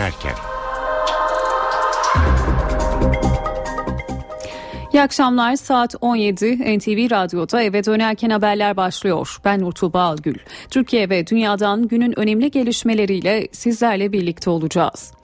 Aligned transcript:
dönerken. 0.00 0.32
İyi 4.92 5.02
akşamlar 5.02 5.56
saat 5.56 5.94
17 6.00 6.78
NTV 6.78 7.10
Radyo'da 7.10 7.62
eve 7.62 7.84
dönerken 7.84 8.30
haberler 8.30 8.76
başlıyor. 8.76 9.36
Ben 9.44 9.60
Nurtuğba 9.60 10.02
Algül. 10.02 10.34
Türkiye 10.70 11.08
ve 11.10 11.26
dünyadan 11.26 11.88
günün 11.88 12.18
önemli 12.18 12.50
gelişmeleriyle 12.50 13.48
sizlerle 13.52 14.12
birlikte 14.12 14.50
olacağız. 14.50 15.19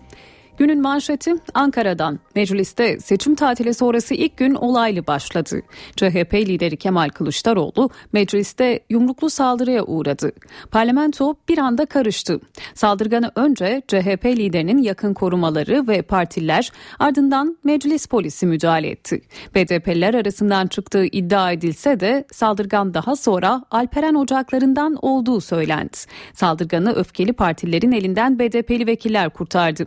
Günün 0.59 0.83
manşeti 0.83 1.35
Ankara'dan. 1.55 2.19
Mecliste 2.35 3.01
seçim 3.01 3.35
tatili 3.35 3.75
sonrası 3.75 4.15
ilk 4.15 4.37
gün 4.37 4.55
olaylı 4.55 5.07
başladı. 5.07 5.61
CHP 5.97 6.35
lideri 6.35 6.77
Kemal 6.77 7.09
Kılıçdaroğlu 7.09 7.91
mecliste 8.13 8.81
yumruklu 8.91 9.31
saldırıya 9.31 9.85
uğradı. 9.85 10.33
Parlamento 10.71 11.35
bir 11.49 11.59
anda 11.59 11.87
karıştı. 11.87 12.41
Saldırganı 12.75 13.33
önce 13.37 13.83
CHP 13.89 14.25
liderinin 14.25 14.83
yakın 14.83 15.15
korumaları 15.15 15.89
ve 15.89 16.03
partiler 16.03 16.73
ardından 16.99 17.59
meclis 17.65 18.07
polisi 18.07 18.47
müdahale 18.47 18.89
etti. 18.89 19.21
BDP'liler 19.55 20.15
arasından 20.15 20.67
çıktığı 20.67 21.05
iddia 21.05 21.53
edilse 21.53 22.01
de 22.01 22.25
saldırgan 22.33 22.95
daha 22.95 23.17
sonra 23.17 23.65
Alperen 23.71 24.15
ocaklarından 24.15 24.99
olduğu 25.03 25.41
söylendi. 25.41 25.97
Saldırganı 26.35 26.93
öfkeli 26.93 27.33
partilerin 27.33 27.93
elinden 27.93 28.39
BDP'li 28.39 28.87
vekiller 28.87 29.31
kurtardı. 29.31 29.87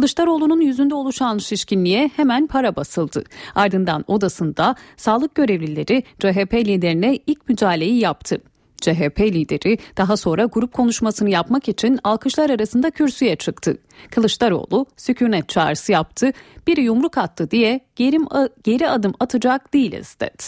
Kılıçdaroğlu'nun 0.00 0.60
yüzünde 0.60 0.94
oluşan 0.94 1.38
şişkinliğe 1.38 2.10
hemen 2.16 2.46
para 2.46 2.76
basıldı. 2.76 3.24
Ardından 3.54 4.04
odasında 4.06 4.74
sağlık 4.96 5.34
görevlileri 5.34 6.02
CHP 6.18 6.54
liderine 6.54 7.18
ilk 7.26 7.48
müdahaleyi 7.48 7.98
yaptı. 7.98 8.40
CHP 8.80 9.20
lideri 9.20 9.78
daha 9.96 10.16
sonra 10.16 10.44
grup 10.44 10.72
konuşmasını 10.72 11.30
yapmak 11.30 11.68
için 11.68 11.98
alkışlar 12.04 12.50
arasında 12.50 12.90
kürsüye 12.90 13.36
çıktı. 13.36 13.78
Kılıçdaroğlu 14.10 14.86
sükunet 14.96 15.48
çağrısı 15.48 15.92
yaptı, 15.92 16.32
biri 16.66 16.82
yumruk 16.82 17.18
attı 17.18 17.50
diye 17.50 17.80
geri, 17.96 18.18
geri 18.64 18.88
adım 18.88 19.12
atacak 19.20 19.74
değiliz 19.74 20.16
dedi. 20.20 20.42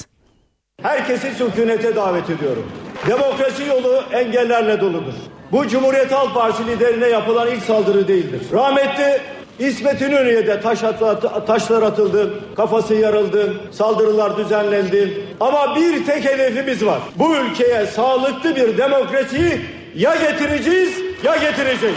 Herkesi 0.83 1.35
sükunete 1.35 1.97
davet 1.97 2.31
ediyorum. 2.31 2.73
Demokrasi 3.07 3.65
yolu 3.65 4.03
engellerle 4.13 4.81
doludur. 4.81 5.15
Bu 5.53 5.69
Cumhuriyet 5.69 6.13
Halk 6.13 6.35
Partisi 6.35 6.67
liderine 6.67 7.07
yapılan 7.07 7.49
ilk 7.51 7.63
saldırı 7.63 8.09
değildir. 8.09 8.43
Rahmetli 8.53 9.21
İsmet 9.59 10.03
İnönü'ye 10.03 10.47
de 10.47 10.61
taş 10.61 10.85
at, 10.85 11.47
taşlar 11.47 11.83
atıldı, 11.83 12.31
kafası 12.57 12.95
yarıldı, 12.95 13.55
saldırılar 13.73 14.37
düzenlendi. 14.37 15.27
Ama 15.41 15.77
bir 15.77 16.07
tek 16.07 16.25
hedefimiz 16.25 16.87
var. 16.87 16.99
Bu 17.17 17.37
ülkeye 17.37 17.87
sağlıklı 17.87 18.57
bir 18.57 18.79
demokrasiyi 18.79 19.61
ya 19.97 20.17
getireceğiz 20.17 20.99
ya 21.25 21.37
getireceğiz. 21.37 21.97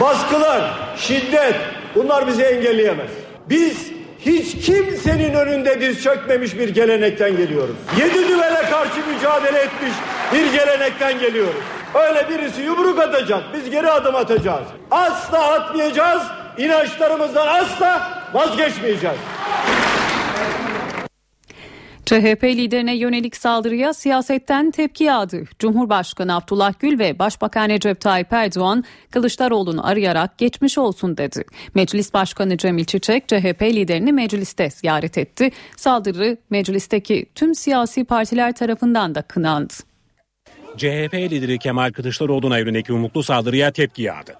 Baskılar, 0.00 0.72
şiddet 0.96 1.54
bunlar 1.94 2.26
bizi 2.26 2.42
engelleyemez. 2.42 3.10
Biz 3.48 3.88
hiç 4.26 4.66
kimsenin 4.66 5.34
önünde 5.34 5.80
diz 5.80 6.02
çökmemiş 6.02 6.58
bir 6.58 6.68
gelenekten 6.68 7.36
geliyoruz. 7.36 7.76
Yedi 7.98 8.28
düvele 8.28 8.62
karşı 8.70 9.06
mücadele 9.14 9.58
etmiş 9.58 9.92
bir 10.32 10.52
gelenekten 10.52 11.18
geliyoruz. 11.18 11.62
Öyle 11.94 12.28
birisi 12.28 12.62
yumruk 12.62 12.98
atacak, 12.98 13.42
biz 13.54 13.70
geri 13.70 13.90
adım 13.90 14.14
atacağız. 14.14 14.66
Asla 14.90 15.52
atmayacağız, 15.52 16.22
inançlarımızdan 16.58 17.46
asla 17.46 18.22
vazgeçmeyeceğiz. 18.34 19.18
CHP 22.06 22.44
liderine 22.44 22.96
yönelik 22.96 23.36
saldırıya 23.36 23.94
siyasetten 23.94 24.70
tepki 24.70 25.04
yağdı. 25.04 25.44
Cumhurbaşkanı 25.58 26.36
Abdullah 26.36 26.72
Gül 26.78 26.98
ve 26.98 27.18
Başbakan 27.18 27.68
Recep 27.68 28.00
Tayyip 28.00 28.32
Erdoğan 28.32 28.84
Kılıçdaroğlu'nu 29.10 29.86
arayarak 29.86 30.38
geçmiş 30.38 30.78
olsun 30.78 31.16
dedi. 31.16 31.44
Meclis 31.74 32.14
Başkanı 32.14 32.56
Cemil 32.56 32.84
Çiçek 32.84 33.28
CHP 33.28 33.62
liderini 33.62 34.12
mecliste 34.12 34.70
ziyaret 34.70 35.18
etti. 35.18 35.50
Saldırı 35.76 36.36
meclisteki 36.50 37.26
tüm 37.34 37.54
siyasi 37.54 38.04
partiler 38.04 38.54
tarafından 38.54 39.14
da 39.14 39.22
kınandı. 39.22 39.74
CHP 40.76 41.14
lideri 41.14 41.58
Kemal 41.58 41.92
Kılıçdaroğlu'na 41.92 42.58
yönelik 42.58 42.88
yumruklu 42.88 43.22
saldırıya 43.22 43.72
tepki 43.72 44.02
yağdı. 44.02 44.34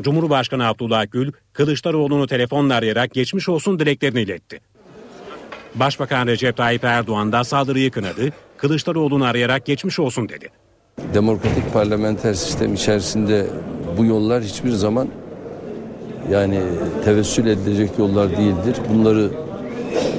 Cumhurbaşkanı 0.00 0.66
Abdullah 0.66 1.06
Gül, 1.10 1.32
Kılıçdaroğlu'nu 1.52 2.26
telefonla 2.26 2.74
arayarak 2.74 3.10
geçmiş 3.10 3.48
olsun 3.48 3.78
dileklerini 3.78 4.22
iletti. 4.22 4.60
Başbakan 5.74 6.26
Recep 6.26 6.56
Tayyip 6.56 6.84
Erdoğan 6.84 7.32
da 7.32 7.44
saldırıyı 7.44 7.90
kınadı, 7.90 8.32
Kılıçdaroğlu'nu 8.56 9.24
arayarak 9.24 9.64
geçmiş 9.64 9.98
olsun 9.98 10.28
dedi. 10.28 10.48
Demokratik 11.14 11.72
parlamenter 11.72 12.34
sistem 12.34 12.74
içerisinde 12.74 13.46
bu 13.98 14.04
yollar 14.04 14.42
hiçbir 14.42 14.70
zaman 14.70 15.08
yani 16.30 16.60
tevessül 17.04 17.46
edilecek 17.46 17.90
yollar 17.98 18.30
değildir. 18.30 18.76
Bunları 18.94 19.30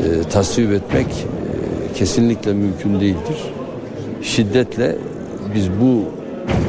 e, 0.06 0.30
tasvip 0.30 0.72
etmek 0.72 1.08
e, 1.08 1.94
kesinlikle 1.94 2.54
mümkün 2.54 3.00
değildir. 3.00 3.38
Şiddetle 4.22 4.96
biz 5.56 5.72
bu 5.72 6.04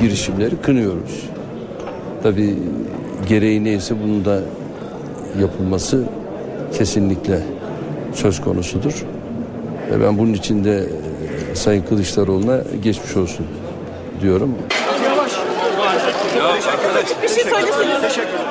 girişimleri 0.01 0.57
kınıyoruz. 0.57 1.27
Tabi 2.23 2.57
gereği 3.29 3.65
neyse 3.65 3.95
bunun 4.03 4.25
da 4.25 4.41
yapılması 5.41 6.05
kesinlikle 6.79 7.43
söz 8.15 8.41
konusudur. 8.41 9.05
Ve 9.91 10.05
ben 10.05 10.19
bunun 10.19 10.33
için 10.33 10.65
de 10.65 10.89
e, 11.53 11.55
Sayın 11.55 11.83
Kılıçdaroğlu'na 11.83 12.63
geçmiş 12.83 13.17
olsun 13.17 13.47
diyorum. 14.23 14.55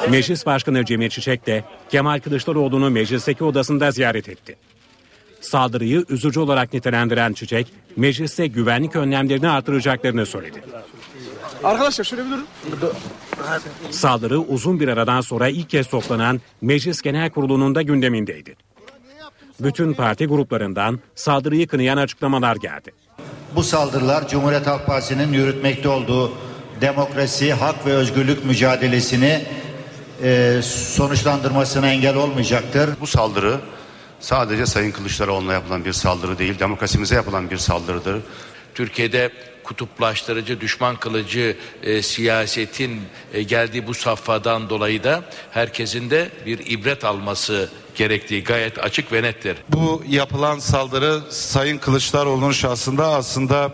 Meclis 0.09 0.45
Başkanı 0.45 0.85
Cemil 0.85 1.09
Çiçek 1.09 1.45
de 1.47 1.63
Kemal 1.89 2.19
Kılıçdaroğlu'nu 2.19 2.89
meclisteki 2.89 3.43
odasında 3.43 3.91
ziyaret 3.91 4.29
etti. 4.29 4.55
Saldırıyı 5.41 6.05
üzücü 6.09 6.39
olarak 6.39 6.73
nitelendiren 6.73 7.33
Çiçek, 7.33 7.67
mecliste 7.95 8.47
güvenlik 8.47 8.95
önlemlerini 8.95 9.49
artıracaklarını 9.49 10.25
söyledi. 10.25 10.61
Arkadaşlar 11.63 12.05
şöyle 12.05 12.25
bir 12.25 12.31
durun. 12.31 12.45
Saldırı 13.91 14.39
uzun 14.39 14.79
bir 14.79 14.87
aradan 14.87 15.21
sonra 15.21 15.49
ilk 15.49 15.69
kez 15.69 15.87
toplanan 15.87 16.41
Meclis 16.61 17.01
Genel 17.01 17.29
Kurulu'nun 17.29 17.75
da 17.75 17.81
gündemindeydi. 17.81 18.55
Bütün 19.59 19.93
parti 19.93 20.25
gruplarından 20.25 20.99
saldırıyı 21.15 21.67
kınayan 21.67 21.97
açıklamalar 21.97 22.55
geldi. 22.55 22.91
Bu 23.55 23.63
saldırılar 23.63 24.27
Cumhuriyet 24.27 24.67
Halk 24.67 24.85
Partisi'nin 24.85 25.33
yürütmekte 25.33 25.89
olduğu 25.89 26.31
demokrasi, 26.81 27.53
hak 27.53 27.85
ve 27.85 27.93
özgürlük 27.93 28.45
mücadelesini 28.45 29.41
e, 30.23 30.59
sonuçlandırmasına 30.63 31.87
engel 31.89 32.15
olmayacaktır. 32.15 32.89
Bu 33.01 33.07
saldırı 33.07 33.57
sadece 34.19 34.65
Sayın 34.65 34.91
Kılıçdaroğlu'na 34.91 35.53
yapılan 35.53 35.85
bir 35.85 35.93
saldırı 35.93 36.37
değil, 36.37 36.59
demokrasimize 36.59 37.15
yapılan 37.15 37.49
bir 37.49 37.57
saldırıdır. 37.57 38.21
Türkiye'de 38.75 39.31
kutuplaştırıcı, 39.69 40.61
düşman 40.61 40.95
kılıcı 40.95 41.57
e, 41.83 42.01
siyasetin 42.01 43.01
e, 43.33 43.43
geldiği 43.43 43.87
bu 43.87 43.93
safhadan 43.93 44.69
dolayı 44.69 45.03
da 45.03 45.23
herkesin 45.51 46.09
de 46.09 46.29
bir 46.45 46.59
ibret 46.65 47.05
alması 47.05 47.69
gerektiği 47.95 48.43
gayet 48.43 48.79
açık 48.79 49.11
ve 49.11 49.23
nettir. 49.23 49.57
Bu 49.69 50.03
yapılan 50.09 50.59
saldırı 50.59 51.21
Sayın 51.29 51.77
Kılıçdaroğlu'nun 51.77 52.51
şahsında 52.51 53.07
aslında 53.07 53.71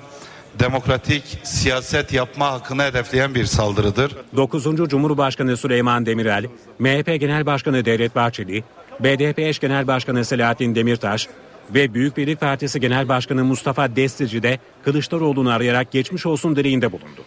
demokratik 0.60 1.24
siyaset 1.44 2.14
yapma 2.14 2.52
hakkını 2.52 2.84
hedefleyen 2.84 3.36
bir 3.36 3.46
saldırıdır. 3.46 4.12
9. 4.36 4.64
Cumhurbaşkanı 4.64 5.58
Süleyman 5.58 6.06
Demirel, 6.06 6.46
MHP 6.80 7.20
Genel 7.20 7.46
Başkanı 7.46 7.86
Devlet 7.86 8.16
Bahçeli, 8.16 8.64
BDP 9.00 9.40
eş 9.40 9.60
Genel 9.60 9.88
Başkanı 9.88 10.26
Selahattin 10.26 10.76
Demirtaş 10.76 11.28
ve 11.74 11.94
Büyük 11.94 12.18
Birlik 12.18 12.40
Partisi 12.40 12.80
Genel 12.80 13.08
Başkanı 13.08 13.44
Mustafa 13.44 13.96
Destici 13.96 14.44
de 14.44 14.59
Kılıçdaroğlu'nu 14.84 15.50
arayarak 15.50 15.91
geçmiş 15.91 16.26
olsun 16.26 16.56
dileğinde 16.56 16.91
bulundu. 16.91 17.22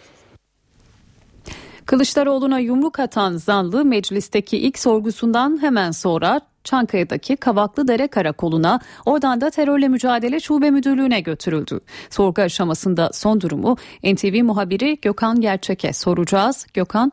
Kılıçdaroğlu'na 1.85 2.59
yumruk 2.59 2.99
atan 2.99 3.37
zanlı 3.37 3.85
meclisteki 3.85 4.57
ilk 4.57 4.79
sorgusundan 4.79 5.61
hemen 5.61 5.91
sonra 5.91 6.41
Çankaya'daki 6.63 7.37
Kavaklıdere 7.37 8.07
Karakolu'na 8.07 8.79
oradan 9.05 9.41
da 9.41 9.49
terörle 9.49 9.87
mücadele 9.87 10.39
şube 10.39 10.71
müdürlüğüne 10.71 11.21
götürüldü. 11.21 11.79
Sorgu 12.09 12.41
aşamasında 12.41 13.09
son 13.13 13.41
durumu 13.41 13.75
NTV 14.03 14.43
muhabiri 14.43 14.97
Gökhan 15.01 15.41
Gerçek'e 15.41 15.93
soracağız. 15.93 16.67
Gökhan. 16.73 17.11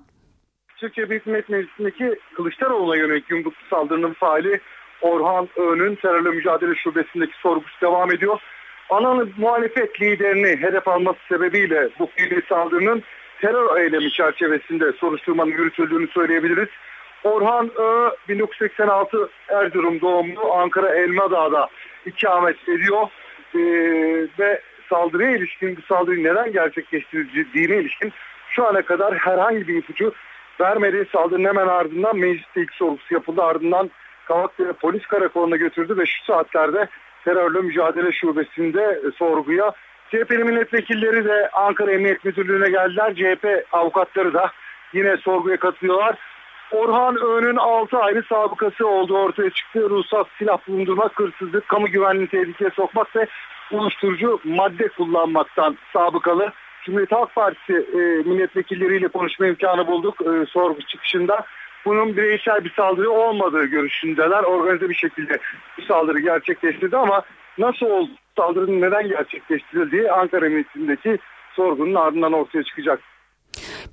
Türkiye 0.76 1.10
Büyük 1.10 1.26
Millet 1.26 1.48
Meclisi'ndeki 1.48 2.14
Kılıçdaroğlu'na 2.36 2.96
yönelik 2.96 3.30
yumruklu 3.30 3.66
saldırının 3.70 4.12
faali 4.12 4.60
Orhan 5.00 5.48
Öğün'ün 5.56 5.94
terörle 5.94 6.30
mücadele 6.30 6.74
şubesindeki 6.74 7.36
sorgusu 7.38 7.80
devam 7.82 8.12
ediyor. 8.12 8.40
Ana 8.90 9.26
muhalefet 9.36 10.02
liderini 10.02 10.62
hedef 10.62 10.88
alması 10.88 11.18
sebebiyle 11.28 11.88
bu 11.98 12.10
fiili 12.16 12.42
saldırının 12.48 13.02
terör 13.40 13.80
eylemi 13.80 14.12
çerçevesinde 14.12 14.92
soruşturmanın 14.92 15.50
yürütüldüğünü 15.50 16.08
söyleyebiliriz. 16.08 16.68
Orhan 17.24 17.70
Ö 17.76 18.10
1986 18.28 19.28
Erzurum 19.48 20.00
doğumlu 20.00 20.52
Ankara 20.52 20.94
Elmadağ'da 20.94 21.68
ikamet 22.06 22.68
ediyor 22.68 23.08
ee, 23.54 23.58
ve 24.38 24.60
saldırıya 24.88 25.30
ilişkin 25.30 25.76
bu 25.76 25.82
saldırıyı 25.82 26.24
neden 26.24 26.52
gerçekleştirdiğine 26.52 27.76
ilişkin 27.76 28.12
şu 28.48 28.66
ana 28.66 28.82
kadar 28.82 29.14
herhangi 29.14 29.68
bir 29.68 29.76
ipucu 29.76 30.12
vermedi. 30.60 31.06
Saldırının 31.12 31.48
hemen 31.48 31.66
ardından 31.66 32.16
mecliste 32.16 32.60
ilk 32.60 32.74
sorgusu 32.74 33.14
yapıldı. 33.14 33.42
Ardından 33.42 33.90
Kavaklı 34.28 34.72
polis 34.72 35.06
karakoluna 35.06 35.56
götürdü 35.56 35.98
ve 35.98 36.06
şu 36.06 36.24
saatlerde 36.24 36.88
terörle 37.24 37.60
mücadele 37.60 38.12
şubesinde 38.12 39.00
sorguya. 39.18 39.72
CHP'li 40.10 40.44
milletvekilleri 40.44 41.24
de 41.24 41.50
Ankara 41.52 41.92
Emniyet 41.92 42.24
Müdürlüğü'ne 42.24 42.70
geldiler. 42.70 43.14
CHP 43.14 43.66
avukatları 43.72 44.34
da 44.34 44.50
yine 44.92 45.16
sorguya 45.16 45.56
katılıyorlar. 45.56 46.16
Orhan 46.70 47.16
Öğün'ün 47.16 47.56
6 47.56 47.98
ayrı 47.98 48.22
sabıkası 48.22 48.88
olduğu 48.88 49.18
ortaya 49.18 49.50
çıktı. 49.50 49.90
Ruhsat 49.90 50.26
silah 50.38 50.58
bulundurmak, 50.68 51.20
hırsızlık, 51.20 51.68
kamu 51.68 51.86
güvenliğini 51.86 52.28
tehlikeye 52.28 52.70
sokmak 52.70 53.16
ve 53.16 53.26
uyuşturucu 53.72 54.40
madde 54.44 54.88
kullanmaktan 54.88 55.76
sabıkalı. 55.92 56.52
Cumhuriyet 56.84 57.12
Halk 57.12 57.34
Partisi 57.34 57.72
e, 57.72 57.98
milletvekilleriyle 58.28 59.08
konuşma 59.08 59.46
imkanı 59.46 59.86
bulduk 59.86 60.20
e, 60.20 60.46
sorgu 60.46 60.82
çıkışında. 60.82 61.44
Bunun 61.86 62.16
bireysel 62.16 62.64
bir 62.64 62.72
saldırı 62.76 63.10
olmadığı 63.10 63.64
görüşündeler. 63.64 64.42
Organize 64.42 64.88
bir 64.88 64.94
şekilde 64.94 65.38
bu 65.78 65.82
saldırı 65.82 66.20
gerçekleştirdi 66.20 66.96
ama 66.96 67.22
nasıl 67.58 67.86
oldu, 67.86 68.10
saldırının 68.36 68.80
neden 68.80 69.08
gerçekleştirildiği 69.08 70.12
Ankara 70.12 70.46
Emniyetindeki 70.46 71.18
sorgunun 71.56 71.94
ardından 71.94 72.32
ortaya 72.32 72.62
çıkacak. 72.62 73.00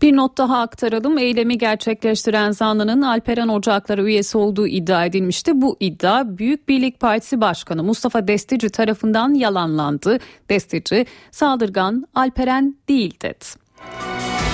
Bir 0.02 0.16
not 0.16 0.38
daha 0.38 0.62
aktaralım. 0.62 1.18
Eylemi 1.18 1.58
gerçekleştiren 1.58 2.52
zanlının 2.52 3.02
Alperen 3.02 3.48
Ocakları 3.48 4.04
üyesi 4.04 4.38
olduğu 4.38 4.68
iddia 4.68 5.06
edilmişti. 5.06 5.52
Bu 5.56 5.78
iddia 5.80 6.24
Büyük 6.38 6.70
Birlik 6.70 7.00
Partisi 7.00 7.42
Başkanı 7.42 7.84
Mustafa 7.84 8.28
Destici 8.28 8.70
tarafından 8.70 9.34
yalanlandı. 9.34 10.18
Destici 10.50 11.06
saldırgan 11.32 12.06
Alperen 12.16 12.76
değil 12.90 13.20
dedi. 13.22 13.46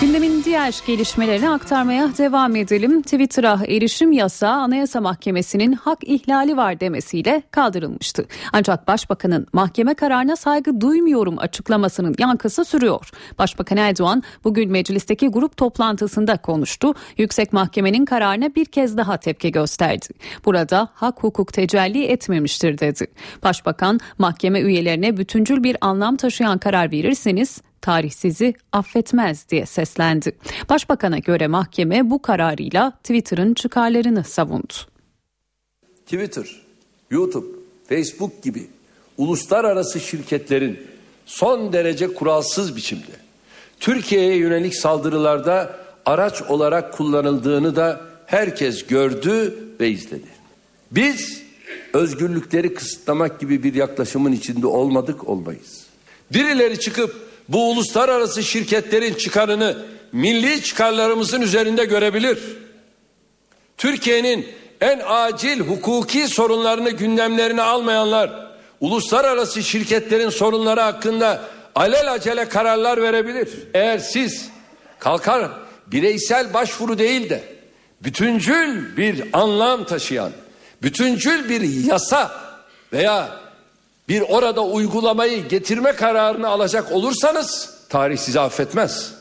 Gündemin 0.01 0.43
diğer 0.43 0.81
gelişmelerini 0.87 1.49
aktarmaya 1.49 2.09
devam 2.17 2.55
edelim. 2.55 3.01
Twitter'a 3.01 3.59
erişim 3.67 4.11
yasağı 4.11 4.53
Anayasa 4.53 5.01
Mahkemesi'nin 5.01 5.73
hak 5.73 5.99
ihlali 6.03 6.57
var 6.57 6.79
demesiyle 6.79 7.43
kaldırılmıştı. 7.51 8.25
Ancak 8.53 8.87
Başbakanın 8.87 9.47
mahkeme 9.53 9.93
kararına 9.93 10.35
saygı 10.35 10.81
duymuyorum 10.81 11.39
açıklamasının 11.39 12.15
yankısı 12.19 12.65
sürüyor. 12.65 13.09
Başbakan 13.39 13.77
Erdoğan 13.77 14.23
bugün 14.43 14.71
meclisteki 14.71 15.27
grup 15.27 15.57
toplantısında 15.57 16.37
konuştu. 16.37 16.93
Yüksek 17.17 17.53
Mahkemenin 17.53 18.05
kararına 18.05 18.55
bir 18.55 18.65
kez 18.65 18.97
daha 18.97 19.17
tepki 19.17 19.51
gösterdi. 19.51 20.07
Burada 20.45 20.87
hak 20.93 21.23
hukuk 21.23 21.53
tecelli 21.53 22.03
etmemiştir 22.03 22.77
dedi. 22.77 23.07
Başbakan 23.43 23.99
mahkeme 24.17 24.61
üyelerine 24.61 25.17
bütüncül 25.17 25.63
bir 25.63 25.77
anlam 25.81 26.15
taşıyan 26.15 26.57
karar 26.57 26.91
verirseniz 26.91 27.61
tarih 27.81 28.11
sizi 28.11 28.53
affetmez 28.71 29.49
diye 29.49 29.65
seslendi. 29.65 30.37
Başbakan'a 30.69 31.17
göre 31.17 31.47
mahkeme 31.47 32.09
bu 32.09 32.21
kararıyla 32.21 32.91
Twitter'ın 32.91 33.53
çıkarlarını 33.53 34.23
savundu. 34.23 34.73
Twitter, 36.05 36.61
YouTube, 37.09 37.47
Facebook 37.89 38.43
gibi 38.43 38.67
uluslararası 39.17 39.99
şirketlerin 39.99 40.79
son 41.25 41.73
derece 41.73 42.13
kuralsız 42.13 42.75
biçimde 42.75 43.11
Türkiye'ye 43.79 44.35
yönelik 44.35 44.75
saldırılarda 44.75 45.79
araç 46.05 46.41
olarak 46.41 46.93
kullanıldığını 46.93 47.75
da 47.75 48.01
herkes 48.25 48.87
gördü 48.87 49.59
ve 49.79 49.89
izledi. 49.89 50.27
Biz 50.91 51.43
özgürlükleri 51.93 52.73
kısıtlamak 52.73 53.39
gibi 53.39 53.63
bir 53.63 53.73
yaklaşımın 53.73 54.31
içinde 54.31 54.67
olmadık 54.67 55.27
olmayız. 55.27 55.85
Birileri 56.33 56.79
çıkıp 56.79 57.28
bu 57.49 57.69
uluslararası 57.71 58.43
şirketlerin 58.43 59.13
çıkarını 59.13 59.77
milli 60.11 60.63
çıkarlarımızın 60.63 61.41
üzerinde 61.41 61.85
görebilir. 61.85 62.39
Türkiye'nin 63.77 64.47
en 64.81 65.01
acil 65.05 65.59
hukuki 65.59 66.27
sorunlarını 66.27 66.89
gündemlerine 66.89 67.61
almayanlar 67.61 68.49
uluslararası 68.79 69.63
şirketlerin 69.63 70.29
sorunları 70.29 70.81
hakkında 70.81 71.41
alelacele 71.75 72.49
kararlar 72.49 73.01
verebilir. 73.01 73.49
Eğer 73.73 73.97
siz 73.97 74.49
kalkar 74.99 75.51
bireysel 75.87 76.53
başvuru 76.53 76.97
değil 76.97 77.29
de 77.29 77.43
bütüncül 78.01 78.97
bir 78.97 79.23
anlam 79.33 79.83
taşıyan, 79.83 80.31
bütüncül 80.81 81.49
bir 81.49 81.61
yasa 81.61 82.31
veya 82.93 83.48
bir 84.09 84.21
orada 84.21 84.63
uygulamayı 84.65 85.47
getirme 85.47 85.91
kararını 85.91 86.47
alacak 86.47 86.91
olursanız 86.91 87.73
tarih 87.89 88.17
sizi 88.17 88.39
affetmez. 88.39 89.13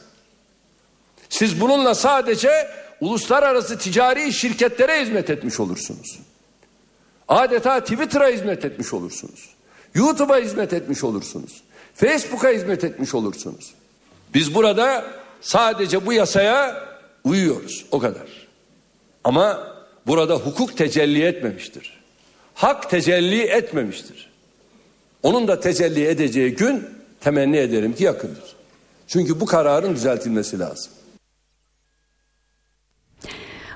Siz 1.28 1.60
bununla 1.60 1.94
sadece 1.94 2.68
uluslararası 3.00 3.78
ticari 3.78 4.32
şirketlere 4.32 5.02
hizmet 5.02 5.30
etmiş 5.30 5.60
olursunuz. 5.60 6.18
Adeta 7.28 7.80
Twitter'a 7.80 8.28
hizmet 8.28 8.64
etmiş 8.64 8.92
olursunuz. 8.92 9.48
YouTube'a 9.94 10.38
hizmet 10.38 10.72
etmiş 10.72 11.04
olursunuz. 11.04 11.62
Facebook'a 11.94 12.48
hizmet 12.48 12.84
etmiş 12.84 13.14
olursunuz. 13.14 13.74
Biz 14.34 14.54
burada 14.54 15.04
sadece 15.40 16.06
bu 16.06 16.12
yasaya 16.12 16.84
uyuyoruz 17.24 17.84
o 17.90 17.98
kadar. 17.98 18.48
Ama 19.24 19.74
burada 20.06 20.34
hukuk 20.34 20.76
tecelli 20.76 21.24
etmemiştir. 21.24 22.00
Hak 22.54 22.90
tecelli 22.90 23.42
etmemiştir. 23.42 24.28
Onun 25.22 25.48
da 25.48 25.60
tecelli 25.60 26.04
edeceği 26.04 26.54
gün 26.54 26.84
temenni 27.20 27.56
ederim 27.56 27.94
ki 27.94 28.04
yakındır. 28.04 28.56
Çünkü 29.06 29.40
bu 29.40 29.46
kararın 29.46 29.94
düzeltilmesi 29.94 30.58
lazım. 30.58 30.92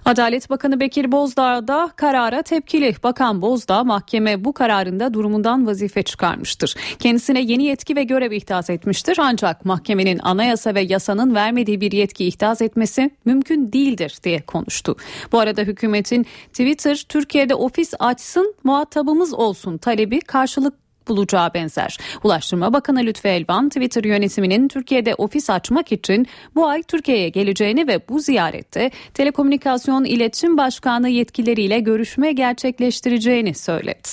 Adalet 0.05 0.51
Bakanı 0.51 0.81
Bekir 0.81 1.13
Bozdağ 1.13 1.69
da 1.69 1.91
karara 1.97 2.43
tepkili. 2.43 2.95
Bakan 3.03 3.43
Bozdağ 3.43 3.85
mahkeme 3.85 4.45
bu 4.45 4.53
kararında 4.53 5.15
durumundan 5.15 5.67
vazife 5.67 6.03
çıkarmıştır. 6.03 6.75
Kendisine 6.99 7.41
yeni 7.41 7.65
yetki 7.65 7.97
ve 7.97 8.03
görev 8.03 8.33
ihdas 8.33 8.71
etmiştir. 8.71 9.19
Ancak 9.21 9.65
mahkemenin 9.65 10.19
anayasa 10.19 10.75
ve 10.75 10.81
yasanın 10.81 11.35
vermediği 11.35 11.81
bir 11.81 11.93
yetki 11.93 12.27
ihdas 12.27 12.63
etmesi 12.63 13.11
mümkün 13.25 13.73
değildir 13.73 14.19
diye 14.23 14.43
konuştu. 14.43 14.97
Bu 15.33 15.39
arada 15.39 15.63
hükümetin 15.63 16.27
Twitter 16.49 17.05
Türkiye'de 17.09 17.55
ofis 17.55 17.95
açsın 17.99 18.55
muhatabımız 18.65 19.35
olsun 19.35 19.79
talebi 19.79 20.21
karşılık 20.21 20.82
bulacağı 21.09 21.55
benzer. 21.55 21.99
Ulaştırma 22.25 22.73
Bakanı 22.73 23.01
Lütfü 23.01 23.29
Elvan 23.29 23.69
Twitter 23.69 24.05
yönetiminin 24.05 24.69
Türkiye'de 24.69 25.15
ofis 25.15 25.51
açmak 25.51 25.93
için 25.93 26.27
bu 26.55 26.67
ay 26.67 26.83
Türkiye'ye 26.83 27.29
geleceğini 27.29 27.87
ve 27.87 28.01
bu 28.09 28.21
ziyarette 28.21 28.91
Telekomünikasyon 29.15 30.05
İletişim 30.05 30.59
Başkanı 30.59 31.09
yetkileriyle 31.09 31.81
görüşme 31.81 32.33
gerçekleştireceğini 32.33 33.55
söyledi. 33.55 34.09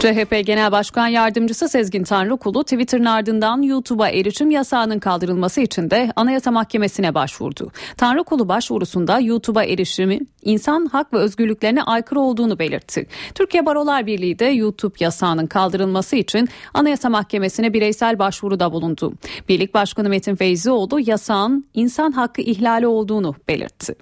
CHP 0.00 0.46
Genel 0.46 0.72
Başkan 0.72 1.06
Yardımcısı 1.06 1.68
Sezgin 1.68 2.04
Tanrıkulu 2.04 2.64
Twitter'ın 2.64 3.04
ardından 3.04 3.62
YouTube'a 3.62 4.08
erişim 4.08 4.50
yasağının 4.50 4.98
kaldırılması 4.98 5.60
için 5.60 5.90
de 5.90 6.12
Anayasa 6.16 6.50
Mahkemesi'ne 6.50 7.14
başvurdu. 7.14 7.72
Tanrıkulu 7.96 8.48
başvurusunda 8.48 9.18
YouTube'a 9.18 9.64
erişimi 9.64 10.20
insan 10.42 10.86
hak 10.86 11.12
ve 11.12 11.18
özgürlüklerine 11.18 11.82
aykırı 11.82 12.20
olduğunu 12.20 12.58
belirtti. 12.58 13.06
Türkiye 13.34 13.66
Barolar 13.66 14.06
Birliği 14.06 14.38
de 14.38 14.44
YouTube 14.44 14.94
yasağının 15.00 15.46
kaldırılması 15.46 16.16
için 16.16 16.48
Anayasa 16.74 17.08
Mahkemesi'ne 17.08 17.72
bireysel 17.72 18.18
başvuruda 18.18 18.72
bulundu. 18.72 19.12
Birlik 19.48 19.74
Başkanı 19.74 20.08
Metin 20.08 20.36
Feyzioğlu 20.36 21.00
yasağın 21.00 21.66
insan 21.74 22.12
hakkı 22.12 22.42
ihlali 22.42 22.86
olduğunu 22.86 23.34
belirtti. 23.48 23.94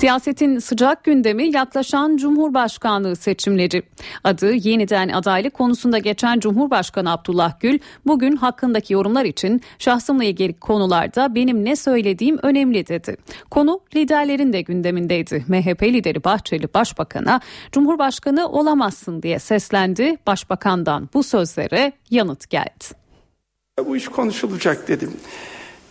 Siyasetin 0.00 0.58
sıcak 0.58 1.04
gündemi 1.04 1.56
yaklaşan 1.56 2.16
Cumhurbaşkanlığı 2.16 3.16
seçimleri. 3.16 3.82
Adı 4.24 4.52
yeniden 4.52 5.08
adaylık 5.08 5.54
konusunda 5.54 5.98
geçen 5.98 6.40
Cumhurbaşkanı 6.40 7.12
Abdullah 7.12 7.60
Gül 7.60 7.78
bugün 8.06 8.36
hakkındaki 8.36 8.92
yorumlar 8.92 9.24
için 9.24 9.60
şahsımla 9.78 10.24
ilgili 10.24 10.52
konularda 10.52 11.34
benim 11.34 11.64
ne 11.64 11.76
söylediğim 11.76 12.38
önemli 12.42 12.86
dedi. 12.86 13.16
Konu 13.50 13.80
liderlerin 13.94 14.52
de 14.52 14.60
gündemindeydi. 14.60 15.44
MHP 15.48 15.82
lideri 15.82 16.24
Bahçeli 16.24 16.74
Başbakan'a 16.74 17.40
Cumhurbaşkanı 17.72 18.48
olamazsın 18.48 19.22
diye 19.22 19.38
seslendi. 19.38 20.16
Başbakandan 20.26 21.08
bu 21.14 21.22
sözlere 21.22 21.92
yanıt 22.10 22.50
geldi. 22.50 22.84
Bu 23.86 23.96
iş 23.96 24.08
konuşulacak 24.08 24.88
dedim. 24.88 25.12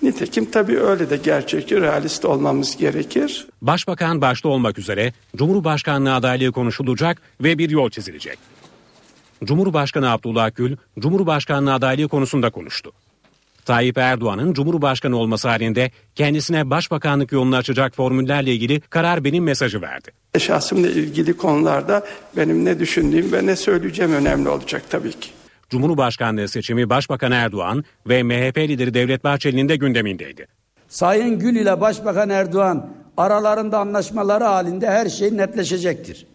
Nitekim 0.02 0.52
tabii 0.52 0.80
öyle 0.80 1.10
de 1.10 1.18
gerçekçi, 1.18 1.82
realist 1.82 2.26
olmamız 2.26 2.78
gerekir. 2.78 3.48
Başbakan 3.62 4.22
başta 4.22 4.50
olmak 4.50 4.80
üzere 4.80 5.14
Cumhurbaşkanlığı 5.36 6.16
adaylığı 6.16 6.52
konuşulacak 6.52 7.22
ve 7.42 7.58
bir 7.58 7.70
yol 7.70 7.90
çizilecek. 7.90 8.40
Cumhurbaşkanı 9.44 10.12
Abdullah 10.12 10.56
Gül, 10.56 10.76
Cumhurbaşkanlığı 11.00 11.74
adaylığı 11.74 12.08
konusunda 12.08 12.50
konuştu. 12.50 12.92
Tayyip 13.66 13.98
Erdoğan'ın 13.98 14.54
Cumhurbaşkanı 14.54 15.18
olması 15.18 15.48
halinde 15.48 15.92
kendisine 16.16 16.70
başbakanlık 16.70 17.32
yolunu 17.32 17.56
açacak 17.56 17.96
formüllerle 17.96 18.54
ilgili 18.54 18.82
karar 18.82 19.24
benim 19.24 19.44
mesajı 19.44 19.82
verdi. 19.82 20.12
Şahsımla 20.40 20.90
ilgili 20.90 21.38
konularda 21.38 22.06
benim 22.38 22.66
ne 22.66 22.80
düşündüğüm 22.80 23.32
ve 23.32 23.46
ne 23.46 23.56
söyleyeceğim 23.56 24.14
önemli 24.14 24.50
olacak 24.50 24.84
tabii 24.90 25.12
ki. 25.12 25.30
Cumhurbaşkanlığı 25.70 26.48
seçimi 26.48 26.90
Başbakan 26.90 27.32
Erdoğan 27.32 27.84
ve 28.08 28.24
MHP 28.24 28.58
lideri 28.58 28.94
Devlet 28.94 29.24
Bahçeli'nin 29.24 29.70
de 29.70 29.76
gündemindeydi. 29.76 30.48
Sayın 30.88 31.40
Gül 31.40 31.56
ile 31.56 31.82
Başbakan 31.82 32.30
Erdoğan 32.30 32.90
aralarında 33.18 33.80
anlaşmaları 33.80 34.44
halinde 34.44 34.90
her 34.90 35.10
şey 35.10 35.38
netleşecektir. 35.38 36.26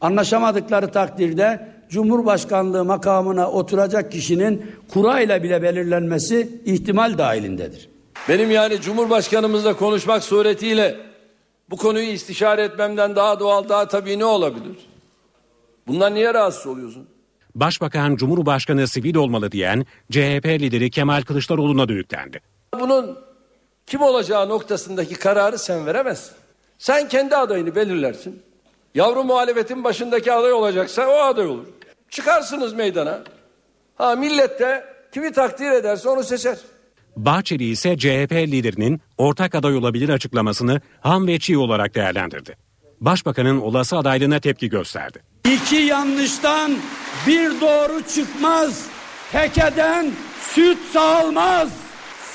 Anlaşamadıkları 0.00 0.92
takdirde 0.92 1.68
Cumhurbaşkanlığı 1.88 2.84
makamına 2.84 3.50
oturacak 3.50 4.12
kişinin 4.12 4.66
kura 4.88 5.20
ile 5.20 5.42
bile 5.42 5.62
belirlenmesi 5.62 6.60
ihtimal 6.64 7.18
dahilindedir. 7.18 7.88
Benim 8.28 8.50
yani 8.50 8.80
Cumhurbaşkanımızla 8.80 9.76
konuşmak 9.76 10.24
suretiyle 10.24 10.96
bu 11.70 11.76
konuyu 11.76 12.06
istişare 12.06 12.62
etmemden 12.62 13.16
daha 13.16 13.40
doğal, 13.40 13.68
daha 13.68 13.88
tabii 13.88 14.18
ne 14.18 14.24
olabilir? 14.24 14.76
Bundan 15.86 16.14
niye 16.14 16.34
rahatsız 16.34 16.66
oluyorsun? 16.66 17.08
Başbakan 17.54 18.16
Cumhurbaşkanı 18.16 18.88
sivil 18.88 19.14
olmalı 19.14 19.52
diyen 19.52 19.86
CHP 20.10 20.46
lideri 20.46 20.90
Kemal 20.90 21.22
Kılıçdaroğlu'na 21.22 21.88
da 21.88 21.92
yüklendi. 21.92 22.40
Bunun 22.80 23.18
kim 23.86 24.02
olacağı 24.02 24.48
noktasındaki 24.48 25.14
kararı 25.14 25.58
sen 25.58 25.86
veremezsin. 25.86 26.34
Sen 26.78 27.08
kendi 27.08 27.36
adayını 27.36 27.74
belirlersin. 27.74 28.42
Yavru 28.94 29.24
muhalefetin 29.24 29.84
başındaki 29.84 30.32
aday 30.32 30.52
olacaksa 30.52 31.06
o 31.08 31.12
aday 31.12 31.46
olur. 31.46 31.66
Çıkarsınız 32.10 32.72
meydana. 32.72 33.22
Ha 33.94 34.14
millet 34.16 34.60
de 34.60 34.84
kimi 35.12 35.32
takdir 35.32 35.70
ederse 35.70 36.08
onu 36.08 36.22
seçer. 36.22 36.58
Bahçeli 37.16 37.64
ise 37.64 37.98
CHP 37.98 38.32
liderinin 38.32 39.00
ortak 39.18 39.54
aday 39.54 39.76
olabilir 39.76 40.08
açıklamasını 40.08 40.80
ham 41.00 41.26
ve 41.26 41.38
çiğ 41.38 41.58
olarak 41.58 41.94
değerlendirdi. 41.94 42.56
Başbakanın 43.00 43.60
olası 43.60 43.96
adaylığına 43.96 44.40
tepki 44.40 44.68
gösterdi. 44.68 45.29
İki 45.44 45.76
yanlıştan 45.76 46.72
bir 47.26 47.60
doğru 47.60 48.02
çıkmaz. 48.14 48.86
Tekeden 49.32 50.10
süt 50.54 50.78
sağılmaz. 50.92 51.68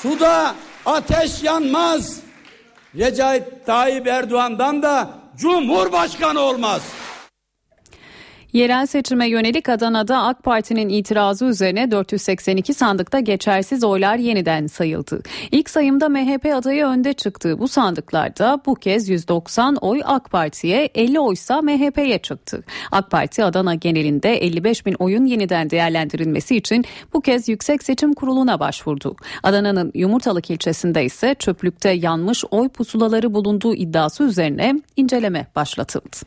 Suda 0.02 0.56
ateş 0.86 1.44
yanmaz. 1.44 2.20
Recep 2.96 3.66
Tayyip 3.66 4.08
Erdoğan'dan 4.08 4.82
da 4.82 5.10
Cumhurbaşkanı 5.38 6.40
olmaz. 6.40 6.82
Yerel 8.56 8.86
seçime 8.86 9.30
yönelik 9.30 9.70
Adana'da 9.70 10.24
AK 10.24 10.44
Parti'nin 10.44 10.90
itirazı 10.90 11.46
üzerine 11.46 11.92
482 11.92 12.74
sandıkta 12.74 13.20
geçersiz 13.20 13.84
oylar 13.84 14.16
yeniden 14.18 14.68
sayıldı. 14.68 15.22
İlk 15.52 15.70
sayımda 15.70 16.10
MHP 16.10 16.46
adayı 16.54 16.86
önde 16.86 17.14
çıktı. 17.14 17.60
Bu 17.60 17.68
sandıklarda 17.68 18.62
bu 18.66 18.76
kez 18.76 19.10
190 19.10 19.76
oy 19.76 20.02
AK 20.06 20.32
Parti'ye 20.32 20.90
50 20.96 21.20
oysa 21.20 21.62
MHP'ye 21.62 22.18
çıktı. 22.18 22.64
AK 22.92 23.12
Parti 23.12 23.44
Adana 23.44 23.76
genelinde 23.76 24.34
55 24.34 24.86
bin 24.86 24.96
oyun 25.00 25.26
yeniden 25.26 25.70
değerlendirilmesi 25.70 26.56
için 26.56 26.86
bu 27.14 27.22
kez 27.22 27.50
Yüksek 27.50 27.84
Seçim 27.84 28.14
Kurulu'na 28.14 28.60
başvurdu. 28.60 29.16
Adana'nın 29.44 29.92
Yumurtalık 29.96 30.50
ilçesinde 30.50 31.06
ise 31.06 31.36
çöplükte 31.40 31.90
yanmış 31.90 32.44
oy 32.52 32.70
pusulaları 32.70 33.34
bulunduğu 33.34 33.76
iddiası 33.76 34.24
üzerine 34.24 34.76
inceleme 34.96 35.48
başlatıldı. 35.56 36.18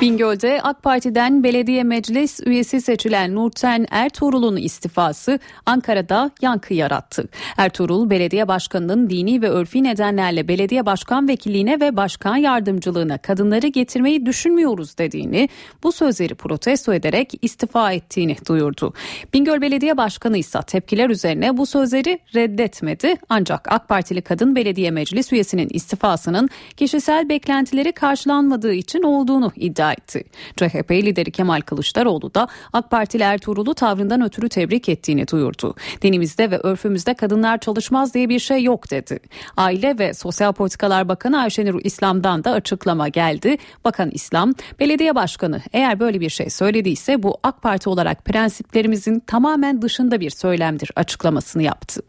Bingöl'de 0.00 0.60
AK 0.62 0.82
Parti'den 0.82 1.44
belediye 1.44 1.84
meclis 1.84 2.40
üyesi 2.46 2.80
seçilen 2.80 3.34
Nurten 3.34 3.86
Ertuğrul'un 3.90 4.56
istifası 4.56 5.38
Ankara'da 5.66 6.30
yankı 6.42 6.74
yarattı. 6.74 7.28
Ertuğrul 7.56 8.10
belediye 8.10 8.48
başkanının 8.48 9.10
dini 9.10 9.42
ve 9.42 9.48
örfi 9.48 9.84
nedenlerle 9.84 10.48
belediye 10.48 10.86
başkan 10.86 11.28
vekilliğine 11.28 11.80
ve 11.80 11.96
başkan 11.96 12.36
yardımcılığına 12.36 13.18
kadınları 13.18 13.66
getirmeyi 13.66 14.26
düşünmüyoruz 14.26 14.98
dediğini, 14.98 15.48
bu 15.82 15.92
sözleri 15.92 16.34
protesto 16.34 16.94
ederek 16.94 17.32
istifa 17.42 17.92
ettiğini 17.92 18.36
duyurdu. 18.48 18.94
Bingöl 19.34 19.60
Belediye 19.60 19.96
Başkanı 19.96 20.38
ise 20.38 20.58
tepkiler 20.66 21.10
üzerine 21.10 21.56
bu 21.56 21.66
sözleri 21.66 22.18
reddetmedi. 22.34 23.16
Ancak 23.28 23.72
AK 23.72 23.88
Partili 23.88 24.22
kadın 24.22 24.56
belediye 24.56 24.90
meclis 24.90 25.32
üyesinin 25.32 25.68
istifasının 25.72 26.48
kişisel 26.76 27.28
beklentileri 27.28 27.92
karşılanmadığı 27.92 28.74
için 28.74 29.02
olduğunu 29.02 29.52
iddia 29.56 29.83
etti. 29.92 30.24
CHP 30.56 30.90
lideri 30.90 31.30
Kemal 31.30 31.60
Kılıçdaroğlu 31.60 32.34
da 32.34 32.48
AK 32.72 32.90
Partili 32.90 33.22
Ertuğrul'u 33.22 33.74
tavrından 33.74 34.22
ötürü 34.24 34.48
tebrik 34.48 34.88
ettiğini 34.88 35.28
duyurdu. 35.28 35.74
Dinimizde 36.02 36.50
ve 36.50 36.58
örfümüzde 36.58 37.14
kadınlar 37.14 37.58
çalışmaz 37.58 38.14
diye 38.14 38.28
bir 38.28 38.38
şey 38.38 38.62
yok 38.62 38.90
dedi. 38.90 39.18
Aile 39.56 39.98
ve 39.98 40.14
Sosyal 40.14 40.52
Politikalar 40.52 41.08
Bakanı 41.08 41.40
Ayşenur 41.40 41.80
İslam'dan 41.84 42.44
da 42.44 42.50
açıklama 42.50 43.08
geldi. 43.08 43.56
Bakan 43.84 44.10
İslam, 44.10 44.54
belediye 44.80 45.14
başkanı 45.14 45.60
eğer 45.72 46.00
böyle 46.00 46.20
bir 46.20 46.30
şey 46.30 46.50
söylediyse 46.50 47.22
bu 47.22 47.38
AK 47.42 47.62
Parti 47.62 47.88
olarak 47.88 48.24
prensiplerimizin 48.24 49.20
tamamen 49.20 49.82
dışında 49.82 50.20
bir 50.20 50.30
söylemdir 50.30 50.90
açıklamasını 50.96 51.62
yaptı. 51.62 52.02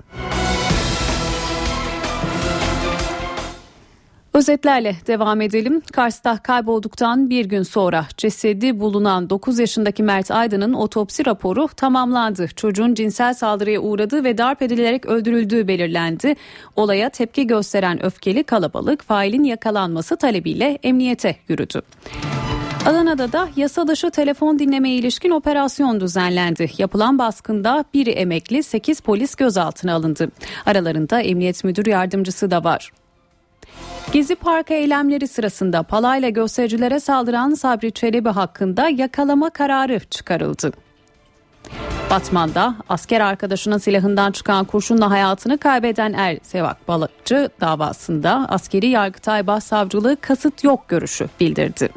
Özetlerle 4.36 4.96
devam 5.08 5.42
edelim. 5.42 5.82
Kars'ta 5.92 6.38
kaybolduktan 6.38 7.30
bir 7.30 7.46
gün 7.46 7.64
sonra 7.64 8.06
cesedi 8.18 8.80
bulunan 8.80 9.30
9 9.30 9.60
yaşındaki 9.60 10.04
Mert 10.04 10.32
Aydın'ın 10.32 10.74
otopsi 10.74 11.26
raporu 11.26 11.68
tamamlandı. 11.68 12.48
Çocuğun 12.56 12.94
cinsel 12.94 13.34
saldırıya 13.34 13.80
uğradığı 13.80 14.24
ve 14.24 14.38
darp 14.38 14.62
edilerek 14.62 15.06
öldürüldüğü 15.06 15.68
belirlendi. 15.68 16.36
Olaya 16.76 17.10
tepki 17.10 17.48
gösteren 17.48 18.06
öfkeli 18.06 18.44
kalabalık 18.44 19.04
failin 19.04 19.44
yakalanması 19.44 20.18
talebiyle 20.18 20.80
emniyete 20.84 21.36
yürüdü. 21.48 21.82
Adana'da 22.86 23.32
da 23.32 23.50
yasa 23.56 23.88
dışı 23.88 24.12
telefon 24.12 24.60
dinlemeye 24.60 24.96
ilişkin 24.96 25.30
operasyon 25.30 26.00
düzenlendi. 26.00 26.72
Yapılan 26.78 27.20
baskında 27.20 27.86
biri 27.94 28.10
emekli 28.10 28.64
8 28.64 29.00
polis 29.00 29.36
gözaltına 29.36 29.94
alındı. 29.94 30.32
Aralarında 30.66 31.22
emniyet 31.22 31.64
müdür 31.64 31.86
yardımcısı 31.86 32.52
da 32.52 32.64
var. 32.64 32.92
Gezi 34.16 34.36
Parkı 34.36 34.74
eylemleri 34.74 35.28
sırasında 35.28 35.84
palayla 35.84 36.30
göstericilere 36.30 37.00
saldıran 37.00 37.54
Sabri 37.54 37.92
Çelebi 37.92 38.30
hakkında 38.30 38.90
yakalama 38.90 39.50
kararı 39.50 40.00
çıkarıldı. 40.00 40.72
Batman'da 42.10 42.76
asker 42.90 43.22
arkadaşının 43.22 43.78
silahından 43.78 44.32
çıkan 44.32 44.66
kurşunla 44.66 45.10
hayatını 45.10 45.58
kaybeden 45.58 46.14
Er 46.14 46.38
Sevak 46.44 46.88
Balıkçı 46.88 47.50
davasında 47.62 48.46
askeri 48.50 48.88
yargıtay 48.88 49.48
başsavcılığı 49.48 50.18
kasıt 50.22 50.64
yok 50.64 50.88
görüşü 50.88 51.30
bildirdi. 51.40 51.90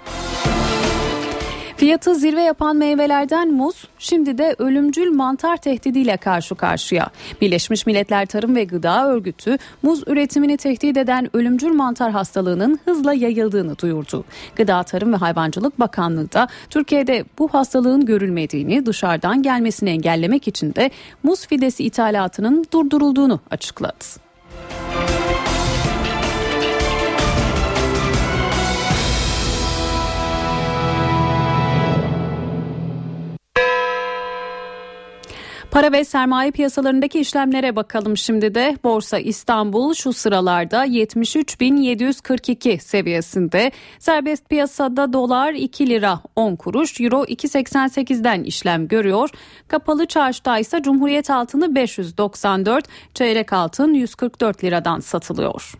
Fiyatı 1.78 2.14
zirve 2.14 2.42
yapan 2.42 2.76
meyvelerden 2.76 3.52
muz 3.52 3.88
şimdi 3.98 4.38
de 4.38 4.54
ölümcül 4.58 5.10
mantar 5.10 5.56
tehdidiyle 5.56 6.16
karşı 6.16 6.54
karşıya. 6.54 7.10
Birleşmiş 7.40 7.86
Milletler 7.86 8.26
Tarım 8.26 8.56
ve 8.56 8.64
Gıda 8.64 9.08
Örgütü 9.08 9.58
muz 9.82 10.02
üretimini 10.06 10.56
tehdit 10.56 10.96
eden 10.96 11.36
ölümcül 11.36 11.72
mantar 11.72 12.10
hastalığının 12.10 12.80
hızla 12.84 13.14
yayıldığını 13.14 13.78
duyurdu. 13.78 14.24
Gıda 14.56 14.82
Tarım 14.82 15.12
ve 15.12 15.16
Hayvancılık 15.16 15.80
Bakanlığı 15.80 16.32
da 16.32 16.48
Türkiye'de 16.70 17.24
bu 17.38 17.48
hastalığın 17.48 18.06
görülmediğini 18.06 18.86
dışarıdan 18.86 19.42
gelmesini 19.42 19.90
engellemek 19.90 20.48
için 20.48 20.74
de 20.74 20.90
muz 21.22 21.46
fidesi 21.46 21.84
ithalatının 21.84 22.66
durdurulduğunu 22.72 23.40
açıkladı. 23.50 24.27
Para 35.78 35.92
ve 35.92 36.04
sermaye 36.04 36.50
piyasalarındaki 36.50 37.20
işlemlere 37.20 37.76
bakalım 37.76 38.16
şimdi 38.16 38.54
de. 38.54 38.76
Borsa 38.84 39.18
İstanbul 39.18 39.94
şu 39.94 40.12
sıralarda 40.12 40.86
73.742 40.86 42.78
seviyesinde. 42.78 43.72
Serbest 43.98 44.48
piyasada 44.48 45.12
dolar 45.12 45.52
2 45.52 45.86
lira 45.86 46.20
10 46.36 46.56
kuruş, 46.56 47.00
euro 47.00 47.24
2.88'den 47.24 48.42
işlem 48.42 48.88
görüyor. 48.88 49.30
Kapalı 49.68 50.06
çarşıda 50.06 50.58
ise 50.58 50.82
Cumhuriyet 50.82 51.30
altını 51.30 51.74
594, 51.74 52.84
çeyrek 53.14 53.52
altın 53.52 53.94
144 53.94 54.64
liradan 54.64 55.00
satılıyor. 55.00 55.74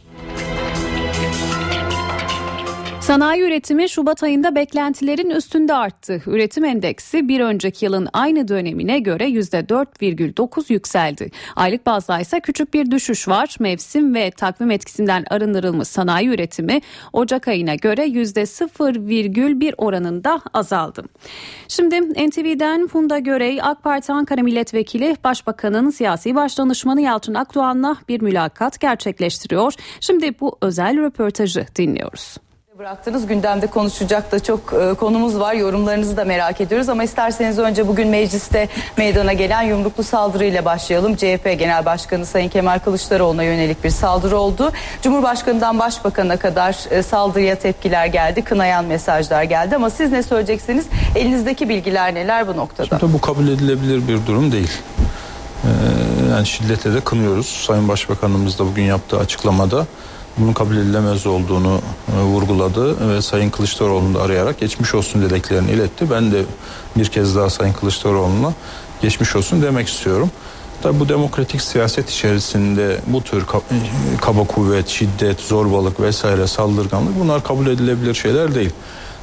Sanayi 3.09 3.43
üretimi 3.43 3.89
Şubat 3.89 4.23
ayında 4.23 4.55
beklentilerin 4.55 5.31
üstünde 5.31 5.75
arttı. 5.75 6.23
Üretim 6.27 6.65
endeksi 6.65 7.29
bir 7.29 7.41
önceki 7.41 7.85
yılın 7.85 8.09
aynı 8.13 8.49
dönemine 8.49 8.99
göre 8.99 9.29
%4,9 9.29 10.73
yükseldi. 10.73 11.31
Aylık 11.57 11.87
bazda 11.87 12.21
ise 12.21 12.41
küçük 12.41 12.75
bir 12.75 12.91
düşüş 12.91 13.29
var. 13.29 13.57
Mevsim 13.61 14.15
ve 14.15 14.31
takvim 14.31 14.71
etkisinden 14.71 15.25
arındırılmış 15.31 15.89
sanayi 15.89 16.29
üretimi 16.29 16.81
Ocak 17.13 17.49
ayına 17.49 17.75
göre 17.75 18.07
%0,1 18.07 19.75
oranında 19.77 20.41
azaldı. 20.55 21.05
Şimdi 21.69 22.01
NTV'den 22.29 22.87
Funda 22.87 23.19
Görey, 23.19 23.59
AK 23.63 23.83
Parti 23.83 24.13
Ankara 24.13 24.43
Milletvekili 24.43 25.17
Başbakanın 25.25 25.91
siyasi 25.91 26.35
başdanışmanı 26.35 27.01
Yalçın 27.01 27.35
Akdoğan'la 27.35 27.97
bir 28.09 28.21
mülakat 28.21 28.81
gerçekleştiriyor. 28.81 29.75
Şimdi 30.01 30.41
bu 30.41 30.59
özel 30.63 30.97
röportajı 31.03 31.67
dinliyoruz 31.77 32.37
Bıraktınız 32.79 33.27
gündemde 33.27 33.67
konuşacak 33.67 34.33
da 34.33 34.41
çok 34.41 34.61
e, 34.73 34.95
konumuz 34.95 35.39
var 35.39 35.55
yorumlarınızı 35.55 36.17
da 36.17 36.25
merak 36.25 36.61
ediyoruz 36.61 36.89
ama 36.89 37.05
isterseniz 37.05 37.59
önce 37.59 37.89
bugün 37.89 38.09
mecliste 38.09 38.69
meydana 38.97 39.33
gelen 39.33 39.63
yumruklu 39.63 40.03
saldırıyla 40.03 40.65
başlayalım. 40.65 41.17
CHP 41.17 41.45
Genel 41.59 41.85
Başkanı 41.85 42.27
Sayın 42.27 42.49
Kemal 42.49 42.79
Kılıçdaroğlu'na 42.79 43.43
yönelik 43.43 43.85
bir 43.85 43.91
saldırı 43.91 44.39
oldu. 44.39 44.73
Cumhurbaşkanından 45.03 45.79
Başbakan'a 45.79 46.37
kadar 46.37 46.77
e, 46.91 47.03
saldırıya 47.03 47.55
tepkiler 47.55 48.07
geldi, 48.07 48.43
kınayan 48.43 48.85
mesajlar 48.85 49.43
geldi 49.43 49.77
ama 49.77 49.91
siz 49.91 50.13
ne 50.13 50.23
söyleyeceksiniz? 50.23 50.87
Elinizdeki 51.17 51.69
bilgiler 51.69 52.15
neler 52.15 52.49
bu 52.49 52.57
noktada? 52.57 52.99
Şimdi 52.99 53.13
bu 53.13 53.21
kabul 53.21 53.49
edilebilir 53.49 54.09
bir 54.09 54.27
durum 54.27 54.53
değil. 54.53 54.73
Ee, 55.65 55.69
yani 56.31 56.47
şiddete 56.47 56.95
de 56.95 57.01
kınıyoruz. 57.01 57.47
Sayın 57.47 57.89
Başbakanımız 57.89 58.59
da 58.59 58.67
bugün 58.67 58.83
yaptığı 58.83 59.19
açıklamada 59.19 59.87
bunun 60.41 60.53
kabul 60.53 60.77
edilemez 60.77 61.27
olduğunu 61.27 61.81
e, 62.17 62.23
vurguladı 62.23 63.09
ve 63.09 63.23
Sayın 63.23 63.51
Kılıçdaroğlu'nu 63.51 64.15
da 64.15 64.23
arayarak 64.23 64.61
geçmiş 64.61 64.95
olsun 64.95 65.23
dileklerini 65.23 65.71
iletti. 65.71 66.11
Ben 66.11 66.33
de 66.33 66.45
bir 66.97 67.07
kez 67.07 67.37
daha 67.37 67.51
Sayın 67.51 67.73
Kılıçdaroğlu'na 67.73 68.53
geçmiş 69.03 69.37
olsun 69.37 69.63
demek 69.63 69.89
istiyorum. 69.89 70.31
Tabi 70.83 71.01
bu 71.01 71.09
demokratik 71.09 71.63
siyaset 71.63 72.11
içerisinde 72.11 73.01
bu 73.07 73.23
tür 73.23 73.45
kaba 74.21 74.45
kuvvet, 74.45 74.89
şiddet, 74.89 75.41
zorbalık 75.41 76.01
vesaire 76.01 76.47
saldırganlık 76.47 77.21
bunlar 77.21 77.45
kabul 77.45 77.67
edilebilir 77.67 78.15
şeyler 78.15 78.55
değil. 78.55 78.71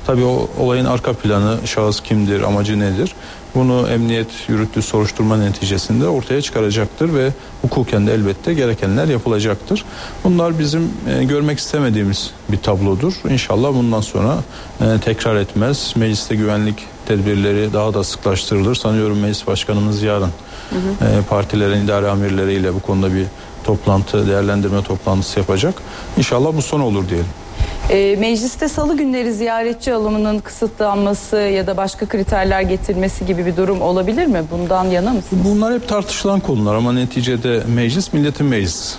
Tabi 0.07 0.23
o 0.23 0.49
olayın 0.59 0.85
arka 0.85 1.13
planı, 1.13 1.57
şahıs 1.65 1.99
kimdir, 1.99 2.41
amacı 2.41 2.79
nedir? 2.79 3.15
Bunu 3.55 3.87
emniyet 3.89 4.27
yürüttüğü 4.47 4.81
soruşturma 4.81 5.37
neticesinde 5.37 6.07
ortaya 6.07 6.41
çıkaracaktır 6.41 7.13
ve 7.13 7.29
hukuken 7.61 8.07
de 8.07 8.13
elbette 8.13 8.53
gerekenler 8.53 9.07
yapılacaktır. 9.07 9.85
Bunlar 10.23 10.59
bizim 10.59 10.89
e, 11.09 11.23
görmek 11.23 11.59
istemediğimiz 11.59 12.31
bir 12.49 12.57
tablodur. 12.57 13.13
İnşallah 13.29 13.73
bundan 13.73 14.01
sonra 14.01 14.37
e, 14.81 14.99
tekrar 15.05 15.35
etmez. 15.35 15.93
Mecliste 15.95 16.35
güvenlik 16.35 16.75
tedbirleri 17.05 17.73
daha 17.73 17.93
da 17.93 18.03
sıklaştırılır. 18.03 18.75
Sanıyorum 18.75 19.19
meclis 19.19 19.47
başkanımız 19.47 20.01
yarın 20.01 20.31
hı 20.69 20.75
hı. 20.75 21.05
E, 21.05 21.21
partilerin 21.29 21.85
idare 21.85 22.09
amirleriyle 22.09 22.73
bu 22.73 22.79
konuda 22.79 23.13
bir 23.13 23.25
toplantı, 23.63 24.27
değerlendirme 24.27 24.83
toplantısı 24.83 25.39
yapacak. 25.39 25.75
İnşallah 26.17 26.57
bu 26.57 26.61
son 26.61 26.79
olur 26.79 27.09
diyelim. 27.09 27.44
E, 27.89 28.15
mecliste 28.19 28.69
salı 28.69 28.97
günleri 28.97 29.33
ziyaretçi 29.33 29.93
alımının 29.93 30.39
kısıtlanması 30.39 31.37
ya 31.37 31.67
da 31.67 31.77
başka 31.77 32.05
kriterler 32.05 32.61
getirilmesi 32.61 33.25
gibi 33.25 33.45
bir 33.45 33.57
durum 33.57 33.81
olabilir 33.81 34.25
mi? 34.25 34.43
Bundan 34.51 34.85
yana 34.85 35.13
mısınız? 35.13 35.43
Bunlar 35.45 35.73
hep 35.73 35.87
tartışılan 35.89 36.39
konular 36.39 36.75
ama 36.75 36.93
neticede 36.93 37.63
meclis 37.67 38.13
milletin 38.13 38.45
meclis. 38.45 38.95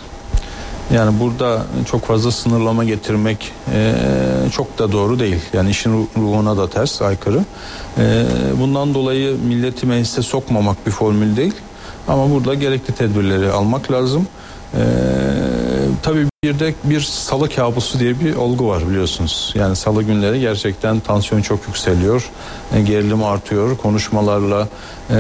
Yani 0.94 1.20
burada 1.20 1.62
çok 1.90 2.04
fazla 2.04 2.30
sınırlama 2.30 2.84
getirmek 2.84 3.52
e, 3.74 3.92
çok 4.52 4.78
da 4.78 4.92
doğru 4.92 5.18
değil. 5.18 5.40
Yani 5.52 5.70
işin 5.70 6.08
ruhuna 6.16 6.56
da 6.56 6.70
ters, 6.70 7.02
aykırı. 7.02 7.40
E, 7.98 8.24
bundan 8.60 8.94
dolayı 8.94 9.36
milleti 9.48 9.86
meclise 9.86 10.22
sokmamak 10.22 10.86
bir 10.86 10.90
formül 10.90 11.36
değil. 11.36 11.54
Ama 12.08 12.30
burada 12.30 12.54
gerekli 12.54 12.94
tedbirleri 12.94 13.50
almak 13.50 13.92
lazım. 13.92 14.26
Ee, 14.74 14.78
tabii 16.02 16.26
bir 16.44 16.58
de 16.58 16.74
bir 16.84 17.00
salı 17.00 17.48
kabusu 17.48 18.00
diye 18.00 18.20
bir 18.20 18.34
olgu 18.34 18.68
var 18.68 18.88
biliyorsunuz. 18.88 19.52
Yani 19.54 19.76
salı 19.76 20.02
günleri 20.02 20.40
gerçekten 20.40 21.00
tansiyon 21.00 21.42
çok 21.42 21.66
yükseliyor. 21.68 22.30
E, 22.74 22.80
gerilim 22.82 23.24
artıyor. 23.24 23.76
Konuşmalarla 23.76 24.68
e, 25.10 25.14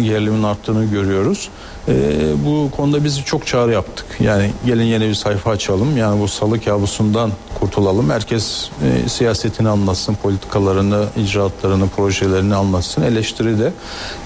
gerilimin 0.00 0.42
arttığını 0.42 0.84
görüyoruz. 0.84 1.48
E, 1.88 1.92
bu 2.44 2.70
konuda 2.76 3.04
biz 3.04 3.24
çok 3.24 3.46
çağrı 3.46 3.72
yaptık. 3.72 4.06
Yani 4.20 4.50
gelin 4.66 4.84
yeni 4.84 5.08
bir 5.08 5.14
sayfa 5.14 5.50
açalım. 5.50 5.96
Yani 5.96 6.20
bu 6.20 6.28
salı 6.28 6.60
kabusundan 6.60 7.30
kurtulalım. 7.60 8.10
Herkes 8.10 8.70
e, 8.84 9.08
siyasetini 9.08 9.68
anlatsın, 9.68 10.14
politikalarını, 10.14 11.04
icraatlarını, 11.16 11.88
projelerini 11.88 12.54
anlatsın. 12.54 13.02
Eleştiri 13.02 13.58
de 13.58 13.72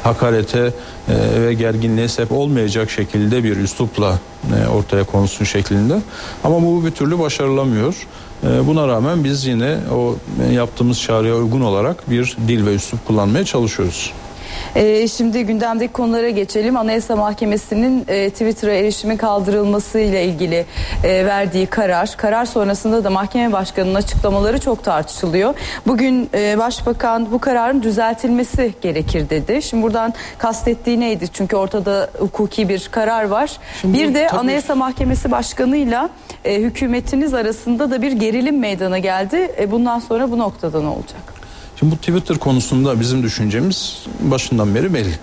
hakarete 0.02 0.72
e, 1.08 1.42
ve 1.42 1.54
gerginliğe 1.54 2.08
sebep 2.08 2.32
olmayacak 2.32 2.90
şekilde 2.90 3.44
bir 3.44 3.56
üslupla 3.56 4.18
e, 4.56 4.68
ortaya 4.68 5.04
konsun 5.04 5.44
şeklinde. 5.44 5.98
Ama 6.44 6.62
bu 6.62 6.84
bir 6.84 6.90
türlü 6.90 7.18
başarılamıyor. 7.18 8.06
E, 8.44 8.66
buna 8.66 8.88
rağmen 8.88 9.24
biz 9.24 9.46
yine 9.46 9.78
o 9.94 10.16
e, 10.48 10.52
yaptığımız 10.52 11.00
çağrıya 11.00 11.36
uygun 11.36 11.60
olarak 11.60 12.10
bir 12.10 12.36
dil 12.48 12.66
ve 12.66 12.74
üslup 12.74 13.06
kullanmaya 13.06 13.44
çalışıyoruz. 13.44 14.12
Ee, 14.76 15.08
şimdi 15.08 15.46
gündemdeki 15.46 15.92
konulara 15.92 16.30
geçelim. 16.30 16.76
Anayasa 16.76 17.16
Mahkemesi'nin 17.16 18.04
e, 18.08 18.30
Twitter'a 18.30 18.72
erişimi 18.72 19.16
kaldırılması 19.16 19.98
ile 19.98 20.24
ilgili 20.24 20.66
e, 21.04 21.26
verdiği 21.26 21.66
karar. 21.66 22.14
Karar 22.16 22.44
sonrasında 22.44 23.04
da 23.04 23.10
mahkeme 23.10 23.52
başkanının 23.52 23.94
açıklamaları 23.94 24.60
çok 24.60 24.84
tartışılıyor. 24.84 25.54
Bugün 25.86 26.30
e, 26.34 26.58
başbakan 26.58 27.32
bu 27.32 27.38
kararın 27.38 27.82
düzeltilmesi 27.82 28.74
gerekir 28.82 29.30
dedi. 29.30 29.62
Şimdi 29.62 29.82
buradan 29.82 30.14
kastettiği 30.38 31.00
neydi? 31.00 31.28
Çünkü 31.32 31.56
ortada 31.56 32.10
hukuki 32.18 32.68
bir 32.68 32.88
karar 32.90 33.24
var. 33.24 33.50
Şimdi, 33.80 33.98
bir 33.98 34.14
de 34.14 34.26
tabii... 34.26 34.40
Anayasa 34.40 34.74
Mahkemesi 34.74 35.30
Başkanı'yla 35.30 36.08
e, 36.44 36.54
hükümetiniz 36.54 37.34
arasında 37.34 37.90
da 37.90 38.02
bir 38.02 38.12
gerilim 38.12 38.58
meydana 38.58 38.98
geldi. 38.98 39.52
E, 39.58 39.70
bundan 39.70 39.98
sonra 39.98 40.30
bu 40.30 40.38
noktada 40.38 40.80
ne 40.80 40.88
olacak? 40.88 41.37
Şimdi 41.78 41.92
bu 41.92 41.96
Twitter 41.96 42.38
konusunda 42.38 43.00
bizim 43.00 43.22
düşüncemiz 43.22 44.06
başından 44.20 44.74
beri 44.74 44.94
belli. 44.94 45.18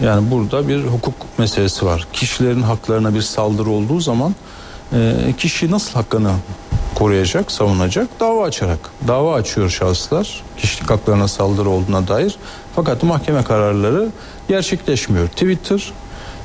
Yani 0.00 0.30
burada 0.30 0.68
bir 0.68 0.84
hukuk 0.84 1.14
meselesi 1.38 1.86
var. 1.86 2.06
Kişilerin 2.12 2.62
haklarına 2.62 3.14
bir 3.14 3.22
saldırı 3.22 3.70
olduğu 3.70 4.00
zaman 4.00 4.34
e, 4.92 5.14
kişi 5.38 5.70
nasıl 5.70 5.92
hakkını 5.92 6.32
koruyacak, 6.94 7.52
savunacak? 7.52 8.08
Dava 8.20 8.44
açarak. 8.44 8.78
Dava 9.08 9.34
açıyor 9.34 9.70
şahıslar 9.70 10.42
kişilik 10.56 10.90
haklarına 10.90 11.28
saldırı 11.28 11.68
olduğuna 11.68 12.08
dair. 12.08 12.36
Fakat 12.76 13.02
mahkeme 13.02 13.42
kararları 13.42 14.08
gerçekleşmiyor. 14.48 15.28
Twitter 15.28 15.92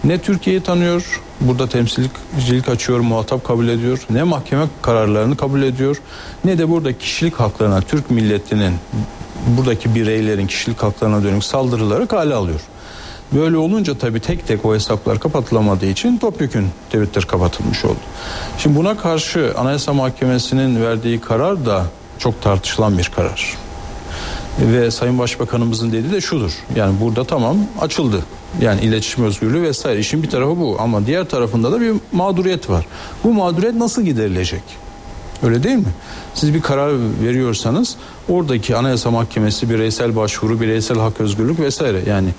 ne 0.04 0.18
Türkiye'yi 0.18 0.62
tanıyor, 0.62 1.22
burada 1.42 1.70
temsilcilik 1.70 2.70
açıyor, 2.70 3.00
muhatap 3.00 3.44
kabul 3.44 3.68
ediyor, 3.68 4.06
ne 4.10 4.24
mahkeme 4.24 4.66
kararlarını 4.82 5.38
kabul 5.38 5.62
ediyor, 5.62 6.02
ne 6.46 6.58
de 6.58 6.70
burada 6.70 6.98
kişilik 6.98 7.36
haklarına 7.36 7.82
Türk 7.82 8.12
milletinin 8.12 8.74
buradaki 9.48 9.96
bireylerin 9.96 10.48
kişilik 10.48 10.84
haklarına 10.84 11.24
dönük 11.24 11.44
saldırıları 11.44 12.08
kale 12.08 12.34
alıyor. 12.34 12.60
Böyle 13.32 13.58
olunca 13.58 13.98
tabii 13.98 14.20
tek 14.20 14.48
tek 14.48 14.66
o 14.66 14.74
hesaplar 14.74 15.20
kapatılamadığı 15.20 15.86
için 15.86 16.18
topyekün 16.18 16.68
Twitter 16.86 17.24
kapatılmış 17.24 17.86
oldu. 17.86 18.00
Şimdi 18.58 18.76
buna 18.76 18.98
karşı 18.98 19.54
Anayasa 19.58 19.94
Mahkemesi'nin 19.94 20.82
verdiği 20.82 21.22
karar 21.22 21.66
da 21.66 21.86
çok 22.20 22.42
tartışılan 22.42 22.98
bir 22.98 23.12
karar. 23.16 23.58
Ve 24.60 24.92
Sayın 24.92 25.20
Başbakanımızın 25.20 25.92
dediği 25.92 26.12
de 26.12 26.22
şudur. 26.22 26.52
Yani 26.76 27.00
burada 27.02 27.24
tamam 27.24 27.58
açıldı. 27.82 28.20
Yani 28.62 28.82
iletişim 28.82 29.24
özgürlüğü 29.24 29.62
vesaire. 29.62 30.00
İşin 30.00 30.24
bir 30.24 30.30
tarafı 30.30 30.60
bu 30.60 30.78
ama 30.80 31.06
diğer 31.06 31.26
tarafında 31.26 31.72
da 31.72 31.82
bir 31.82 31.94
mağduriyet 32.12 32.70
var. 32.70 32.86
Bu 33.24 33.34
mağduriyet 33.34 33.76
nasıl 33.76 34.02
giderilecek? 34.02 34.62
Öyle 35.44 35.64
değil 35.64 35.76
mi? 35.76 35.94
Siz 36.34 36.54
bir 36.54 36.62
karar 36.62 36.94
veriyorsanız 37.24 37.96
oradaki 38.30 38.76
Anayasa 38.76 39.12
Mahkemesi 39.12 39.70
bireysel 39.70 40.16
başvuru, 40.16 40.62
bireysel 40.62 40.98
hak 40.98 41.22
özgürlük 41.22 41.60
vesaire 41.60 42.02
yani 42.08 42.30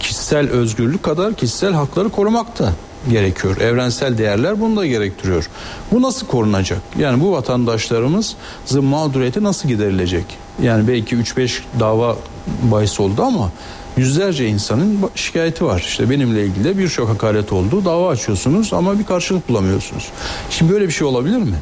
kişisel 0.00 0.50
özgürlük 0.50 1.02
kadar 1.02 1.34
kişisel 1.34 1.72
hakları 1.72 2.08
korumak 2.08 2.58
da 2.58 2.72
gerekiyor. 3.10 3.56
Evrensel 3.56 4.18
değerler 4.18 4.60
bunu 4.60 4.76
da 4.76 4.86
gerektiriyor. 4.86 5.50
Bu 5.92 6.02
nasıl 6.02 6.26
korunacak? 6.26 6.80
Yani 6.98 7.20
bu 7.20 7.32
vatandaşlarımızın 7.32 8.84
mağduriyeti 8.84 9.42
nasıl 9.42 9.68
giderilecek? 9.68 10.24
Yani 10.62 10.88
belki 10.88 11.16
3-5 11.16 11.60
dava 11.80 12.16
bahis 12.62 13.00
oldu 13.00 13.22
ama 13.22 13.50
yüzlerce 13.96 14.46
insanın 14.46 14.98
şikayeti 15.14 15.64
var. 15.64 15.80
İşte 15.80 16.10
benimle 16.10 16.44
ilgili 16.46 16.78
birçok 16.78 17.08
hakaret 17.08 17.52
oldu. 17.52 17.84
Dava 17.84 18.08
açıyorsunuz 18.10 18.72
ama 18.72 18.98
bir 18.98 19.04
karşılık 19.04 19.48
bulamıyorsunuz. 19.48 20.08
Şimdi 20.50 20.72
böyle 20.72 20.86
bir 20.86 20.92
şey 20.92 21.06
olabilir 21.06 21.38
mi? 21.38 21.56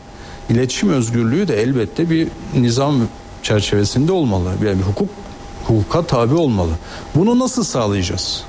İletişim 0.53 0.91
özgürlüğü 0.91 1.49
de 1.49 1.63
elbette 1.63 2.11
bir 2.11 2.29
nizam 2.55 2.95
çerçevesinde 3.43 4.13
olmalı. 4.13 4.51
Yani 4.65 4.79
bir 4.79 4.85
hukuk 4.85 5.09
hukuka 5.65 6.07
tabi 6.07 6.35
olmalı. 6.35 6.73
Bunu 7.15 7.39
nasıl 7.39 7.65
sağlayacağız? 7.65 8.45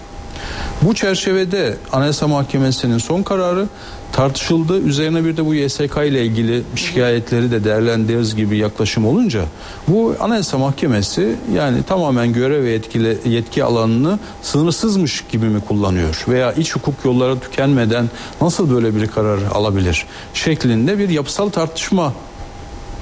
Bu 0.81 0.95
çerçevede 0.95 1.77
Anayasa 1.91 2.27
Mahkemesi'nin 2.27 2.97
son 2.97 3.23
kararı 3.23 3.67
tartışıldı. 4.13 4.79
Üzerine 4.79 5.25
bir 5.25 5.37
de 5.37 5.45
bu 5.45 5.55
YSK 5.55 5.97
ile 5.97 6.25
ilgili 6.25 6.63
şikayetleri 6.75 7.51
de 7.51 7.63
değerlendiririz 7.63 8.35
gibi 8.35 8.57
yaklaşım 8.57 9.07
olunca 9.07 9.41
bu 9.87 10.15
Anayasa 10.19 10.57
Mahkemesi 10.57 11.35
yani 11.55 11.83
tamamen 11.83 12.33
görev 12.33 12.63
ve 12.63 12.71
yetkili, 12.71 13.17
yetki 13.25 13.63
alanını 13.63 14.19
sınırsızmış 14.41 15.23
gibi 15.31 15.45
mi 15.45 15.61
kullanıyor 15.67 16.25
veya 16.27 16.53
iç 16.53 16.75
hukuk 16.75 16.95
yolları 17.05 17.39
tükenmeden 17.39 18.09
nasıl 18.41 18.75
böyle 18.75 18.95
bir 18.95 19.07
karar 19.07 19.39
alabilir 19.53 20.05
şeklinde 20.33 20.97
bir 20.97 21.09
yapısal 21.09 21.49
tartışma 21.49 22.13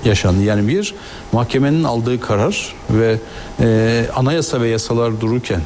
yaşandı. 0.05 0.43
Yani 0.43 0.67
bir 0.67 0.95
mahkemenin 1.31 1.83
aldığı 1.83 2.19
karar 2.19 2.75
ve 2.89 3.17
e, 3.59 4.05
anayasa 4.15 4.61
ve 4.61 4.67
yasalar 4.67 5.21
dururken 5.21 5.61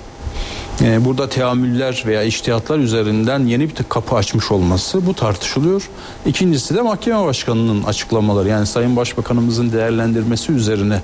burada 0.79 1.29
teamüller 1.29 2.03
veya 2.05 2.23
iştihatlar 2.23 2.79
üzerinden 2.79 3.39
yeni 3.39 3.69
bir 3.69 3.75
kapı 3.89 4.15
açmış 4.15 4.51
olması 4.51 5.05
bu 5.05 5.13
tartışılıyor. 5.13 5.89
İkincisi 6.25 6.75
de 6.75 6.81
mahkeme 6.81 7.25
başkanının 7.25 7.83
açıklamaları 7.83 8.49
yani 8.49 8.65
Sayın 8.65 8.95
Başbakanımızın 8.95 9.71
değerlendirmesi 9.71 10.51
üzerine 10.51 11.01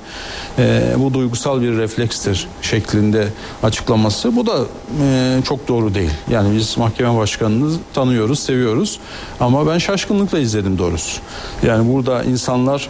e, 0.60 0.94
bu 0.98 1.14
duygusal 1.14 1.62
bir 1.62 1.78
reflekstir 1.78 2.48
şeklinde 2.62 3.28
açıklaması 3.64 4.36
bu 4.36 4.48
da 4.48 4.66
e, 5.04 5.40
çok 5.48 5.68
doğru 5.68 5.94
değil. 5.94 6.12
Yani 6.30 6.56
biz 6.56 6.78
mahkeme 6.78 7.18
başkanını 7.18 7.78
tanıyoruz, 7.94 8.40
seviyoruz 8.40 9.00
ama 9.40 9.68
ben 9.68 9.78
şaşkınlıkla 9.78 10.40
izledim 10.40 10.78
doğrusu. 10.78 11.22
Yani 11.64 11.94
burada 11.94 12.24
insanlar 12.24 12.90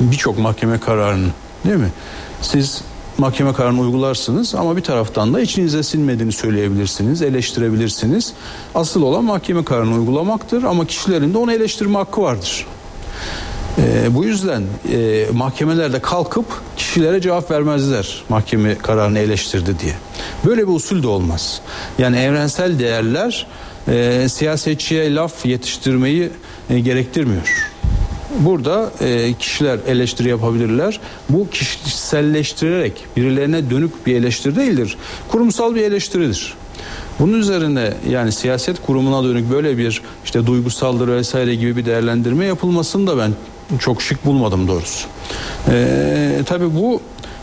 birçok 0.00 0.38
mahkeme 0.38 0.78
kararını 0.78 1.28
değil 1.64 1.76
mi? 1.76 1.90
Siz 2.40 2.82
mahkeme 3.22 3.52
kararını 3.52 3.80
uygularsınız 3.80 4.54
ama 4.54 4.76
bir 4.76 4.82
taraftan 4.82 5.34
da 5.34 5.40
içinize 5.40 5.82
sinmediğini 5.82 6.32
söyleyebilirsiniz, 6.32 7.22
eleştirebilirsiniz. 7.22 8.32
Asıl 8.74 9.02
olan 9.02 9.24
mahkeme 9.24 9.64
kararını 9.64 9.94
uygulamaktır 9.94 10.62
ama 10.62 10.86
kişilerin 10.86 11.34
de 11.34 11.38
onu 11.38 11.52
eleştirme 11.52 11.98
hakkı 11.98 12.22
vardır. 12.22 12.66
Ee, 13.78 14.14
bu 14.14 14.24
yüzden 14.24 14.62
e, 14.92 15.26
mahkemelerde 15.32 15.98
kalkıp 15.98 16.46
kişilere 16.76 17.20
cevap 17.20 17.50
vermezler 17.50 18.24
mahkeme 18.28 18.78
kararını 18.78 19.18
eleştirdi 19.18 19.78
diye. 19.78 19.94
Böyle 20.44 20.68
bir 20.68 20.72
usul 20.72 21.02
de 21.02 21.08
olmaz. 21.08 21.60
Yani 21.98 22.16
evrensel 22.16 22.78
değerler 22.78 23.46
e, 23.88 24.26
siyasetçiye 24.28 25.14
laf 25.14 25.46
yetiştirmeyi 25.46 26.30
e, 26.70 26.80
gerektirmiyor. 26.80 27.71
Burada 28.38 28.92
e, 29.00 29.32
kişiler 29.32 29.78
eleştiri 29.86 30.28
yapabilirler. 30.28 31.00
Bu 31.28 31.50
kişiselleştirerek 31.50 32.92
birilerine 33.16 33.70
dönük 33.70 34.06
bir 34.06 34.14
eleştiri 34.14 34.56
değildir. 34.56 34.96
Kurumsal 35.28 35.74
bir 35.74 35.82
eleştiridir. 35.82 36.54
Bunun 37.18 37.38
üzerine 37.38 37.94
yani 38.10 38.32
siyaset 38.32 38.82
kurumuna 38.82 39.24
dönük 39.24 39.50
böyle 39.50 39.78
bir 39.78 40.02
işte 40.24 40.46
duygusaldır 40.46 41.08
vesaire 41.08 41.54
gibi 41.54 41.76
bir 41.76 41.86
değerlendirme 41.86 42.44
yapılmasını 42.44 43.06
da 43.06 43.18
ben 43.18 43.32
çok 43.78 44.02
şık 44.02 44.26
bulmadım 44.26 44.68
doğrusu. 44.68 45.08
Ee, 45.68 46.40
tabii 46.46 46.74
bu 46.74 47.00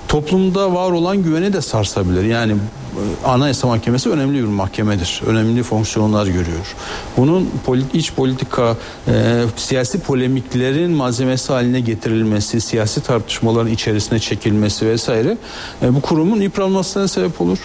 toplumda 0.08 0.73
var 0.73 0.91
olan 0.91 1.23
güveni 1.23 1.54
de 1.54 1.62
sarsabilir. 1.62 2.23
Yani 2.23 2.56
Anayasa 3.26 3.68
Mahkemesi 3.68 4.10
önemli 4.10 4.38
bir 4.38 4.48
mahkemedir. 4.48 5.22
Önemli 5.28 5.64
fonksiyonlar 5.64 6.26
görüyor. 6.26 6.76
Bunun 7.18 7.50
iç 7.94 8.14
politika, 8.14 8.78
e, 9.08 9.44
siyasi 9.56 10.00
polemiklerin 10.00 10.92
malzemesi 10.92 11.54
haline 11.54 11.80
getirilmesi, 11.80 12.62
siyasi 12.62 13.02
tartışmaların 13.02 13.72
içerisine 13.72 14.20
çekilmesi 14.20 14.88
vesaire 14.88 15.38
e, 15.82 15.96
bu 15.96 16.02
kurumun 16.02 16.42
yıpranmasına 16.42 17.08
sebep 17.08 17.42
olur 17.42 17.60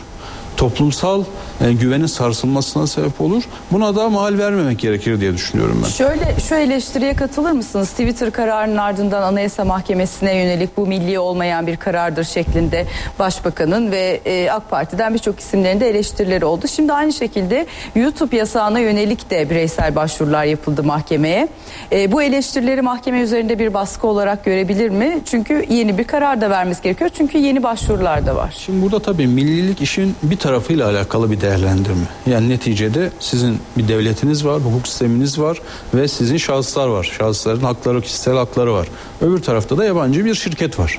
toplumsal 0.56 1.24
e, 1.60 1.72
güvenin 1.72 2.06
sarsılmasına 2.06 2.86
sebep 2.86 3.20
olur. 3.20 3.42
Buna 3.72 3.96
da 3.96 4.08
mal 4.08 4.38
vermemek 4.38 4.78
gerekir 4.78 5.20
diye 5.20 5.34
düşünüyorum 5.34 5.80
ben. 5.84 5.88
Şöyle 5.88 6.36
şu 6.48 6.54
eleştiriye 6.54 7.14
katılır 7.14 7.52
mısınız? 7.52 7.90
Twitter 7.90 8.30
kararının 8.30 8.76
ardından 8.76 9.22
Anayasa 9.22 9.64
Mahkemesi'ne 9.64 10.36
yönelik 10.36 10.76
bu 10.76 10.86
milli 10.86 11.18
olmayan 11.18 11.66
bir 11.66 11.76
karardır 11.76 12.24
şeklinde 12.24 12.86
Başbakanın 13.18 13.92
ve 13.92 14.20
e, 14.24 14.50
AK 14.50 14.70
Parti'den 14.70 15.14
birçok 15.14 15.40
isimlerin 15.40 15.80
de 15.80 15.90
eleştirileri 15.90 16.44
oldu. 16.44 16.68
Şimdi 16.68 16.92
aynı 16.92 17.12
şekilde 17.12 17.66
YouTube 17.94 18.36
yasağına 18.36 18.78
yönelik 18.78 19.30
de 19.30 19.50
bireysel 19.50 19.96
başvurular 19.96 20.44
yapıldı 20.44 20.82
mahkemeye. 20.82 21.48
E, 21.92 22.12
bu 22.12 22.22
eleştirileri 22.22 22.82
mahkeme 22.82 23.20
üzerinde 23.20 23.58
bir 23.58 23.74
baskı 23.74 24.06
olarak 24.06 24.44
görebilir 24.44 24.88
mi? 24.88 25.18
Çünkü 25.24 25.66
yeni 25.70 25.98
bir 25.98 26.04
karar 26.04 26.40
da 26.40 26.50
vermesi 26.50 26.82
gerekiyor. 26.82 27.10
Çünkü 27.16 27.38
yeni 27.38 27.62
başvurular 27.62 28.26
da 28.26 28.36
var. 28.36 28.54
Şimdi 28.58 28.82
burada 28.82 28.98
tabii 28.98 29.26
millilik 29.26 29.80
işin 29.80 30.16
bir 30.22 30.36
tarafıyla 30.44 30.90
alakalı 30.90 31.30
bir 31.30 31.40
değerlendirme. 31.40 32.07
Yani 32.26 32.48
neticede 32.48 33.11
sizin 33.20 33.59
bir 33.76 33.88
devletiniz 33.88 34.46
var, 34.46 34.61
hukuk 34.61 34.88
sisteminiz 34.88 35.40
var 35.40 35.61
ve 35.94 36.09
sizin 36.09 36.37
şahıslar 36.37 36.88
var. 36.88 37.12
Şahısların 37.18 37.61
hakları, 37.61 38.00
kişisel 38.00 38.35
hakları 38.35 38.72
var. 38.72 38.88
Öbür 39.20 39.42
tarafta 39.42 39.78
da 39.78 39.85
yabancı 39.85 40.24
bir 40.24 40.35
şirket 40.35 40.78
var. 40.78 40.98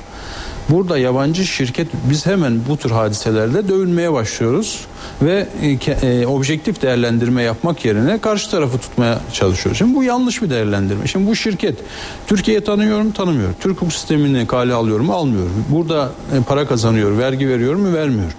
Burada 0.68 0.98
yabancı 0.98 1.46
şirket 1.46 1.88
biz 2.10 2.26
hemen 2.26 2.60
bu 2.68 2.76
tür 2.76 2.90
hadiselerde 2.90 3.68
dövünmeye 3.68 4.12
başlıyoruz 4.12 4.80
ve 5.22 5.46
e, 5.62 5.92
e, 6.06 6.26
objektif 6.26 6.82
değerlendirme 6.82 7.42
yapmak 7.42 7.84
yerine 7.84 8.18
karşı 8.18 8.50
tarafı 8.50 8.78
tutmaya 8.78 9.20
çalışıyoruz. 9.32 9.78
Şimdi 9.78 9.94
bu 9.94 10.02
yanlış 10.02 10.42
bir 10.42 10.50
değerlendirme. 10.50 11.06
Şimdi 11.06 11.26
bu 11.26 11.36
şirket 11.36 11.78
Türkiye'yi 12.26 12.64
tanıyorum 12.64 13.12
tanımıyor. 13.12 13.50
Türk 13.60 13.76
hukuk 13.76 13.92
sistemini 13.92 14.46
kale 14.46 14.74
alıyorum 14.74 15.10
almıyorum. 15.10 15.64
Burada 15.68 16.10
e, 16.32 16.42
para 16.42 16.66
kazanıyor, 16.66 17.18
vergi 17.18 17.48
veriyor 17.48 17.74
mu 17.74 17.94
vermiyor 17.94 18.32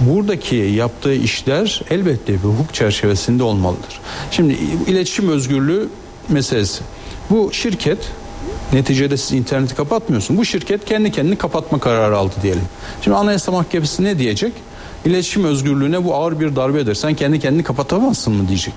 buradaki 0.00 0.56
yaptığı 0.56 1.14
işler 1.14 1.82
elbette 1.90 2.32
bir 2.32 2.38
hukuk 2.38 2.74
çerçevesinde 2.74 3.42
olmalıdır. 3.42 4.00
Şimdi 4.30 4.56
iletişim 4.86 5.28
özgürlüğü 5.28 5.88
meselesi. 6.28 6.82
Bu 7.30 7.52
şirket 7.52 7.98
neticede 8.72 9.16
siz 9.16 9.32
interneti 9.32 9.74
kapatmıyorsun. 9.74 10.36
Bu 10.36 10.44
şirket 10.44 10.84
kendi 10.84 11.12
kendini 11.12 11.36
kapatma 11.36 11.78
kararı 11.78 12.16
aldı 12.16 12.34
diyelim. 12.42 12.64
Şimdi 13.02 13.16
Anayasa 13.16 13.52
Mahkemesi 13.52 14.04
ne 14.04 14.18
diyecek? 14.18 14.52
İletişim 15.04 15.44
özgürlüğüne 15.44 16.04
bu 16.04 16.14
ağır 16.14 16.40
bir 16.40 16.56
darbedir. 16.56 16.94
Sen 16.94 17.14
kendi 17.14 17.40
kendini 17.40 17.62
kapatamazsın 17.62 18.32
mı 18.32 18.48
diyecek. 18.48 18.74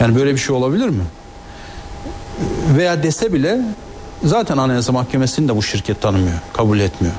Yani 0.00 0.16
böyle 0.16 0.32
bir 0.32 0.38
şey 0.38 0.56
olabilir 0.56 0.88
mi? 0.88 1.04
Veya 2.76 3.02
dese 3.02 3.32
bile 3.32 3.60
zaten 4.24 4.56
Anayasa 4.56 4.92
Mahkemesi'ni 4.92 5.48
de 5.48 5.56
bu 5.56 5.62
şirket 5.62 6.02
tanımıyor, 6.02 6.38
kabul 6.52 6.80
etmiyor. 6.80 7.14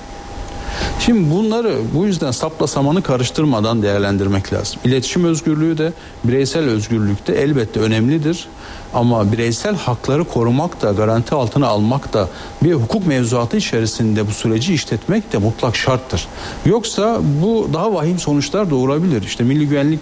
Şimdi 0.99 1.31
bunları 1.31 1.77
bu 1.93 2.05
yüzden 2.05 2.31
sapla 2.31 2.67
samanı 2.67 3.01
karıştırmadan 3.01 3.81
değerlendirmek 3.83 4.53
lazım. 4.53 4.79
İletişim 4.83 5.25
özgürlüğü 5.25 5.77
de 5.77 5.93
bireysel 6.23 6.63
özgürlük 6.63 7.27
de 7.27 7.41
elbette 7.41 7.79
önemlidir. 7.79 8.47
Ama 8.93 9.31
bireysel 9.31 9.75
hakları 9.75 10.23
korumak 10.23 10.81
da 10.81 10.91
garanti 10.91 11.35
altına 11.35 11.67
almak 11.67 12.13
da 12.13 12.29
bir 12.63 12.73
hukuk 12.73 13.07
mevzuatı 13.07 13.57
içerisinde 13.57 14.27
bu 14.27 14.31
süreci 14.31 14.73
işletmek 14.73 15.33
de 15.33 15.37
mutlak 15.37 15.75
şarttır. 15.75 16.27
Yoksa 16.65 17.19
bu 17.41 17.69
daha 17.73 17.93
vahim 17.93 18.19
sonuçlar 18.19 18.69
doğurabilir. 18.69 19.23
İşte 19.23 19.43
milli 19.43 19.67
güvenlik 19.67 19.99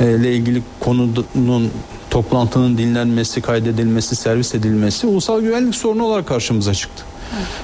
e, 0.00 0.10
ile 0.10 0.34
ilgili 0.34 0.62
konunun 0.80 1.70
toplantının 2.10 2.78
dinlenmesi, 2.78 3.40
kaydedilmesi, 3.40 4.16
servis 4.16 4.54
edilmesi 4.54 5.06
ulusal 5.06 5.40
güvenlik 5.40 5.74
sorunu 5.74 6.04
olarak 6.04 6.26
karşımıza 6.26 6.74
çıktı. 6.74 7.04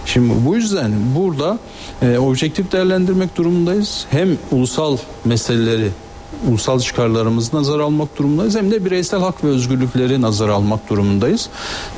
Şimdi 0.07 0.35
bu 0.47 0.57
yüzden 0.57 0.93
burada 1.17 1.59
e, 2.03 2.19
objektif 2.19 2.73
değerlendirmek 2.73 3.37
durumundayız. 3.37 4.07
Hem 4.11 4.29
ulusal 4.51 4.97
meseleleri 5.25 5.91
ulusal 6.49 6.81
çıkarlarımızı 6.81 7.57
nazar 7.57 7.81
almak 7.81 8.19
durumundayız 8.19 8.57
hem 8.57 8.71
de 8.71 8.85
bireysel 8.85 9.21
hak 9.21 9.45
ve 9.45 9.49
özgürlükleri 9.49 10.23
nazar 10.23 10.49
almak 10.49 10.91
durumundayız. 10.91 11.49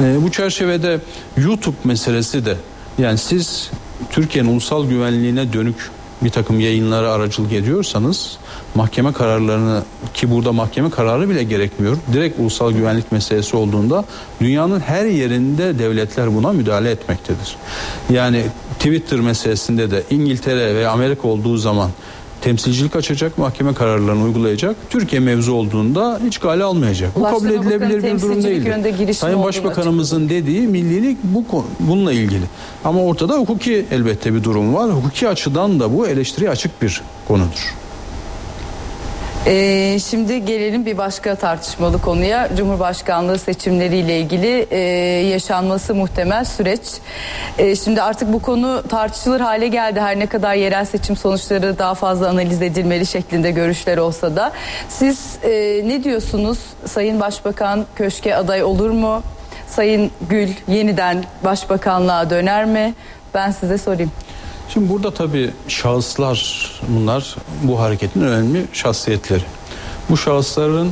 E, 0.00 0.22
bu 0.22 0.30
çerçevede 0.30 1.00
YouTube 1.36 1.76
meselesi 1.84 2.46
de 2.46 2.56
yani 2.98 3.18
siz 3.18 3.70
Türkiye'nin 4.10 4.52
ulusal 4.52 4.88
güvenliğine 4.88 5.52
dönük 5.52 5.90
bir 6.22 6.30
takım 6.30 6.60
yayınlara 6.60 7.12
aracılık 7.12 7.52
ediyorsanız 7.52 8.38
mahkeme 8.74 9.12
kararlarını 9.12 9.82
ki 10.14 10.30
burada 10.30 10.52
mahkeme 10.52 10.90
kararı 10.90 11.30
bile 11.30 11.44
gerekmiyor. 11.44 11.96
Direkt 12.12 12.40
ulusal 12.40 12.72
güvenlik 12.72 13.12
meselesi 13.12 13.56
olduğunda 13.56 14.04
dünyanın 14.40 14.80
her 14.80 15.04
yerinde 15.04 15.78
devletler 15.78 16.34
buna 16.34 16.52
müdahale 16.52 16.90
etmektedir. 16.90 17.56
Yani 18.10 18.44
Twitter 18.78 19.20
meselesinde 19.20 19.90
de 19.90 20.02
İngiltere 20.10 20.74
ve 20.74 20.88
Amerika 20.88 21.28
olduğu 21.28 21.56
zaman 21.56 21.90
temsilcilik 22.40 22.96
açacak, 22.96 23.38
mahkeme 23.38 23.74
kararlarını 23.74 24.24
uygulayacak. 24.24 24.76
Türkiye 24.90 25.20
mevzu 25.20 25.52
olduğunda 25.52 26.20
hiç 26.26 26.38
gale 26.38 26.64
almayacak. 26.64 27.14
Bu 27.14 27.22
kabul 27.22 27.50
edilebilir 27.50 28.02
bir 28.02 28.20
durum 28.20 28.42
değil. 28.42 29.14
Sayın 29.14 29.42
Başbakanımızın 29.42 30.28
dediği 30.28 30.60
millilik 30.60 31.18
bu 31.24 31.64
bununla 31.80 32.12
ilgili. 32.12 32.44
Ama 32.84 33.04
ortada 33.04 33.34
hukuki 33.34 33.86
elbette 33.90 34.34
bir 34.34 34.44
durum 34.44 34.74
var. 34.74 34.90
Hukuki 34.90 35.28
açıdan 35.28 35.80
da 35.80 35.94
bu 35.96 36.06
eleştiri 36.06 36.50
açık 36.50 36.82
bir 36.82 37.02
konudur. 37.28 37.74
Ee, 39.46 39.98
şimdi 40.10 40.44
gelelim 40.44 40.86
bir 40.86 40.98
başka 40.98 41.34
tartışmalı 41.34 42.00
konuya. 42.00 42.48
Cumhurbaşkanlığı 42.56 43.38
seçimleriyle 43.38 44.20
ilgili 44.20 44.66
e, 44.70 44.78
yaşanması 45.28 45.94
muhtemel 45.94 46.44
süreç. 46.44 46.80
E, 47.58 47.76
şimdi 47.76 48.02
artık 48.02 48.32
bu 48.32 48.42
konu 48.42 48.82
tartışılır 48.88 49.40
hale 49.40 49.68
geldi. 49.68 50.00
Her 50.00 50.18
ne 50.18 50.26
kadar 50.26 50.54
yerel 50.54 50.84
seçim 50.84 51.16
sonuçları 51.16 51.78
daha 51.78 51.94
fazla 51.94 52.28
analiz 52.28 52.62
edilmeli 52.62 53.06
şeklinde 53.06 53.50
görüşler 53.50 53.98
olsa 53.98 54.36
da. 54.36 54.52
Siz 54.88 55.36
e, 55.42 55.50
ne 55.84 56.04
diyorsunuz? 56.04 56.58
Sayın 56.84 57.20
Başbakan 57.20 57.86
köşke 57.96 58.36
aday 58.36 58.62
olur 58.62 58.90
mu? 58.90 59.22
Sayın 59.66 60.10
Gül 60.30 60.48
yeniden 60.68 61.24
başbakanlığa 61.44 62.30
döner 62.30 62.64
mi? 62.64 62.94
Ben 63.34 63.50
size 63.50 63.78
sorayım. 63.78 64.10
Şimdi 64.74 64.88
burada 64.88 65.10
tabii 65.10 65.50
şahıslar 65.68 66.70
bunlar 66.88 67.36
bu 67.62 67.80
hareketin 67.80 68.20
önemli 68.20 68.66
şahsiyetleri. 68.72 69.42
Bu 70.10 70.16
şahısların 70.16 70.90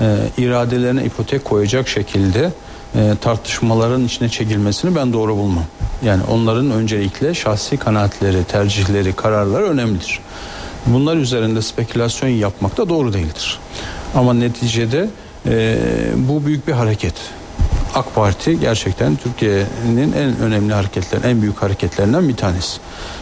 e, 0.00 0.16
iradelerine 0.38 1.04
ipotek 1.04 1.44
koyacak 1.44 1.88
şekilde 1.88 2.52
e, 2.94 3.12
tartışmaların 3.20 4.04
içine 4.04 4.28
çekilmesini 4.28 4.96
ben 4.96 5.12
doğru 5.12 5.36
bulmam. 5.36 5.64
Yani 6.04 6.22
onların 6.30 6.70
öncelikle 6.70 7.34
şahsi 7.34 7.76
kanaatleri, 7.76 8.44
tercihleri, 8.44 9.12
kararları 9.12 9.64
önemlidir. 9.64 10.20
Bunlar 10.86 11.16
üzerinde 11.16 11.62
spekülasyon 11.62 12.28
yapmak 12.28 12.76
da 12.76 12.88
doğru 12.88 13.12
değildir. 13.12 13.58
Ama 14.14 14.34
neticede 14.34 15.08
e, 15.46 15.78
bu 16.16 16.46
büyük 16.46 16.68
bir 16.68 16.72
hareket. 16.72 17.14
AK 17.94 18.14
Parti 18.14 18.60
gerçekten 18.60 19.16
Türkiye'nin 19.16 20.12
en 20.12 20.38
önemli 20.38 20.74
hareketlerin, 20.74 21.22
en 21.22 21.42
büyük 21.42 21.62
hareketlerinden 21.62 22.28
bir 22.28 22.36
tanesi. 22.36 22.80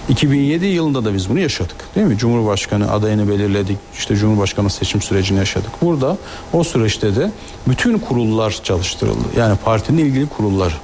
2007 0.08 0.66
yılında 0.66 1.04
da 1.04 1.14
biz 1.14 1.28
bunu 1.28 1.40
yaşadık. 1.40 1.76
Değil 1.94 2.06
mi? 2.06 2.18
Cumhurbaşkanı 2.18 2.92
adayını 2.92 3.28
belirledik. 3.28 3.78
İşte 3.94 4.16
Cumhurbaşkanı 4.16 4.70
seçim 4.70 5.02
sürecini 5.02 5.38
yaşadık. 5.38 5.70
Burada 5.82 6.16
o 6.52 6.64
süreçte 6.64 7.16
de 7.16 7.30
bütün 7.68 7.98
kurullar 7.98 8.60
çalıştırıldı. 8.64 9.24
Yani 9.36 9.58
partinin 9.64 10.04
ilgili 10.04 10.26
kurulları. 10.26 10.74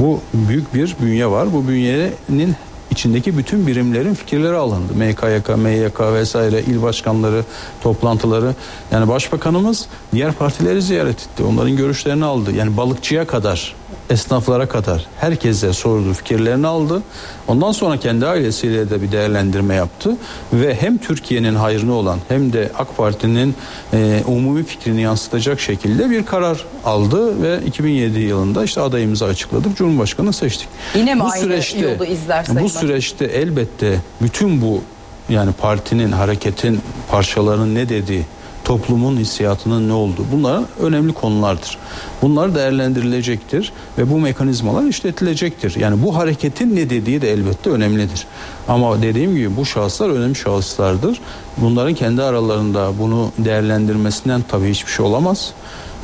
Bu 0.00 0.20
büyük 0.34 0.74
bir 0.74 0.96
bünye 1.02 1.26
var. 1.26 1.52
Bu 1.52 1.68
bünyenin 1.68 2.56
içindeki 2.90 3.38
bütün 3.38 3.66
birimlerin 3.66 4.14
fikirleri 4.14 4.56
alındı. 4.56 4.94
MKYK, 4.94 5.48
MYK 5.56 6.00
vesaire 6.00 6.62
il 6.62 6.82
başkanları 6.82 7.44
toplantıları. 7.82 8.54
Yani 8.90 9.08
başbakanımız 9.08 9.86
diğer 10.12 10.32
partileri 10.32 10.82
ziyaret 10.82 11.20
etti. 11.20 11.42
Onların 11.42 11.76
görüşlerini 11.76 12.24
aldı. 12.24 12.52
Yani 12.52 12.76
balıkçıya 12.76 13.26
kadar 13.26 13.74
esnaflara 14.10 14.68
kadar 14.68 15.06
herkese 15.20 15.72
sordu 15.72 16.12
fikirlerini 16.12 16.66
aldı. 16.66 17.02
Ondan 17.48 17.72
sonra 17.72 17.96
kendi 17.96 18.26
ailesiyle 18.26 18.90
de 18.90 19.02
bir 19.02 19.12
değerlendirme 19.12 19.74
yaptı 19.74 20.16
ve 20.52 20.74
hem 20.74 20.98
Türkiye'nin 20.98 21.54
hayrına 21.54 21.92
olan 21.92 22.18
hem 22.28 22.52
de 22.52 22.70
AK 22.78 22.96
Parti'nin 22.96 23.54
e, 23.92 24.22
umumi 24.26 24.64
fikrini 24.64 25.02
yansıtacak 25.02 25.60
şekilde 25.60 26.10
bir 26.10 26.26
karar 26.26 26.64
aldı 26.84 27.42
ve 27.42 27.66
2007 27.66 28.20
yılında 28.20 28.64
işte 28.64 28.80
adayımızı 28.80 29.24
açıkladık. 29.24 29.76
Cumhurbaşkanı 29.76 30.32
seçtik. 30.32 30.68
Yine 30.94 31.14
mi 31.14 31.20
bu 31.20 31.24
aynı 31.24 31.42
süreçte, 31.42 31.80
yolu 31.80 32.04
izler 32.04 32.46
Bu 32.60 32.68
süreçte 32.68 33.24
elbette 33.24 34.00
bütün 34.22 34.62
bu 34.62 34.82
yani 35.28 35.52
partinin, 35.52 36.12
hareketin 36.12 36.80
parçalarının 37.10 37.74
ne 37.74 37.88
dediği 37.88 38.24
toplumun 38.64 39.16
hissiyatının 39.16 39.88
ne 39.88 39.92
olduğu 39.92 40.24
bunlar 40.32 40.62
önemli 40.80 41.12
konulardır. 41.12 41.78
Bunlar 42.22 42.54
değerlendirilecektir 42.54 43.72
ve 43.98 44.10
bu 44.10 44.18
mekanizmalar 44.18 44.84
işletilecektir. 44.84 45.76
Yani 45.76 46.02
bu 46.02 46.16
hareketin 46.16 46.76
ne 46.76 46.90
dediği 46.90 47.22
de 47.22 47.32
elbette 47.32 47.70
önemlidir. 47.70 48.26
Ama 48.68 49.02
dediğim 49.02 49.34
gibi 49.34 49.56
bu 49.56 49.66
şahıslar 49.66 50.10
önemli 50.10 50.34
şahıslardır. 50.34 51.20
Bunların 51.56 51.94
kendi 51.94 52.22
aralarında 52.22 52.98
bunu 52.98 53.32
değerlendirmesinden 53.38 54.44
tabii 54.48 54.70
hiçbir 54.70 54.92
şey 54.92 55.06
olamaz. 55.06 55.52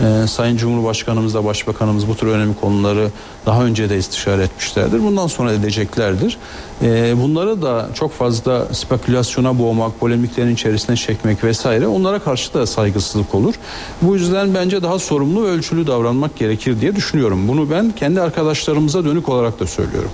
Ee, 0.01 0.27
Sayın 0.27 0.57
Cumhurbaşkanımız 0.57 1.35
da 1.35 1.45
Başbakanımız 1.45 2.09
bu 2.09 2.17
tür 2.17 2.27
önemli 2.27 2.55
konuları 2.55 3.11
daha 3.47 3.65
önce 3.65 3.91
de 3.91 3.99
istişare 3.99 4.43
etmişlerdir. 4.43 5.03
Bundan 5.03 5.27
sonra 5.27 5.53
edeceklerdir. 5.53 6.39
Ee, 6.83 7.15
bunları 7.23 7.63
da 7.63 7.89
çok 7.95 8.13
fazla 8.13 8.67
spekülasyona 8.73 9.59
boğmak, 9.59 10.01
polemiklerin 10.01 10.55
içerisine 10.55 10.97
çekmek 10.97 11.45
vesaire 11.45 11.87
onlara 11.87 12.19
karşı 12.19 12.55
da 12.55 12.67
saygısızlık 12.67 13.35
olur. 13.35 13.55
Bu 14.03 14.15
yüzden 14.15 14.55
bence 14.55 14.83
daha 14.83 14.99
sorumlu 14.99 15.45
ve 15.45 15.49
ölçülü 15.49 15.87
davranmak 15.87 16.37
gerekir 16.37 16.81
diye 16.81 16.97
düşünüyorum. 16.97 17.49
Bunu 17.49 17.71
ben 17.71 17.91
kendi 17.91 18.21
arkadaşlarımıza 18.21 19.05
dönük 19.05 19.29
olarak 19.29 19.61
da 19.61 19.67
söylüyorum. 19.67 20.11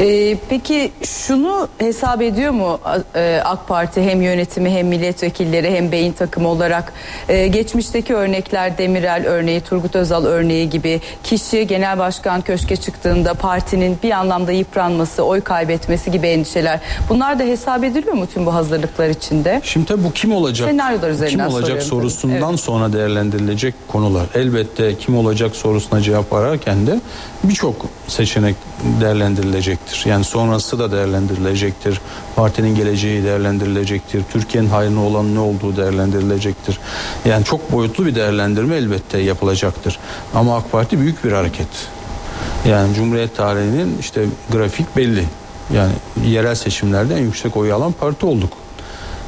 Ee, 0.00 0.36
peki 0.48 0.92
şunu 1.04 1.68
hesap 1.78 2.22
ediyor 2.22 2.52
mu 2.52 2.80
e, 3.14 3.40
AK 3.44 3.68
Parti 3.68 4.02
hem 4.02 4.22
yönetimi 4.22 4.70
hem 4.70 4.86
milletvekilleri 4.86 5.70
hem 5.70 5.92
beyin 5.92 6.12
takımı 6.12 6.48
olarak 6.48 6.92
e, 7.28 7.48
geçmişteki 7.48 8.14
örnekler 8.14 8.78
Demirel 8.78 9.26
örneği, 9.26 9.60
Turgut 9.60 9.96
Özal 9.96 10.24
örneği 10.24 10.70
gibi 10.70 11.00
kişi 11.24 11.66
genel 11.66 11.98
başkan 11.98 12.40
köşke 12.40 12.76
çıktığında 12.76 13.34
partinin 13.34 13.98
bir 14.02 14.10
anlamda 14.10 14.52
yıpranması, 14.52 15.22
oy 15.22 15.40
kaybetmesi 15.40 16.10
gibi 16.10 16.26
endişeler. 16.26 16.80
Bunlar 17.08 17.38
da 17.38 17.42
hesap 17.42 17.84
ediliyor 17.84 18.14
mu 18.14 18.26
tüm 18.26 18.46
bu 18.46 18.54
hazırlıklar 18.54 19.08
içinde? 19.08 19.60
Şimdi 19.64 19.86
tabii 19.86 20.04
bu 20.04 20.12
kim 20.12 20.32
olacak? 20.32 20.68
Senaryolar 20.70 21.10
üzerinden 21.10 21.48
Kim 21.48 21.56
olacak 21.56 21.82
sorusundan 21.82 22.50
evet. 22.50 22.60
sonra 22.60 22.92
değerlendirilecek 22.92 23.74
konular. 23.88 24.26
Elbette 24.34 24.98
kim 24.98 25.16
olacak 25.16 25.56
sorusuna 25.56 26.00
cevap 26.00 26.32
ararken 26.32 26.86
de 26.86 27.00
birçok 27.44 27.76
seçenek 28.08 28.56
değerlendirilecektir. 29.00 30.02
Yani 30.06 30.24
sonrası 30.24 30.78
da 30.78 30.92
değerlendirilecektir. 30.92 32.00
Partinin 32.36 32.74
geleceği 32.74 33.24
değerlendirilecektir. 33.24 34.22
Türkiye'nin 34.32 34.68
hayrına 34.68 35.04
olan 35.04 35.34
ne 35.34 35.38
olduğu 35.38 35.76
değerlendirilecektir. 35.76 36.78
Yani 37.24 37.44
çok 37.44 37.72
boyutlu 37.72 38.06
bir 38.06 38.14
değerlendirme 38.14 38.76
elbette 38.76 39.18
yapılacaktır. 39.18 39.98
Ama 40.34 40.56
AK 40.56 40.72
Parti 40.72 41.00
büyük 41.00 41.24
bir 41.24 41.32
hareket. 41.32 41.68
Yani 42.68 42.94
Cumhuriyet 42.94 43.36
tarihinin 43.36 43.98
işte 44.00 44.24
grafik 44.52 44.96
belli. 44.96 45.24
Yani 45.74 45.92
yerel 46.26 46.54
seçimlerde 46.54 47.14
en 47.14 47.22
yüksek 47.22 47.56
oy 47.56 47.72
alan 47.72 47.92
parti 47.92 48.26
olduk. 48.26 48.52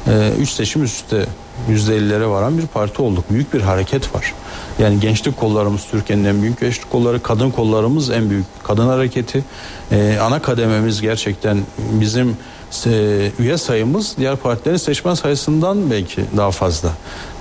Ee, 0.07 0.31
üç 0.39 0.49
seçim 0.49 0.83
üstte 0.83 1.25
%50'lere 1.69 2.29
varan 2.29 2.57
bir 2.57 2.67
parti 2.67 3.01
olduk. 3.01 3.25
Büyük 3.29 3.53
bir 3.53 3.61
hareket 3.61 4.15
var. 4.15 4.33
Yani 4.79 4.99
gençlik 4.99 5.37
kollarımız 5.37 5.85
Türkiye'nin 5.91 6.25
en 6.25 6.41
büyük 6.41 6.59
gençlik 6.59 6.89
kolları, 6.89 7.23
kadın 7.23 7.51
kollarımız 7.51 8.09
en 8.09 8.29
büyük 8.29 8.45
kadın 8.63 8.87
hareketi. 8.87 9.43
Ee, 9.91 10.17
ana 10.21 10.41
kadememiz 10.41 11.01
gerçekten 11.01 11.57
bizim 11.77 12.37
e, 12.85 13.31
üye 13.39 13.57
sayımız 13.57 14.15
diğer 14.17 14.35
partilerin 14.35 14.77
seçmen 14.77 15.13
sayısından 15.13 15.91
belki 15.91 16.21
daha 16.37 16.51
fazla. 16.51 16.89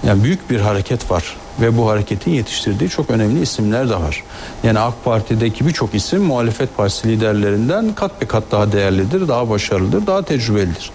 Yani 0.06 0.24
büyük 0.24 0.50
bir 0.50 0.60
hareket 0.60 1.10
var 1.10 1.36
ve 1.60 1.76
bu 1.76 1.88
hareketin 1.90 2.30
yetiştirdiği 2.30 2.90
çok 2.90 3.10
önemli 3.10 3.42
isimler 3.42 3.88
de 3.88 3.94
var. 3.94 4.24
Yani 4.64 4.78
AK 4.78 5.04
Parti'deki 5.04 5.66
birçok 5.66 5.94
isim 5.94 6.22
muhalefet 6.22 6.76
partisi 6.76 7.08
liderlerinden 7.08 7.94
kat 7.94 8.20
be 8.22 8.26
kat 8.26 8.44
daha 8.50 8.72
değerlidir, 8.72 9.28
daha 9.28 9.50
başarılıdır, 9.50 10.06
daha 10.06 10.22
tecrübelidir. 10.22 10.90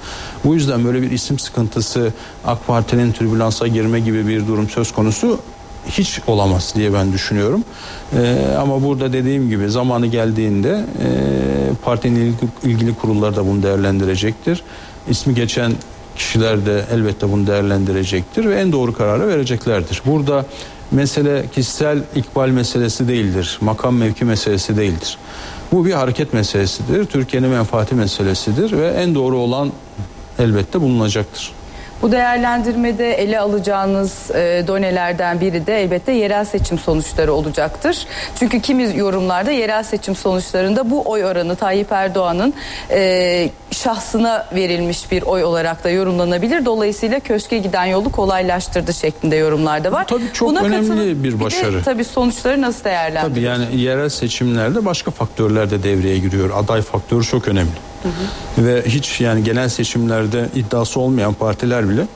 Bu 0.45 0.53
yüzden 0.53 0.85
böyle 0.85 1.01
bir 1.01 1.11
isim 1.11 1.39
sıkıntısı 1.39 2.13
AK 2.45 2.67
Parti'nin 2.67 3.11
türbülansa 3.11 3.67
girme 3.67 3.99
gibi 3.99 4.27
bir 4.27 4.47
durum 4.47 4.69
söz 4.69 4.91
konusu 4.91 5.39
hiç 5.89 6.19
olamaz 6.27 6.73
diye 6.75 6.93
ben 6.93 7.13
düşünüyorum. 7.13 7.63
Ee, 8.17 8.37
ama 8.59 8.83
burada 8.83 9.13
dediğim 9.13 9.49
gibi 9.49 9.69
zamanı 9.69 10.07
geldiğinde 10.07 10.69
e, 10.69 11.07
partinin 11.83 12.15
ilgili, 12.15 12.49
ilgili 12.63 12.95
kurullar 12.95 13.35
da 13.35 13.47
bunu 13.47 13.63
değerlendirecektir. 13.63 14.63
İsmi 15.09 15.35
geçen 15.35 15.73
kişiler 16.15 16.65
de 16.65 16.85
elbette 16.93 17.31
bunu 17.31 17.47
değerlendirecektir 17.47 18.45
ve 18.45 18.55
en 18.55 18.71
doğru 18.71 18.93
kararı 18.93 19.27
vereceklerdir. 19.27 20.01
Burada 20.05 20.45
mesele 20.91 21.45
kişisel 21.55 22.03
ikbal 22.15 22.49
meselesi 22.49 23.07
değildir. 23.07 23.57
Makam 23.61 23.95
mevki 23.95 24.25
meselesi 24.25 24.77
değildir. 24.77 25.17
Bu 25.71 25.85
bir 25.85 25.91
hareket 25.91 26.33
meselesidir. 26.33 27.05
Türkiye'nin 27.05 27.49
menfaati 27.49 27.95
meselesidir 27.95 28.71
ve 28.71 28.87
en 28.87 29.15
doğru 29.15 29.37
olan 29.37 29.71
elbette 30.39 30.81
bulunacaktır. 30.81 31.51
Bu 32.01 32.11
değerlendirmede 32.11 33.13
ele 33.13 33.39
alacağınız 33.39 34.31
e, 34.31 34.63
donelerden 34.67 35.41
biri 35.41 35.67
de 35.67 35.81
elbette 35.83 36.11
yerel 36.11 36.45
seçim 36.45 36.79
sonuçları 36.79 37.33
olacaktır. 37.33 37.97
Çünkü 38.39 38.61
kimi 38.61 38.97
yorumlarda 38.97 39.51
yerel 39.51 39.83
seçim 39.83 40.15
sonuçlarında 40.15 40.89
bu 40.89 41.09
oy 41.09 41.25
oranı 41.25 41.55
Tayyip 41.55 41.91
Erdoğan'ın 41.91 42.53
e, 42.91 43.49
şahsına 43.71 44.45
verilmiş 44.55 45.11
bir 45.11 45.21
oy 45.21 45.43
olarak 45.43 45.83
da 45.83 45.89
yorumlanabilir. 45.89 46.65
Dolayısıyla 46.65 47.19
köşke 47.19 47.57
giden 47.57 47.85
yolu 47.85 48.11
kolaylaştırdı 48.11 48.93
şeklinde 48.93 49.35
yorumlarda 49.35 49.91
var. 49.91 50.03
Bu 50.03 50.17
tabii 50.17 50.33
çok 50.33 50.49
Buna 50.49 50.61
önemli 50.61 51.23
bir 51.23 51.39
başarı. 51.39 51.73
Bir 51.73 51.77
de, 51.77 51.81
tabii 51.81 52.03
sonuçları 52.03 52.61
nasıl 52.61 52.83
değerlendiriyorsunuz? 52.83 53.35
Tabii 53.35 53.71
yani 53.71 53.81
yerel 53.81 54.09
seçimlerde 54.09 54.85
başka 54.85 55.11
faktörler 55.11 55.69
de 55.69 55.83
devreye 55.83 56.17
giriyor. 56.17 56.49
Aday 56.55 56.81
faktörü 56.81 57.23
çok 57.23 57.47
önemli. 57.47 57.71
Ve 58.57 58.83
hiç 58.85 59.21
yani 59.21 59.43
genel 59.43 59.69
seçimlerde 59.69 60.49
iddiası 60.55 60.99
olmayan 60.99 61.33
partiler 61.33 61.89
bile 61.89 62.07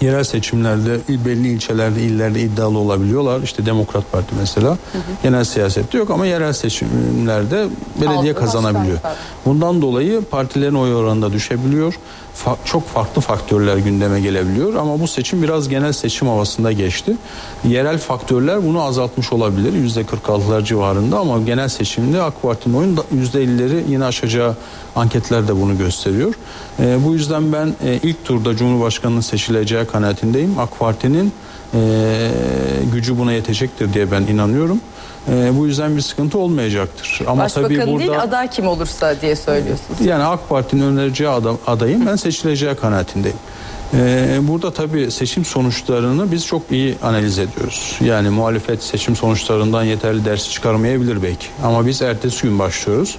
yerel 0.00 0.24
seçimlerde 0.24 0.98
belli 1.08 1.48
ilçelerde 1.48 2.02
illerde 2.02 2.40
iddialı 2.40 2.78
olabiliyorlar. 2.78 3.40
İşte 3.42 3.66
Demokrat 3.66 4.12
Parti 4.12 4.34
mesela. 4.40 4.68
Hı 4.68 4.72
hı. 4.72 5.02
Genel 5.22 5.44
siyasette 5.44 5.98
yok 5.98 6.10
ama 6.10 6.26
yerel 6.26 6.52
seçimlerde 6.52 7.66
belediye 8.00 8.32
Altı 8.32 8.40
kazanabiliyor. 8.40 8.98
Bundan 9.44 9.82
dolayı 9.82 10.22
partilerin 10.22 10.74
oy 10.74 10.94
oranında 10.94 11.32
düşebiliyor. 11.32 11.94
Çok 12.64 12.88
farklı 12.88 13.20
faktörler 13.20 13.76
gündeme 13.76 14.20
gelebiliyor 14.20 14.74
ama 14.74 15.00
bu 15.00 15.08
seçim 15.08 15.42
biraz 15.42 15.68
genel 15.68 15.92
seçim 15.92 16.28
havasında 16.28 16.72
geçti. 16.72 17.16
Yerel 17.68 17.98
faktörler 17.98 18.66
bunu 18.66 18.82
azaltmış 18.82 19.32
olabilir 19.32 19.72
yüzde 19.72 20.02
46'lar 20.02 20.64
civarında 20.64 21.18
ama 21.18 21.38
genel 21.38 21.68
seçimde 21.68 22.22
AK 22.22 22.42
Parti'nin 22.42 22.74
oyun 22.74 22.96
%50'leri 22.96 23.82
yine 23.88 24.04
aşacağı 24.04 24.56
anketler 24.96 25.48
de 25.48 25.60
bunu 25.60 25.78
gösteriyor. 25.78 26.34
E, 26.80 27.04
bu 27.04 27.14
yüzden 27.14 27.52
ben 27.52 27.74
e, 27.84 27.98
ilk 28.02 28.24
turda 28.24 28.56
Cumhurbaşkanı'nın 28.56 29.20
seçileceği 29.20 29.84
kanaatindeyim. 29.84 30.58
AK 30.58 30.78
Parti'nin 30.78 31.32
e, 31.74 32.30
gücü 32.92 33.18
buna 33.18 33.32
yetecektir 33.32 33.94
diye 33.94 34.10
ben 34.10 34.22
inanıyorum. 34.22 34.80
E, 35.28 35.58
bu 35.58 35.66
yüzden 35.66 35.96
bir 35.96 36.00
sıkıntı 36.00 36.38
olmayacaktır. 36.38 37.20
Ama 37.26 37.44
Başbakan 37.44 37.68
tabii 37.68 37.86
burada, 37.86 37.98
değil 37.98 38.20
aday 38.20 38.50
kim 38.50 38.66
olursa 38.68 39.20
diye 39.20 39.36
söylüyorsunuz. 39.36 40.00
Yani 40.00 40.24
AK 40.24 40.48
Parti'nin 40.48 40.82
önereceği 40.82 41.30
adam, 41.30 41.58
adayım 41.66 42.06
ben 42.06 42.16
seçileceği 42.16 42.74
kanaatindeyim. 42.74 43.38
Ee, 43.94 44.38
burada 44.42 44.72
tabii 44.72 45.10
seçim 45.10 45.44
sonuçlarını 45.44 46.32
biz 46.32 46.46
çok 46.46 46.62
iyi 46.70 46.96
analiz 47.02 47.38
ediyoruz. 47.38 47.98
Yani 48.00 48.28
muhalefet 48.30 48.82
seçim 48.82 49.16
sonuçlarından 49.16 49.84
yeterli 49.84 50.24
ders 50.24 50.50
çıkarmayabilir 50.50 51.22
belki. 51.22 51.46
Ama 51.64 51.86
biz 51.86 52.02
ertesi 52.02 52.42
gün 52.42 52.58
başlıyoruz. 52.58 53.16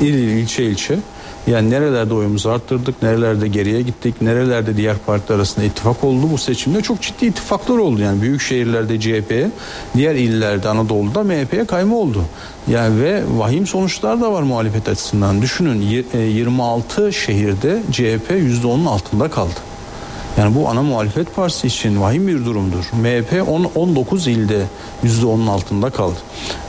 İl 0.00 0.14
il 0.14 0.28
ilçe 0.28 0.64
ilçe 0.64 0.98
Yani 1.46 1.70
nerelerde 1.70 2.14
oyumuzu 2.14 2.48
arttırdık, 2.48 3.02
nerelerde 3.02 3.48
geriye 3.48 3.82
gittik, 3.82 4.22
nerelerde 4.22 4.76
diğer 4.76 4.98
partiler 4.98 5.36
arasında 5.36 5.64
ittifak 5.64 6.04
oldu. 6.04 6.28
Bu 6.32 6.38
seçimde 6.38 6.82
çok 6.82 7.02
ciddi 7.02 7.26
ittifaklar 7.26 7.78
oldu. 7.78 8.00
Yani 8.00 8.22
büyük 8.22 8.40
şehirlerde 8.40 9.00
CHP'ye, 9.00 9.50
diğer 9.96 10.14
illerde 10.14 10.68
Anadolu'da 10.68 11.22
MHP'ye 11.22 11.64
kayma 11.64 11.96
oldu. 11.96 12.24
Yani 12.68 13.00
ve 13.00 13.22
vahim 13.36 13.66
sonuçlar 13.66 14.20
da 14.20 14.32
var 14.32 14.42
muhalefet 14.42 14.88
açısından. 14.88 15.42
Düşünün 15.42 15.80
26 16.14 17.08
e, 17.08 17.12
şehirde 17.12 17.82
CHP 17.92 18.30
%10'un 18.30 18.86
altında 18.86 19.30
kaldı. 19.30 19.75
Yani 20.38 20.54
bu 20.54 20.68
ana 20.68 20.82
muhalefet 20.82 21.36
partisi 21.36 21.66
için 21.66 22.00
vahim 22.00 22.26
bir 22.26 22.44
durumdur. 22.44 22.84
MHP 23.02 23.48
10, 23.48 23.70
19 23.74 24.26
ilde 24.26 24.62
%10'un 25.04 25.46
altında 25.46 25.90
kaldı. 25.90 26.16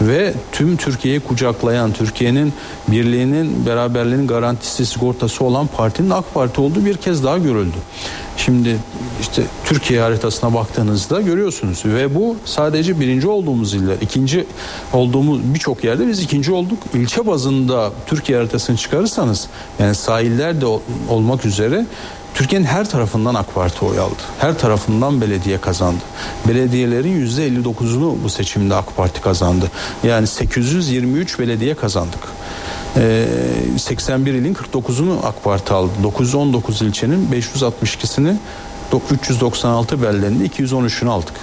Ve 0.01 0.33
tüm 0.51 0.77
Türkiye'yi 0.77 1.19
kucaklayan, 1.19 1.91
Türkiye'nin 1.91 2.53
birliğinin, 2.87 3.65
beraberliğinin 3.65 4.27
garantisi, 4.27 4.85
sigortası 4.85 5.45
olan 5.45 5.67
partinin 5.67 6.09
AK 6.09 6.33
Parti 6.33 6.61
olduğu 6.61 6.85
bir 6.85 6.97
kez 6.97 7.23
daha 7.23 7.37
görüldü. 7.37 7.77
Şimdi 8.37 8.77
işte 9.21 9.43
Türkiye 9.65 10.01
haritasına 10.01 10.53
baktığınızda 10.53 11.21
görüyorsunuz 11.21 11.85
ve 11.85 12.15
bu 12.15 12.35
sadece 12.45 12.99
birinci 12.99 13.27
olduğumuz 13.27 13.73
iller, 13.73 13.95
ikinci 14.01 14.45
olduğumuz 14.93 15.39
birçok 15.53 15.83
yerde 15.83 16.07
biz 16.07 16.19
ikinci 16.19 16.51
olduk. 16.51 16.77
İlçe 16.93 17.27
bazında 17.27 17.91
Türkiye 18.05 18.37
haritasını 18.37 18.77
çıkarırsanız 18.77 19.47
yani 19.79 19.95
sahiller 19.95 20.61
de 20.61 20.65
olmak 21.09 21.45
üzere 21.45 21.85
Türkiye'nin 22.37 22.65
her 22.65 22.89
tarafından 22.89 23.35
AK 23.35 23.55
Parti 23.55 23.85
oy 23.85 23.99
aldı. 23.99 24.21
Her 24.39 24.57
tarafından 24.57 25.21
belediye 25.21 25.57
kazandı. 25.57 26.01
Belediyelerin 26.47 27.25
%59'unu 27.27 28.15
bu 28.23 28.29
seçimde 28.29 28.75
AK 28.75 28.97
Parti 28.97 29.21
kazandı. 29.21 29.71
Yani 30.03 30.27
823 30.27 31.39
belediye 31.39 31.75
kazandık. 31.75 32.19
81 33.77 34.33
ee, 34.33 34.37
ilin 34.37 34.53
49'unu 34.53 35.17
AK 35.23 35.43
Parti 35.43 35.73
aldı. 35.73 35.91
919 36.03 36.81
ilçenin 36.81 37.29
562'sini 37.31 38.35
396 39.11 40.01
bellendi 40.01 40.43
213'ünü 40.43 41.09
aldık. 41.09 41.33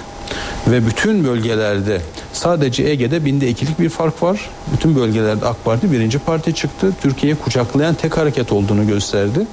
Ve 0.66 0.86
bütün 0.86 1.24
bölgelerde 1.24 2.00
sadece 2.32 2.82
Ege'de 2.82 3.24
binde 3.24 3.48
ikilik 3.48 3.80
bir 3.80 3.88
fark 3.88 4.22
var. 4.22 4.50
Bütün 4.72 4.96
bölgelerde 4.96 5.46
AK 5.46 5.64
Parti 5.64 5.92
birinci 5.92 6.18
parti 6.18 6.54
çıktı. 6.54 6.92
Türkiye'yi 7.02 7.36
kucaklayan 7.36 7.94
tek 7.94 8.18
hareket 8.18 8.52
olduğunu 8.52 8.86
gösterdi. 8.86 9.46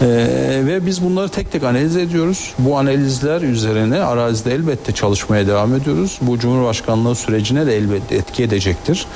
Ee, 0.00 0.06
ve 0.66 0.86
biz 0.86 1.04
bunları 1.04 1.28
tek 1.28 1.52
tek 1.52 1.62
analiz 1.62 1.96
ediyoruz. 1.96 2.54
Bu 2.58 2.78
analizler 2.78 3.42
üzerine 3.42 4.00
arazide 4.00 4.54
elbette 4.54 4.92
çalışmaya 4.92 5.46
devam 5.46 5.74
ediyoruz. 5.74 6.18
Bu 6.22 6.38
Cumhurbaşkanlığı 6.38 7.14
sürecine 7.14 7.66
de 7.66 7.76
elbette 7.76 8.16
etki 8.16 8.42
edecektir. 8.42 9.06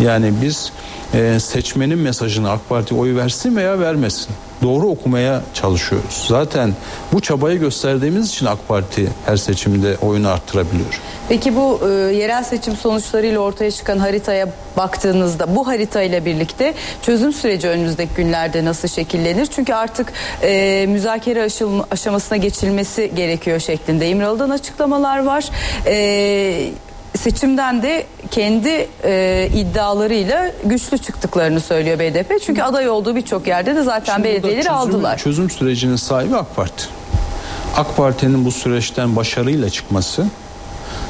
Yani 0.00 0.32
biz 0.42 0.72
e, 1.14 1.40
seçmenin 1.40 1.98
mesajını 1.98 2.50
AK 2.50 2.68
Parti 2.68 2.94
oy 2.94 3.16
versin 3.16 3.56
veya 3.56 3.80
vermesin 3.80 4.28
doğru 4.62 4.86
okumaya 4.86 5.42
çalışıyoruz. 5.54 6.24
Zaten 6.28 6.72
bu 7.12 7.20
çabayı 7.20 7.58
gösterdiğimiz 7.58 8.28
için 8.28 8.46
AK 8.46 8.68
Parti 8.68 9.08
her 9.26 9.36
seçimde 9.36 9.96
oyunu 9.96 10.28
arttırabiliyor. 10.28 11.00
Peki 11.28 11.56
bu 11.56 11.80
e, 11.88 11.88
yerel 11.92 12.44
seçim 12.44 12.76
sonuçlarıyla 12.76 13.40
ortaya 13.40 13.70
çıkan 13.70 13.98
haritaya 13.98 14.48
baktığınızda 14.76 15.56
bu 15.56 15.66
haritayla 15.66 16.24
birlikte 16.24 16.74
çözüm 17.02 17.32
süreci 17.32 17.68
önümüzdeki 17.68 18.14
günlerde 18.14 18.64
nasıl 18.64 18.88
şekillenir? 18.88 19.46
Çünkü 19.46 19.74
artık 19.74 20.12
e, 20.42 20.86
müzakere 20.88 21.48
aşamasına 21.90 22.38
geçilmesi 22.38 23.12
gerekiyor 23.16 23.60
şeklinde 23.60 24.08
İmralı'dan 24.08 24.50
açıklamalar 24.50 25.24
var. 25.24 25.50
E, 25.86 26.70
seçimden 27.18 27.82
de 27.82 28.06
kendi 28.30 28.88
e, 29.04 29.48
iddialarıyla 29.54 30.52
güçlü 30.64 30.98
çıktıklarını 30.98 31.60
söylüyor 31.60 31.98
BDP. 31.98 32.42
Çünkü 32.46 32.62
aday 32.62 32.88
olduğu 32.88 33.16
birçok 33.16 33.46
yerde 33.46 33.76
de 33.76 33.82
zaten 33.82 34.14
Şimdi 34.14 34.28
belediyeleri 34.28 34.62
çözüm, 34.62 34.74
aldılar. 34.74 35.18
Çözüm 35.18 35.50
sürecinin 35.50 35.96
sahibi 35.96 36.36
AK 36.36 36.56
Parti. 36.56 36.84
AK 37.76 37.96
Parti'nin 37.96 38.44
bu 38.44 38.52
süreçten 38.52 39.16
başarıyla 39.16 39.70
çıkması 39.70 40.26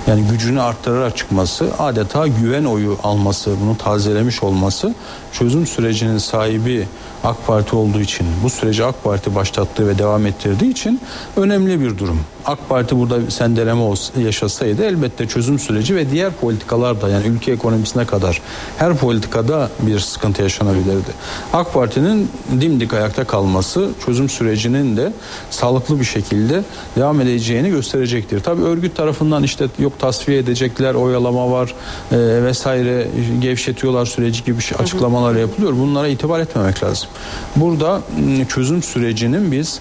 yani 0.07 0.23
gücünü 0.31 0.61
arttırarak 0.61 1.17
çıkması 1.17 1.71
adeta 1.79 2.27
güven 2.27 2.65
oyu 2.65 2.99
alması 3.03 3.51
bunu 3.61 3.79
tazelemiş 3.79 4.43
olması 4.43 4.95
çözüm 5.33 5.67
sürecinin 5.67 6.19
sahibi 6.19 6.89
AK 7.25 7.47
Parti 7.47 7.77
olduğu 7.77 8.01
için 8.01 8.27
bu 8.43 8.51
süreci 8.51 8.85
AK 8.85 9.05
Parti 9.05 9.35
başlattığı 9.35 9.89
ve 9.89 9.99
devam 9.99 10.27
ettirdiği 10.27 10.71
için 10.71 11.01
önemli 11.37 11.81
bir 11.81 11.99
durum. 11.99 12.21
AK 12.47 12.69
Parti 12.69 12.99
burada 12.99 13.31
sendeleme 13.31 13.83
yaşasaydı 14.19 14.85
elbette 14.85 15.29
çözüm 15.29 15.59
süreci 15.59 15.97
ve 15.97 16.11
diğer 16.11 16.33
politikalar 16.33 17.01
da 17.01 17.09
yani 17.09 17.27
ülke 17.27 17.53
ekonomisine 17.53 18.05
kadar 18.05 18.41
her 18.77 18.97
politikada 18.97 19.71
bir 19.81 19.99
sıkıntı 19.99 20.43
yaşanabilirdi. 20.43 21.11
AK 21.53 21.75
Parti'nin 21.75 22.31
dimdik 22.61 22.95
ayakta 22.95 23.25
kalması 23.25 23.91
çözüm 24.07 24.29
sürecinin 24.29 24.97
de 24.97 25.13
sağlıklı 25.51 26.01
bir 26.01 26.05
şekilde 26.05 26.63
devam 26.97 27.21
edeceğini 27.21 27.71
gösterecektir. 27.71 28.41
Tabii 28.41 28.63
örgüt 28.63 28.97
tarafından 28.97 29.43
işte 29.43 29.67
yok 29.79 29.99
tasfiye 29.99 30.39
edecekler, 30.39 30.95
oyalama 30.95 31.51
var 31.51 31.75
e, 32.13 32.17
vesaire 32.45 33.09
gevşetiyorlar 33.41 34.07
süreci 34.07 34.45
gibi 34.45 34.59
açıklamalar 34.79 35.35
yapılıyor. 35.35 35.73
Bunlara 35.73 36.09
itibar 36.09 36.41
etmemek 36.41 36.85
lazım. 36.85 37.09
Burada 37.57 38.01
çözüm 38.49 38.83
sürecinin 38.83 39.53
biz 39.53 39.81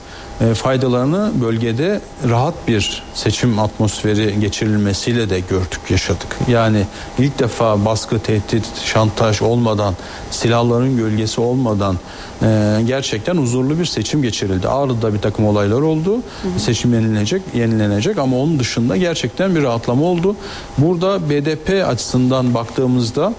faydalarını 0.55 1.31
bölgede 1.41 2.01
rahat 2.29 2.53
bir 2.67 3.03
seçim 3.13 3.59
atmosferi 3.59 4.39
geçirilmesiyle 4.39 5.29
de 5.29 5.39
gördük, 5.39 5.79
yaşadık. 5.89 6.37
Yani 6.47 6.85
ilk 7.19 7.39
defa 7.39 7.85
baskı, 7.85 8.19
tehdit, 8.19 8.65
şantaj 8.83 9.41
olmadan, 9.41 9.95
silahların 10.31 10.97
gölgesi 10.97 11.41
olmadan 11.41 11.97
e, 12.41 12.81
gerçekten 12.87 13.37
huzurlu 13.37 13.79
bir 13.79 13.85
seçim 13.85 14.21
geçirildi. 14.21 14.67
Ağrı'da 14.67 15.13
bir 15.13 15.19
takım 15.19 15.45
olaylar 15.45 15.81
oldu. 15.81 16.13
Hı 16.13 16.47
hı. 16.55 16.59
Seçim 16.59 16.93
yenilenecek, 16.93 17.41
yenilenecek 17.53 18.17
ama 18.17 18.37
onun 18.37 18.59
dışında 18.59 18.97
gerçekten 18.97 19.55
bir 19.55 19.63
rahatlama 19.63 20.05
oldu. 20.05 20.35
Burada 20.77 21.29
BDP 21.29 21.87
açısından 21.87 22.53
baktığımızda 22.53 23.33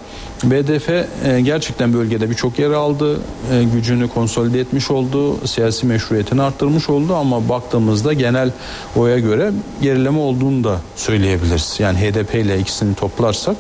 BDF 0.44 0.88
e, 0.88 1.40
gerçekten 1.40 1.92
bölgede 1.92 2.30
birçok 2.30 2.58
yer 2.58 2.70
aldı. 2.70 3.20
E, 3.52 3.64
gücünü 3.64 4.08
konsolide 4.08 4.60
etmiş 4.60 4.90
oldu. 4.90 5.46
Siyasi 5.46 5.86
meşruiyetini 5.86 6.42
arttırmış 6.42 6.88
oldu 6.88 7.14
ama 7.14 7.48
baktığımızda 7.48 8.12
genel 8.12 8.50
oya 8.96 9.18
göre 9.18 9.52
gerileme 9.82 10.18
olduğunu 10.18 10.64
da 10.64 10.80
söyleyebiliriz. 10.96 11.76
Yani 11.78 11.98
HDP 11.98 12.34
ile 12.34 12.58
ikisini 12.58 12.94
toplarsak. 12.94 13.56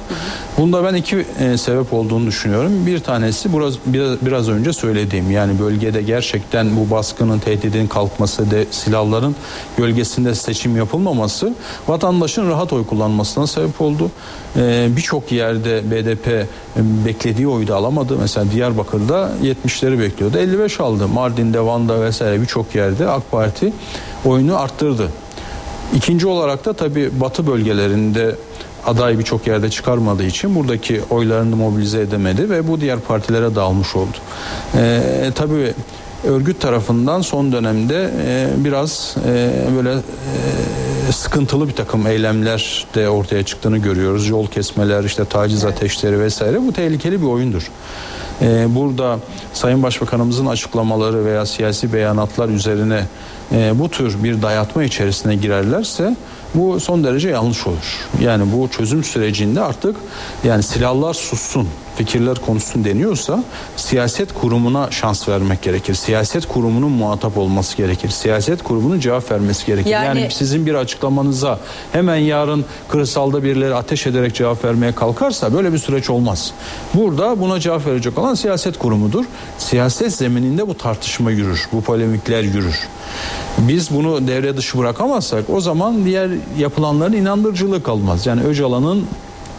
Bunda 0.58 0.84
ben 0.84 0.94
iki 0.94 1.26
e, 1.40 1.58
sebep 1.58 1.92
olduğunu 1.92 2.26
düşünüyorum. 2.26 2.86
Bir 2.86 2.98
tanesi 2.98 3.56
biraz, 3.56 3.74
biraz 4.22 4.48
önce 4.48 4.72
söylediğim 4.72 5.30
yani 5.32 5.58
bölgede 5.58 6.02
gerçekten 6.02 6.76
bu 6.76 6.90
baskının 6.90 7.38
tehdidin 7.38 7.86
kalkması 7.86 8.50
de 8.50 8.66
silahların 8.70 9.36
gölgesinde 9.76 10.34
seçim 10.34 10.76
yapılmaması 10.76 11.54
vatandaşın 11.88 12.50
rahat 12.50 12.72
oy 12.72 12.86
kullanmasına 12.86 13.46
sebep 13.46 13.80
oldu. 13.80 14.10
Ee, 14.56 14.88
Birçok 14.96 15.32
yerde 15.32 15.90
BDP 15.90 16.26
e, 16.28 16.46
beklediği 17.06 17.48
oyu 17.48 17.68
da 17.68 17.76
alamadı. 17.76 18.16
Mesela 18.20 18.50
Diyarbakır'da 18.52 19.32
70'leri 19.42 19.98
bekliyordu. 19.98 20.38
55 20.38 20.80
aldı. 20.80 21.08
Mardin'de, 21.08 21.66
Van'da 21.66 22.00
vesaire 22.02 22.40
birçok 22.40 22.74
yerde 22.74 23.08
AK 23.08 23.30
Parti 23.30 23.72
oyunu 24.24 24.58
arttırdı. 24.58 25.08
İkinci 25.94 26.26
olarak 26.26 26.64
da 26.64 26.72
tabii 26.72 27.20
batı 27.20 27.46
bölgelerinde 27.46 28.36
aday 28.86 29.18
birçok 29.18 29.46
yerde 29.46 29.70
çıkarmadığı 29.70 30.24
için 30.24 30.54
buradaki 30.54 31.00
oylarını 31.10 31.56
mobilize 31.56 32.00
edemedi 32.00 32.50
ve 32.50 32.68
bu 32.68 32.80
diğer 32.80 33.00
partilere 33.00 33.54
dağılmış 33.54 33.96
oldu. 33.96 34.16
Ee, 34.74 35.30
tabii 35.34 35.74
örgüt 36.24 36.60
tarafından 36.60 37.20
son 37.20 37.52
dönemde 37.52 38.10
e, 38.26 38.48
biraz 38.64 39.16
e, 39.26 39.52
böyle 39.76 39.92
e, 39.92 41.12
sıkıntılı 41.12 41.68
bir 41.68 41.72
takım 41.72 42.06
eylemler 42.06 42.86
de 42.94 43.08
ortaya 43.08 43.42
çıktığını 43.42 43.78
görüyoruz. 43.78 44.28
Yol 44.28 44.46
kesmeler, 44.46 45.04
işte 45.04 45.24
taciz 45.24 45.64
ateşleri 45.64 46.20
vesaire 46.20 46.66
bu 46.66 46.72
tehlikeli 46.72 47.20
bir 47.22 47.26
oyundur. 47.26 47.70
E, 48.42 48.74
burada 48.74 49.18
Sayın 49.52 49.82
Başbakanımızın 49.82 50.46
açıklamaları 50.46 51.24
veya 51.24 51.46
siyasi 51.46 51.92
beyanatlar 51.92 52.48
üzerine 52.48 53.06
e, 53.52 53.78
bu 53.78 53.88
tür 53.88 54.24
bir 54.24 54.42
dayatma 54.42 54.84
içerisine 54.84 55.36
girerlerse 55.36 56.16
bu 56.54 56.80
son 56.80 57.04
derece 57.04 57.28
yanlış 57.28 57.66
olur. 57.66 58.08
Yani 58.20 58.52
bu 58.52 58.68
çözüm 58.68 59.04
sürecinde 59.04 59.60
artık 59.60 59.96
yani 60.44 60.62
silahlar 60.62 61.14
sussun, 61.14 61.68
fikirler 61.96 62.34
konuşsun 62.34 62.84
deniyorsa 62.84 63.44
siyaset 63.76 64.34
kurumuna 64.34 64.90
şans 64.90 65.28
vermek 65.28 65.62
gerekir. 65.62 65.94
Siyaset 65.94 66.46
kurumunun 66.46 66.92
muhatap 66.92 67.38
olması 67.38 67.76
gerekir. 67.76 68.08
Siyaset 68.08 68.62
kurumunun 68.62 69.00
cevap 69.00 69.30
vermesi 69.30 69.66
gerekir. 69.66 69.90
Yani, 69.90 70.20
yani 70.20 70.30
sizin 70.30 70.66
bir 70.66 70.74
açıklamanıza 70.74 71.58
hemen 71.92 72.16
yarın 72.16 72.64
kırsalda 72.88 73.42
birileri 73.42 73.74
ateş 73.74 74.06
ederek 74.06 74.34
cevap 74.34 74.64
vermeye 74.64 74.92
kalkarsa 74.92 75.54
böyle 75.54 75.72
bir 75.72 75.78
süreç 75.78 76.10
olmaz. 76.10 76.52
Burada 76.94 77.40
buna 77.40 77.60
cevap 77.60 77.86
verecek 77.86 78.18
olan 78.18 78.34
siyaset 78.34 78.78
kurumudur. 78.78 79.24
Siyaset 79.58 80.14
zemininde 80.14 80.68
bu 80.68 80.74
tartışma 80.76 81.30
yürür. 81.30 81.68
Bu 81.72 81.80
polemikler 81.80 82.42
yürür. 82.42 82.88
Biz 83.58 83.90
bunu 83.90 84.28
devre 84.28 84.56
dışı 84.56 84.78
bırakamazsak 84.78 85.44
o 85.50 85.60
zaman 85.60 86.04
diğer 86.04 86.30
yapılanların 86.58 87.12
inandırıcılığı 87.12 87.82
kalmaz. 87.82 88.26
Yani 88.26 88.42
Öcalan'ın 88.42 89.06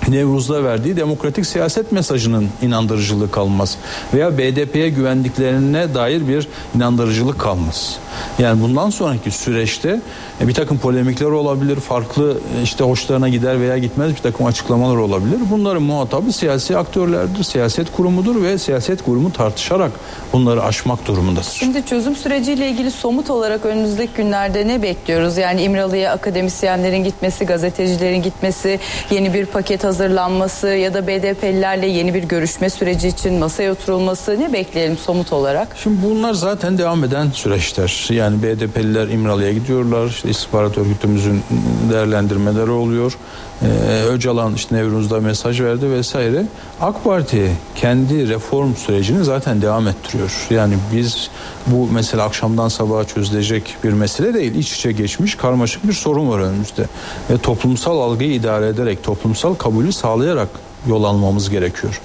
Nevruz'da 0.07 0.63
verdiği 0.63 0.97
demokratik 0.97 1.45
siyaset 1.45 1.91
mesajının 1.91 2.49
inandırıcılığı 2.61 3.31
kalmaz. 3.31 3.77
Veya 4.13 4.37
BDP'ye 4.37 4.89
güvendiklerine 4.89 5.93
dair 5.93 6.27
bir 6.27 6.47
inandırıcılık 6.75 7.39
kalmaz. 7.39 7.97
Yani 8.39 8.61
bundan 8.61 8.89
sonraki 8.89 9.31
süreçte 9.31 9.99
e, 10.41 10.47
bir 10.47 10.53
takım 10.53 10.77
polemikler 10.77 11.25
olabilir, 11.25 11.75
farklı 11.75 12.37
e, 12.59 12.63
işte 12.63 12.83
hoşlarına 12.83 13.29
gider 13.29 13.61
veya 13.61 13.77
gitmez 13.77 14.11
bir 14.11 14.21
takım 14.21 14.45
açıklamalar 14.45 14.95
olabilir. 14.95 15.39
Bunların 15.51 15.83
muhatabı 15.83 16.31
siyasi 16.33 16.77
aktörlerdir, 16.77 17.43
siyaset 17.43 17.91
kurumudur 17.91 18.43
ve 18.43 18.57
siyaset 18.57 19.03
kurumu 19.03 19.33
tartışarak 19.33 19.91
bunları 20.33 20.63
aşmak 20.63 21.07
durumundasın. 21.07 21.51
Şimdi 21.51 21.85
çözüm 21.85 22.15
süreciyle 22.15 22.69
ilgili 22.69 22.91
somut 22.91 23.29
olarak 23.29 23.65
önümüzdeki 23.65 24.13
günlerde 24.13 24.67
ne 24.67 24.81
bekliyoruz? 24.81 25.37
Yani 25.37 25.61
İmralı'ya 25.61 26.11
akademisyenlerin 26.11 27.03
gitmesi, 27.03 27.45
gazetecilerin 27.45 28.21
gitmesi, 28.21 28.79
yeni 29.11 29.33
bir 29.33 29.45
paket 29.45 29.83
hazırlanması 29.83 30.67
ya 30.67 30.93
da 30.93 31.07
BDP'lilerle 31.07 31.87
yeni 31.87 32.13
bir 32.13 32.23
görüşme 32.23 32.69
süreci 32.69 33.07
için 33.07 33.33
masaya 33.33 33.71
oturulması 33.71 34.39
ne 34.39 34.53
bekleyelim 34.53 34.97
somut 34.97 35.33
olarak? 35.33 35.67
Şimdi 35.83 35.97
bunlar 36.03 36.33
zaten 36.33 36.77
devam 36.77 37.03
eden 37.03 37.31
süreçler. 37.31 37.87
Yani 38.09 38.43
BDP'liler 38.43 39.07
İmralı'ya 39.07 39.53
gidiyorlar. 39.53 40.07
İşte 40.07 40.29
istihbarat 40.29 40.77
örgütümüzün 40.77 41.43
değerlendirmeleri 41.91 42.69
oluyor. 42.69 43.17
Ee, 43.61 44.03
Öcalan 44.03 44.55
işte 44.55 44.75
Nevruz'da 44.75 45.19
mesaj 45.19 45.61
verdi 45.61 45.91
vesaire. 45.91 46.45
AK 46.81 47.03
Parti 47.03 47.51
kendi 47.75 48.29
reform 48.29 48.75
sürecini 48.75 49.23
zaten 49.23 49.61
devam 49.61 49.87
ettiriyor. 49.87 50.47
Yani 50.49 50.73
biz 50.95 51.29
bu 51.67 51.87
mesela 51.91 52.23
akşamdan 52.23 52.67
sabaha 52.67 53.03
çözülecek 53.03 53.75
bir 53.83 53.93
mesele 53.93 54.33
değil. 54.33 54.55
İç 54.55 54.75
içe 54.75 54.91
geçmiş 54.91 55.35
karmaşık 55.35 55.87
bir 55.87 55.93
sorun 55.93 56.29
var 56.29 56.39
önümüzde. 56.39 56.85
Ve 57.29 57.37
toplumsal 57.37 57.99
algıyı 57.99 58.33
idare 58.33 58.67
ederek, 58.67 59.03
toplumsal 59.03 59.53
kabulü 59.53 59.91
sağlayarak 59.91 60.49
yol 60.87 61.03
almamız 61.03 61.49
gerekiyor. 61.49 62.01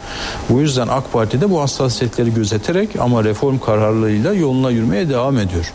Bu 0.50 0.60
yüzden 0.60 0.88
AK 0.88 1.12
Parti 1.12 1.40
de 1.40 1.50
bu 1.50 1.60
hassasiyetleri 1.60 2.34
gözeterek 2.34 2.88
ama 3.00 3.24
reform 3.24 3.58
kararlılığıyla 3.58 4.34
yoluna 4.34 4.70
yürümeye 4.70 5.08
devam 5.08 5.38
ediyor. 5.38 5.72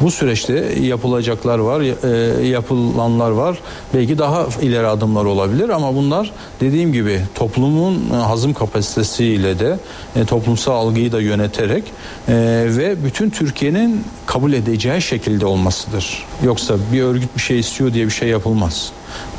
Bu 0.00 0.10
süreçte 0.10 0.54
yapılacaklar 0.80 1.58
var, 1.58 1.80
e, 1.80 2.46
yapılanlar 2.46 3.30
var. 3.30 3.58
Belki 3.94 4.18
daha 4.18 4.46
ileri 4.62 4.86
adımlar 4.86 5.24
olabilir 5.24 5.68
ama 5.68 5.94
bunlar 5.94 6.32
dediğim 6.60 6.92
gibi 6.92 7.20
toplumun 7.34 8.10
hazım 8.10 8.54
kapasitesiyle 8.54 9.58
de 9.58 9.78
e, 10.16 10.24
toplumsal 10.24 10.72
algıyı 10.72 11.12
da 11.12 11.20
yöneterek 11.20 11.84
e, 12.28 12.34
ve 12.68 13.04
bütün 13.04 13.30
Türkiye'nin 13.30 14.04
kabul 14.26 14.52
edeceği 14.52 15.02
şekilde 15.02 15.46
olmasıdır. 15.46 16.26
Yoksa 16.44 16.74
bir 16.92 17.02
örgüt 17.02 17.36
bir 17.36 17.42
şey 17.42 17.58
istiyor 17.58 17.92
diye 17.92 18.06
bir 18.06 18.10
şey 18.10 18.28
yapılmaz. 18.28 18.92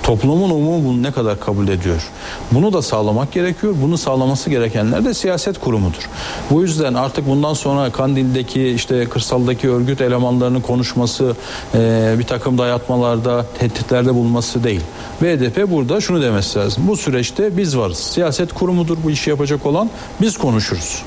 Toplumun 0.04 0.50
umumu 0.50 0.90
bunu 0.90 1.04
ne 1.04 1.12
kadar 1.12 1.40
kabul 1.40 1.68
ediyor? 1.68 2.10
Bunu 2.52 2.74
da 2.74 2.82
sağlamak 2.82 3.32
gerekiyor. 3.32 3.76
Bunu 3.82 3.98
sağlaması 3.98 4.50
gerekenler 4.50 5.06
de 5.06 5.14
siyaset 5.14 5.60
kurumudur. 5.60 6.10
Bu 6.52 6.62
yüzden 6.62 6.94
artık 6.94 7.28
bundan 7.28 7.54
sonra 7.54 7.92
Kandil'deki 7.92 8.68
işte 8.68 9.06
kırsaldaki 9.06 9.70
örgüt 9.70 10.02
elemanlarının 10.02 10.62
konuşması, 10.62 11.36
e, 11.76 12.16
bir 12.20 12.24
takım 12.24 12.58
dayatmalarda, 12.58 13.46
tehditlerde 13.60 14.16
bulunması 14.16 14.64
değil. 14.64 14.82
BDP 15.22 15.72
burada 15.72 16.02
şunu 16.02 16.22
demesi 16.22 16.60
lazım. 16.60 16.84
Bu 16.88 16.98
süreçte 16.98 17.58
biz 17.58 17.78
varız. 17.78 17.98
Siyaset 17.98 18.54
kurumudur 18.54 18.98
bu 19.04 19.12
işi 19.12 19.30
yapacak 19.30 19.66
olan. 19.66 19.90
Biz 20.22 20.38
konuşuruz. 20.38 21.04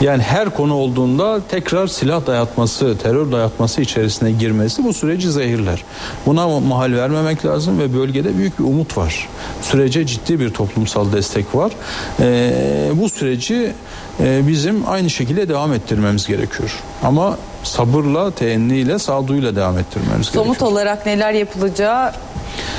Yani 0.00 0.22
her 0.22 0.50
konu 0.50 0.74
olduğunda 0.74 1.40
tekrar 1.48 1.86
silah 1.86 2.26
dayatması, 2.26 2.98
terör 2.98 3.32
dayatması 3.32 3.80
içerisine 3.80 4.32
girmesi 4.32 4.84
bu 4.84 4.92
süreci 4.92 5.30
zehirler. 5.32 5.84
Buna 6.26 6.60
mahal 6.60 6.92
vermemek 6.92 7.44
lazım 7.46 7.78
ve 7.78 7.94
bölgede 7.94 8.38
büyük 8.38 8.58
bir 8.58 8.64
umut 8.64 8.96
var. 8.98 9.28
Sürece 9.62 10.06
ciddi 10.06 10.40
bir 10.40 10.50
toplumsal 10.50 11.12
destek 11.12 11.54
var. 11.54 11.72
Ee, 12.20 12.90
bu 12.94 13.08
süreci 13.08 13.72
e, 14.20 14.48
bizim 14.48 14.88
aynı 14.88 15.10
şekilde 15.10 15.48
devam 15.48 15.72
ettirmemiz 15.72 16.26
gerekiyor. 16.26 16.82
Ama 17.02 17.38
sabırla, 17.62 18.30
teenniyle, 18.30 18.98
sağduyuyla 18.98 19.56
devam 19.56 19.78
ettirmemiz 19.78 20.26
Somut 20.26 20.46
gerekiyor. 20.46 20.70
olarak 20.70 21.06
neler 21.06 21.32
yapılacağı 21.32 22.12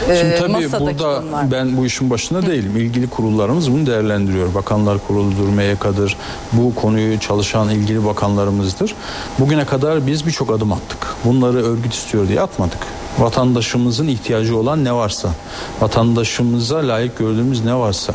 Şimdi 0.05 0.34
e, 0.34 0.36
tabii 0.36 0.72
burada 0.80 1.24
ben 1.51 1.78
bu 1.78 1.86
işin 1.86 2.09
başında 2.09 2.45
değilim. 2.45 2.78
İlgili 2.78 3.07
kurullarımız 3.07 3.72
bunu 3.72 3.86
değerlendiriyor. 3.86 4.53
Bakanlar 4.53 4.97
Kurulu'dur, 5.07 5.49
MYK'dır. 5.49 6.18
Bu 6.53 6.76
konuyu 6.76 7.20
çalışan 7.20 7.70
ilgili 7.70 8.05
bakanlarımızdır. 8.05 8.95
Bugüne 9.39 9.65
kadar 9.65 10.07
biz 10.07 10.26
birçok 10.26 10.51
adım 10.51 10.74
attık. 10.74 11.07
Bunları 11.26 11.63
örgüt 11.63 11.93
istiyor 11.93 12.28
diye 12.28 12.41
atmadık. 12.41 12.80
Vatandaşımızın 13.20 14.07
ihtiyacı 14.07 14.57
olan 14.57 14.84
ne 14.84 14.93
varsa, 14.93 15.30
vatandaşımıza 15.82 16.78
layık 16.78 17.18
gördüğümüz 17.18 17.65
ne 17.65 17.76
varsa, 17.76 18.13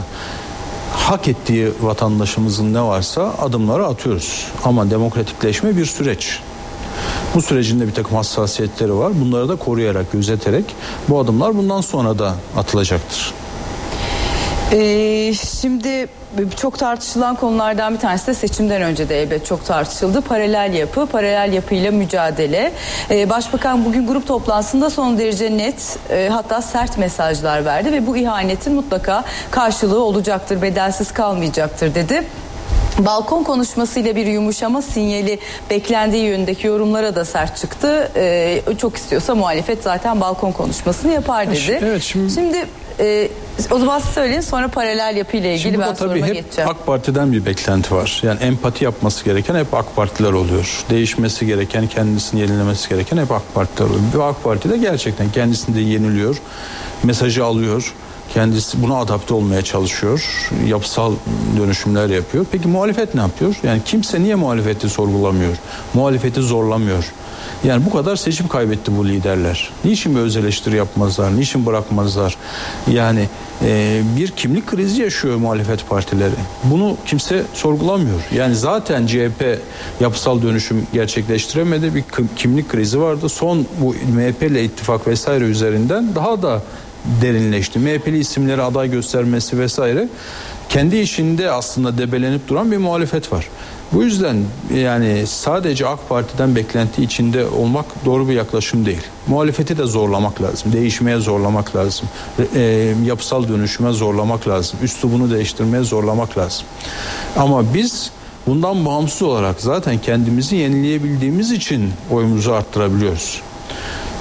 hak 0.93 1.29
ettiği 1.29 1.73
vatandaşımızın 1.81 2.75
ne 2.75 2.83
varsa 2.83 3.35
adımları 3.39 3.87
atıyoruz. 3.87 4.47
Ama 4.65 4.91
demokratikleşme 4.91 5.77
bir 5.77 5.87
süreç. 5.87 6.41
Bu 7.35 7.43
sürecin 7.43 7.81
de 7.81 7.87
bir 7.87 7.95
takım 7.95 8.17
hassasiyetleri 8.17 8.95
var. 8.95 9.13
Bunları 9.21 9.49
da 9.49 9.57
koruyarak, 9.57 10.13
gözeterek 10.13 10.65
bu 11.09 11.19
adımlar 11.21 11.57
bundan 11.57 11.81
sonra 11.81 12.19
da 12.19 12.35
atılacaktır. 12.57 13.35
Ee, 14.73 15.35
şimdi 15.61 16.09
çok 16.57 16.79
tartışılan 16.79 17.37
konulardan 17.37 17.95
bir 17.95 17.99
tanesi 17.99 18.27
de 18.27 18.35
seçimden 18.35 18.83
önce 18.83 19.09
de 19.09 19.23
elbet 19.23 19.47
çok 19.47 19.67
tartışıldı. 19.67 20.21
Paralel 20.21 20.75
yapı, 20.75 21.07
paralel 21.07 21.53
yapıyla 21.53 21.91
mücadele. 21.91 22.73
Ee, 23.11 23.31
Başbakan 23.31 23.85
bugün 23.85 24.07
grup 24.07 24.27
toplantısında 24.27 24.91
son 24.91 25.19
derece 25.19 25.57
net 25.57 25.99
e, 26.11 26.29
hatta 26.33 26.63
sert 26.63 26.99
mesajlar 26.99 27.65
verdi 27.65 27.93
ve 27.93 28.07
bu 28.07 28.17
ihanetin 28.17 28.75
mutlaka 28.75 29.25
karşılığı 29.51 30.05
olacaktır, 30.05 30.63
bedelsiz 30.63 31.13
kalmayacaktır 31.13 31.95
dedi. 31.95 32.25
Balkon 32.99 33.43
konuşmasıyla 33.45 34.17
bir 34.17 34.27
yumuşama 34.27 34.83
sinyali 34.83 35.39
beklendiği 35.71 36.25
yönündeki 36.25 36.67
yorumlara 36.67 37.15
da 37.15 37.25
sert 37.25 37.57
çıktı. 37.57 38.11
Ee, 38.17 38.63
çok 38.79 38.97
istiyorsa 38.97 39.35
muhalefet 39.35 39.83
zaten 39.83 40.21
balkon 40.21 40.53
konuşmasını 40.53 41.13
yapar 41.13 41.51
dedi. 41.51 41.79
Evet, 41.83 42.03
şimdi- 42.03 42.33
Şimdi 42.33 42.67
e, 43.01 43.29
o 43.71 43.79
zaman 43.79 43.99
siz 43.99 44.11
söyleyin 44.11 44.41
sonra 44.41 44.69
paralel 44.69 45.17
yapıyla 45.17 45.49
ilgili 45.51 45.63
Şimdi 45.63 45.79
ben 45.79 45.95
tabii 45.95 46.23
hep 46.23 46.35
geçeceğim. 46.35 46.71
AK 46.71 46.87
Parti'den 46.87 47.33
bir 47.33 47.47
beklenti 47.47 47.95
var. 47.95 48.21
Yani 48.23 48.41
empati 48.43 48.85
yapması 48.85 49.25
gereken 49.25 49.55
hep 49.55 49.75
AK 49.75 49.97
Partiler 49.97 50.33
oluyor. 50.33 50.85
Değişmesi 50.91 51.47
gereken, 51.47 51.87
kendisini 51.87 52.41
yenilemesi 52.41 52.89
gereken 52.89 53.17
hep 53.17 53.33
AK 53.33 53.55
Partiler 53.55 53.87
oluyor. 53.87 54.01
Ve 54.19 54.23
AK 54.25 54.45
Parti 54.45 54.71
de 54.71 54.77
gerçekten 54.77 55.31
kendisini 55.33 55.77
de 55.77 55.81
yeniliyor. 55.81 56.37
Mesajı 57.03 57.45
alıyor. 57.45 57.95
Kendisi 58.35 58.83
buna 58.83 58.97
adapte 58.97 59.35
olmaya 59.35 59.63
çalışıyor. 59.63 60.49
Yapısal 60.67 61.15
dönüşümler 61.59 62.09
yapıyor. 62.09 62.47
Peki 62.53 62.69
muhalefet 62.69 63.15
ne 63.15 63.21
yapıyor? 63.21 63.57
Yani 63.63 63.81
kimse 63.85 64.23
niye 64.23 64.35
muhalefeti 64.35 64.89
sorgulamıyor? 64.89 65.57
Muhalefeti 65.95 66.41
zorlamıyor. 66.41 67.13
Yani 67.65 67.85
bu 67.87 67.91
kadar 67.91 68.17
seçim 68.17 68.49
kaybetti 68.49 68.97
bu 68.97 69.09
liderler. 69.09 69.71
Niçin 69.85 70.15
bir 70.17 70.21
öz 70.21 70.37
eleştiri 70.37 70.77
yapmazlar? 70.77 71.37
Niçin 71.37 71.67
bırakmazlar? 71.67 72.37
Yani 72.91 73.29
e, 73.65 74.01
bir 74.17 74.31
kimlik 74.31 74.67
krizi 74.67 75.03
yaşıyor 75.03 75.37
muhalefet 75.37 75.89
partileri. 75.89 76.35
Bunu 76.65 76.97
kimse 77.07 77.43
sorgulamıyor. 77.55 78.21
Yani 78.37 78.55
zaten 78.57 79.07
CHP 79.07 79.59
yapısal 80.01 80.43
dönüşüm 80.43 80.87
gerçekleştiremedi. 80.93 81.95
Bir 81.95 82.03
kim- 82.17 82.31
kimlik 82.37 82.69
krizi 82.69 83.01
vardı. 83.01 83.29
Son 83.29 83.67
bu 83.81 83.95
MHP 84.17 84.43
ile 84.43 84.65
ittifak 84.65 85.07
vesaire 85.07 85.45
üzerinden 85.45 86.15
daha 86.15 86.43
da 86.43 86.63
derinleşti. 87.23 87.79
MHP'li 87.79 88.19
isimleri 88.19 88.63
aday 88.63 88.91
göstermesi 88.91 89.59
vesaire 89.59 90.09
kendi 90.69 90.97
işinde 90.97 91.51
aslında 91.51 91.99
debelenip 91.99 92.49
duran 92.49 92.73
bir 92.73 92.77
muhalefet 92.77 93.33
var. 93.33 93.49
Bu 93.93 94.03
yüzden 94.03 94.37
yani 94.75 95.27
sadece 95.27 95.87
AK 95.87 96.09
Parti'den 96.09 96.57
beklenti 96.57 97.03
içinde 97.03 97.47
olmak 97.47 97.87
doğru 98.05 98.29
bir 98.29 98.33
yaklaşım 98.33 98.87
değil. 98.87 99.03
Muhalefeti 99.27 99.79
de 99.79 99.85
zorlamak 99.85 100.43
lazım. 100.43 100.73
Değişmeye 100.73 101.19
zorlamak 101.19 101.77
lazım. 101.77 102.09
E, 102.55 102.95
yapısal 103.07 103.49
dönüşüme 103.49 103.93
zorlamak 103.93 104.49
lazım. 104.49 104.79
Üslubunu 104.83 105.31
değiştirmeye 105.31 105.83
zorlamak 105.83 106.39
lazım. 106.39 106.67
Ama 107.37 107.75
biz 107.75 108.11
bundan 108.47 108.87
bağımsız 108.87 109.23
olarak 109.23 109.61
zaten 109.61 109.99
kendimizi 109.99 110.57
yenileyebildiğimiz 110.57 111.51
için 111.51 111.91
oyumuzu 112.11 112.53
arttırabiliyoruz. 112.53 113.43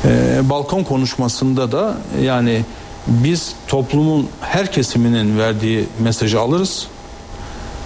Ee, 0.06 0.50
balkon 0.50 0.84
konuşmasında 0.84 1.72
da 1.72 1.98
yani 2.22 2.62
biz 3.08 3.54
toplumun 3.68 4.28
her 4.42 4.72
kesiminin 4.72 5.40
verdiği 5.40 5.86
mesajı 6.00 6.40
alırız. 6.40 6.88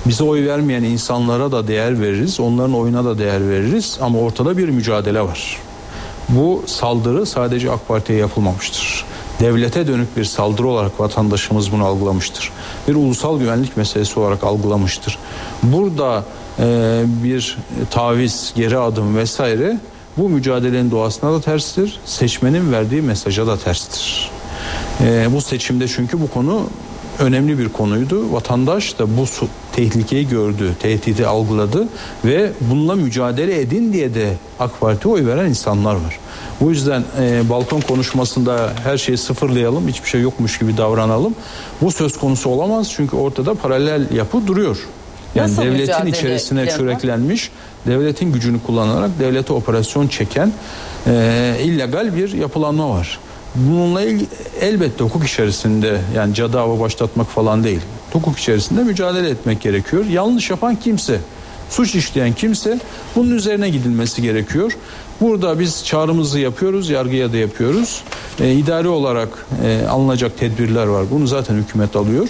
Bize 0.06 0.24
oy 0.24 0.48
vermeyen 0.48 0.84
insanlara 0.84 1.52
da 1.52 1.68
değer 1.68 2.02
veririz. 2.02 2.40
Onların 2.40 2.74
oyuna 2.74 3.06
da 3.06 3.18
değer 3.18 3.50
veririz. 3.50 3.98
Ama 4.02 4.20
ortada 4.20 4.58
bir 4.58 4.70
mücadele 4.70 5.22
var. 5.22 5.58
Bu 6.30 6.64
saldırı 6.66 7.26
sadece 7.26 7.72
AK 7.72 7.88
Parti'ye 7.88 8.20
yapılmamıştır. 8.20 9.06
Devlete 9.40 9.88
dönük 9.88 10.18
bir 10.18 10.24
saldırı 10.24 10.68
olarak 10.68 11.00
vatandaşımız 11.00 11.72
bunu 11.72 11.86
algılamıştır. 11.86 12.52
Bir 12.88 12.96
ulusal 12.96 13.40
güvenlik 13.40 13.78
meselesi 13.78 14.20
olarak 14.20 14.44
algılamıştır. 14.44 15.18
Burada 15.64 16.24
e, 16.60 17.04
bir 17.24 17.58
taviz, 17.92 18.54
geri 18.56 18.78
adım 18.78 19.18
vesaire 19.18 19.80
bu 20.18 20.30
mücadelenin 20.30 20.92
doğasına 20.92 21.34
da 21.34 21.42
terstir. 21.42 22.00
Seçmenin 22.06 22.72
verdiği 22.72 23.02
mesaja 23.02 23.48
da 23.48 23.58
terstir. 23.58 24.32
E, 25.02 25.28
bu 25.34 25.42
seçimde 25.42 25.88
çünkü 25.88 26.22
bu 26.22 26.30
konu 26.30 26.68
önemli 27.20 27.60
bir 27.60 27.70
konuydu. 27.70 28.34
Vatandaş 28.34 29.00
da 29.00 29.18
bu 29.18 29.26
tehlikeyi 29.76 30.28
gördü, 30.28 30.76
tehdidi 30.80 31.28
algıladı 31.28 31.88
ve 32.26 32.52
bununla 32.62 32.96
mücadele 32.96 33.62
edin 33.62 33.94
diye 33.94 34.14
de 34.14 34.34
AK 34.60 34.80
Parti 34.80 35.08
oy 35.08 35.26
veren 35.26 35.50
insanlar 35.50 35.94
var. 35.94 36.20
Bu 36.62 36.70
yüzden 36.70 37.04
e, 37.20 37.50
balkon 37.50 37.82
konuşmasında 37.82 38.74
her 38.84 38.98
şeyi 38.98 39.18
sıfırlayalım, 39.18 39.88
hiçbir 39.88 40.10
şey 40.10 40.22
yokmuş 40.22 40.60
gibi 40.60 40.78
davranalım. 40.78 41.36
Bu 41.82 41.92
söz 41.92 42.18
konusu 42.18 42.50
olamaz 42.50 42.92
çünkü 42.96 43.16
ortada 43.16 43.54
paralel 43.54 44.12
yapı 44.12 44.48
duruyor. 44.48 44.78
Yani 45.36 45.52
Nasıl 45.52 45.62
devletin 45.62 46.06
içerisine 46.06 46.60
yapar? 46.60 46.78
çöreklenmiş, 46.78 47.52
devletin 47.88 48.32
gücünü 48.32 48.60
kullanarak 48.64 49.10
devlete 49.20 49.54
operasyon 49.54 50.08
çeken 50.08 50.54
e, 51.08 51.56
illegal 51.64 52.16
bir 52.16 52.34
yapılanma 52.34 52.90
var. 52.90 53.20
Bununla 53.56 54.02
ilgili 54.02 54.28
elbette 54.62 55.04
hukuk 55.04 55.26
içerisinde 55.26 56.02
yani 56.16 56.34
cadava 56.34 56.80
başlatmak 56.80 57.28
falan 57.28 57.64
değil. 57.64 57.82
Hukuk 58.14 58.40
içerisinde 58.40 58.84
mücadele 58.84 59.30
etmek 59.30 59.62
gerekiyor. 59.62 60.06
Yanlış 60.06 60.50
yapan 60.50 60.76
kimse, 60.76 61.20
suç 61.70 61.96
işleyen 61.96 62.34
kimse 62.34 62.80
bunun 63.16 63.32
üzerine 63.32 63.70
gidilmesi 63.70 64.22
gerekiyor. 64.22 64.78
Burada 65.22 65.60
biz 65.60 65.86
çağrımızı 65.86 66.40
yapıyoruz, 66.40 66.90
yargıya 66.90 67.34
da 67.34 67.38
yapıyoruz. 67.38 68.04
E, 68.40 68.54
idari 68.54 68.88
olarak 68.88 69.30
e, 69.66 69.88
alınacak 69.88 70.38
tedbirler 70.38 70.88
var. 70.88 71.06
Bunu 71.12 71.28
zaten 71.28 71.56
hükümet 71.56 71.96
alıyor. 71.96 72.28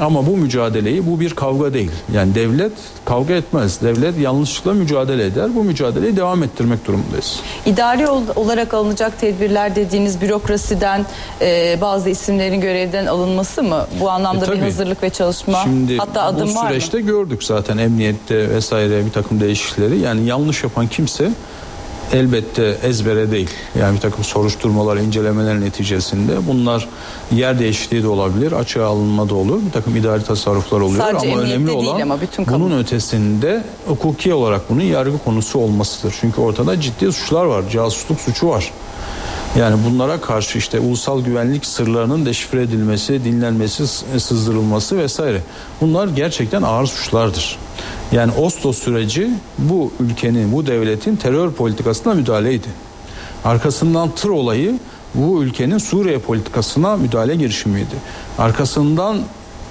Ama 0.00 0.26
bu 0.26 0.36
mücadeleyi 0.36 1.06
bu 1.06 1.20
bir 1.20 1.30
kavga 1.34 1.74
değil. 1.74 1.90
Yani 2.14 2.34
devlet 2.34 2.72
kavga 3.04 3.34
etmez. 3.34 3.80
Devlet 3.82 4.18
yanlışlıkla 4.18 4.72
mücadele 4.74 5.24
eder. 5.24 5.54
Bu 5.54 5.64
mücadeleyi 5.64 6.16
devam 6.16 6.42
ettirmek 6.42 6.86
durumundayız. 6.86 7.40
İdari 7.66 8.08
ol- 8.08 8.22
olarak 8.36 8.74
alınacak 8.74 9.20
tedbirler 9.20 9.76
dediğiniz 9.76 10.20
bürokrasiden 10.20 11.06
e, 11.40 11.78
bazı 11.80 12.10
isimlerin 12.10 12.60
görevden 12.60 13.06
alınması 13.06 13.62
mı? 13.62 13.86
Bu 14.00 14.10
anlamda 14.10 14.46
E, 14.46 14.52
bir 14.52 14.58
hazırlık 14.58 15.02
ve 15.02 15.10
çalışma 15.10 15.60
Şimdi 15.64 15.96
hatta 15.96 16.22
adım 16.22 16.48
bu 16.50 16.54
var 16.54 16.62
mı? 16.62 16.68
süreçte 16.68 17.00
gördük 17.00 17.44
zaten 17.44 17.78
emniyette 17.78 18.50
vesaire 18.50 19.06
bir 19.06 19.10
takım 19.12 19.40
değişiklikleri. 19.40 19.98
Yani 19.98 20.26
yanlış 20.26 20.62
yapan 20.64 20.86
kimse 20.86 21.30
elbette 22.12 22.76
ezbere 22.82 23.30
değil. 23.30 23.50
Yani 23.80 23.96
bir 23.96 24.00
takım 24.00 24.24
soruşturmalar, 24.24 24.96
incelemeler 24.96 25.60
neticesinde 25.60 26.46
bunlar 26.46 26.88
yer 27.32 27.58
değişikliği 27.58 28.02
de 28.02 28.08
olabilir, 28.08 28.52
açığa 28.52 28.86
alınma 28.86 29.28
da 29.28 29.34
olur. 29.34 29.60
Bir 29.66 29.70
takım 29.70 29.96
idari 29.96 30.24
tasarruflar 30.24 30.80
oluyor 30.80 31.04
Sadece 31.04 31.32
ama 31.32 31.40
önemli 31.42 31.70
olan 31.70 32.00
ama 32.00 32.20
bütün 32.20 32.44
kamu. 32.44 32.64
bunun 32.64 32.78
ötesinde 32.78 33.64
hukuki 33.86 34.34
olarak 34.34 34.70
bunun 34.70 34.82
yargı 34.82 35.18
konusu 35.18 35.58
olmasıdır. 35.58 36.14
Çünkü 36.20 36.40
ortada 36.40 36.80
ciddi 36.80 37.12
suçlar 37.12 37.44
var. 37.44 37.64
Casusluk 37.72 38.20
suçu 38.20 38.48
var. 38.48 38.72
Yani 39.58 39.76
bunlara 39.86 40.20
karşı 40.20 40.58
işte 40.58 40.80
ulusal 40.80 41.20
güvenlik 41.20 41.66
sırlarının 41.66 42.26
deşifre 42.26 42.62
edilmesi, 42.62 43.24
dinlenmesi, 43.24 43.86
sızdırılması 44.20 44.98
vesaire. 44.98 45.42
Bunlar 45.80 46.08
gerçekten 46.08 46.62
ağır 46.62 46.86
suçlardır. 46.86 47.58
Yani 48.12 48.32
Oslo 48.32 48.72
süreci 48.72 49.30
bu 49.58 49.92
ülkenin, 50.00 50.52
bu 50.52 50.66
devletin 50.66 51.16
terör 51.16 51.50
politikasına 51.50 52.14
müdahaleydi. 52.14 52.68
Arkasından 53.44 54.10
tır 54.10 54.28
olayı 54.28 54.78
bu 55.14 55.42
ülkenin 55.42 55.78
Suriye 55.78 56.18
politikasına 56.18 56.96
müdahale 56.96 57.36
girişimiydi. 57.36 57.94
Arkasından 58.38 59.18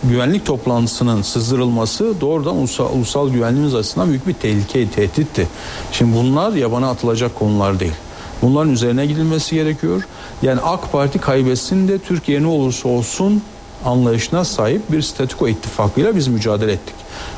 güvenlik 0.03 0.45
toplantısının 0.45 1.21
sızdırılması 1.21 2.21
doğrudan 2.21 2.55
ulusal, 2.55 2.93
ulusal 2.93 3.29
güvenliğimiz 3.29 3.75
açısından 3.75 4.09
büyük 4.09 4.27
bir 4.27 4.33
tehlike, 4.33 4.89
tehditti. 4.89 5.47
Şimdi 5.91 6.15
bunlar 6.15 6.51
yabana 6.51 6.89
atılacak 6.89 7.35
konular 7.35 7.79
değil. 7.79 7.95
Bunların 8.41 8.73
üzerine 8.73 9.05
gidilmesi 9.05 9.55
gerekiyor. 9.55 10.03
Yani 10.41 10.61
AK 10.61 10.91
Parti 10.91 11.19
kaybetsin 11.19 11.87
de 11.87 11.99
Türkiye 11.99 12.43
ne 12.43 12.47
olursa 12.47 12.89
olsun 12.89 13.41
anlayışına 13.85 14.45
sahip 14.45 14.91
bir 14.91 15.01
statüko 15.01 15.47
ittifakıyla 15.47 16.15
biz 16.15 16.27
mücadele 16.27 16.71
ettik. 16.71 16.95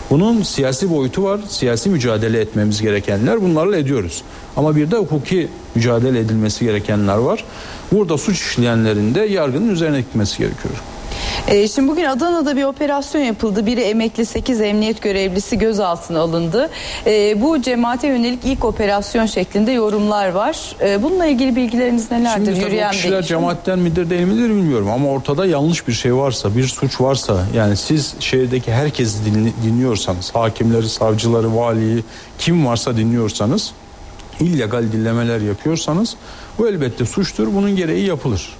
Bunun 0.09 0.43
siyasi 0.43 0.89
boyutu 0.89 1.23
var. 1.23 1.39
Siyasi 1.47 1.89
mücadele 1.89 2.39
etmemiz 2.39 2.81
gerekenler 2.81 3.41
bunlarla 3.41 3.77
ediyoruz. 3.77 4.23
Ama 4.57 4.75
bir 4.75 4.91
de 4.91 4.97
hukuki 4.97 5.47
mücadele 5.75 6.19
edilmesi 6.19 6.65
gerekenler 6.65 7.17
var. 7.17 7.43
Burada 7.91 8.17
suç 8.17 8.41
işleyenlerin 8.41 9.15
de 9.15 9.21
yargının 9.21 9.69
üzerine 9.69 10.01
gitmesi 10.01 10.37
gerekiyor. 10.37 10.73
E, 11.49 11.67
şimdi 11.67 11.87
bugün 11.87 12.03
Adana'da 12.03 12.57
bir 12.57 12.63
operasyon 12.63 13.21
yapıldı. 13.21 13.65
Biri 13.65 13.81
emekli 13.81 14.25
8 14.25 14.61
emniyet 14.61 15.01
görevlisi 15.01 15.57
gözaltına 15.57 16.19
alındı. 16.19 16.69
E, 17.05 17.41
bu 17.41 17.61
cemaate 17.61 18.07
yönelik 18.07 18.39
ilk 18.45 18.65
operasyon 18.65 19.25
şeklinde 19.25 19.71
yorumlar 19.71 20.29
var. 20.29 20.75
E, 20.81 21.03
bununla 21.03 21.25
ilgili 21.25 21.55
bilgileriniz 21.55 22.11
nelerdir? 22.11 22.45
Şimdi 22.45 22.59
tabii 22.59 22.65
Yürüyen 22.65 22.91
kişiler 22.91 23.21
cemaatten 23.23 23.79
midir 23.79 24.09
değil 24.09 24.21
midir 24.21 24.49
bilmiyorum 24.49 24.89
ama 24.89 25.09
ortada 25.09 25.45
yanlış 25.45 25.87
bir 25.87 25.93
şey 25.93 26.15
varsa, 26.15 26.55
bir 26.55 26.67
suç 26.67 27.01
varsa 27.01 27.37
yani 27.55 27.77
siz 27.77 28.15
şehirdeki 28.19 28.71
herkesi 28.71 29.17
dinli- 29.25 29.53
dinliyorsanız, 29.63 30.35
hakimleri, 30.35 30.89
savcıları, 30.89 31.55
valiyi 31.55 32.03
kim 32.39 32.65
varsa 32.65 32.97
dinliyorsanız, 32.97 33.71
illegal 34.39 34.83
dinlemeler 34.91 35.41
yapıyorsanız 35.41 36.15
bu 36.57 36.67
elbette 36.67 37.05
suçtur. 37.05 37.47
Bunun 37.55 37.75
gereği 37.75 38.05
yapılır. 38.05 38.58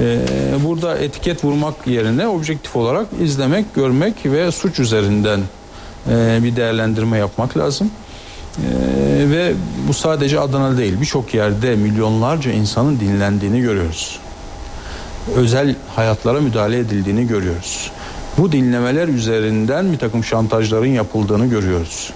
Ee, 0.00 0.18
burada 0.64 0.98
etiket 0.98 1.44
vurmak 1.44 1.86
yerine 1.86 2.28
objektif 2.28 2.76
olarak 2.76 3.06
izlemek, 3.22 3.74
görmek 3.74 4.14
ve 4.24 4.50
suç 4.52 4.80
üzerinden 4.80 5.40
e, 6.10 6.38
bir 6.42 6.56
değerlendirme 6.56 7.18
yapmak 7.18 7.56
lazım. 7.56 7.90
Ee, 8.58 9.30
ve 9.30 9.52
bu 9.88 9.94
sadece 9.94 10.40
Adana 10.40 10.78
değil 10.78 11.00
birçok 11.00 11.34
yerde 11.34 11.76
milyonlarca 11.76 12.52
insanın 12.52 13.00
dinlendiğini 13.00 13.60
görüyoruz. 13.60 14.18
Özel 15.36 15.74
hayatlara 15.96 16.40
müdahale 16.40 16.78
edildiğini 16.78 17.26
görüyoruz. 17.26 17.90
Bu 18.38 18.52
dinlemeler 18.52 19.08
üzerinden 19.08 19.92
bir 19.92 19.98
takım 19.98 20.24
şantajların 20.24 20.86
yapıldığını 20.86 21.46
görüyoruz. 21.46 22.10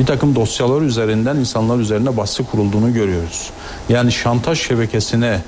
Bir 0.00 0.06
takım 0.06 0.34
dosyalar 0.34 0.82
üzerinden 0.82 1.36
insanlar 1.36 1.78
üzerine 1.78 2.16
baskı 2.16 2.44
kurulduğunu 2.44 2.94
görüyoruz. 2.94 3.50
Yani 3.88 4.12
şantaj 4.12 4.60
şebekesine 4.60 5.40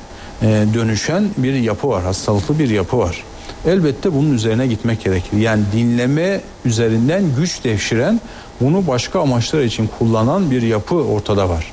dönüşen 0.43 1.25
bir 1.37 1.55
yapı 1.55 1.89
var, 1.89 2.03
hastalıklı 2.03 2.59
bir 2.59 2.71
yapı 2.71 2.99
var. 2.99 3.25
Elbette 3.67 4.15
bunun 4.15 4.35
üzerine 4.35 4.67
gitmek 4.67 5.05
gerekir. 5.05 5.39
Yani 5.39 5.63
dinleme 5.73 6.41
üzerinden 6.65 7.25
güç 7.37 7.65
devşiren, 7.65 8.21
bunu 8.61 8.87
başka 8.87 9.21
amaçlar 9.21 9.63
için 9.63 9.91
kullanan 9.99 10.51
bir 10.51 10.63
yapı 10.63 10.95
ortada 10.95 11.49
var. 11.49 11.73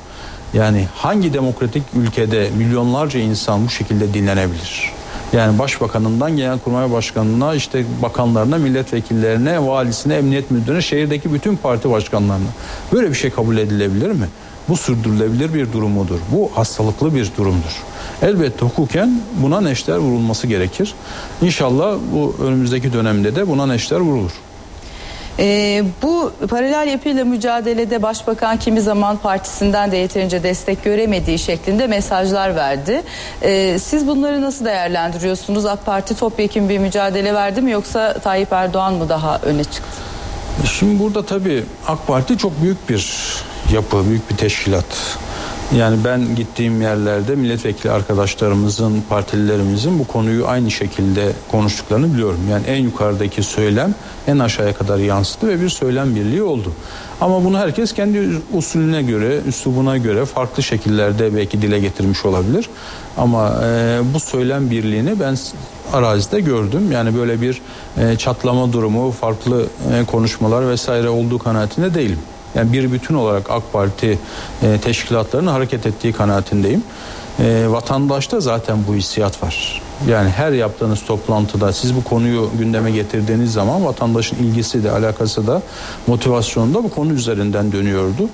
Yani 0.54 0.88
hangi 0.96 1.34
demokratik 1.34 1.84
ülkede 1.96 2.50
milyonlarca 2.58 3.20
insan 3.20 3.66
bu 3.66 3.70
şekilde 3.70 4.14
dinlenebilir? 4.14 4.92
Yani 5.34 5.60
başbakanından 5.60 6.38
genelkurmay 6.38 6.92
başkanına 6.92 7.56
işte 7.56 7.86
bakanlarına, 8.02 8.58
milletvekillerine, 8.58 9.66
valisine, 9.68 10.16
emniyet 10.16 10.52
müdürüne, 10.52 10.82
şehirdeki 10.82 11.34
bütün 11.34 11.56
parti 11.56 11.90
başkanlarına. 11.92 12.50
Böyle 12.94 13.10
bir 13.10 13.16
şey 13.16 13.30
kabul 13.30 13.58
edilebilir 13.58 14.12
mi? 14.12 14.26
Bu 14.70 14.78
sürdürülebilir 14.78 15.54
bir 15.54 15.74
durum 15.74 15.92
mudur? 15.92 16.20
Bu 16.32 16.52
hastalıklı 16.56 17.16
bir 17.16 17.32
durumdur. 17.38 17.84
Elbette 18.24 18.66
hukuken 18.66 19.22
buna 19.36 19.62
neşter 19.62 19.98
vurulması 19.98 20.48
gerekir. 20.48 20.94
İnşallah 21.42 21.98
bu 22.14 22.36
önümüzdeki 22.44 22.94
dönemde 22.94 23.36
de 23.36 23.48
buna 23.48 23.66
neşter 23.66 24.00
vurulur. 24.00 24.32
Ee, 25.40 25.84
bu 26.02 26.32
paralel 26.50 26.88
yapıyla 26.88 27.26
mücadelede 27.26 28.02
başbakan 28.02 28.58
kimi 28.58 28.82
zaman 28.82 29.18
partisinden 29.18 29.92
de 29.92 29.98
yeterince 29.98 30.44
destek 30.44 30.84
göremediği 30.84 31.40
şeklinde 31.40 31.88
mesajlar 31.88 32.56
verdi. 32.56 33.02
Ee, 33.42 33.80
siz 33.80 34.08
bunları 34.08 34.42
nasıl 34.42 34.66
değerlendiriyorsunuz? 34.66 35.66
AK 35.66 35.86
Parti 35.86 36.16
topyekun 36.16 36.70
bir 36.70 36.80
mücadele 36.80 37.34
verdi 37.34 37.62
mi 37.62 37.72
yoksa 37.72 38.14
Tayyip 38.14 38.54
Erdoğan 38.54 38.94
mı 38.94 39.10
daha 39.10 39.40
öne 39.40 39.64
çıktı? 39.64 39.98
Şimdi 40.80 41.00
burada 41.00 41.26
tabii 41.26 41.64
AK 41.88 42.08
Parti 42.08 42.38
çok 42.38 42.62
büyük 42.62 42.90
bir 42.90 43.34
yapı, 43.74 44.10
büyük 44.10 44.32
bir 44.32 44.38
teşkilat. 44.38 44.86
Yani 45.78 45.98
ben 46.06 46.36
gittiğim 46.36 46.82
yerlerde 46.82 47.36
milletvekili 47.36 47.92
arkadaşlarımızın, 47.92 49.04
partililerimizin 49.10 50.00
bu 50.00 50.08
konuyu 50.08 50.48
aynı 50.48 50.72
şekilde 50.72 51.32
konuştuklarını 51.52 52.14
biliyorum. 52.14 52.40
Yani 52.52 52.66
en 52.68 52.84
yukarıdaki 52.84 53.44
söylem 53.44 53.96
en 54.28 54.40
aşağıya 54.40 54.74
kadar 54.74 54.98
yansıdı 54.98 55.48
ve 55.48 55.62
bir 55.62 55.70
söylem 55.70 56.16
birliği 56.16 56.44
oldu. 56.44 56.72
Ama 57.22 57.44
bunu 57.44 57.58
herkes 57.58 57.94
kendi 57.94 58.30
usulüne 58.54 59.02
göre, 59.02 59.40
üslubuna 59.48 59.98
göre 59.98 60.26
farklı 60.26 60.64
şekillerde 60.64 61.36
belki 61.36 61.62
dile 61.62 61.80
getirmiş 61.80 62.26
olabilir. 62.26 62.70
Ama 63.18 63.54
e, 63.64 64.00
bu 64.14 64.20
söylem 64.20 64.70
birliğini 64.70 65.20
ben 65.20 65.38
arazide 65.94 66.40
gördüm. 66.40 66.92
Yani 66.92 67.16
böyle 67.16 67.42
bir 67.42 67.62
e, 67.98 68.18
çatlama 68.18 68.74
durumu, 68.74 69.12
farklı 69.12 69.66
e, 69.94 70.06
konuşmalar 70.06 70.70
vesaire 70.70 71.10
olduğu 71.10 71.40
kanaatinde 71.40 71.94
değilim. 71.94 72.20
Yani 72.56 72.74
bir 72.74 72.92
bütün 72.92 73.16
olarak 73.16 73.50
AK 73.50 73.74
Parti 73.74 74.20
e, 74.64 74.78
teşkilatlarının 74.78 75.52
hareket 75.52 75.86
ettiği 75.86 76.14
kanaatindeyim. 76.14 76.84
E, 77.40 77.66
vatandaşta 77.68 78.40
zaten 78.40 78.78
bu 78.88 78.96
hissiyat 78.96 79.44
var. 79.44 79.82
Yani 80.10 80.30
her 80.30 80.52
yaptığınız 80.52 81.06
toplantıda 81.06 81.74
siz 81.74 81.96
bu 81.96 82.04
konuyu 82.04 82.50
gündeme 82.60 82.92
getirdiğiniz 82.92 83.54
zaman 83.54 83.86
vatandaşın 83.86 84.36
ilgisi 84.36 84.84
de 84.84 84.92
alakası 84.92 85.48
da 85.48 85.62
motivasyonu 86.08 86.74
da 86.74 86.84
bu 86.84 86.90
konu 86.90 87.14
üzerinden 87.14 87.72
dönüyordu. 87.72 88.30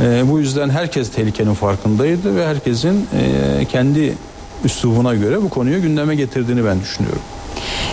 E, 0.00 0.30
bu 0.30 0.38
yüzden 0.38 0.68
herkes 0.68 1.10
tehlikenin 1.10 1.54
farkındaydı 1.54 2.36
ve 2.36 2.46
herkesin 2.46 3.08
e, 3.18 3.64
kendi 3.64 4.14
üslubuna 4.64 5.14
göre 5.14 5.42
bu 5.42 5.48
konuyu 5.48 5.82
gündeme 5.82 6.14
getirdiğini 6.14 6.64
ben 6.64 6.80
düşünüyorum. 6.80 7.22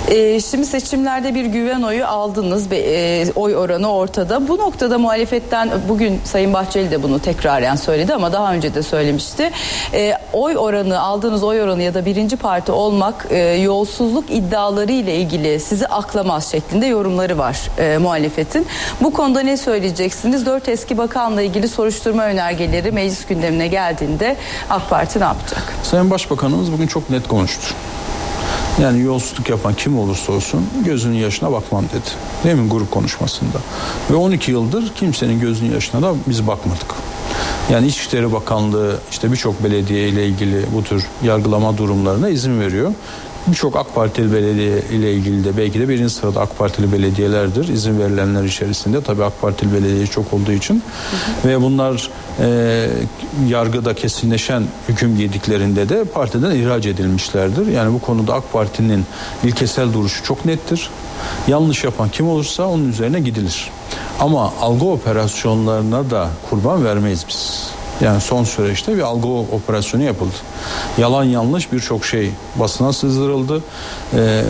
E, 0.07 0.39
şimdi 0.41 0.65
seçimlerde 0.65 1.35
bir 1.35 1.45
güven 1.45 1.81
oyu 1.81 2.05
aldınız. 2.05 2.71
E, 2.71 3.25
oy 3.35 3.55
oranı 3.55 3.91
ortada. 3.91 4.47
Bu 4.47 4.57
noktada 4.57 4.97
muhalefetten 4.97 5.69
bugün 5.89 6.19
Sayın 6.23 6.53
Bahçeli 6.53 6.91
de 6.91 7.03
bunu 7.03 7.19
tekraren 7.19 7.75
söyledi 7.75 8.13
ama 8.13 8.33
daha 8.33 8.53
önce 8.53 8.73
de 8.75 8.83
söylemişti. 8.83 9.51
E, 9.93 10.13
oy 10.33 10.57
oranı 10.57 10.99
aldığınız 10.99 11.43
oy 11.43 11.61
oranı 11.61 11.83
ya 11.83 11.93
da 11.93 12.05
birinci 12.05 12.37
parti 12.37 12.71
olmak 12.71 13.27
e, 13.29 13.37
yolsuzluk 13.37 14.31
iddiaları 14.31 14.91
ile 14.91 15.15
ilgili 15.15 15.59
sizi 15.59 15.87
aklamaz 15.87 16.51
şeklinde 16.51 16.85
yorumları 16.85 17.37
var 17.37 17.69
e, 17.77 17.97
muhalefetin. 17.97 18.67
Bu 19.01 19.13
konuda 19.13 19.39
ne 19.39 19.57
söyleyeceksiniz? 19.57 20.45
Dört 20.45 20.69
eski 20.69 20.97
bakanla 20.97 21.41
ilgili 21.41 21.67
soruşturma 21.67 22.25
önergeleri 22.25 22.91
meclis 22.91 23.25
gündemine 23.25 23.67
geldiğinde 23.67 24.35
AK 24.69 24.89
Parti 24.89 25.19
ne 25.19 25.23
yapacak? 25.23 25.63
Sayın 25.83 26.09
Başbakanımız 26.09 26.71
bugün 26.71 26.87
çok 26.87 27.09
net 27.09 27.27
konuştu. 27.27 27.75
Yani 28.81 29.01
yolsuzluk 29.01 29.49
yapan 29.49 29.73
kim 29.73 29.99
olursa 29.99 30.33
olsun 30.33 30.61
gözünün 30.85 31.17
yaşına 31.17 31.51
bakmam 31.51 31.83
dedi. 31.83 32.09
Değil 32.43 32.69
grup 32.69 32.91
konuşmasında? 32.91 33.57
Ve 34.11 34.15
12 34.15 34.51
yıldır 34.51 34.93
kimsenin 34.95 35.39
gözünün 35.39 35.73
yaşına 35.73 36.01
da 36.01 36.13
biz 36.27 36.47
bakmadık. 36.47 36.95
Yani 37.71 37.87
İçişleri 37.87 38.33
Bakanlığı 38.33 38.97
işte 39.11 39.31
birçok 39.31 39.63
belediye 39.63 40.09
ile 40.09 40.27
ilgili 40.27 40.65
bu 40.75 40.83
tür 40.83 41.05
yargılama 41.23 41.77
durumlarına 41.77 42.29
izin 42.29 42.59
veriyor. 42.59 42.91
Birçok 43.47 43.75
AK 43.75 43.95
Partili 43.95 44.33
belediye 44.33 44.81
ile 44.91 45.13
ilgili 45.13 45.43
de 45.43 45.57
belki 45.57 45.79
de 45.79 45.89
birinci 45.89 46.13
sırada 46.13 46.41
AK 46.41 46.57
Partili 46.57 46.91
belediyelerdir. 46.91 47.67
İzin 47.67 47.99
verilenler 47.99 48.43
içerisinde 48.43 49.01
tabii 49.01 49.23
AK 49.23 49.41
Partili 49.41 49.73
belediye 49.73 50.07
çok 50.07 50.33
olduğu 50.33 50.51
için. 50.51 50.73
Hı 50.73 51.47
hı. 51.47 51.51
Ve 51.51 51.61
bunlar 51.61 52.09
e, 52.39 52.87
yargıda 53.47 53.93
kesinleşen 53.93 54.63
hüküm 54.89 55.17
giydiklerinde 55.17 55.89
de 55.89 56.03
partiden 56.03 56.51
ihraç 56.51 56.85
edilmişlerdir. 56.85 57.67
Yani 57.67 57.93
bu 57.93 57.99
konuda 57.99 58.33
AK 58.33 58.53
Parti'nin 58.53 59.05
ilkesel 59.43 59.93
duruşu 59.93 60.23
çok 60.23 60.45
nettir. 60.45 60.89
Yanlış 61.47 61.83
yapan 61.83 62.09
kim 62.09 62.27
olursa 62.27 62.67
onun 62.67 62.89
üzerine 62.89 63.19
gidilir. 63.19 63.71
Ama 64.19 64.53
algı 64.61 64.85
operasyonlarına 64.85 66.09
da 66.09 66.29
kurban 66.49 66.85
vermeyiz 66.85 67.25
biz. 67.29 67.69
Yani 68.01 68.21
son 68.21 68.43
süreçte 68.43 68.97
bir 68.97 69.01
algı 69.01 69.27
operasyonu 69.27 70.03
yapıldı. 70.03 70.35
Yalan 70.97 71.23
yanlış 71.23 71.71
birçok 71.71 72.05
şey 72.05 72.31
basına 72.55 72.93
sızdırıldı. 72.93 73.63
Ee, 74.13 74.43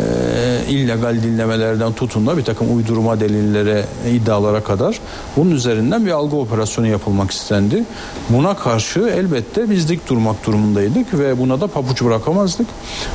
illegal 0.69 1.23
dinlemelerden 1.23 1.93
tutun 1.93 2.27
da 2.27 2.37
bir 2.37 2.43
takım 2.43 2.77
uydurma 2.77 3.19
delillere, 3.19 3.85
iddialara 4.11 4.63
kadar 4.63 4.99
bunun 5.37 5.51
üzerinden 5.51 6.05
bir 6.05 6.11
algı 6.11 6.35
operasyonu 6.35 6.87
yapılmak 6.87 7.31
istendi. 7.31 7.83
Buna 8.29 8.55
karşı 8.55 8.99
elbette 8.99 9.69
biz 9.69 9.89
dik 9.89 10.09
durmak 10.09 10.45
durumundaydık 10.45 11.19
ve 11.19 11.39
buna 11.39 11.61
da 11.61 11.67
pabuç 11.67 12.01
bırakamazdık. 12.01 12.67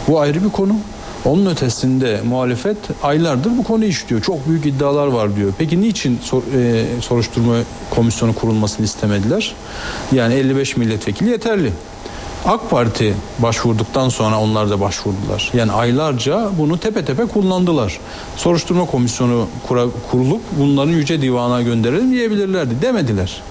Bu 0.08 0.20
ayrı 0.20 0.44
bir 0.44 0.50
konu. 0.50 0.74
Onun 1.24 1.46
ötesinde 1.46 2.20
muhalefet 2.28 2.76
aylardır 3.02 3.58
bu 3.58 3.64
konu 3.64 3.84
işliyor. 3.84 4.22
Çok 4.22 4.48
büyük 4.48 4.66
iddialar 4.66 5.06
var 5.06 5.36
diyor. 5.36 5.52
Peki 5.58 5.80
niçin 5.80 6.18
sor, 6.22 6.42
e, 6.42 6.84
soruşturma 7.00 7.56
komisyonu 7.90 8.34
kurulmasını 8.34 8.86
istemediler? 8.86 9.54
Yani 10.12 10.34
55 10.34 10.76
milletvekili 10.76 11.30
yeterli. 11.30 11.72
AK 12.46 12.70
Parti 12.70 13.14
başvurduktan 13.38 14.08
sonra 14.08 14.40
onlar 14.40 14.70
da 14.70 14.80
başvurdular. 14.80 15.50
Yani 15.54 15.72
aylarca 15.72 16.50
bunu 16.58 16.78
tepe 16.78 17.04
tepe 17.04 17.24
kullandılar. 17.26 17.98
Soruşturma 18.36 18.86
komisyonu 18.86 19.46
kura, 19.68 19.84
kurulup 20.10 20.40
bunların 20.58 20.92
yüce 20.92 21.22
divana 21.22 21.62
gönderelim 21.62 22.12
diyebilirlerdi. 22.12 22.82
Demediler. 22.82 23.42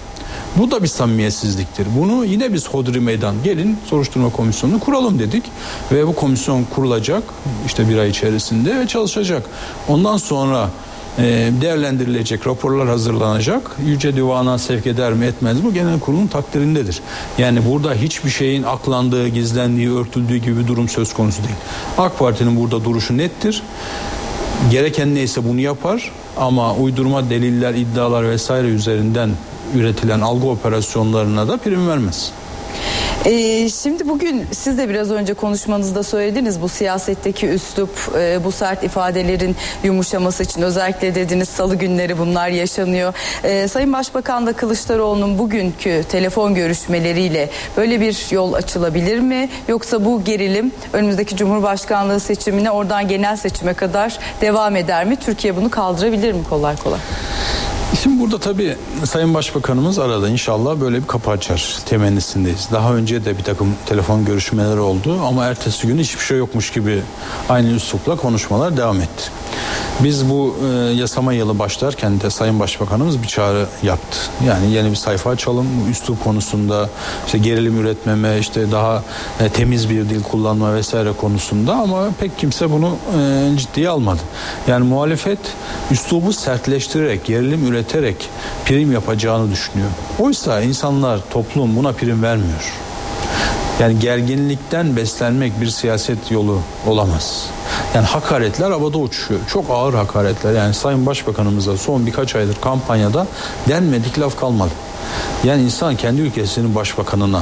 Bu 0.57 0.71
da 0.71 0.83
bir 0.83 0.87
samimiyetsizliktir. 0.87 1.87
Bunu 1.97 2.25
yine 2.25 2.53
biz 2.53 2.69
Hodri 2.69 2.99
Meydan 2.99 3.35
gelin 3.43 3.77
soruşturma 3.85 4.29
komisyonunu 4.29 4.79
kuralım 4.79 5.19
dedik. 5.19 5.43
Ve 5.91 6.07
bu 6.07 6.15
komisyon 6.15 6.63
kurulacak 6.63 7.23
işte 7.65 7.89
bir 7.89 7.97
ay 7.97 8.09
içerisinde 8.09 8.79
ve 8.79 8.87
çalışacak. 8.87 9.43
Ondan 9.87 10.17
sonra 10.17 10.69
e, 11.17 11.51
değerlendirilecek 11.61 12.47
raporlar 12.47 12.87
hazırlanacak. 12.87 13.75
Yüce 13.85 14.15
Divan'a 14.15 14.57
sevk 14.57 14.87
eder 14.87 15.13
mi 15.13 15.25
etmez 15.25 15.63
mi 15.63 15.73
genel 15.73 15.99
kurulun 15.99 16.27
takdirindedir. 16.27 16.99
Yani 17.37 17.59
burada 17.69 17.93
hiçbir 17.93 18.29
şeyin 18.29 18.63
aklandığı, 18.63 19.27
gizlendiği, 19.27 19.91
örtüldüğü 19.91 20.37
gibi 20.37 20.59
bir 20.59 20.67
durum 20.67 20.89
söz 20.89 21.13
konusu 21.13 21.43
değil. 21.43 21.55
AK 21.97 22.19
Parti'nin 22.19 22.59
burada 22.59 22.83
duruşu 22.83 23.17
nettir. 23.17 23.63
Gereken 24.71 25.15
neyse 25.15 25.43
bunu 25.43 25.59
yapar 25.59 26.11
ama 26.37 26.75
uydurma 26.75 27.29
deliller, 27.29 27.73
iddialar 27.73 28.29
vesaire 28.29 28.67
üzerinden 28.67 29.29
üretilen 29.75 30.21
algı 30.21 30.47
operasyonlarına 30.47 31.47
da 31.47 31.57
prim 31.57 31.89
vermez. 31.89 32.31
Ee, 33.25 33.69
şimdi 33.69 34.09
bugün 34.09 34.47
siz 34.51 34.77
de 34.77 34.89
biraz 34.89 35.11
önce 35.11 35.33
konuşmanızda 35.33 36.03
söylediniz 36.03 36.61
bu 36.61 36.69
siyasetteki 36.69 37.47
üslup, 37.47 37.89
e, 38.17 38.43
bu 38.43 38.51
sert 38.51 38.83
ifadelerin 38.83 39.55
yumuşaması 39.83 40.43
için 40.43 40.61
özellikle 40.61 41.15
dediniz 41.15 41.49
salı 41.49 41.75
günleri 41.75 42.17
bunlar 42.17 42.49
yaşanıyor. 42.49 43.13
Ee, 43.43 43.67
Sayın 43.67 43.93
Başbakan 43.93 44.47
da 44.47 44.53
Kılıçdaroğlu'nun 44.53 45.37
bugünkü 45.37 46.03
telefon 46.09 46.55
görüşmeleriyle 46.55 47.49
böyle 47.77 48.01
bir 48.01 48.31
yol 48.31 48.53
açılabilir 48.53 49.19
mi? 49.19 49.49
Yoksa 49.67 50.05
bu 50.05 50.23
gerilim 50.23 50.71
önümüzdeki 50.93 51.35
Cumhurbaşkanlığı 51.35 52.19
seçimine 52.19 52.71
oradan 52.71 53.07
genel 53.07 53.35
seçime 53.37 53.73
kadar 53.73 54.19
devam 54.41 54.75
eder 54.75 55.05
mi? 55.05 55.15
Türkiye 55.15 55.55
bunu 55.55 55.69
kaldırabilir 55.69 56.31
mi 56.31 56.43
kolay 56.49 56.75
kolay? 56.77 56.99
Şimdi 57.95 58.19
burada 58.19 58.37
tabii 58.37 58.75
Sayın 59.03 59.33
Başbakanımız 59.33 59.99
arada 59.99 60.29
inşallah 60.29 60.81
böyle 60.81 61.01
bir 61.01 61.07
kapı 61.07 61.31
açar 61.31 61.77
temennisindeyiz. 61.85 62.67
Daha 62.71 62.93
önce 62.95 63.25
de 63.25 63.37
bir 63.37 63.43
takım 63.43 63.75
telefon 63.85 64.25
görüşmeleri 64.25 64.79
oldu 64.79 65.19
ama 65.27 65.45
ertesi 65.45 65.87
gün 65.87 65.97
hiçbir 65.97 66.23
şey 66.23 66.37
yokmuş 66.37 66.71
gibi 66.71 67.01
aynı 67.49 67.69
üslupla 67.69 68.15
konuşmalar 68.15 68.77
devam 68.77 69.01
etti. 69.01 69.31
Biz 70.03 70.29
bu 70.29 70.55
e, 70.63 70.67
yasama 70.93 71.33
yılı 71.33 71.59
başlarken 71.59 72.21
de 72.21 72.29
Sayın 72.29 72.59
Başbakanımız 72.59 73.21
bir 73.21 73.27
çağrı 73.27 73.65
yaptı. 73.83 74.17
Yani 74.47 74.71
yeni 74.71 74.91
bir 74.91 74.95
sayfa 74.95 75.29
açalım. 75.29 75.67
Üslup 75.91 76.23
konusunda 76.23 76.89
işte 77.25 77.37
gerilim 77.37 77.79
üretmeme, 77.81 78.39
işte 78.39 78.71
daha 78.71 79.03
e, 79.39 79.49
temiz 79.49 79.89
bir 79.89 80.09
dil 80.09 80.23
kullanma 80.23 80.75
vesaire 80.75 81.11
konusunda 81.13 81.73
ama 81.73 82.09
pek 82.19 82.37
kimse 82.37 82.71
bunu 82.71 82.95
e, 83.19 83.57
ciddiye 83.57 83.89
almadı. 83.89 84.21
Yani 84.67 84.85
muhalefet 84.85 85.39
üslubu 85.91 86.33
sertleştirerek, 86.33 87.25
gerilim 87.25 87.67
üreterek 87.67 88.29
prim 88.65 88.91
yapacağını 88.91 89.51
düşünüyor. 89.51 89.89
Oysa 90.19 90.61
insanlar, 90.61 91.19
toplum 91.29 91.75
buna 91.75 91.91
prim 91.91 92.23
vermiyor. 92.23 92.73
Yani 93.79 93.99
gerginlikten 93.99 94.95
beslenmek 94.95 95.61
bir 95.61 95.67
siyaset 95.67 96.31
yolu 96.31 96.59
olamaz. 96.87 97.45
Yani 97.95 98.05
hakaretler 98.05 98.71
havada 98.71 98.97
uçuşuyor. 98.97 99.39
Çok 99.47 99.65
ağır 99.69 99.93
hakaretler. 99.93 100.53
Yani 100.53 100.73
Sayın 100.73 101.05
Başbakanımıza 101.05 101.77
son 101.77 102.05
birkaç 102.05 102.35
aydır 102.35 102.57
kampanyada 102.61 103.27
denmedik 103.69 104.19
laf 104.19 104.39
kalmadı. 104.39 104.71
Yani 105.43 105.63
insan 105.63 105.95
kendi 105.95 106.21
ülkesinin 106.21 106.75
başbakanına 106.75 107.41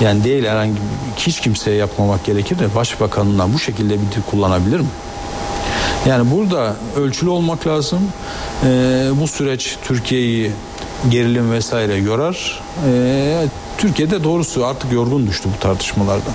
yani 0.00 0.24
değil 0.24 0.44
herhangi 0.44 0.74
hiç 1.16 1.40
kimseye 1.40 1.76
yapmamak 1.76 2.24
gerekir 2.24 2.58
de 2.58 2.74
başbakanına 2.74 3.54
bu 3.54 3.58
şekilde 3.58 3.94
bir 3.94 4.16
dil 4.16 4.22
kullanabilir 4.30 4.80
mi? 4.80 4.86
Yani 6.06 6.30
burada 6.30 6.76
ölçülü 6.96 7.30
olmak 7.30 7.66
lazım. 7.66 8.00
Ee, 8.64 9.08
bu 9.20 9.28
süreç 9.28 9.76
Türkiye'yi 9.84 10.52
gerilim 11.10 11.52
vesaire 11.52 11.94
yorar. 11.94 12.62
Ee, 12.86 13.44
Türkiye'de 13.78 14.24
doğrusu 14.24 14.66
artık 14.66 14.92
yorgun 14.92 15.26
düştü 15.26 15.48
bu 15.56 15.60
tartışmalardan. 15.60 16.34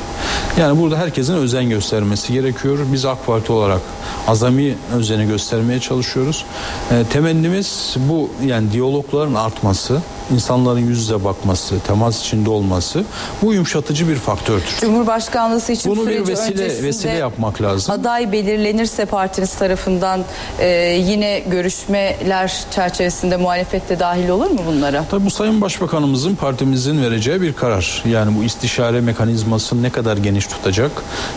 Yani 0.60 0.80
burada 0.82 0.98
herkesin 0.98 1.34
özen 1.34 1.70
göstermesi 1.70 2.34
gerekiyor. 2.34 2.80
Biz 2.94 3.06
AK 3.06 3.26
Parti 3.26 3.52
olarak 3.52 3.82
azami 4.28 4.76
özeni 4.96 5.28
göstermeye 5.28 5.80
çalışıyoruz. 5.80 6.46
E, 6.92 7.04
temennimiz 7.04 7.96
bu 8.10 8.30
yani 8.46 8.72
diyalogların 8.72 9.34
artması, 9.34 10.02
insanların 10.32 10.80
yüz 10.80 10.99
yüze 10.99 11.23
bakması, 11.23 11.80
temas 11.80 12.21
içinde 12.21 12.49
olması 12.49 13.03
bu 13.41 13.53
yumuşatıcı 13.53 14.07
bir 14.07 14.15
faktördür. 14.15 14.77
Cumhurbaşkanlığı 14.82 15.59
seçim 15.59 15.91
Bunu 15.91 16.09
bir 16.09 16.27
vesile 16.27 16.84
vesile 16.84 17.11
yapmak 17.11 17.61
lazım. 17.61 17.93
Aday 17.93 18.32
belirlenirse 18.32 19.05
partiniz 19.05 19.55
tarafından 19.55 20.21
e, 20.59 20.67
yine 21.05 21.39
görüşmeler 21.39 22.53
çerçevesinde 22.71 23.38
muhalefette 23.38 23.99
dahil 23.99 24.30
olur 24.30 24.49
mu 24.51 24.59
bunlara? 24.67 25.05
Tabii 25.11 25.25
bu 25.25 25.32
Sayın 25.32 25.61
Başbakanımızın 25.61 26.36
partimizin 26.36 27.01
vereceği 27.01 27.41
bir 27.41 27.53
karar. 27.53 28.03
Yani 28.05 28.38
bu 28.39 28.43
istişare 28.43 29.01
mekanizmasını 29.01 29.84
ne 29.84 29.89
kadar 29.89 30.17
geniş 30.17 30.47
tutacak, 30.47 30.91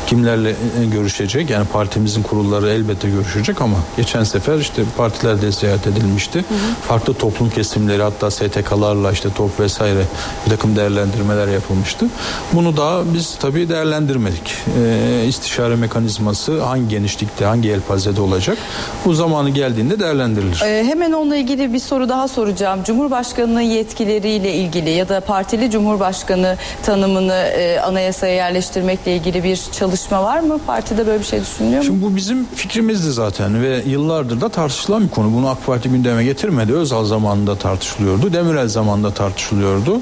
kimlerle 0.07 0.51
e, 0.51 0.85
görüşecek? 0.93 1.51
Yani 1.51 1.67
partimizin 1.67 2.23
kurulları 2.23 2.71
elbette 2.71 3.11
görüşecek 3.11 3.61
ama 3.61 3.77
geçen 3.97 4.25
sefer 4.25 4.59
işte 4.59 4.83
partilerde 4.97 5.53
ziyaret 5.53 5.87
edilmişti. 5.87 6.39
Hı 6.39 6.55
hı. 6.55 6.89
Farklı 6.89 7.15
toplum 7.15 7.51
kesimleri 7.51 8.03
hatta 8.03 8.31
STK'lar 8.31 8.82
sahalarla 8.83 9.13
işte 9.13 9.29
top 9.37 9.61
vesaire 9.61 10.03
bir 10.47 10.51
takım 10.51 10.77
değerlendirmeler 10.77 11.49
yapılmıştı. 11.49 12.07
Bunu 12.53 12.77
da 12.77 13.03
biz 13.15 13.35
tabii 13.41 13.69
değerlendirmedik. 13.69 14.55
E, 14.79 15.25
istişare 15.29 15.77
mekanizması 15.77 16.63
hangi 16.63 16.89
genişlikte, 16.89 17.45
hangi 17.45 17.71
elpazede 17.71 18.21
olacak? 18.21 18.59
Bu 19.05 19.15
zamanı 19.15 19.51
geldiğinde 19.51 20.01
değerlendirilir. 20.01 20.63
Ee, 20.65 20.85
hemen 20.85 21.13
onunla 21.13 21.37
ilgili 21.37 21.73
bir 21.73 21.79
soru 21.79 22.09
daha 22.09 22.29
soracağım. 22.29 22.81
Cumhurbaşkanının 22.85 23.61
yetkileriyle 23.61 24.55
ilgili 24.55 24.91
ya 24.91 25.09
da 25.09 25.21
partili 25.21 25.71
cumhurbaşkanı 25.71 26.57
tanımını 26.83 27.33
e, 27.33 27.81
anayasaya 27.81 28.35
yerleştirmekle 28.35 29.17
ilgili 29.17 29.45
bir 29.45 29.61
çalışma 29.73 30.23
var 30.23 30.41
mı? 30.41 30.59
Partide 30.67 31.07
böyle 31.07 31.19
bir 31.19 31.25
şey 31.25 31.41
düşünülüyor 31.41 31.79
mu? 31.79 31.85
Şimdi 31.85 32.03
bu 32.03 32.17
bizim 32.17 32.45
fikrimizdi 32.55 33.13
zaten 33.13 33.63
ve 33.63 33.83
yıllardır 33.87 34.41
da 34.41 34.49
tartışılan 34.49 35.05
bir 35.05 35.11
konu. 35.11 35.35
Bunu 35.35 35.49
AK 35.49 35.67
Parti 35.67 35.89
gündeme 35.89 36.25
getirmedi. 36.25 36.73
Özal 36.73 37.05
zamanında 37.05 37.57
tartışılıyordu. 37.57 38.33
Demirel 38.33 38.69
zamanında 38.73 39.15
tartışılıyordu. 39.15 40.01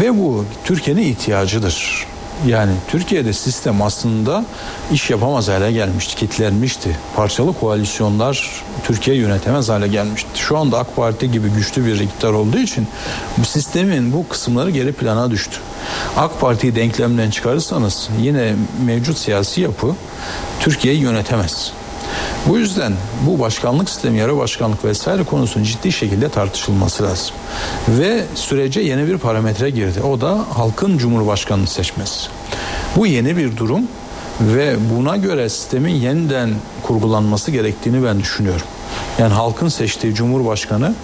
Ve 0.00 0.18
bu 0.18 0.44
Türkiye'nin 0.64 1.02
ihtiyacıdır. 1.02 2.06
Yani 2.46 2.72
Türkiye'de 2.88 3.32
sistem 3.32 3.82
aslında 3.82 4.44
iş 4.92 5.10
yapamaz 5.10 5.48
hale 5.48 5.72
gelmişti, 5.72 6.16
kitlenmişti. 6.16 6.96
Parçalı 7.16 7.60
koalisyonlar 7.60 8.50
Türkiye 8.84 9.16
yönetemez 9.16 9.68
hale 9.68 9.88
gelmişti. 9.88 10.28
Şu 10.34 10.58
anda 10.58 10.78
AK 10.78 10.96
Parti 10.96 11.30
gibi 11.30 11.48
güçlü 11.48 11.86
bir 11.86 12.00
iktidar 12.00 12.32
olduğu 12.32 12.58
için 12.58 12.86
bu 13.38 13.44
sistemin 13.44 14.12
bu 14.12 14.28
kısımları 14.28 14.70
geri 14.70 14.92
plana 14.92 15.30
düştü. 15.30 15.56
AK 16.16 16.40
Parti'yi 16.40 16.76
denklemden 16.76 17.30
çıkarırsanız 17.30 18.08
yine 18.20 18.54
mevcut 18.84 19.18
siyasi 19.18 19.60
yapı 19.60 19.94
Türkiye'yi 20.60 21.00
yönetemez. 21.00 21.72
Bu 22.48 22.58
yüzden 22.58 22.92
bu 23.26 23.38
başkanlık 23.38 23.88
sistemi, 23.90 24.18
yarı 24.18 24.36
başkanlık 24.36 24.84
vesaire 24.84 25.24
konusunun 25.24 25.64
ciddi 25.64 25.92
şekilde 25.92 26.28
tartışılması 26.28 27.02
lazım. 27.02 27.34
Ve 27.88 28.24
sürece 28.34 28.80
yeni 28.80 29.06
bir 29.06 29.18
parametre 29.18 29.70
girdi. 29.70 30.00
O 30.00 30.20
da 30.20 30.38
halkın 30.54 30.98
cumhurbaşkanını 30.98 31.66
seçmesi. 31.66 32.28
Bu 32.96 33.06
yeni 33.06 33.36
bir 33.36 33.56
durum 33.56 33.82
ve 34.40 34.76
buna 34.96 35.16
göre 35.16 35.48
sistemin 35.48 35.94
yeniden 35.94 36.50
kurgulanması 36.82 37.50
gerektiğini 37.50 38.04
ben 38.04 38.20
düşünüyorum. 38.20 38.66
Yani 39.18 39.34
halkın 39.34 39.68
seçtiği 39.68 40.14
cumhurbaşkanı 40.14 40.94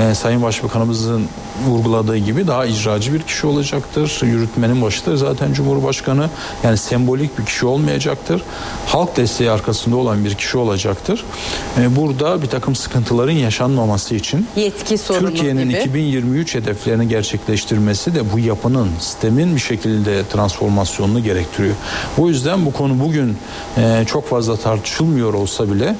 e, 0.00 0.14
Sayın 0.14 0.42
Başbakanımızın 0.42 1.28
vurguladığı 1.66 2.16
gibi 2.16 2.46
daha 2.46 2.66
icracı 2.66 3.14
bir 3.14 3.22
kişi 3.22 3.46
olacaktır. 3.46 4.20
Yürütmenin 4.22 4.82
başıdır 4.82 5.16
zaten 5.16 5.52
Cumhurbaşkanı. 5.52 6.30
Yani 6.64 6.78
sembolik 6.78 7.38
bir 7.38 7.44
kişi 7.44 7.66
olmayacaktır. 7.66 8.42
Halk 8.86 9.16
desteği 9.16 9.50
arkasında 9.50 9.96
olan 9.96 10.24
bir 10.24 10.34
kişi 10.34 10.58
olacaktır. 10.58 11.24
E, 11.80 11.96
burada 11.96 12.42
bir 12.42 12.46
takım 12.46 12.74
sıkıntıların 12.74 13.32
yaşanmaması 13.32 14.14
için 14.14 14.46
Yetki 14.56 14.98
sorunu 14.98 15.28
Türkiye'nin 15.28 15.68
gibi. 15.68 15.78
2023 15.78 16.54
hedeflerini 16.54 17.08
gerçekleştirmesi 17.08 18.14
de 18.14 18.32
bu 18.32 18.38
yapının, 18.38 18.88
sistemin 18.98 19.54
bir 19.56 19.60
şekilde 19.60 20.26
transformasyonunu 20.32 21.22
gerektiriyor. 21.22 21.74
Bu 22.18 22.28
yüzden 22.28 22.66
bu 22.66 22.72
konu 22.72 23.00
bugün 23.00 23.36
e, 23.78 24.04
çok 24.06 24.28
fazla 24.28 24.56
tartışılmıyor 24.56 25.34
olsa 25.34 25.70
bile 25.70 25.96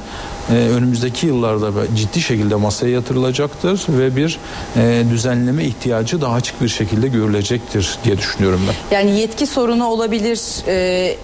e, 0.50 0.54
önümüzdeki 0.54 1.26
yıllarda 1.26 1.96
ciddi 1.96 2.20
şekilde 2.20 2.54
masaya 2.54 2.92
yatırılacaktır 2.92 3.80
ve 3.88 4.16
bir 4.16 4.38
e, 4.76 5.04
düzenleme 5.10 5.64
ihtiyacı 5.64 6.20
daha 6.20 6.34
açık 6.34 6.62
bir 6.62 6.68
şekilde 6.68 7.08
görülecektir 7.08 7.98
diye 8.04 8.18
düşünüyorum 8.18 8.60
ben. 8.68 8.96
Yani 8.96 9.20
yetki 9.20 9.46
sorunu 9.46 9.86
olabilir 9.86 10.40
e, 10.66 10.74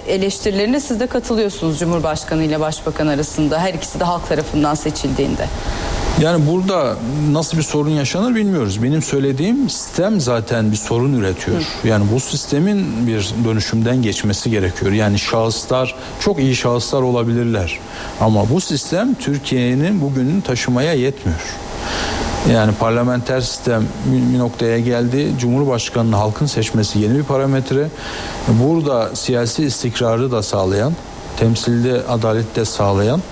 eleştirilerine 0.08 0.80
siz 0.80 1.00
de 1.00 1.06
katılıyorsunuz 1.06 1.78
Cumhurbaşkanı 1.78 2.44
ile 2.44 2.60
Başbakan 2.60 3.06
arasında. 3.06 3.58
Her 3.60 3.74
ikisi 3.74 4.00
de 4.00 4.04
halk 4.04 4.28
tarafından 4.28 4.74
seçildiğinde. 4.74 5.46
Yani 6.20 6.46
burada 6.46 6.96
nasıl 7.30 7.58
bir 7.58 7.62
sorun 7.62 7.90
yaşanır 7.90 8.34
bilmiyoruz. 8.34 8.82
Benim 8.82 9.02
söylediğim 9.02 9.70
sistem 9.70 10.20
zaten 10.20 10.72
bir 10.72 10.76
sorun 10.76 11.12
üretiyor. 11.12 11.62
Yani 11.84 12.04
bu 12.12 12.20
sistemin 12.20 13.06
bir 13.06 13.34
dönüşümden 13.44 14.02
geçmesi 14.02 14.50
gerekiyor. 14.50 14.92
Yani 14.92 15.18
şahıslar 15.18 15.94
çok 16.20 16.38
iyi 16.38 16.56
şahıslar 16.56 17.02
olabilirler. 17.02 17.78
Ama 18.20 18.50
bu 18.50 18.60
sistem 18.60 19.14
Türkiye'nin 19.14 20.00
bugününü 20.00 20.42
taşımaya 20.42 20.92
yetmiyor. 20.92 21.40
Yani 22.52 22.72
parlamenter 22.80 23.40
sistem 23.40 23.84
bir 24.06 24.38
noktaya 24.38 24.78
geldi. 24.78 25.32
Cumhurbaşkanının 25.40 26.12
halkın 26.12 26.46
seçmesi 26.46 26.98
yeni 26.98 27.18
bir 27.18 27.22
parametre. 27.24 27.88
Burada 28.48 29.16
siyasi 29.16 29.64
istikrarı 29.64 30.32
da 30.32 30.42
sağlayan 30.42 30.92
temsilde 31.38 32.02
adalet 32.08 32.56
de 32.56 32.64
sağlayan 32.64 33.22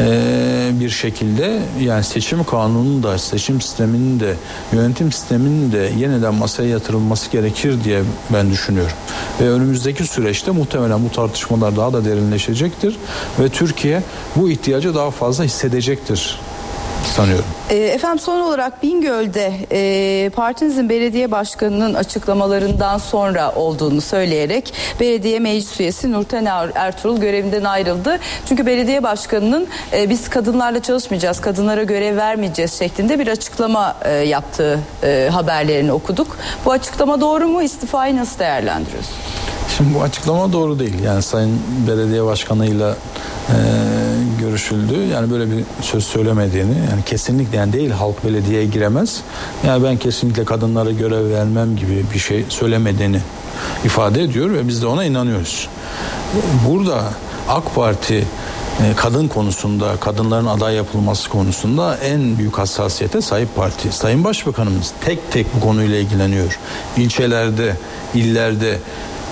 e, 0.00 0.70
bir 0.72 0.90
şekilde 0.90 1.62
yani 1.80 2.04
seçim 2.04 2.44
kanununun 2.44 3.02
da 3.02 3.18
seçim 3.18 3.60
sisteminin 3.60 4.20
de 4.20 4.34
yönetim 4.72 5.12
sisteminin 5.12 5.72
de 5.72 5.92
yeniden 5.98 6.34
masaya 6.34 6.68
yatırılması 6.68 7.30
gerekir 7.30 7.84
diye 7.84 8.02
ben 8.32 8.50
düşünüyorum. 8.50 8.96
Ve 9.40 9.50
önümüzdeki 9.50 10.06
süreçte 10.06 10.50
muhtemelen 10.50 11.04
bu 11.04 11.12
tartışmalar 11.12 11.76
daha 11.76 11.92
da 11.92 12.04
derinleşecektir 12.04 12.96
ve 13.40 13.48
Türkiye 13.48 14.02
bu 14.36 14.50
ihtiyacı 14.50 14.94
daha 14.94 15.10
fazla 15.10 15.44
hissedecektir 15.44 16.40
sanıyorum. 17.06 17.44
E, 17.70 17.76
efendim 17.76 18.18
son 18.18 18.40
olarak 18.40 18.82
Bingöl'de 18.82 19.52
e, 19.72 20.30
partinizin 20.30 20.88
belediye 20.88 21.30
başkanının 21.30 21.94
açıklamalarından 21.94 22.98
sonra 22.98 23.52
olduğunu 23.54 24.00
söyleyerek 24.00 24.74
belediye 25.00 25.38
meclis 25.38 25.80
üyesi 25.80 26.12
Nurten 26.12 26.44
Er- 26.44 26.70
Ertuğrul 26.74 27.18
görevinden 27.18 27.64
ayrıldı. 27.64 28.18
Çünkü 28.48 28.66
belediye 28.66 29.02
başkanının 29.02 29.66
e, 29.92 30.10
biz 30.10 30.28
kadınlarla 30.30 30.82
çalışmayacağız, 30.82 31.40
kadınlara 31.40 31.82
görev 31.82 32.16
vermeyeceğiz 32.16 32.78
şeklinde 32.78 33.18
bir 33.18 33.28
açıklama 33.28 33.96
e, 34.04 34.10
yaptığı 34.12 34.78
e, 35.02 35.28
haberlerini 35.32 35.92
okuduk. 35.92 36.36
Bu 36.64 36.72
açıklama 36.72 37.20
doğru 37.20 37.48
mu? 37.48 37.62
İstifayı 37.62 38.16
nasıl 38.16 38.38
değerlendiriyorsunuz? 38.38 39.16
Şimdi 39.76 39.94
bu 39.94 40.02
açıklama 40.02 40.52
doğru 40.52 40.78
değil. 40.78 41.02
Yani 41.04 41.22
Sayın 41.22 41.60
Belediye 41.88 42.24
Başkanı'yla 42.24 42.96
e, 43.48 43.56
görüşüldü. 44.56 45.12
Yani 45.12 45.30
böyle 45.30 45.50
bir 45.50 45.64
söz 45.80 46.04
söylemediğini 46.04 46.74
yani 46.90 47.02
kesinlikle 47.06 47.56
yani 47.56 47.72
değil 47.72 47.90
halk 47.90 48.24
belediyeye 48.24 48.66
giremez. 48.66 49.20
Yani 49.66 49.84
ben 49.84 49.96
kesinlikle 49.96 50.44
kadınlara 50.44 50.90
görev 50.90 51.30
vermem 51.30 51.76
gibi 51.76 52.04
bir 52.14 52.18
şey 52.18 52.44
söylemediğini 52.48 53.18
ifade 53.84 54.22
ediyor 54.22 54.50
ve 54.50 54.68
biz 54.68 54.82
de 54.82 54.86
ona 54.86 55.04
inanıyoruz. 55.04 55.68
Burada 56.68 57.02
AK 57.48 57.74
Parti 57.74 58.24
e, 58.84 58.96
kadın 58.96 59.28
konusunda, 59.28 59.96
kadınların 60.00 60.46
aday 60.46 60.74
yapılması 60.74 61.28
konusunda 61.28 61.96
en 61.96 62.38
büyük 62.38 62.58
hassasiyete 62.58 63.20
sahip 63.20 63.56
parti. 63.56 63.92
Sayın 63.92 64.24
Başbakanımız 64.24 64.92
tek 65.04 65.32
tek 65.32 65.46
bu 65.56 65.60
konuyla 65.60 65.96
ilgileniyor. 65.96 66.58
İlçelerde, 66.96 67.76
illerde 68.14 68.78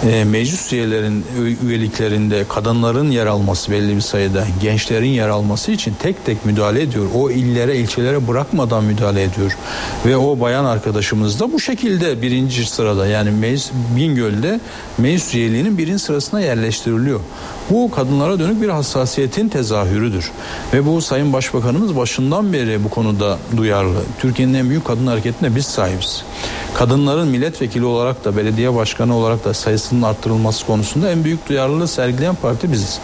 e, 0.03 0.25
meclis 0.25 0.73
üyelerin 0.73 1.25
üyeliklerinde 1.67 2.45
kadınların 2.49 3.11
yer 3.11 3.27
alması 3.27 3.73
belli 3.73 3.97
bir 3.97 4.01
sayıda 4.01 4.47
gençlerin 4.63 5.09
yer 5.09 5.29
alması 5.29 5.73
için 5.73 5.95
tek 6.03 6.25
tek 6.25 6.45
müdahale 6.45 6.83
ediyor. 6.83 7.07
O 7.15 7.31
illere 7.31 7.77
ilçelere 7.77 8.29
bırakmadan 8.29 8.85
müdahale 8.85 9.23
ediyor. 9.23 9.57
Ve 10.07 10.17
o 10.17 10.41
bayan 10.41 10.65
arkadaşımız 10.65 11.41
da 11.41 11.53
bu 11.53 11.61
şekilde 11.61 12.23
birinci 12.23 12.67
sırada 12.67 13.07
yani 13.07 13.31
meclis, 13.31 13.71
Bingöl'de 13.97 14.61
meclis 14.99 15.35
üyeliğinin 15.35 15.79
birinci 15.79 15.99
sırasına 15.99 16.41
yerleştiriliyor. 16.41 17.21
Bu 17.71 17.91
kadınlara 17.91 18.39
dönük 18.39 18.63
bir 18.63 18.69
hassasiyetin 18.69 19.49
tezahürüdür. 19.49 20.31
Ve 20.73 20.87
bu 20.87 21.01
Sayın 21.01 21.33
Başbakanımız 21.33 21.97
başından 21.97 22.53
beri 22.53 22.85
bu 22.85 22.89
konuda 22.89 23.39
duyarlı. 23.57 24.01
Türkiye'nin 24.19 24.55
en 24.55 24.71
büyük 24.71 24.85
kadın 24.85 25.07
hareketine 25.07 25.57
biz 25.57 25.67
sahibiz. 25.67 26.25
Kadınların 26.75 27.29
milletvekili 27.29 27.85
olarak 27.85 28.25
da 28.25 28.37
belediye 28.37 28.75
başkanı 28.75 29.17
olarak 29.17 29.45
da 29.45 29.55
sayısının 29.55 30.03
arttırılması 30.03 30.67
konusunda 30.67 31.11
en 31.11 31.25
büyük 31.25 31.49
duyarlılığı 31.49 31.89
sergileyen 31.89 32.35
parti 32.35 32.73
biziz. 32.73 32.99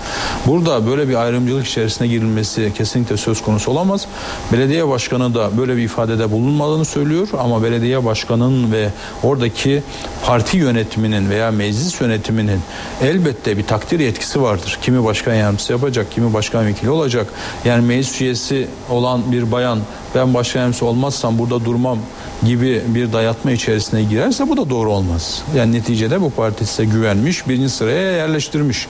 Burada 0.46 0.86
böyle 0.86 1.08
bir 1.08 1.14
ayrımcılık 1.14 1.66
içerisine 1.66 2.08
girilmesi 2.08 2.72
kesinlikle 2.74 3.16
söz 3.16 3.42
konusu 3.42 3.70
olamaz. 3.70 4.06
Belediye 4.52 4.88
başkanı 4.88 5.34
da 5.34 5.58
böyle 5.58 5.76
bir 5.76 5.82
ifadede 5.82 6.30
bulunmadığını 6.30 6.84
söylüyor 6.84 7.28
ama 7.38 7.62
belediye 7.62 8.04
başkanının 8.04 8.72
ve 8.72 8.90
oradaki 9.22 9.82
parti 10.26 10.56
yönetiminin 10.56 11.30
veya 11.30 11.50
meclis 11.50 12.00
yönetiminin 12.00 12.60
elbette 13.02 13.58
bir 13.58 13.66
takdir 13.66 14.00
yetkisi 14.00 14.42
vardır. 14.50 14.78
Kimi 14.82 15.04
başkan 15.04 15.34
yardımcısı 15.34 15.72
yapacak, 15.72 16.12
kimi 16.12 16.32
başkan 16.32 16.66
vekili 16.66 16.90
olacak. 16.90 17.26
Yani 17.64 17.86
meclis 17.86 18.20
üyesi 18.20 18.68
olan 18.90 19.32
bir 19.32 19.52
bayan 19.52 19.78
ben 20.14 20.34
başkan 20.34 20.60
yardımcısı 20.60 20.86
olmazsam 20.86 21.38
burada 21.38 21.64
durmam 21.64 21.98
gibi 22.42 22.82
bir 22.86 23.12
dayatma 23.12 23.50
içerisine 23.50 24.02
girerse 24.02 24.48
bu 24.48 24.56
da 24.56 24.70
doğru 24.70 24.92
olmaz. 24.92 25.42
Yani 25.56 25.72
neticede 25.72 26.20
bu 26.20 26.30
parti 26.30 26.66
size 26.66 26.84
güvenmiş, 26.84 27.48
birinci 27.48 27.68
sıraya 27.68 28.12
yerleştirmiş 28.12 28.88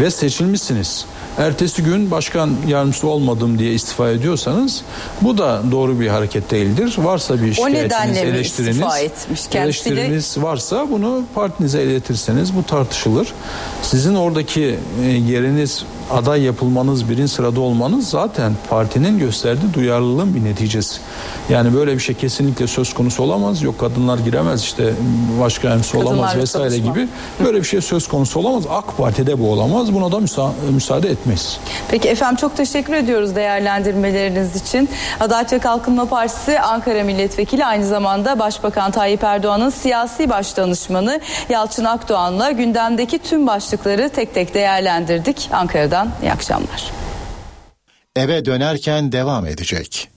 ve 0.00 0.10
seçilmişsiniz. 0.10 1.06
Ertesi 1.38 1.82
gün 1.82 2.10
başkan 2.10 2.50
yardımcısı 2.68 3.08
olmadım 3.08 3.58
diye 3.58 3.72
istifa 3.72 4.10
ediyorsanız 4.10 4.82
bu 5.20 5.38
da 5.38 5.62
doğru 5.70 6.00
bir 6.00 6.08
hareket 6.08 6.50
değildir. 6.50 6.94
Varsa 6.98 7.42
bir 7.42 7.54
şikayetiniz, 7.54 8.16
eleştiriniz, 8.18 8.82
eleştiriniz 9.54 10.38
varsa 10.38 10.90
bunu 10.90 11.22
partinize 11.34 11.82
iletirseniz 11.82 12.56
bu 12.56 12.62
tartışılır. 12.62 13.32
Sizin 13.82 14.14
oradaki 14.14 14.78
e, 15.02 15.06
yeriniz 15.06 15.84
aday 16.12 16.42
yapılmanız, 16.42 17.10
birin 17.10 17.26
sırada 17.26 17.60
olmanız 17.60 18.08
zaten 18.08 18.52
partinin 18.70 19.18
gösterdiği 19.18 19.74
duyarlılığın 19.74 20.34
bir 20.34 20.44
neticesi. 20.44 21.00
Yani 21.48 21.74
böyle 21.74 21.94
bir 21.94 22.00
şey 22.00 22.14
kesinlikle 22.14 22.66
söz 22.66 22.94
konusu 22.94 23.22
olamaz. 23.22 23.62
Yok 23.62 23.78
kadınlar 23.78 24.18
giremez 24.18 24.62
işte 24.62 24.92
başka 25.40 25.68
emsi 25.68 25.96
olamaz 25.96 26.36
vesaire 26.36 26.70
çalışma. 26.70 26.92
gibi. 26.92 27.08
Böyle 27.44 27.58
bir 27.58 27.64
şey 27.64 27.80
söz 27.80 28.08
konusu 28.08 28.40
olamaz. 28.40 28.64
AK 28.70 28.96
Parti'de 28.96 29.38
bu 29.38 29.50
olamaz. 29.52 29.94
Buna 29.94 30.12
da 30.12 30.18
müsa 30.18 30.52
müsaade 30.70 31.10
etmeyiz. 31.10 31.58
Peki 31.90 32.08
efendim 32.08 32.36
çok 32.36 32.56
teşekkür 32.56 32.94
ediyoruz 32.94 33.36
değerlendirmeleriniz 33.36 34.56
için. 34.56 34.88
Adalet 35.20 35.52
ve 35.52 35.58
Kalkınma 35.58 36.04
Partisi 36.04 36.60
Ankara 36.60 37.04
Milletvekili 37.04 37.64
aynı 37.64 37.86
zamanda 37.86 38.38
Başbakan 38.38 38.90
Tayyip 38.90 39.24
Erdoğan'ın 39.24 39.70
siyasi 39.70 40.30
baş 40.30 40.56
danışmanı 40.56 41.20
Yalçın 41.48 41.84
Akdoğan'la 41.84 42.50
gündemdeki 42.50 43.18
tüm 43.18 43.46
başlıkları 43.46 44.08
tek 44.08 44.34
tek 44.34 44.54
değerlendirdik. 44.54 45.48
Ankara'dan 45.52 46.01
iyi 46.22 46.32
akşamlar. 46.32 46.92
Eve 48.16 48.44
dönerken 48.44 49.12
devam 49.12 49.46
edecek. 49.46 50.08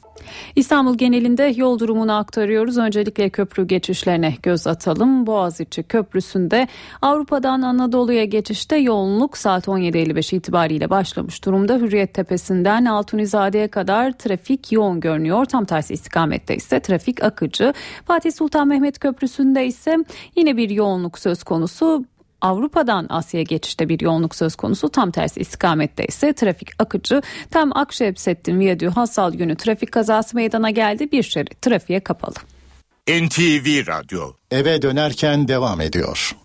İstanbul 0.56 0.98
genelinde 0.98 1.54
yol 1.56 1.80
durumunu 1.80 2.18
aktarıyoruz. 2.18 2.78
Öncelikle 2.78 3.30
köprü 3.30 3.68
geçişlerine 3.68 4.38
göz 4.44 4.68
atalım. 4.68 5.28
Boğaziçi 5.28 5.84
Köprüsü'nde 5.84 6.68
Avrupa'dan 7.02 7.62
Anadolu'ya 7.62 8.26
geçişte 8.26 8.76
yoğunluk 8.76 9.38
saat 9.38 9.68
17.55 9.68 10.36
itibariyle 10.36 10.90
başlamış 10.90 11.46
durumda. 11.46 11.76
Hürriyet 11.76 12.14
Tepesi'nden 12.14 12.86
Altunizade'ye 12.86 13.68
kadar 13.68 14.12
trafik 14.12 14.72
yoğun 14.72 15.00
görünüyor. 15.00 15.46
Tam 15.46 15.66
tersi 15.66 15.94
istikamette 15.94 16.56
ise 16.56 16.80
trafik 16.80 17.24
akıcı. 17.24 17.74
Fatih 18.06 18.32
Sultan 18.32 18.68
Mehmet 18.68 19.00
Köprüsü'nde 19.00 19.66
ise 19.66 19.98
yine 20.36 20.58
bir 20.58 20.70
yoğunluk 20.70 21.20
söz 21.20 21.44
konusu. 21.44 22.06
Avrupa'dan 22.42 23.06
Asya'ya 23.10 23.44
geçişte 23.44 23.90
bir 23.90 24.00
yoğunluk 24.00 24.36
söz 24.36 24.56
konusu. 24.56 24.90
Tam 24.90 25.12
tersi 25.12 25.40
istikamette 25.40 26.06
ise 26.06 26.34
trafik 26.34 26.70
akıcı. 26.80 27.22
Tam 27.52 27.78
Akşehirsettin 27.78 28.60
Viyadüğü 28.60 28.90
Hasal 28.90 29.34
günü 29.34 29.56
trafik 29.56 29.92
kazası 29.92 30.36
meydana 30.36 30.70
geldi. 30.70 31.12
Bir 31.12 31.24
şerit 31.24 31.62
trafiğe 31.62 32.00
kapalı. 32.00 32.36
NTV 33.10 33.88
Radyo 33.88 34.34
eve 34.52 34.82
dönerken 34.82 35.48
devam 35.48 35.82
ediyor. 35.82 36.36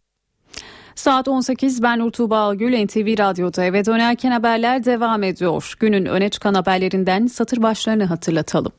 Saat 0.94 1.28
18 1.28 1.82
ben 1.82 1.98
Urtuğba 1.98 2.38
Algül 2.38 2.84
NTV 2.84 3.18
Radyo'da 3.18 3.64
eve 3.64 3.84
dönerken 3.84 4.30
haberler 4.30 4.84
devam 4.84 5.22
ediyor. 5.22 5.74
Günün 5.80 6.06
öne 6.06 6.28
çıkan 6.28 6.54
haberlerinden 6.54 7.26
satır 7.26 7.62
başlarını 7.62 8.04
hatırlatalım. 8.04 8.72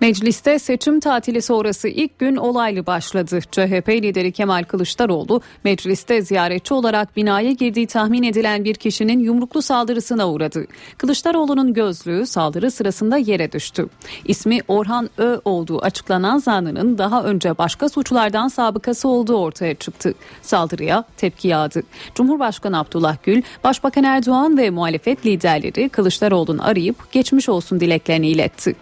Mecliste 0.00 0.58
seçim 0.58 1.00
tatili 1.00 1.42
sonrası 1.42 1.88
ilk 1.88 2.18
gün 2.18 2.36
olaylı 2.36 2.86
başladı. 2.86 3.40
CHP 3.50 3.88
lideri 3.88 4.32
Kemal 4.32 4.64
Kılıçdaroğlu 4.64 5.40
mecliste 5.64 6.22
ziyaretçi 6.22 6.74
olarak 6.74 7.16
binaya 7.16 7.52
girdiği 7.52 7.86
tahmin 7.86 8.22
edilen 8.22 8.64
bir 8.64 8.74
kişinin 8.74 9.18
yumruklu 9.18 9.62
saldırısına 9.62 10.30
uğradı. 10.30 10.66
Kılıçdaroğlu'nun 10.98 11.72
gözlüğü 11.74 12.26
saldırı 12.26 12.70
sırasında 12.70 13.16
yere 13.16 13.52
düştü. 13.52 13.86
İsmi 14.24 14.58
Orhan 14.68 15.10
Ö 15.18 15.38
olduğu 15.44 15.82
açıklanan 15.82 16.38
zanlının 16.38 16.98
daha 16.98 17.24
önce 17.24 17.58
başka 17.58 17.88
suçlardan 17.88 18.48
sabıkası 18.48 19.08
olduğu 19.08 19.36
ortaya 19.36 19.74
çıktı. 19.74 20.14
Saldırıya 20.42 21.04
tepki 21.16 21.48
yağdı. 21.48 21.82
Cumhurbaşkanı 22.14 22.78
Abdullah 22.78 23.16
Gül, 23.22 23.42
Başbakan 23.64 24.04
Erdoğan 24.04 24.58
ve 24.58 24.70
muhalefet 24.70 25.26
liderleri 25.26 25.88
Kılıçdaroğlu'nu 25.88 26.66
arayıp 26.66 27.12
geçmiş 27.12 27.48
olsun 27.48 27.80
dileklerini 27.80 28.28
iletti. 28.28 28.74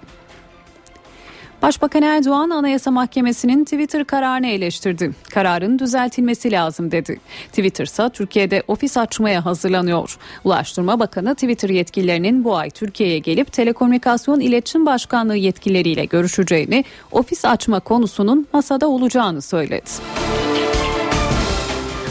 Başbakan 1.63 2.03
Erdoğan 2.03 2.51
Anayasa 2.51 2.91
Mahkemesi'nin 2.91 3.65
Twitter 3.65 4.05
kararını 4.05 4.47
eleştirdi. 4.47 5.11
Kararın 5.31 5.79
düzeltilmesi 5.79 6.53
lazım 6.53 6.91
dedi. 6.91 7.21
Twitter 7.49 7.85
ise 7.85 8.09
Türkiye'de 8.13 8.63
ofis 8.69 8.97
açmaya 8.97 9.45
hazırlanıyor. 9.45 10.19
Ulaştırma 10.45 11.01
Bakanı 11.01 11.35
Twitter 11.35 11.69
yetkililerinin 11.69 12.45
bu 12.45 12.57
ay 12.57 12.71
Türkiye'ye 12.71 13.19
gelip 13.19 13.53
Telekomünikasyon 13.53 14.41
İletişim 14.41 14.87
Başkanlığı 14.87 15.37
yetkilileriyle 15.37 16.05
görüşeceğini, 16.05 16.85
ofis 17.13 17.45
açma 17.45 17.81
konusunun 17.81 18.47
masada 18.53 18.89
olacağını 18.89 19.43
söyledi. 19.43 19.91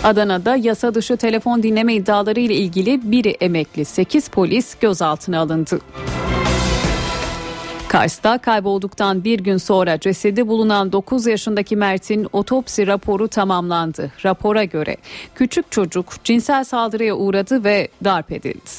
Adana'da 0.04 0.56
yasa 0.56 0.93
dışı 0.95 1.18
telefon 1.18 1.64
dinleme 1.64 1.95
iddiaları 1.95 2.39
ile 2.39 2.56
ilgili 2.56 3.12
biri 3.12 3.30
emekli 3.30 3.86
8 3.86 4.28
polis 4.28 4.76
gözaltına 4.76 5.39
alındı. 5.39 5.80
Kars'ta 7.88 8.38
kaybolduktan 8.38 9.23
bir 9.23 9.39
gün 9.39 9.57
sonra 9.57 9.99
cesedi 9.99 10.47
bulunan 10.47 10.91
9 10.91 11.27
yaşındaki 11.27 11.75
Mert'in 11.75 12.27
otopsi 12.33 12.88
raporu 12.88 13.27
tamamlandı. 13.27 14.11
Rapora 14.25 14.63
göre 14.63 14.97
küçük 15.35 15.71
çocuk 15.71 16.05
cinsel 16.23 16.63
saldırıya 16.63 17.15
uğradı 17.15 17.63
ve 17.63 17.88
darp 18.03 18.31
edildi. 18.31 18.69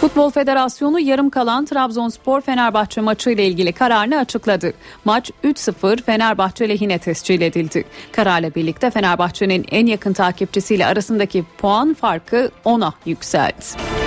Futbol 0.00 0.30
Federasyonu 0.30 1.00
yarım 1.00 1.30
kalan 1.30 1.64
Trabzonspor 1.64 2.40
Fenerbahçe 2.40 3.00
maçı 3.00 3.30
ile 3.30 3.46
ilgili 3.46 3.72
kararını 3.72 4.18
açıkladı. 4.18 4.72
Maç 5.04 5.30
3-0 5.44 6.02
Fenerbahçe 6.02 6.68
lehine 6.68 6.98
tescil 6.98 7.40
edildi. 7.40 7.84
Kararla 8.12 8.54
birlikte 8.54 8.90
Fenerbahçe'nin 8.90 9.64
en 9.70 9.86
yakın 9.86 10.12
takipçisiyle 10.12 10.86
arasındaki 10.86 11.44
puan 11.58 11.94
farkı 11.94 12.50
10'a 12.64 12.92
yükseldi. 13.06 14.01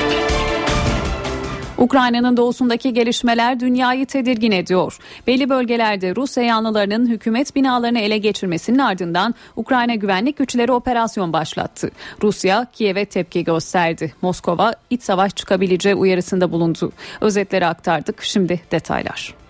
Ukrayna'nın 1.77 2.37
doğusundaki 2.37 2.93
gelişmeler 2.93 3.59
dünyayı 3.59 4.05
tedirgin 4.05 4.51
ediyor. 4.51 4.97
Belli 5.27 5.49
bölgelerde 5.49 6.15
Rus 6.15 6.37
yanlılarının 6.37 7.07
hükümet 7.07 7.55
binalarını 7.55 7.99
ele 7.99 8.17
geçirmesinin 8.17 8.79
ardından 8.79 9.35
Ukrayna 9.55 9.95
güvenlik 9.95 10.37
güçleri 10.37 10.71
operasyon 10.71 11.33
başlattı. 11.33 11.91
Rusya 12.23 12.67
Kiev'e 12.73 13.05
tepki 13.05 13.43
gösterdi. 13.43 14.13
Moskova 14.21 14.73
iç 14.89 15.03
savaş 15.03 15.35
çıkabileceği 15.35 15.95
uyarısında 15.95 16.51
bulundu. 16.51 16.91
Özetleri 17.21 17.65
aktardık. 17.65 18.23
Şimdi 18.23 18.61
detaylar. 18.71 19.44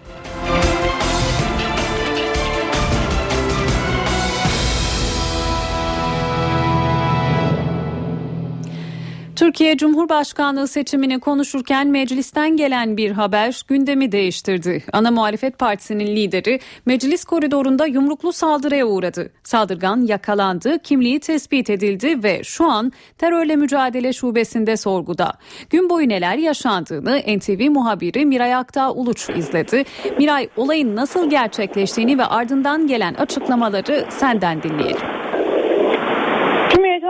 Türkiye 9.35 9.77
Cumhurbaşkanlığı 9.77 10.67
seçimini 10.67 11.19
konuşurken 11.19 11.87
meclisten 11.87 12.57
gelen 12.57 12.97
bir 12.97 13.11
haber 13.11 13.61
gündemi 13.67 14.11
değiştirdi. 14.11 14.83
Ana 14.93 15.11
muhalefet 15.11 15.59
partisinin 15.59 16.15
lideri 16.15 16.59
meclis 16.85 17.25
koridorunda 17.25 17.85
yumruklu 17.85 18.33
saldırıya 18.33 18.85
uğradı. 18.85 19.31
Saldırgan 19.43 20.01
yakalandı, 20.01 20.79
kimliği 20.79 21.19
tespit 21.19 21.69
edildi 21.69 22.23
ve 22.23 22.43
şu 22.43 22.65
an 22.65 22.91
terörle 23.17 23.55
mücadele 23.55 24.13
şubesinde 24.13 24.77
sorguda. 24.77 25.33
Gün 25.69 25.89
boyu 25.89 26.09
neler 26.09 26.37
yaşandığını 26.37 27.19
NTV 27.37 27.69
muhabiri 27.71 28.25
Miray 28.25 28.55
Aktağ 28.55 28.91
Uluç 28.91 29.29
izledi. 29.29 29.83
Miray 30.17 30.49
olayın 30.57 30.95
nasıl 30.95 31.29
gerçekleştiğini 31.29 32.17
ve 32.17 32.25
ardından 32.25 32.87
gelen 32.87 33.13
açıklamaları 33.13 34.05
senden 34.09 34.63
dinleyelim. 34.63 35.25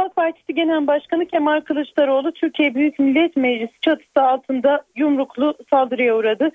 Halk 0.05 0.15
Partisi 0.15 0.55
Genel 0.55 0.87
Başkanı 0.87 1.25
Kemal 1.25 1.61
Kılıçdaroğlu 1.61 2.31
Türkiye 2.31 2.75
Büyük 2.75 2.99
Millet 2.99 3.35
Meclisi 3.35 3.73
çatısı 3.81 4.21
altında 4.21 4.83
yumruklu 4.95 5.53
saldırıya 5.69 6.15
uğradı. 6.15 6.51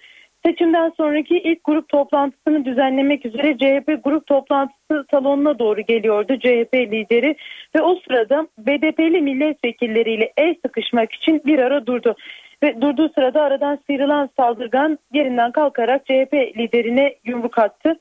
Seçimden 0.46 0.92
sonraki 0.96 1.38
ilk 1.38 1.64
grup 1.64 1.88
toplantısını 1.88 2.64
düzenlemek 2.64 3.26
üzere 3.26 3.58
CHP 3.58 4.04
grup 4.04 4.26
toplantısı 4.26 5.04
salonuna 5.10 5.58
doğru 5.58 5.80
geliyordu 5.80 6.38
CHP 6.38 6.74
lideri 6.74 7.36
ve 7.76 7.82
o 7.82 7.96
sırada 8.08 8.46
BDP'li 8.58 9.20
milletvekilleriyle 9.20 10.32
el 10.36 10.54
sıkışmak 10.66 11.12
için 11.12 11.42
bir 11.46 11.58
ara 11.58 11.86
durdu. 11.86 12.16
Ve 12.62 12.80
durduğu 12.80 13.08
sırada 13.08 13.42
aradan 13.42 13.78
sıyrılan 13.86 14.30
saldırgan 14.36 14.98
yerinden 15.12 15.52
kalkarak 15.52 16.06
CHP 16.06 16.34
liderine 16.58 17.14
yumruk 17.24 17.58
attı. 17.58 17.96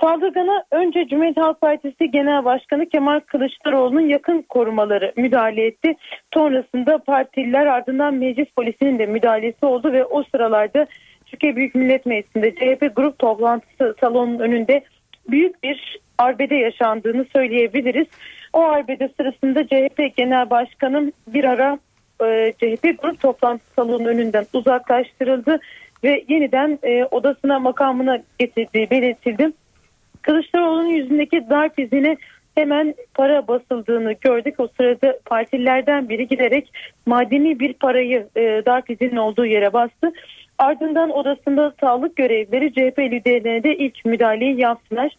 Saldırgana 0.00 0.64
önce 0.70 1.08
Cumhuriyet 1.08 1.36
Halk 1.36 1.60
Partisi 1.60 2.10
Genel 2.10 2.44
Başkanı 2.44 2.88
Kemal 2.88 3.20
Kılıçdaroğlu'nun 3.20 4.08
yakın 4.08 4.42
korumaları 4.42 5.12
müdahale 5.16 5.66
etti. 5.66 5.96
Sonrasında 6.34 6.98
partililer 6.98 7.66
ardından 7.66 8.14
meclis 8.14 8.48
polisinin 8.56 8.98
de 8.98 9.06
müdahalesi 9.06 9.66
oldu 9.66 9.92
ve 9.92 10.04
o 10.04 10.22
sıralarda 10.22 10.86
Türkiye 11.26 11.56
Büyük 11.56 11.74
Millet 11.74 12.06
Meclisi'nde 12.06 12.54
CHP 12.54 12.96
grup 12.96 13.18
toplantısı 13.18 13.96
salonunun 14.00 14.38
önünde 14.38 14.84
büyük 15.28 15.62
bir 15.62 15.98
arbede 16.18 16.54
yaşandığını 16.54 17.26
söyleyebiliriz. 17.32 18.06
O 18.52 18.60
arbede 18.60 19.08
sırasında 19.16 19.66
CHP 19.66 20.16
Genel 20.16 20.50
Başkanı 20.50 21.12
bir 21.26 21.44
ara 21.44 21.78
e, 22.24 22.52
CHP 22.52 23.02
grup 23.02 23.20
toplantısı 23.20 23.74
salonunun 23.74 24.08
önünden 24.08 24.46
uzaklaştırıldı 24.52 25.60
ve 26.04 26.24
yeniden 26.28 26.78
e, 26.82 27.04
odasına 27.04 27.58
makamına 27.58 28.18
getirdiği 28.38 28.90
belirtildi. 28.90 29.52
Kılıçdaroğlu'nun 30.26 30.88
yüzündeki 30.88 31.50
darp 31.50 31.78
izine 31.78 32.16
hemen 32.54 32.94
para 33.14 33.48
basıldığını 33.48 34.12
gördük. 34.12 34.54
O 34.60 34.68
sırada 34.76 35.18
partililerden 35.24 36.08
biri 36.08 36.28
giderek 36.28 36.72
madeni 37.06 37.60
bir 37.60 37.72
parayı 37.72 38.28
e, 38.36 38.62
darp 38.66 38.90
izinin 38.90 39.16
olduğu 39.16 39.46
yere 39.46 39.72
bastı. 39.72 40.12
Ardından 40.58 41.10
odasında 41.10 41.72
sağlık 41.80 42.16
görevlileri 42.16 42.72
CHP 42.72 42.98
liderlerine 42.98 43.62
de 43.62 43.76
ilk 43.76 44.04
müdahaleyi 44.04 44.60
yaptılar. 44.60 45.12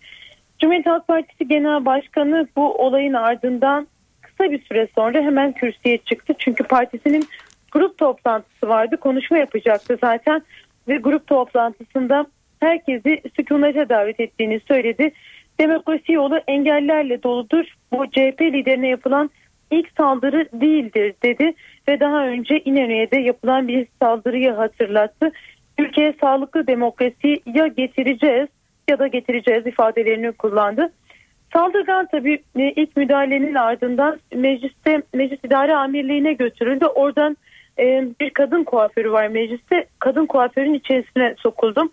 Cumhuriyet 0.59 0.85
Halk 0.85 1.07
Partisi 1.07 1.47
Genel 1.47 1.85
Başkanı 1.85 2.47
bu 2.55 2.75
olayın 2.75 3.13
ardından 3.13 3.87
kısa 4.21 4.51
bir 4.51 4.63
süre 4.63 4.87
sonra 4.95 5.21
hemen 5.21 5.51
kürsüye 5.51 5.97
çıktı. 5.97 6.33
Çünkü 6.39 6.63
partisinin 6.63 7.23
grup 7.71 7.97
toplantısı 7.97 8.69
vardı. 8.69 8.97
Konuşma 8.97 9.37
yapacaktı 9.37 9.97
zaten 10.01 10.41
ve 10.87 10.97
grup 10.97 11.27
toplantısında 11.27 12.25
herkesi 12.59 13.21
sükunete 13.35 13.89
davet 13.89 14.19
ettiğini 14.19 14.59
söyledi. 14.67 15.11
Demokrasi 15.59 16.11
yolu 16.11 16.37
engellerle 16.47 17.23
doludur. 17.23 17.65
Bu 17.91 18.07
CHP 18.07 18.41
liderine 18.41 18.87
yapılan 18.87 19.29
ilk 19.71 19.91
saldırı 19.97 20.47
değildir 20.53 21.13
dedi 21.23 21.53
ve 21.87 21.99
daha 21.99 22.27
önce 22.27 22.59
İnönü'ye 22.59 23.09
yapılan 23.21 23.67
bir 23.67 23.87
saldırıyı 24.01 24.51
hatırlattı. 24.51 25.31
Ülkeye 25.79 26.13
sağlıklı 26.21 26.67
demokrasi 26.67 27.41
ya 27.53 27.67
getireceğiz 27.67 28.47
ya 28.89 28.99
da 28.99 29.07
getireceğiz 29.07 29.67
ifadelerini 29.67 30.31
kullandı. 30.31 30.91
Saldırgan 31.53 32.07
tabii 32.11 32.39
e, 32.55 32.71
ilk 32.71 32.97
müdahalenin 32.97 33.55
ardından 33.55 34.19
mecliste 34.33 35.01
meclis 35.13 35.39
idare 35.43 35.75
amirliğine 35.75 36.33
götürüldü. 36.33 36.85
Oradan 36.85 37.37
e, 37.79 38.05
bir 38.19 38.29
kadın 38.29 38.63
kuaförü 38.63 39.11
var 39.11 39.27
mecliste. 39.27 39.85
Kadın 39.99 40.25
kuaförün 40.25 40.73
içerisine 40.73 41.35
sokuldum. 41.37 41.91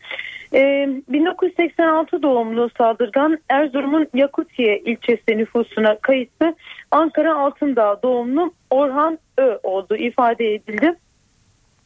E, 0.55 0.89
1986 1.09 2.23
doğumlu 2.23 2.71
saldırgan 2.79 3.39
Erzurum'un 3.49 4.09
Yakutiye 4.15 4.79
ilçesi 4.79 5.39
nüfusuna 5.39 5.99
kayıtlı. 5.99 6.55
Ankara 6.91 7.37
Altındağ 7.37 8.03
doğumlu 8.03 8.55
Orhan 8.71 9.19
Ö 9.39 9.59
olduğu 9.63 9.97
ifade 9.97 10.55
edildi. 10.55 10.95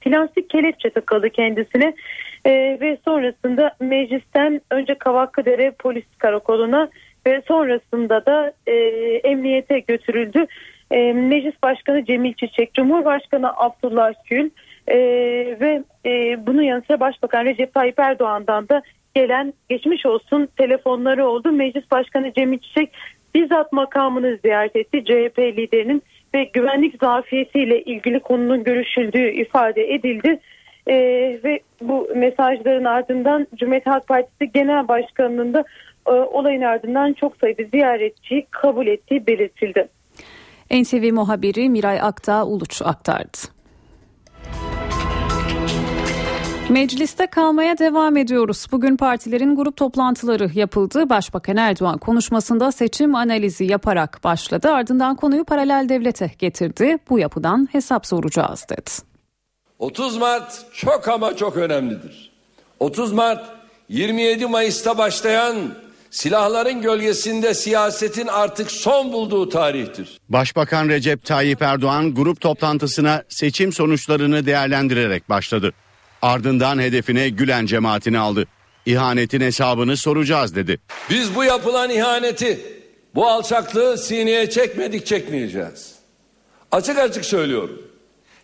Plastik 0.00 0.50
kelepçe 0.50 0.90
takıldı 0.90 1.30
kendisine 1.30 1.94
e, 2.44 2.78
ve 2.80 2.98
sonrasında 3.04 3.70
meclisten 3.80 4.60
önce 4.70 4.94
Kavakkıdere 4.94 5.70
polis 5.78 6.04
karakoluna 6.18 6.88
ve 7.26 7.42
sonrasında 7.48 8.26
da 8.26 8.52
e, 8.66 8.72
emniyete 9.24 9.78
götürüldü. 9.78 10.46
E, 10.90 11.12
Meclis 11.12 11.62
Başkanı 11.62 12.04
Cemil 12.04 12.34
Çiçek, 12.34 12.74
Cumhurbaşkanı 12.74 13.56
Abdullah 13.56 14.12
Gül 14.30 14.50
e, 14.90 14.98
ve 15.60 15.82
e, 16.06 16.46
bunun 16.46 16.62
yanı 16.62 16.82
sıra 16.86 17.00
Başbakan 17.00 17.44
Recep 17.44 17.74
Tayyip 17.74 17.98
Erdoğan'dan 17.98 18.68
da 18.68 18.82
gelen 19.14 19.52
geçmiş 19.68 20.06
olsun 20.06 20.48
telefonları 20.56 21.26
oldu. 21.26 21.52
Meclis 21.52 21.90
Başkanı 21.90 22.32
Cemil 22.32 22.58
Çiçek 22.58 22.92
bizzat 23.34 23.72
makamını 23.72 24.38
ziyaret 24.44 24.76
etti. 24.76 25.04
CHP 25.04 25.38
liderinin 25.38 26.02
ve 26.34 26.44
güvenlik 26.44 27.00
zafiyetiyle 27.00 27.82
ilgili 27.82 28.20
konunun 28.20 28.64
görüşüldüğü 28.64 29.30
ifade 29.30 29.94
edildi. 29.94 30.40
Ee, 30.86 31.40
ve 31.44 31.60
bu 31.80 32.08
mesajların 32.16 32.84
ardından 32.84 33.46
Cumhuriyet 33.56 33.86
Halk 33.86 34.06
Partisi 34.06 34.52
Genel 34.52 34.88
Başkanı'nın 34.88 35.54
da 35.54 35.64
e, 36.08 36.10
olayın 36.10 36.62
ardından 36.62 37.12
çok 37.12 37.36
sayıda 37.36 37.62
ziyaretçiyi 37.72 38.46
kabul 38.50 38.86
ettiği 38.86 39.26
belirtildi. 39.26 39.88
NTV 40.70 41.12
muhabiri 41.12 41.70
Miray 41.70 42.00
Akta 42.02 42.44
Uluç 42.46 42.82
aktardı. 42.84 43.57
Mecliste 46.68 47.26
kalmaya 47.26 47.78
devam 47.78 48.16
ediyoruz. 48.16 48.66
Bugün 48.72 48.96
partilerin 48.96 49.56
grup 49.56 49.76
toplantıları 49.76 50.50
yapıldı. 50.54 51.10
Başbakan 51.10 51.56
Erdoğan 51.56 51.98
konuşmasında 51.98 52.72
seçim 52.72 53.14
analizi 53.14 53.64
yaparak 53.64 54.24
başladı. 54.24 54.68
Ardından 54.68 55.16
konuyu 55.16 55.44
paralel 55.44 55.88
devlete 55.88 56.30
getirdi. 56.38 56.98
Bu 57.10 57.18
yapıdan 57.18 57.68
hesap 57.72 58.06
soracağız 58.06 58.66
dedi. 58.70 58.90
30 59.78 60.16
Mart 60.16 60.64
çok 60.72 61.08
ama 61.08 61.36
çok 61.36 61.56
önemlidir. 61.56 62.30
30 62.80 63.12
Mart 63.12 63.44
27 63.88 64.46
Mayıs'ta 64.46 64.98
başlayan 64.98 65.56
silahların 66.10 66.82
gölgesinde 66.82 67.54
siyasetin 67.54 68.26
artık 68.26 68.70
son 68.70 69.12
bulduğu 69.12 69.48
tarihtir. 69.48 70.20
Başbakan 70.28 70.88
Recep 70.88 71.24
Tayyip 71.24 71.62
Erdoğan 71.62 72.14
grup 72.14 72.40
toplantısına 72.40 73.22
seçim 73.28 73.72
sonuçlarını 73.72 74.46
değerlendirerek 74.46 75.28
başladı. 75.28 75.72
Ardından 76.22 76.78
hedefine 76.78 77.28
Gülen 77.28 77.66
cemaatini 77.66 78.18
aldı. 78.18 78.46
İhanetin 78.86 79.40
hesabını 79.40 79.96
soracağız 79.96 80.56
dedi. 80.56 80.78
Biz 81.10 81.34
bu 81.34 81.44
yapılan 81.44 81.90
ihaneti, 81.90 82.60
bu 83.14 83.26
alçaklığı 83.26 83.98
sineye 83.98 84.50
çekmedik 84.50 85.06
çekmeyeceğiz. 85.06 85.94
Açık 86.72 86.98
açık 86.98 87.24
söylüyorum. 87.24 87.82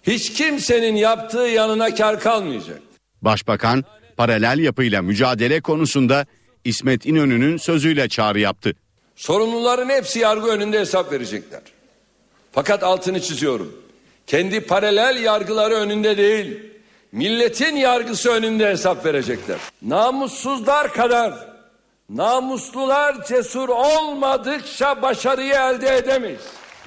Hiç 0.03 0.33
kimsenin 0.33 0.97
yaptığı 0.97 1.39
yanına 1.39 1.95
kar 1.95 2.21
kalmayacak. 2.21 2.81
Başbakan 3.23 3.85
paralel 4.17 4.59
yapıyla 4.59 5.03
mücadele 5.03 5.61
konusunda 5.61 6.27
İsmet 6.65 7.07
İnönü'nün 7.07 7.57
sözüyle 7.57 8.09
çağrı 8.09 8.41
yaptı. 8.41 8.73
Sorumluların 9.17 9.89
hepsi 9.89 10.19
yargı 10.19 10.47
önünde 10.47 10.81
hesap 10.81 11.13
verecekler. 11.13 11.61
Fakat 12.53 12.83
altını 12.83 13.21
çiziyorum. 13.21 13.73
Kendi 14.27 14.61
paralel 14.61 15.23
yargıları 15.23 15.75
önünde 15.75 16.17
değil, 16.17 16.61
milletin 17.15 17.77
yargısı 17.77 18.31
önünde 18.31 18.69
hesap 18.71 19.07
verecekler. 19.07 19.59
Namussuzlar 19.83 20.93
kadar 20.93 21.55
namuslular 22.09 23.25
cesur 23.25 23.69
olmadıkça 23.69 25.03
başarıyı 25.03 25.55
elde 25.55 25.97
edemeyiz. 25.97 26.41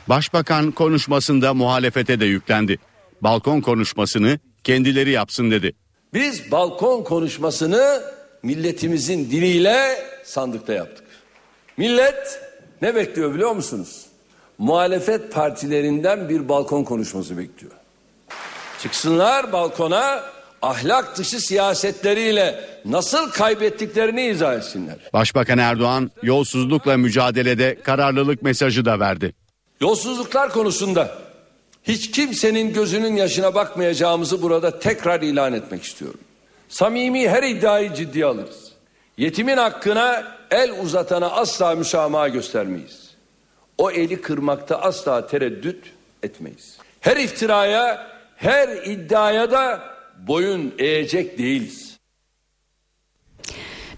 Başbakan 0.09 0.71
konuşmasında 0.71 1.53
muhalefete 1.53 2.19
de 2.19 2.25
yüklendi. 2.25 2.79
Balkon 3.21 3.61
konuşmasını 3.61 4.39
kendileri 4.63 5.09
yapsın 5.09 5.51
dedi. 5.51 5.73
Biz 6.13 6.51
balkon 6.51 7.03
konuşmasını 7.03 8.01
milletimizin 8.43 9.31
diliyle 9.31 9.97
sandıkta 10.23 10.73
yaptık. 10.73 11.07
Millet 11.77 12.41
ne 12.81 12.95
bekliyor 12.95 13.33
biliyor 13.33 13.51
musunuz? 13.51 14.05
Muhalefet 14.57 15.33
partilerinden 15.33 16.29
bir 16.29 16.49
balkon 16.49 16.83
konuşması 16.83 17.37
bekliyor. 17.37 17.76
Çıksınlar 18.81 19.51
balkona 19.51 20.23
ahlak 20.61 21.17
dışı 21.17 21.39
siyasetleriyle 21.39 22.69
nasıl 22.85 23.31
kaybettiklerini 23.31 24.25
izah 24.25 24.53
etsinler. 24.53 24.95
Başbakan 25.13 25.57
Erdoğan 25.57 26.11
yolsuzlukla 26.23 26.97
mücadelede 26.97 27.77
kararlılık 27.83 28.41
mesajı 28.41 28.85
da 28.85 28.99
verdi. 28.99 29.33
Yolsuzluklar 29.81 30.49
konusunda 30.49 31.11
hiç 31.83 32.11
kimsenin 32.11 32.73
gözünün 32.73 33.15
yaşına 33.15 33.55
bakmayacağımızı 33.55 34.41
burada 34.41 34.79
tekrar 34.79 35.21
ilan 35.21 35.53
etmek 35.53 35.83
istiyorum. 35.83 36.19
Samimi 36.69 37.29
her 37.29 37.43
iddiayı 37.43 37.93
ciddiye 37.93 38.25
alırız. 38.25 38.71
Yetimin 39.17 39.57
hakkına 39.57 40.23
el 40.51 40.71
uzatana 40.81 41.29
asla 41.29 41.75
müsamaha 41.75 42.27
göstermeyiz. 42.27 43.07
O 43.77 43.91
eli 43.91 44.21
kırmakta 44.21 44.81
asla 44.81 45.27
tereddüt 45.27 45.85
etmeyiz. 46.23 46.77
Her 47.01 47.17
iftiraya, 47.17 48.07
her 48.37 48.69
iddiaya 48.85 49.51
da 49.51 49.81
boyun 50.27 50.73
eğecek 50.77 51.37
değiliz. 51.37 51.97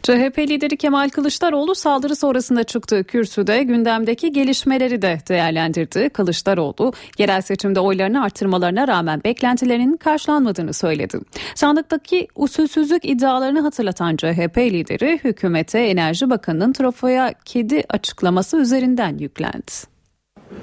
CHP 0.04 0.40
lideri 0.40 0.78
Kemal 0.78 1.10
Kılıçdaroğlu 1.10 1.76
saldırı 1.76 2.16
sonrasında 2.16 2.64
çıktığı 2.64 3.04
kürsüde 3.04 3.64
gündemdeki 3.64 4.32
gelişmeleri 4.32 5.02
de 5.02 5.18
değerlendirdi. 5.30 6.10
Kılıçdaroğlu 6.10 6.94
yerel 7.18 7.42
seçimde 7.42 7.80
oylarını 7.80 8.24
arttırmalarına 8.24 8.88
rağmen 8.88 9.22
beklentilerinin 9.24 9.98
karşılanmadığını 9.98 10.74
söyledi. 10.74 11.20
Sandıktaki 11.56 12.28
usulsüzlük 12.36 13.06
iddialarını 13.06 13.62
hatırlatan 13.62 14.16
CHP 14.16 14.58
lideri 14.58 15.20
hükümete 15.24 15.80
Enerji 15.80 16.30
Bakanı'nın 16.30 16.74
trafoya 16.74 17.34
kedi 17.46 17.84
açıklaması 17.90 18.58
üzerinden 18.58 19.18
yüklendi. 19.18 19.72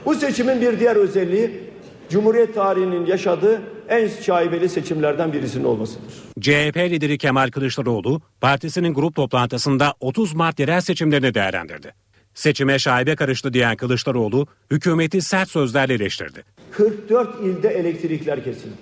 Bu 0.04 0.14
seçimin 0.14 0.60
bir 0.60 0.80
diğer 0.80 0.96
özelliği 0.96 1.75
Cumhuriyet 2.10 2.54
tarihinin 2.54 3.06
yaşadığı 3.06 3.62
en 3.88 4.08
şaibeli 4.08 4.68
seçimlerden 4.68 5.32
birisinin 5.32 5.64
olmasıdır. 5.64 6.12
CHP 6.40 6.76
lideri 6.76 7.18
Kemal 7.18 7.50
Kılıçdaroğlu 7.50 8.20
partisinin 8.40 8.94
grup 8.94 9.14
toplantısında 9.14 9.94
30 10.00 10.34
Mart 10.34 10.58
yerel 10.60 10.80
seçimlerini 10.80 11.34
değerlendirdi. 11.34 11.94
Seçime 12.34 12.78
şaibe 12.78 13.16
karıştı 13.16 13.52
diyen 13.52 13.76
Kılıçdaroğlu 13.76 14.46
hükümeti 14.70 15.22
sert 15.22 15.50
sözlerle 15.50 15.94
eleştirdi. 15.94 16.44
44 16.72 17.28
ilde 17.42 17.68
elektrikler 17.68 18.44
kesildi. 18.44 18.74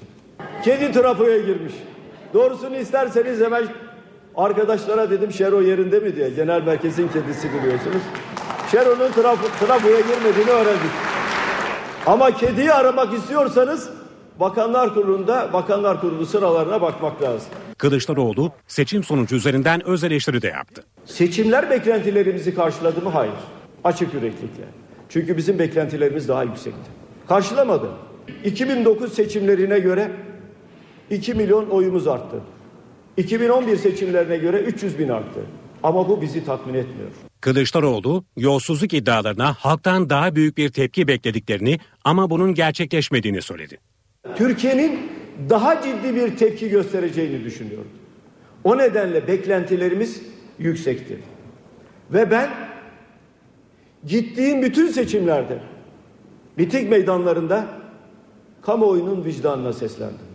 Kedi 0.65 0.93
trafoya 0.93 1.39
girmiş. 1.39 1.73
Doğrusunu 2.35 2.77
isterseniz 2.77 3.41
hemen 3.41 3.65
arkadaşlara 4.37 5.11
dedim 5.11 5.33
Şero 5.33 5.61
yerinde 5.61 5.99
mi 6.01 6.17
diye. 6.17 6.31
Genel 6.31 6.63
merkezin 6.63 7.09
kedisi 7.09 7.49
biliyorsunuz. 7.53 8.03
Şero'nun 8.71 9.13
trafo, 9.13 9.67
trafoya 9.67 10.01
girmediğini 10.01 10.51
öğrendik. 10.51 10.91
Ama 12.07 12.31
kediyi 12.37 12.73
aramak 12.73 13.15
istiyorsanız 13.15 13.91
Bakanlar 14.41 14.95
Kurulu'nda 14.95 15.53
Bakanlar 15.53 16.01
Kurulu 16.01 16.27
sıralarına 16.27 16.81
bakmak 16.83 17.23
lazım. 17.23 17.49
Kılıçdaroğlu 17.79 18.53
seçim 18.67 19.05
sonucu 19.05 19.37
üzerinden 19.37 19.87
öz 19.87 20.05
eleştiri 20.05 20.43
de 20.43 20.49
yaptı. 20.49 20.85
Seçimler 21.05 21.71
beklentilerimizi 21.71 22.55
karşıladı 22.55 23.03
mı? 23.03 23.11
Hayır. 23.11 23.35
Açık 23.85 24.15
yüreklikle. 24.15 24.65
Çünkü 25.09 25.37
bizim 25.37 25.59
beklentilerimiz 25.59 26.29
daha 26.29 26.43
yüksekti. 26.43 26.91
Karşılamadı. 27.29 27.89
2009 28.45 29.13
seçimlerine 29.13 29.79
göre 29.79 30.11
2 31.11 31.35
milyon 31.35 31.69
oyumuz 31.71 32.07
arttı. 32.09 32.41
2011 33.17 33.77
seçimlerine 33.77 34.37
göre 34.37 34.57
300 34.59 34.99
bin 34.99 35.09
arttı. 35.09 35.41
Ama 35.83 36.09
bu 36.09 36.23
bizi 36.23 36.45
tatmin 36.45 36.75
etmiyor. 36.75 37.11
Kılıçdaroğlu 37.45 38.25
yolsuzluk 38.37 38.95
iddialarına 38.95 39.53
halktan 39.53 40.11
daha 40.11 40.35
büyük 40.35 40.57
bir 40.57 40.69
tepki 40.69 41.09
beklediklerini 41.09 41.79
ama 42.05 42.31
bunun 42.31 42.55
gerçekleşmediğini 42.55 43.43
söyledi. 43.43 43.79
Türkiye'nin 44.37 45.11
daha 45.51 45.83
ciddi 45.83 46.15
bir 46.15 46.37
tepki 46.37 46.69
göstereceğini 46.69 47.45
düşünüyorum. 47.45 47.91
O 48.65 48.79
nedenle 48.79 49.29
beklentilerimiz 49.29 50.23
yüksektir. 50.59 51.19
Ve 52.13 52.31
ben 52.31 52.51
gittiğim 54.07 54.63
bütün 54.63 54.87
seçimlerde 54.87 55.59
bitik 56.59 56.91
meydanlarında 56.91 57.67
kamuoyunun 58.63 59.25
vicdanına 59.25 59.73
seslendim. 59.73 60.34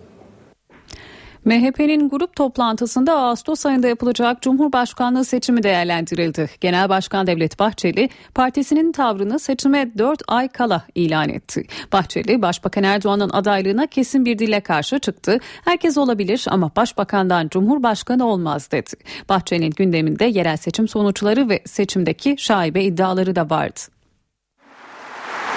MHP'nin 1.45 2.09
grup 2.09 2.35
toplantısında 2.35 3.13
Ağustos 3.13 3.65
ayında 3.65 3.87
yapılacak 3.87 4.41
Cumhurbaşkanlığı 4.41 5.25
seçimi 5.25 5.63
değerlendirildi. 5.63 6.49
Genel 6.61 6.89
Başkan 6.89 7.27
Devlet 7.27 7.59
Bahçeli 7.59 8.09
partisinin 8.35 8.91
tavrını 8.91 9.39
seçime 9.39 9.91
4 9.97 10.21
ay 10.27 10.47
kala 10.47 10.83
ilan 10.95 11.29
etti. 11.29 11.63
Bahçeli 11.93 12.41
Başbakan 12.41 12.83
Erdoğan'ın 12.83 13.29
adaylığına 13.29 13.87
kesin 13.87 14.25
bir 14.25 14.39
dille 14.39 14.59
karşı 14.59 14.99
çıktı. 14.99 15.39
Herkes 15.65 15.97
olabilir 15.97 16.45
ama 16.49 16.71
başbakandan 16.75 17.47
Cumhurbaşkanı 17.49 18.27
olmaz 18.27 18.71
dedi. 18.71 18.91
Bahçeli'nin 19.29 19.71
gündeminde 19.71 20.25
yerel 20.25 20.57
seçim 20.57 20.87
sonuçları 20.87 21.49
ve 21.49 21.59
seçimdeki 21.65 22.35
şaibe 22.37 22.83
iddiaları 22.83 23.35
da 23.35 23.49
vardı. 23.49 23.79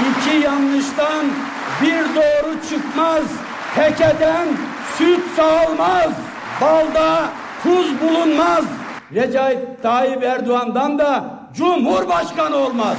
İki 0.01 0.37
yanlıştan 0.37 1.27
bir 1.83 2.15
doğru 2.17 2.55
çıkmaz. 2.71 3.25
Tekeden 3.75 4.49
süt 4.99 5.21
sağılmaz. 5.37 6.13
Balda 6.61 7.33
tuz 7.63 8.01
bulunmaz. 8.01 8.65
Recep 9.15 9.83
Tayyip 9.83 10.23
Erdoğan'dan 10.23 10.99
da 10.99 11.39
Cumhurbaşkanı 11.55 12.57
olmaz. 12.57 12.97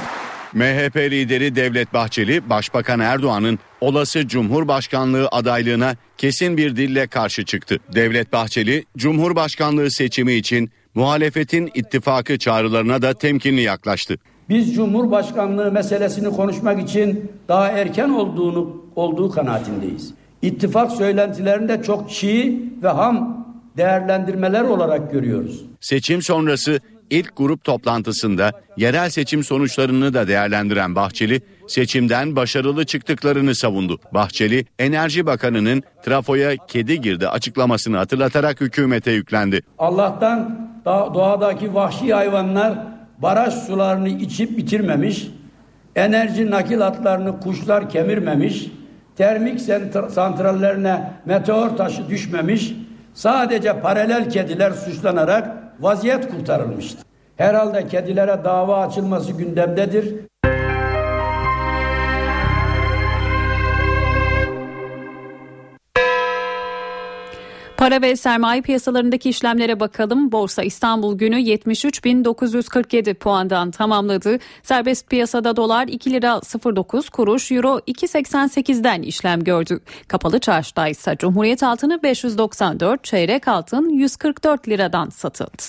MHP 0.52 0.96
lideri 0.96 1.56
Devlet 1.56 1.94
Bahçeli, 1.94 2.50
Başbakan 2.50 3.00
Erdoğan'ın 3.00 3.58
olası 3.80 4.28
Cumhurbaşkanlığı 4.28 5.28
adaylığına 5.32 5.96
kesin 6.18 6.56
bir 6.56 6.76
dille 6.76 7.06
karşı 7.06 7.44
çıktı. 7.44 7.78
Devlet 7.94 8.32
Bahçeli, 8.32 8.84
Cumhurbaşkanlığı 8.96 9.90
seçimi 9.90 10.32
için 10.32 10.70
muhalefetin 10.94 11.70
ittifakı 11.74 12.38
çağrılarına 12.38 13.02
da 13.02 13.14
temkinli 13.14 13.60
yaklaştı. 13.60 14.18
Biz 14.48 14.74
Cumhurbaşkanlığı 14.74 15.72
meselesini 15.72 16.30
konuşmak 16.30 16.82
için 16.82 17.32
daha 17.48 17.68
erken 17.68 18.08
olduğunu 18.08 18.84
olduğu 18.96 19.30
kanaatindeyiz. 19.30 20.14
İttifak 20.44 20.92
söylentilerinde 20.92 21.82
çok 21.82 22.10
çiğ 22.10 22.62
ve 22.82 22.88
ham 22.88 23.46
değerlendirmeler 23.76 24.62
olarak 24.62 25.12
görüyoruz. 25.12 25.64
Seçim 25.80 26.22
sonrası 26.22 26.80
ilk 27.10 27.36
grup 27.36 27.64
toplantısında 27.64 28.52
yerel 28.76 29.10
seçim 29.10 29.44
sonuçlarını 29.44 30.14
da 30.14 30.28
değerlendiren 30.28 30.94
Bahçeli 30.94 31.40
seçimden 31.68 32.36
başarılı 32.36 32.84
çıktıklarını 32.84 33.54
savundu. 33.54 33.98
Bahçeli, 34.14 34.66
Enerji 34.78 35.26
Bakanı'nın 35.26 35.82
trafoya 36.04 36.56
kedi 36.68 37.00
girdi 37.00 37.28
açıklamasını 37.28 37.96
hatırlatarak 37.96 38.60
hükümete 38.60 39.10
yüklendi. 39.10 39.60
Allah'tan 39.78 40.68
doğadaki 40.86 41.74
vahşi 41.74 42.14
hayvanlar 42.14 42.78
baraj 43.18 43.54
sularını 43.54 44.08
içip 44.08 44.56
bitirmemiş, 44.56 45.28
enerji 45.96 46.50
nakil 46.50 46.80
hatlarını 46.80 47.40
kuşlar 47.40 47.90
kemirmemiş, 47.90 48.66
termik 49.16 49.60
santrallerine 50.10 51.10
meteor 51.24 51.68
taşı 51.76 52.08
düşmemiş, 52.08 52.74
sadece 53.14 53.80
paralel 53.80 54.30
kediler 54.30 54.70
suçlanarak 54.70 55.48
vaziyet 55.80 56.30
kurtarılmıştı. 56.30 57.02
Herhalde 57.36 57.88
kedilere 57.88 58.44
dava 58.44 58.86
açılması 58.86 59.32
gündemdedir. 59.32 60.14
Para 67.84 68.02
ve 68.02 68.16
sermaye 68.16 68.62
piyasalarındaki 68.62 69.28
işlemlere 69.28 69.80
bakalım. 69.80 70.32
Borsa 70.32 70.62
İstanbul 70.62 71.18
günü 71.18 71.36
73.947 71.36 73.14
puandan 73.14 73.70
tamamladı. 73.70 74.38
Serbest 74.62 75.10
piyasada 75.10 75.56
dolar 75.56 75.88
2 75.88 76.10
lira 76.10 76.40
09 76.74 77.08
kuruş, 77.08 77.52
euro 77.52 77.78
2.88'den 77.78 79.02
işlem 79.02 79.44
gördü. 79.44 79.80
Kapalı 80.08 80.38
çarşıda 80.38 80.88
ise 80.88 81.16
Cumhuriyet 81.18 81.62
altını 81.62 82.02
594, 82.02 83.04
çeyrek 83.04 83.48
altın 83.48 83.88
144 83.88 84.68
liradan 84.68 85.08
satıldı. 85.08 85.62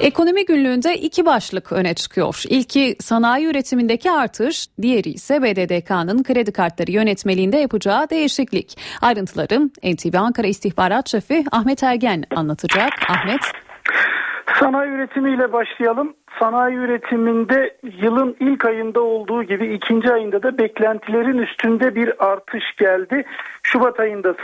Ekonomi 0.00 0.44
günlüğünde 0.44 0.94
iki 0.94 1.26
başlık 1.26 1.72
öne 1.72 1.94
çıkıyor. 1.94 2.42
İlki 2.48 2.96
sanayi 3.00 3.46
üretimindeki 3.46 4.10
artış, 4.10 4.66
diğeri 4.82 5.08
ise 5.08 5.42
BDDK'nın 5.42 6.22
kredi 6.22 6.52
kartları 6.52 6.90
yönetmeliğinde 6.90 7.56
yapacağı 7.56 8.10
değişiklik. 8.10 8.78
Ayrıntıları 9.02 9.60
NTV 9.94 10.16
Ankara 10.18 10.46
İstihbarat 10.46 11.08
Şefi 11.08 11.44
Ahmet 11.52 11.82
Ergen 11.82 12.24
anlatacak. 12.36 12.90
Ahmet. 13.08 13.40
Sanayi 14.60 14.90
üretimiyle 14.90 15.52
başlayalım. 15.52 16.14
Sanayi 16.38 16.76
üretiminde 16.76 17.76
yılın 17.82 18.36
ilk 18.40 18.64
ayında 18.64 19.00
olduğu 19.00 19.42
gibi 19.42 19.74
ikinci 19.74 20.12
ayında 20.12 20.42
da 20.42 20.58
beklentilerin 20.58 21.38
üstünde 21.38 21.94
bir 21.94 22.26
artış 22.26 22.64
geldi. 22.78 23.24
Şubat 23.62 24.00
ayında 24.00 24.34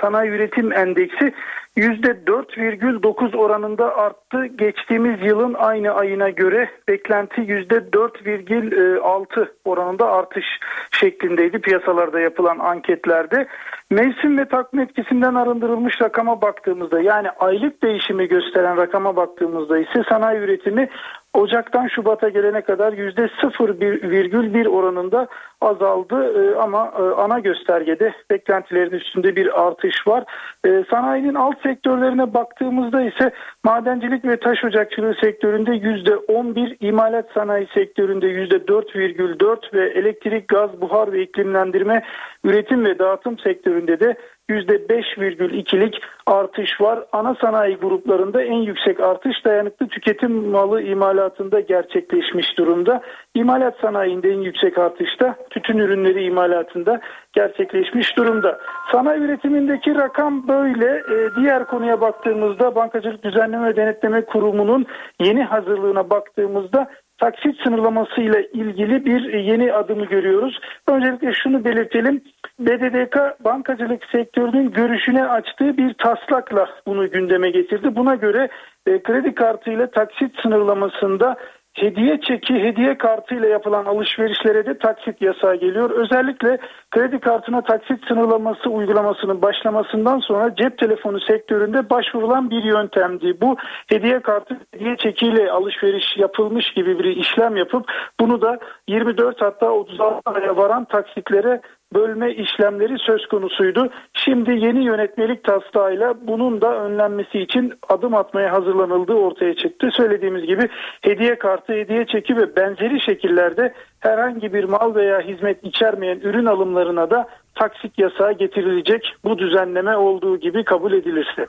sanayi 0.00 0.30
üretim 0.30 0.72
endeksi 0.72 1.32
%4,9 1.76 3.36
oranında 3.36 3.96
arttı. 3.96 4.46
Geçtiğimiz 4.46 5.22
yılın 5.22 5.54
aynı 5.54 5.92
ayına 5.92 6.30
göre 6.30 6.70
beklenti 6.88 7.40
%4,6 7.40 9.48
oranında 9.64 10.12
artış 10.12 10.44
şeklindeydi 10.90 11.58
piyasalarda 11.58 12.20
yapılan 12.20 12.58
anketlerde. 12.58 13.46
Mevsim 13.90 14.38
ve 14.38 14.44
takvim 14.44 14.80
etkisinden 14.80 15.34
arındırılmış 15.34 16.02
rakama 16.02 16.42
baktığımızda 16.42 17.00
yani 17.00 17.30
aylık 17.30 17.82
değişimi 17.82 18.28
gösteren 18.28 18.76
rakama 18.76 19.16
baktığımızda 19.16 19.78
ise 19.78 20.02
sanayi 20.08 20.38
üretimi 20.38 20.88
Ocak'tan 21.34 21.88
Şubat'a 21.88 22.28
gelene 22.28 22.60
kadar 22.60 22.92
yüzde 22.92 23.22
0,1 23.22 24.68
oranında 24.68 25.28
azaldı 25.60 26.32
ee, 26.34 26.56
ama 26.56 26.92
e, 26.98 27.02
ana 27.02 27.38
göstergede 27.38 28.14
beklentilerin 28.30 28.90
üstünde 28.90 29.36
bir 29.36 29.66
artış 29.66 30.06
var. 30.06 30.24
Ee, 30.66 30.84
sanayinin 30.90 31.34
alt 31.34 31.62
sektörlerine 31.62 32.34
baktığımızda 32.34 33.02
ise 33.02 33.30
madencilik 33.64 34.24
ve 34.24 34.36
taş 34.36 34.64
ocakçılığı 34.64 35.14
sektöründe 35.14 35.72
yüzde 35.72 36.16
11, 36.16 36.76
imalat 36.80 37.26
sanayi 37.34 37.68
sektöründe 37.74 38.26
yüzde 38.26 38.56
4,4 38.56 39.74
ve 39.74 39.90
elektrik, 39.90 40.48
gaz, 40.48 40.80
buhar 40.80 41.12
ve 41.12 41.22
iklimlendirme 41.22 42.02
üretim 42.44 42.84
ve 42.84 42.98
dağıtım 42.98 43.38
sektöründe 43.38 44.00
de 44.00 44.16
%5,2'lik 44.50 46.02
artış 46.26 46.80
var. 46.80 46.98
Ana 47.12 47.34
sanayi 47.34 47.76
gruplarında 47.76 48.42
en 48.42 48.62
yüksek 48.62 49.00
artış 49.00 49.44
dayanıklı 49.44 49.88
tüketim 49.88 50.32
malı 50.50 50.82
imalatında 50.82 51.60
gerçekleşmiş 51.60 52.58
durumda. 52.58 53.02
İmalat 53.34 53.74
sanayinde 53.80 54.30
en 54.30 54.40
yüksek 54.40 54.78
artışta 54.78 55.34
tütün 55.50 55.78
ürünleri 55.78 56.24
imalatında 56.24 57.00
gerçekleşmiş 57.32 58.16
durumda. 58.16 58.60
Sanayi 58.92 59.20
üretimindeki 59.20 59.94
rakam 59.94 60.48
böyle. 60.48 60.86
Ee, 60.86 61.28
diğer 61.36 61.66
konuya 61.66 62.00
baktığımızda 62.00 62.74
Bankacılık 62.74 63.24
Düzenleme 63.24 63.68
ve 63.68 63.76
Denetleme 63.76 64.24
Kurumu'nun 64.24 64.86
yeni 65.20 65.44
hazırlığına 65.44 66.10
baktığımızda 66.10 66.90
taksit 67.20 67.62
sınırlaması 67.64 68.20
ile 68.20 68.48
ilgili 68.52 69.04
bir 69.04 69.32
yeni 69.32 69.72
adımı 69.72 70.04
görüyoruz. 70.04 70.60
Öncelikle 70.88 71.32
şunu 71.32 71.64
belirtelim. 71.64 72.22
BDDK 72.58 73.44
bankacılık 73.44 74.04
sektörünün 74.12 74.70
görüşüne 74.70 75.24
açtığı 75.24 75.76
bir 75.76 75.94
taslakla 75.94 76.68
bunu 76.86 77.10
gündeme 77.10 77.50
getirdi. 77.50 77.96
Buna 77.96 78.14
göre 78.14 78.48
e, 78.86 79.02
kredi 79.02 79.34
kartı 79.34 79.70
ile 79.70 79.90
taksit 79.90 80.40
sınırlamasında 80.42 81.36
hediye 81.74 82.20
çeki, 82.20 82.54
hediye 82.54 82.98
kartı 82.98 83.34
ile 83.34 83.48
yapılan 83.48 83.84
alışverişlere 83.84 84.66
de 84.66 84.78
taksit 84.78 85.22
yasağı 85.22 85.56
geliyor. 85.56 85.90
Özellikle 85.90 86.58
kredi 86.90 87.18
kartına 87.20 87.62
taksit 87.62 88.08
sınırlaması 88.08 88.70
uygulamasının 88.70 89.42
başlamasından 89.42 90.18
sonra 90.18 90.54
cep 90.54 90.78
telefonu 90.78 91.20
sektöründe 91.20 91.90
başvurulan 91.90 92.50
bir 92.50 92.64
yöntemdi. 92.64 93.40
Bu 93.40 93.56
hediye 93.86 94.20
kartı, 94.20 94.56
hediye 94.74 94.96
çekiyle 94.96 95.50
alışveriş 95.50 96.16
yapılmış 96.16 96.70
gibi 96.70 96.98
bir 96.98 97.16
işlem 97.16 97.56
yapıp 97.56 97.92
bunu 98.20 98.42
da 98.42 98.58
24 98.88 99.40
hatta 99.40 99.70
36 99.70 100.30
aya 100.30 100.56
varan 100.56 100.84
taksitlere 100.84 101.60
bölme 101.94 102.34
işlemleri 102.34 102.98
söz 102.98 103.26
konusuydu. 103.26 103.90
Şimdi 104.14 104.50
yeni 104.50 104.84
yönetmelik 104.84 105.44
taslağıyla 105.44 106.14
bunun 106.22 106.60
da 106.60 106.84
önlenmesi 106.84 107.38
için 107.38 107.72
adım 107.88 108.14
atmaya 108.14 108.52
hazırlanıldığı 108.52 109.14
ortaya 109.14 109.54
çıktı. 109.54 109.88
Söylediğimiz 109.92 110.46
gibi 110.46 110.68
hediye 111.00 111.38
kartı, 111.38 111.72
hediye 111.72 112.06
çeki 112.06 112.36
ve 112.36 112.56
benzeri 112.56 113.00
şekillerde 113.00 113.74
herhangi 114.00 114.54
bir 114.54 114.64
mal 114.64 114.94
veya 114.94 115.20
hizmet 115.20 115.64
içermeyen 115.64 116.20
ürün 116.20 116.46
alımlarına 116.46 117.10
da 117.10 117.28
taksit 117.54 117.98
yasağı 117.98 118.32
getirilecek 118.32 119.14
bu 119.24 119.38
düzenleme 119.38 119.96
olduğu 119.96 120.40
gibi 120.40 120.64
kabul 120.64 120.92
edilirse. 120.92 121.46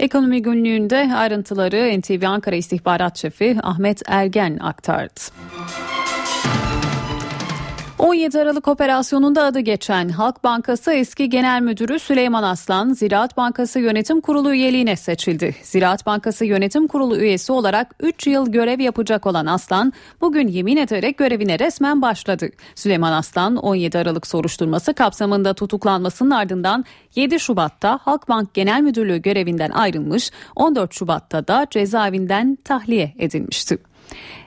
Ekonomi 0.00 0.42
günlüğünde 0.42 1.08
ayrıntıları 1.16 2.00
NTV 2.00 2.26
Ankara 2.26 2.56
İstihbarat 2.56 3.16
Şefi 3.16 3.56
Ahmet 3.62 4.02
Ergen 4.08 4.58
aktardı. 4.58 5.20
17 8.00 8.40
Aralık 8.40 8.68
operasyonunda 8.68 9.44
adı 9.44 9.60
geçen 9.60 10.08
Halk 10.08 10.44
Bankası 10.44 10.92
eski 10.92 11.30
genel 11.30 11.62
müdürü 11.62 11.98
Süleyman 11.98 12.42
Aslan, 12.42 12.92
Ziraat 12.92 13.36
Bankası 13.36 13.80
Yönetim 13.80 14.20
Kurulu 14.20 14.54
üyeliğine 14.54 14.96
seçildi. 14.96 15.56
Ziraat 15.62 16.06
Bankası 16.06 16.44
Yönetim 16.44 16.86
Kurulu 16.86 17.16
üyesi 17.16 17.52
olarak 17.52 17.94
3 18.00 18.26
yıl 18.26 18.52
görev 18.52 18.80
yapacak 18.80 19.26
olan 19.26 19.46
Aslan, 19.46 19.92
bugün 20.20 20.48
yemin 20.48 20.76
ederek 20.76 21.18
görevine 21.18 21.58
resmen 21.58 22.02
başladı. 22.02 22.48
Süleyman 22.74 23.12
Aslan, 23.12 23.56
17 23.56 23.98
Aralık 23.98 24.26
soruşturması 24.26 24.94
kapsamında 24.94 25.54
tutuklanmasının 25.54 26.30
ardından 26.30 26.84
7 27.14 27.40
Şubat'ta 27.40 27.98
Halkbank 28.02 28.54
Genel 28.54 28.80
Müdürlüğü 28.80 29.22
görevinden 29.22 29.70
ayrılmış, 29.70 30.30
14 30.56 30.94
Şubat'ta 30.94 31.48
da 31.48 31.66
cezaevinden 31.70 32.58
tahliye 32.64 33.14
edilmişti. 33.18 33.89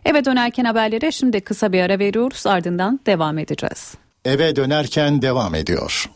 Eve 0.06 0.26
dönerken 0.26 0.66
haberlere 0.66 1.12
şimdi 1.12 1.42
kısa 1.42 1.74
bir 1.74 1.82
ara 1.82 2.00
veriyoruz 2.00 2.48
ardından 2.48 3.00
devam 3.06 3.38
edeceğiz. 3.38 3.94
Eve 4.26 4.56
dönerken 4.56 5.22
devam 5.22 5.56
ediyor. 5.56 6.10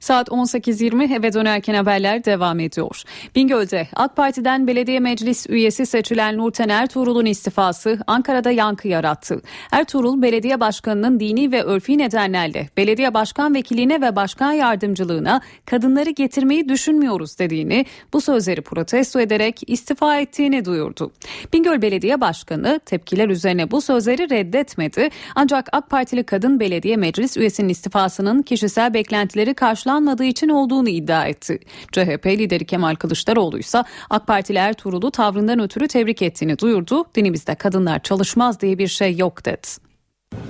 Saat 0.00 0.28
18.20 0.28 1.18
eve 1.18 1.32
dönerken 1.32 1.74
haberler 1.74 2.24
devam 2.24 2.60
ediyor. 2.60 3.02
Bingöl'de 3.34 3.88
AK 3.94 4.16
Parti'den 4.16 4.66
belediye 4.66 5.00
meclis 5.00 5.46
üyesi 5.48 5.86
seçilen 5.86 6.38
Nurten 6.38 6.68
Ertuğrul'un 6.68 7.26
istifası 7.26 7.98
Ankara'da 8.06 8.50
yankı 8.50 8.88
yarattı. 8.88 9.42
Ertuğrul 9.72 10.22
belediye 10.22 10.60
başkanının 10.60 11.20
dini 11.20 11.52
ve 11.52 11.62
örfi 11.62 11.98
nedenlerle 11.98 12.68
belediye 12.76 13.14
başkan 13.14 13.54
vekiliğine 13.54 14.00
ve 14.00 14.16
başkan 14.16 14.52
yardımcılığına 14.52 15.40
kadınları 15.66 16.10
getirmeyi 16.10 16.68
düşünmüyoruz 16.68 17.38
dediğini, 17.38 17.86
bu 18.12 18.20
sözleri 18.20 18.62
protesto 18.62 19.20
ederek 19.20 19.60
istifa 19.66 20.18
ettiğini 20.18 20.64
duyurdu. 20.64 21.12
Bingöl 21.52 21.82
Belediye 21.82 22.20
Başkanı 22.20 22.80
tepkiler 22.86 23.28
üzerine 23.28 23.70
bu 23.70 23.80
sözleri 23.80 24.30
reddetmedi. 24.30 25.08
Ancak 25.34 25.68
AK 25.72 25.90
Partili 25.90 26.24
kadın 26.24 26.60
belediye 26.60 26.96
meclis 26.96 27.36
üyesinin 27.36 27.68
istifasının 27.68 28.42
kişisel 28.42 28.94
beklentileri 28.94 29.54
karşılanmadı 29.54 29.87
karşılanmadığı 29.88 30.24
için 30.24 30.48
olduğunu 30.48 30.88
iddia 30.88 31.26
etti. 31.26 31.58
CHP 31.92 32.26
lideri 32.26 32.64
Kemal 32.66 32.94
Kılıçdaroğlu 32.94 33.58
ise 33.58 33.84
AK 34.10 34.26
Partili 34.26 34.58
Ertuğrul'u 34.58 35.10
tavrından 35.10 35.60
ötürü 35.60 35.88
tebrik 35.88 36.22
ettiğini 36.22 36.58
duyurdu. 36.58 37.04
Dinimizde 37.14 37.54
kadınlar 37.54 38.02
çalışmaz 38.02 38.60
diye 38.60 38.78
bir 38.78 38.88
şey 38.88 39.16
yok 39.16 39.44
dedi. 39.44 39.66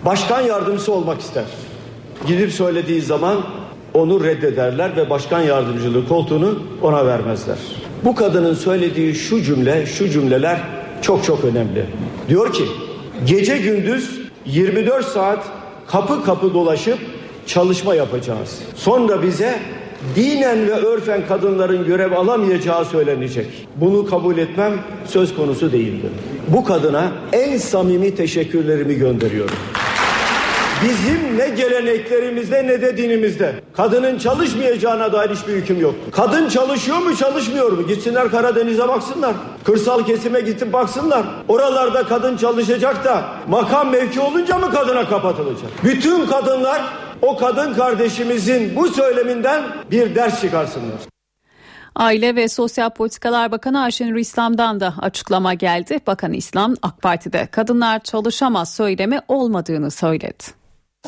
Başkan 0.04 0.40
yardımcısı 0.40 0.92
olmak 0.92 1.20
ister. 1.20 1.44
Gidip 2.26 2.52
söylediği 2.52 3.02
zaman 3.02 3.44
onu 3.94 4.24
reddederler 4.24 4.96
ve 4.96 5.10
başkan 5.10 5.40
yardımcılığı 5.40 6.08
koltuğunu 6.08 6.62
ona 6.82 7.06
vermezler. 7.06 7.58
Bu 8.04 8.14
kadının 8.14 8.54
söylediği 8.54 9.14
şu 9.14 9.42
cümle, 9.42 9.86
şu 9.86 10.08
cümleler 10.08 10.60
çok 11.02 11.24
çok 11.24 11.44
önemli. 11.44 11.86
Diyor 12.28 12.52
ki 12.52 12.64
gece 13.26 13.58
gündüz 13.58 14.20
24 14.46 15.06
saat 15.06 15.44
kapı 15.86 16.24
kapı 16.24 16.54
dolaşıp 16.54 16.98
çalışma 17.48 17.94
yapacağız. 17.94 18.58
Sonra 18.76 19.22
bize 19.22 19.58
dinen 20.16 20.66
ve 20.66 20.72
örfen 20.72 21.26
kadınların 21.28 21.86
görev 21.86 22.12
alamayacağı 22.12 22.84
söylenecek. 22.84 23.46
Bunu 23.76 24.06
kabul 24.06 24.38
etmem 24.38 24.72
söz 25.06 25.36
konusu 25.36 25.72
değildir. 25.72 26.10
Bu 26.48 26.64
kadına 26.64 27.12
en 27.32 27.58
samimi 27.58 28.14
teşekkürlerimi 28.14 28.94
gönderiyorum. 28.94 29.56
Bizim 30.84 31.38
ne 31.38 31.48
geleneklerimizde 31.48 32.66
ne 32.66 32.82
de 32.82 32.96
dinimizde 32.96 33.54
kadının 33.76 34.18
çalışmayacağına 34.18 35.12
dair 35.12 35.30
hiçbir 35.30 35.52
hüküm 35.52 35.80
yok. 35.80 35.94
Kadın 36.12 36.48
çalışıyor 36.48 36.98
mu 36.98 37.16
çalışmıyor 37.16 37.72
mu? 37.72 37.86
Gitsinler 37.86 38.30
Karadeniz'e 38.30 38.88
baksınlar. 38.88 39.34
Kırsal 39.64 40.04
kesime 40.04 40.40
gidip 40.40 40.72
baksınlar. 40.72 41.22
Oralarda 41.48 42.02
kadın 42.02 42.36
çalışacak 42.36 43.04
da 43.04 43.24
makam 43.48 43.90
mevki 43.90 44.20
olunca 44.20 44.58
mı 44.58 44.70
kadına 44.70 45.08
kapatılacak? 45.08 45.70
Bütün 45.84 46.26
kadınlar 46.26 46.82
o 47.22 47.36
kadın 47.36 47.74
kardeşimizin 47.74 48.76
bu 48.76 48.88
söyleminden 48.88 49.62
bir 49.90 50.14
ders 50.14 50.40
çıkarsınlar. 50.40 50.98
Aile 51.96 52.36
ve 52.36 52.48
Sosyal 52.48 52.90
Politikalar 52.90 53.52
Bakanı 53.52 53.82
Ayşenur 53.82 54.16
İslam'dan 54.16 54.80
da 54.80 54.94
açıklama 55.00 55.54
geldi. 55.54 56.00
Bakan 56.06 56.32
İslam 56.32 56.74
AK 56.82 57.02
Parti'de 57.02 57.46
kadınlar 57.46 58.00
çalışamaz 58.00 58.74
söylemi 58.74 59.20
olmadığını 59.28 59.90
söyledi. 59.90 60.44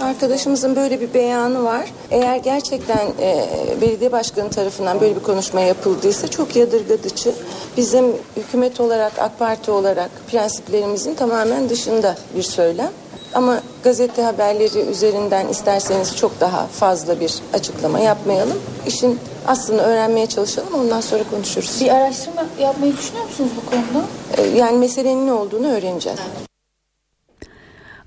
Arkadaşımızın 0.01 0.77
böyle 0.77 1.01
bir 1.01 1.15
beyanı 1.15 1.65
var. 1.65 1.93
Eğer 2.11 2.37
gerçekten 2.37 3.07
e, 3.21 3.47
belediye 3.81 4.13
başkanı 4.13 4.51
tarafından 4.51 5.01
böyle 5.01 5.17
bir 5.17 5.23
konuşma 5.23 5.61
yapıldıysa 5.61 6.29
çok 6.29 6.57
yadırgatıcı. 6.57 7.35
Bizim 7.77 8.05
hükümet 8.37 8.81
olarak, 8.81 9.13
AK 9.19 9.39
Parti 9.39 9.71
olarak 9.71 10.11
prensiplerimizin 10.31 11.15
tamamen 11.15 11.69
dışında 11.69 12.17
bir 12.37 12.43
söylem. 12.43 12.91
Ama 13.35 13.61
gazete 13.85 14.23
haberleri 14.23 14.79
üzerinden 14.79 15.49
isterseniz 15.49 16.17
çok 16.17 16.41
daha 16.41 16.67
fazla 16.67 17.21
bir 17.21 17.35
açıklama 17.53 18.01
yapmayalım. 18.01 18.59
İşin 18.87 19.19
aslında 19.47 19.83
öğrenmeye 19.83 20.27
çalışalım 20.27 20.75
ondan 20.75 21.01
sonra 21.01 21.23
konuşuruz. 21.31 21.81
Bir 21.81 21.89
araştırma 21.89 22.45
yapmayı 22.61 22.97
düşünüyor 22.97 23.25
musunuz 23.25 23.51
bu 23.57 23.71
konuda? 23.71 24.07
Ee, 24.37 24.59
yani 24.59 24.79
meselenin 24.79 25.27
ne 25.27 25.33
olduğunu 25.33 25.73
öğreneceğiz. 25.73 26.19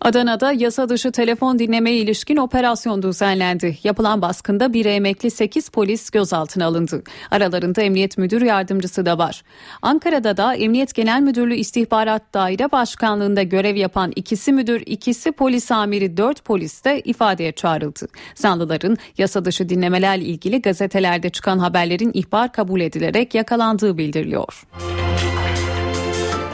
Adana'da 0.03 0.51
yasa 0.51 0.89
dışı 0.89 1.11
telefon 1.11 1.59
dinlemeye 1.59 1.97
ilişkin 1.97 2.38
operasyon 2.38 3.03
düzenlendi. 3.03 3.77
Yapılan 3.84 4.21
baskında 4.21 4.73
bir 4.73 4.85
emekli 4.85 5.31
8 5.31 5.69
polis 5.69 6.09
gözaltına 6.09 6.65
alındı. 6.65 7.03
Aralarında 7.31 7.81
emniyet 7.81 8.17
müdür 8.17 8.41
yardımcısı 8.41 9.05
da 9.05 9.17
var. 9.17 9.43
Ankara'da 9.81 10.38
da 10.38 10.55
Emniyet 10.55 10.95
Genel 10.95 11.21
Müdürlüğü 11.21 11.55
İstihbarat 11.55 12.34
Daire 12.34 12.71
Başkanlığında 12.71 13.43
görev 13.43 13.75
yapan 13.75 14.13
ikisi 14.15 14.53
müdür, 14.53 14.84
ikisi 14.85 15.31
polis 15.31 15.71
amiri 15.71 16.17
4 16.17 16.45
polis 16.45 16.85
de 16.85 17.01
ifadeye 17.01 17.51
çağrıldı. 17.51 18.07
Zanlıların 18.35 18.97
yasa 19.17 19.45
dışı 19.45 19.69
dinlemelerle 19.69 20.25
ilgili 20.25 20.61
gazetelerde 20.61 21.30
çıkan 21.30 21.59
haberlerin 21.59 22.11
ihbar 22.13 22.51
kabul 22.51 22.81
edilerek 22.81 23.35
yakalandığı 23.35 23.97
bildiriliyor. 23.97 24.63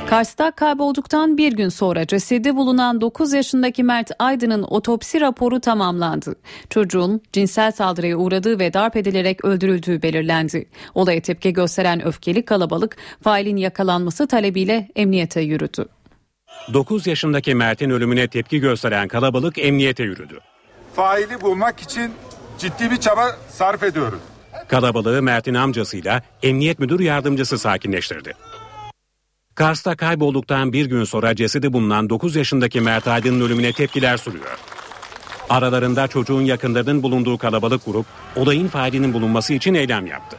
Kars'ta 0.10 0.52
kaybolduktan 0.52 1.38
bir 1.38 1.54
gün 1.54 1.70
sonra 1.70 2.08
cesedi 2.08 2.56
bulunan 2.56 3.02
9 3.02 3.34
yaşındaki 3.34 3.84
Mert 3.84 4.12
Aydın'ın 4.20 4.64
otopsi 4.64 5.22
raporu 5.22 5.60
tamamlandı. 5.60 6.36
Çocuğun 6.70 7.22
cinsel 7.34 7.72
saldırıya 7.72 8.18
uğradığı 8.18 8.60
ve 8.60 8.74
darp 8.74 8.96
edilerek 8.96 9.46
öldürüldüğü 9.46 10.02
belirlendi. 10.02 10.70
Olaya 10.96 11.22
tepki 11.22 11.54
gösteren 11.54 12.06
öfkeli 12.06 12.46
kalabalık 12.46 12.98
failin 13.24 13.58
yakalanması 13.58 14.28
talebiyle 14.28 14.88
emniyete 14.96 15.42
yürüdü. 15.42 15.86
9 16.74 17.08
yaşındaki 17.08 17.56
Mert'in 17.56 17.90
ölümüne 17.90 18.28
tepki 18.28 18.60
gösteren 18.60 19.08
kalabalık 19.08 19.58
emniyete 19.58 20.04
yürüdü. 20.04 20.40
Faili 20.96 21.42
bulmak 21.42 21.80
için 21.80 22.12
ciddi 22.58 22.92
bir 22.92 22.98
çaba 22.98 23.38
sarf 23.50 23.84
ediyoruz. 23.84 24.20
Kalabalığı 24.68 25.22
Mert'in 25.22 25.54
amcasıyla 25.54 26.22
emniyet 26.44 26.80
müdür 26.80 27.00
yardımcısı 27.00 27.58
sakinleştirdi. 27.58 28.34
Kars'ta 29.60 29.96
kaybolduktan 29.96 30.74
bir 30.74 30.86
gün 30.86 31.04
sonra 31.04 31.36
cesedi 31.36 31.74
bulunan 31.74 32.10
9 32.10 32.36
yaşındaki 32.36 32.82
Mert 32.82 33.08
Aydın'ın 33.08 33.42
ölümüne 33.42 33.74
tepkiler 33.74 34.18
sürüyor. 34.18 34.60
Aralarında 35.50 36.08
çocuğun 36.08 36.42
yakınlarının 36.42 37.04
bulunduğu 37.04 37.38
kalabalık 37.38 37.86
grup 37.86 38.06
olayın 38.36 38.68
failinin 38.68 39.14
bulunması 39.14 39.54
için 39.54 39.74
eylem 39.74 40.08
yaptı. 40.08 40.38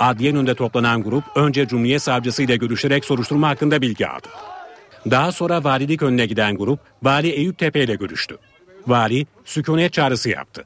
Adliye 0.00 0.32
önünde 0.32 0.54
toplanan 0.54 1.02
grup 1.02 1.24
önce 1.34 1.66
Cumhuriyet 1.66 2.02
Savcısı 2.02 2.42
ile 2.42 2.56
görüşerek 2.56 3.04
soruşturma 3.04 3.48
hakkında 3.48 3.82
bilgi 3.82 4.08
aldı. 4.08 4.28
Daha 5.10 5.32
sonra 5.32 5.64
valilik 5.64 6.02
önüne 6.02 6.26
giden 6.26 6.56
grup 6.56 6.80
Vali 7.02 7.28
Eyüp 7.28 7.58
Tepe 7.58 7.84
ile 7.84 7.94
görüştü. 7.94 8.38
Vali 8.86 9.26
sükunet 9.44 9.92
çağrısı 9.92 10.28
yaptı. 10.28 10.64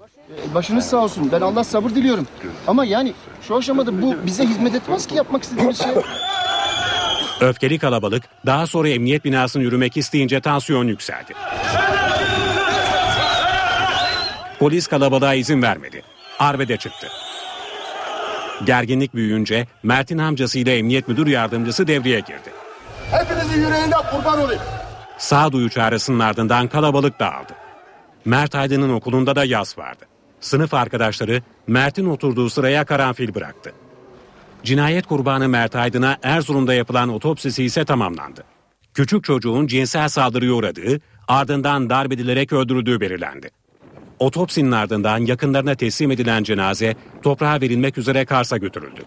Başınız 0.55 0.85
sağ 0.85 0.97
olsun. 0.97 1.28
Ben 1.32 1.40
Allah 1.40 1.64
sabır 1.64 1.90
diliyorum. 1.90 2.26
Ama 2.66 2.85
yani 2.85 3.12
şu 3.43 3.56
aşamada 3.56 4.02
bu 4.02 4.16
bize 4.26 4.44
hizmet 4.44 4.74
etmez 4.74 5.06
ki 5.06 5.14
yapmak 5.14 5.43
istediğimiz 5.43 5.78
şey. 5.78 5.93
Öfkeli 7.40 7.78
kalabalık 7.78 8.23
daha 8.47 8.66
sonra 8.66 8.89
emniyet 8.89 9.24
binasını 9.24 9.62
yürümek 9.62 9.97
isteyince 9.97 10.40
tansiyon 10.40 10.86
yükseldi. 10.86 11.35
Polis 14.59 14.86
kalabalığa 14.86 15.35
izin 15.35 15.62
vermedi. 15.62 16.02
Arbede 16.39 16.77
çıktı. 16.77 17.09
Gerginlik 18.65 19.15
büyüyünce 19.15 19.66
Mert'in 19.82 20.19
amcasıyla 20.19 20.73
emniyet 20.73 21.09
müdür 21.09 21.27
yardımcısı 21.27 21.86
devreye 21.86 22.20
girdi. 22.20 22.52
Hepinizin 23.11 23.61
yüreğine 23.61 23.94
kurban 24.11 24.40
olayım. 24.40 24.62
Sağduyu 25.19 25.70
çağrısının 25.70 26.19
ardından 26.19 26.69
kalabalık 26.69 27.20
dağıldı. 27.20 27.52
Mert 28.24 28.55
Aydın'ın 28.55 28.93
okulunda 28.93 29.36
da 29.36 29.44
yaz 29.44 29.78
vardı. 29.78 30.05
Sınıf 30.40 30.74
arkadaşları 30.74 31.43
Mert'in 31.66 32.06
oturduğu 32.06 32.51
sıraya 32.51 32.85
karanfil 32.85 33.35
bıraktı. 33.35 33.73
Cinayet 34.64 35.06
kurbanı 35.06 35.48
Mert 35.48 35.76
Aydın'a 35.76 36.18
Erzurum'da 36.22 36.74
yapılan 36.74 37.08
otopsisi 37.08 37.64
ise 37.64 37.84
tamamlandı. 37.84 38.44
Küçük 38.94 39.24
çocuğun 39.24 39.66
cinsel 39.66 40.08
saldırıya 40.08 40.52
uğradığı, 40.52 41.00
ardından 41.28 41.90
darp 41.90 42.12
edilerek 42.12 42.52
öldürüldüğü 42.52 43.00
belirlendi. 43.00 43.50
Otopsinin 44.18 44.72
ardından 44.72 45.18
yakınlarına 45.18 45.74
teslim 45.74 46.10
edilen 46.10 46.42
cenaze 46.42 46.94
toprağa 47.22 47.60
verilmek 47.60 47.98
üzere 47.98 48.24
Kars'a 48.24 48.56
götürüldü. 48.56 49.00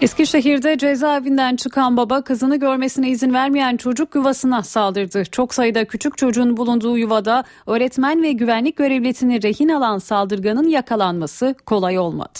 Eskişehir'de 0.00 0.78
cezaevinden 0.78 1.56
çıkan 1.56 1.96
baba 1.96 2.24
kızını 2.24 2.60
görmesine 2.60 3.10
izin 3.10 3.34
vermeyen 3.34 3.76
çocuk 3.76 4.14
yuvasına 4.14 4.62
saldırdı. 4.62 5.24
Çok 5.32 5.54
sayıda 5.54 5.84
küçük 5.84 6.18
çocuğun 6.18 6.56
bulunduğu 6.56 6.98
yuvada 6.98 7.44
öğretmen 7.66 8.22
ve 8.22 8.32
güvenlik 8.32 8.76
görevlisini 8.76 9.42
rehin 9.42 9.68
alan 9.68 9.98
saldırganın 9.98 10.68
yakalanması 10.68 11.54
kolay 11.66 11.98
olmadı. 11.98 12.38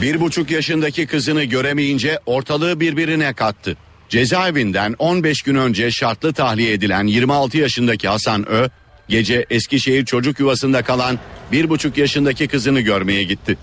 Bir 0.00 0.20
buçuk 0.20 0.50
yaşındaki 0.50 1.06
kızını 1.06 1.44
göremeyince 1.44 2.18
ortalığı 2.26 2.80
birbirine 2.80 3.34
kattı. 3.34 3.76
Cezaevinden 4.08 4.94
15 4.98 5.42
gün 5.42 5.54
önce 5.54 5.90
şartlı 5.90 6.32
tahliye 6.32 6.72
edilen 6.72 7.06
26 7.06 7.58
yaşındaki 7.58 8.08
Hasan 8.08 8.48
Ö, 8.48 8.68
gece 9.08 9.46
Eskişehir 9.50 10.04
çocuk 10.04 10.40
yuvasında 10.40 10.82
kalan 10.82 11.18
bir 11.52 11.68
buçuk 11.68 11.98
yaşındaki 11.98 12.48
kızını 12.48 12.80
görmeye 12.80 13.22
gitti. 13.22 13.56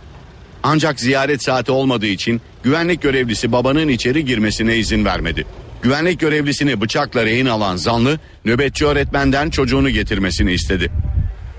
Ancak 0.64 1.00
ziyaret 1.00 1.44
saati 1.44 1.72
olmadığı 1.72 2.06
için 2.08 2.42
güvenlik 2.64 3.02
görevlisi 3.02 3.52
babanın 3.52 3.88
içeri 3.88 4.26
girmesine 4.26 4.78
izin 4.78 5.06
vermedi. 5.06 5.46
Güvenlik 5.82 6.20
görevlisini 6.20 6.82
bıçakla 6.82 7.26
rehin 7.26 7.46
alan 7.46 7.76
zanlı 7.76 8.20
nöbetçi 8.46 8.86
öğretmenden 8.86 9.50
çocuğunu 9.50 9.90
getirmesini 9.90 10.54
istedi. 10.54 10.92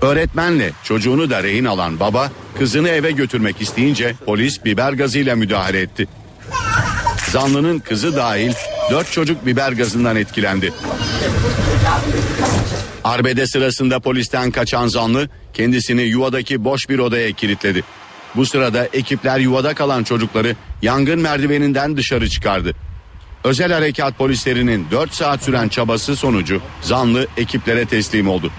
Öğretmenle 0.01 0.71
çocuğunu 0.83 1.29
da 1.29 1.43
rehin 1.43 1.65
alan 1.65 1.99
baba 1.99 2.31
kızını 2.57 2.89
eve 2.89 3.11
götürmek 3.11 3.61
isteyince 3.61 4.13
polis 4.25 4.65
biber 4.65 4.93
gazıyla 4.93 5.35
müdahale 5.35 5.81
etti. 5.81 6.07
Zanlının 7.31 7.79
kızı 7.79 8.15
dahil 8.15 8.53
dört 8.91 9.11
çocuk 9.11 9.45
biber 9.45 9.71
gazından 9.71 10.15
etkilendi. 10.15 10.73
Arbede 13.03 13.47
sırasında 13.47 13.99
polisten 13.99 14.51
kaçan 14.51 14.87
zanlı 14.87 15.29
kendisini 15.53 16.01
yuvadaki 16.01 16.63
boş 16.63 16.89
bir 16.89 16.99
odaya 16.99 17.31
kilitledi. 17.31 17.83
Bu 18.35 18.45
sırada 18.45 18.85
ekipler 18.85 19.39
yuvada 19.39 19.73
kalan 19.73 20.03
çocukları 20.03 20.55
yangın 20.81 21.19
merdiveninden 21.19 21.97
dışarı 21.97 22.29
çıkardı. 22.29 22.73
Özel 23.43 23.71
harekat 23.71 24.17
polislerinin 24.17 24.87
4 24.91 25.13
saat 25.13 25.43
süren 25.43 25.67
çabası 25.67 26.15
sonucu 26.15 26.61
zanlı 26.81 27.27
ekiplere 27.37 27.85
teslim 27.85 28.27
oldu. 28.29 28.51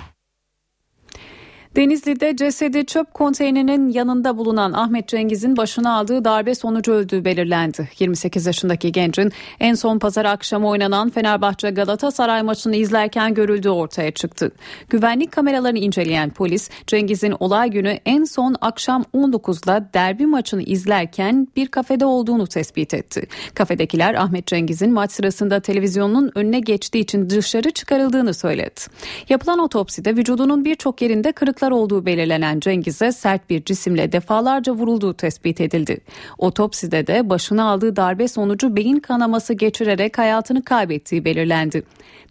Denizli'de 1.76 2.36
cesedi 2.36 2.86
çöp 2.86 3.14
konteynerinin 3.14 3.88
yanında 3.88 4.36
bulunan 4.38 4.72
Ahmet 4.72 5.08
Cengiz'in 5.08 5.56
başına 5.56 5.96
aldığı 5.96 6.24
darbe 6.24 6.54
sonucu 6.54 6.92
öldüğü 6.92 7.24
belirlendi. 7.24 7.88
28 7.98 8.46
yaşındaki 8.46 8.92
gencin 8.92 9.32
en 9.60 9.74
son 9.74 9.98
pazar 9.98 10.24
akşamı 10.24 10.68
oynanan 10.68 11.10
Fenerbahçe 11.10 11.70
Galatasaray 11.70 12.42
maçını 12.42 12.76
izlerken 12.76 13.34
görüldüğü 13.34 13.68
ortaya 13.68 14.10
çıktı. 14.10 14.50
Güvenlik 14.90 15.32
kameralarını 15.32 15.78
inceleyen 15.78 16.30
polis 16.30 16.70
Cengiz'in 16.86 17.34
olay 17.40 17.70
günü 17.70 17.98
en 18.06 18.24
son 18.24 18.56
akşam 18.60 19.04
19'da 19.14 19.88
derbi 19.94 20.26
maçını 20.26 20.62
izlerken 20.62 21.48
bir 21.56 21.68
kafede 21.68 22.04
olduğunu 22.04 22.46
tespit 22.46 22.94
etti. 22.94 23.26
Kafedekiler 23.54 24.14
Ahmet 24.14 24.46
Cengiz'in 24.46 24.92
maç 24.92 25.12
sırasında 25.12 25.60
televizyonun 25.60 26.32
önüne 26.34 26.60
geçtiği 26.60 27.00
için 27.00 27.30
dışarı 27.30 27.70
çıkarıldığını 27.70 28.34
söyledi. 28.34 28.80
Yapılan 29.28 29.58
otopside 29.58 30.16
vücudunun 30.16 30.64
birçok 30.64 31.02
yerinde 31.02 31.32
kırıklar 31.32 31.63
olduğu 31.70 32.06
belirlenen 32.06 32.60
Cengiz'e 32.60 33.12
sert 33.12 33.50
bir 33.50 33.64
cisimle 33.64 34.12
defalarca 34.12 34.72
vurulduğu 34.72 35.14
tespit 35.14 35.60
edildi. 35.60 36.00
Otopside 36.38 37.06
de 37.06 37.30
başına 37.30 37.64
aldığı 37.64 37.96
darbe 37.96 38.28
sonucu 38.28 38.76
beyin 38.76 39.00
kanaması 39.00 39.54
geçirerek 39.54 40.18
hayatını 40.18 40.64
kaybettiği 40.64 41.24
belirlendi. 41.24 41.82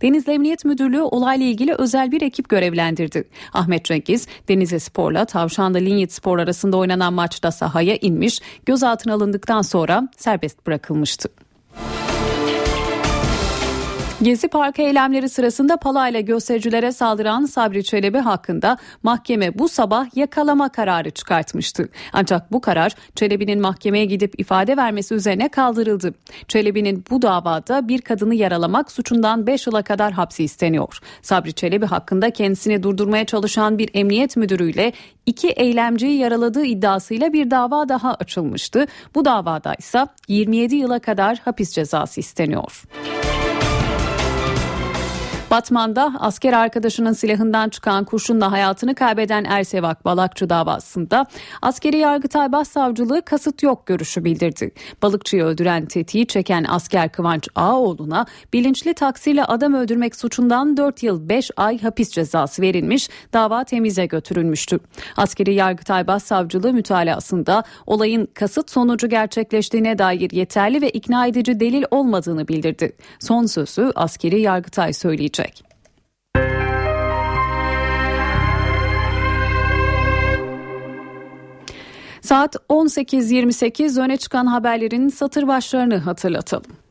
Denizli 0.01 0.33
Emniyet 0.33 0.65
Müdürlüğü 0.65 1.01
olayla 1.01 1.45
ilgili 1.45 1.73
özel 1.73 2.11
bir 2.11 2.21
ekip 2.21 2.49
görevlendirdi. 2.49 3.23
Ahmet 3.53 3.85
Cengiz, 3.85 4.27
Denizli 4.47 4.79
Spor'la 4.79 5.25
Tavşanlı 5.25 5.77
Linyit 5.77 6.11
Spor 6.11 6.39
arasında 6.39 6.77
oynanan 6.77 7.13
maçta 7.13 7.51
sahaya 7.51 7.95
inmiş, 7.95 8.41
gözaltına 8.65 9.13
alındıktan 9.13 9.61
sonra 9.61 10.07
serbest 10.17 10.67
bırakılmıştı. 10.67 11.42
Gezi 14.23 14.47
Parkı 14.47 14.81
eylemleri 14.81 15.29
sırasında 15.29 15.77
palayla 15.77 16.19
göstericilere 16.19 16.91
saldıran 16.91 17.45
Sabri 17.45 17.83
Çelebi 17.83 18.17
hakkında 18.17 18.77
mahkeme 19.03 19.59
bu 19.59 19.69
sabah 19.69 20.17
yakalama 20.17 20.69
kararı 20.69 21.11
çıkartmıştı. 21.11 21.89
Ancak 22.13 22.51
bu 22.51 22.61
karar 22.61 22.95
Çelebi'nin 23.15 23.61
mahkemeye 23.61 24.05
gidip 24.05 24.39
ifade 24.39 24.77
vermesi 24.77 25.13
üzerine 25.13 25.49
kaldırıldı. 25.49 26.13
Çelebi'nin 26.47 27.05
bu 27.09 27.21
davada 27.21 27.87
bir 27.87 28.01
kadını 28.01 28.35
yaralamak 28.35 28.91
suçundan 28.91 29.47
5 29.47 29.67
yıla 29.67 29.81
kadar 29.81 30.13
hapsi 30.13 30.43
isteniyor. 30.43 30.99
Sabri 31.21 31.53
Çelebi 31.53 31.85
hakkında 31.85 32.29
kendisini 32.29 32.83
durdurmaya 32.83 33.25
çalışan 33.25 33.77
bir 33.77 33.89
emniyet 33.93 34.37
müdürüyle 34.37 34.93
iki 35.25 35.47
eylemciyi 35.49 36.17
yaraladığı 36.17 36.65
iddiasıyla 36.65 37.33
bir 37.33 37.51
dava 37.51 37.89
daha 37.89 38.13
açılmıştı. 38.13 38.85
Bu 39.15 39.25
davada 39.25 39.75
ise 39.79 40.07
27 40.27 40.75
yıla 40.75 40.99
kadar 40.99 41.37
hapis 41.45 41.71
cezası 41.71 42.19
isteniyor. 42.19 42.83
Batman'da 45.53 46.13
asker 46.19 46.53
arkadaşının 46.53 47.13
silahından 47.13 47.69
çıkan 47.69 48.05
kurşunla 48.05 48.51
hayatını 48.51 48.95
kaybeden 48.95 49.43
Ersevak 49.43 50.05
Balakçı 50.05 50.49
davasında 50.49 51.25
askeri 51.61 51.97
yargıtay 51.97 52.51
başsavcılığı 52.51 53.21
kasıt 53.21 53.63
yok 53.63 53.85
görüşü 53.87 54.23
bildirdi. 54.25 54.71
Balıkçıyı 55.01 55.43
öldüren 55.43 55.85
tetiği 55.85 56.27
çeken 56.27 56.65
asker 56.69 57.11
Kıvanç 57.11 57.47
Ağoğlu'na 57.55 58.25
bilinçli 58.53 58.93
taksiyle 58.93 59.43
adam 59.43 59.73
öldürmek 59.73 60.15
suçundan 60.15 60.77
4 60.77 61.03
yıl 61.03 61.29
5 61.29 61.51
ay 61.57 61.81
hapis 61.81 62.11
cezası 62.11 62.61
verilmiş, 62.61 63.09
dava 63.33 63.63
temize 63.63 64.05
götürülmüştü. 64.05 64.79
Askeri 65.17 65.53
yargıtay 65.53 66.07
başsavcılığı 66.07 66.73
mütalasında 66.73 67.63
olayın 67.87 68.27
kasıt 68.33 68.71
sonucu 68.71 69.09
gerçekleştiğine 69.09 69.97
dair 69.97 70.31
yeterli 70.31 70.81
ve 70.81 70.89
ikna 70.89 71.27
edici 71.27 71.59
delil 71.59 71.83
olmadığını 71.91 72.47
bildirdi. 72.47 72.95
Son 73.19 73.45
sözü 73.45 73.91
askeri 73.95 74.41
yargıtay 74.41 74.93
söyleyecek. 74.93 75.42
Saat 82.21 82.55
18.28 82.69 84.01
öne 84.01 84.17
çıkan 84.17 84.45
haberlerin 84.45 85.09
satır 85.09 85.47
başlarını 85.47 85.97
hatırlatalım. 85.97 86.82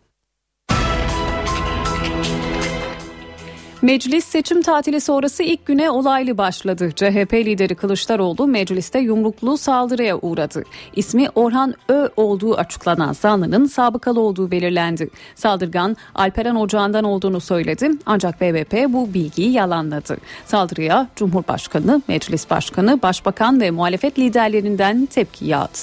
Meclis 3.83 4.25
seçim 4.25 4.63
tatili 4.63 5.01
sonrası 5.01 5.43
ilk 5.43 5.67
güne 5.67 5.91
olaylı 5.91 6.39
başladı. 6.39 6.91
CHP 6.97 7.35
lideri 7.35 7.75
Kılıçdaroğlu 7.75 8.47
mecliste 8.47 8.99
yumruklu 8.99 9.59
saldırıya 9.59 10.19
uğradı. 10.19 10.65
İsmi 10.97 11.29
Orhan 11.35 11.75
Ö 11.89 12.09
olduğu 12.17 12.55
açıklanan 12.55 13.13
zanlının 13.13 13.67
sabıkalı 13.67 14.21
olduğu 14.21 14.51
belirlendi. 14.51 15.11
Saldırgan 15.35 15.97
Alperen 16.15 16.55
Ocağı'ndan 16.55 17.05
olduğunu 17.05 17.41
söyledi 17.41 17.91
ancak 18.07 18.41
BBP 18.41 18.93
bu 18.93 19.15
bilgiyi 19.15 19.53
yalanladı. 19.53 20.17
Saldırıya 20.47 21.09
Cumhurbaşkanı, 21.17 22.03
Meclis 22.09 22.51
Başkanı, 22.51 23.03
Başbakan 23.03 23.61
ve 23.61 23.71
muhalefet 23.71 24.19
liderlerinden 24.19 25.07
tepki 25.07 25.47
yağdı. 25.47 25.79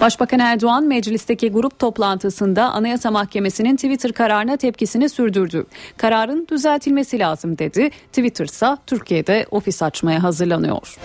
Başbakan 0.00 0.40
Erdoğan 0.40 0.84
meclisteki 0.84 1.50
grup 1.50 1.78
toplantısında 1.78 2.70
Anayasa 2.70 3.10
Mahkemesi'nin 3.10 3.76
Twitter 3.76 4.12
kararına 4.12 4.56
tepkisini 4.56 5.08
sürdürdü. 5.08 5.66
Kararın 5.96 6.46
düzeltilmesi 6.50 7.18
lazım 7.18 7.58
dedi. 7.58 7.90
Twitter 8.12 8.44
ise 8.44 8.76
Türkiye'de 8.86 9.46
ofis 9.50 9.82
açmaya 9.82 10.22
hazırlanıyor. 10.22 10.98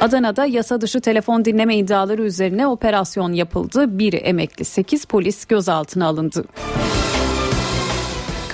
Adana'da 0.00 0.46
yasa 0.46 0.80
dışı 0.80 1.00
telefon 1.00 1.44
dinleme 1.44 1.76
iddiaları 1.76 2.22
üzerine 2.22 2.66
operasyon 2.66 3.32
yapıldı. 3.32 3.98
Bir 3.98 4.12
emekli 4.12 4.64
8 4.64 5.04
polis 5.04 5.44
gözaltına 5.44 6.06
alındı. 6.06 6.44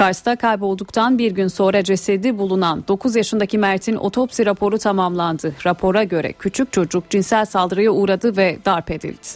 Kars'ta 0.05 0.37
kaybolduktan 0.37 1.19
bir 1.19 1.33
gün 1.33 1.49
sonra 1.49 1.85
cesedi 1.85 2.39
bulunan 2.39 2.85
9 2.89 3.17
yaşındaki 3.17 3.59
Mert'in 3.59 3.97
otopsi 3.97 4.47
raporu 4.47 4.79
tamamlandı. 4.79 5.55
Rapora 5.67 6.05
göre 6.05 6.33
küçük 6.33 6.73
çocuk 6.73 7.11
cinsel 7.11 7.45
saldırıya 7.45 7.91
uğradı 7.91 8.37
ve 8.37 8.59
darp 8.65 8.91
edildi. 8.91 9.27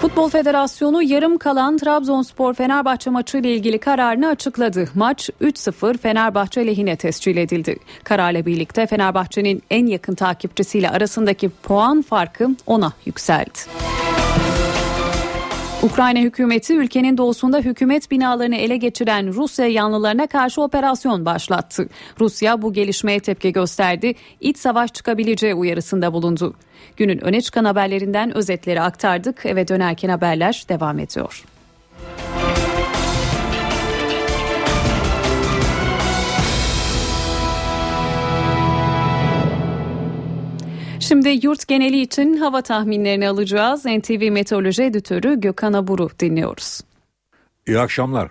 Futbol 0.00 0.28
Federasyonu 0.28 1.02
yarım 1.02 1.38
kalan 1.38 1.76
Trabzonspor 1.78 2.54
Fenerbahçe 2.54 3.10
maçı 3.10 3.38
ile 3.38 3.54
ilgili 3.54 3.78
kararını 3.78 4.28
açıkladı. 4.28 4.88
Maç 4.94 5.30
3-0 5.40 5.98
Fenerbahçe 5.98 6.66
lehine 6.66 6.96
tescil 6.96 7.36
edildi. 7.36 7.76
Kararla 8.04 8.46
birlikte 8.46 8.86
Fenerbahçe'nin 8.86 9.62
en 9.70 9.86
yakın 9.86 10.14
takipçisiyle 10.14 10.90
arasındaki 10.90 11.48
puan 11.48 12.02
farkı 12.02 12.44
10'a 12.66 12.92
yükseldi. 13.06 13.58
Ukrayna 15.88 16.18
hükümeti 16.18 16.74
ülkenin 16.74 17.18
doğusunda 17.18 17.58
hükümet 17.58 18.10
binalarını 18.10 18.56
ele 18.56 18.76
geçiren 18.76 19.34
Rusya 19.34 19.66
yanlılarına 19.66 20.26
karşı 20.26 20.62
operasyon 20.62 21.26
başlattı. 21.26 21.88
Rusya 22.20 22.62
bu 22.62 22.72
gelişmeye 22.72 23.20
tepki 23.20 23.52
gösterdi. 23.52 24.14
İç 24.40 24.58
savaş 24.58 24.92
çıkabileceği 24.92 25.54
uyarısında 25.54 26.12
bulundu. 26.12 26.54
Günün 26.96 27.24
öne 27.24 27.40
çıkan 27.40 27.64
haberlerinden 27.64 28.36
özetleri 28.36 28.80
aktardık. 28.80 29.46
Eve 29.46 29.68
dönerken 29.68 30.08
haberler 30.08 30.64
devam 30.68 30.98
ediyor. 30.98 31.44
Şimdi 41.00 41.40
yurt 41.42 41.68
geneli 41.68 42.00
için 42.00 42.36
hava 42.36 42.62
tahminlerini 42.62 43.28
alacağız. 43.28 43.84
NTV 43.84 44.30
Meteoroloji 44.30 44.82
Editörü 44.82 45.40
Gökhan 45.40 45.72
Aburu 45.72 46.08
dinliyoruz. 46.20 46.80
İyi 47.66 47.78
akşamlar. 47.78 48.30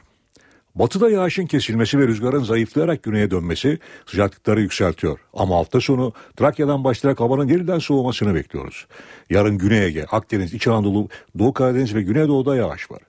Batıda 0.75 1.09
yağışın 1.09 1.45
kesilmesi 1.45 1.99
ve 1.99 2.07
rüzgarın 2.07 2.43
zayıflayarak 2.43 3.03
güneye 3.03 3.31
dönmesi 3.31 3.79
sıcaklıkları 4.05 4.61
yükseltiyor. 4.61 5.19
Ama 5.33 5.55
hafta 5.55 5.81
sonu 5.81 6.13
Trakya'dan 6.37 6.83
başlayarak 6.83 7.19
havanın 7.19 7.47
yeniden 7.47 7.79
soğumasını 7.79 8.35
bekliyoruz. 8.35 8.87
Yarın 9.29 9.57
Güney 9.57 9.85
Ege, 9.85 10.05
Akdeniz, 10.11 10.53
İç 10.53 10.67
Anadolu, 10.67 11.09
Doğu 11.39 11.53
Karadeniz 11.53 11.95
ve 11.95 12.01
Güneydoğu'da 12.01 12.55
yağış 12.55 12.91
var. 12.91 13.01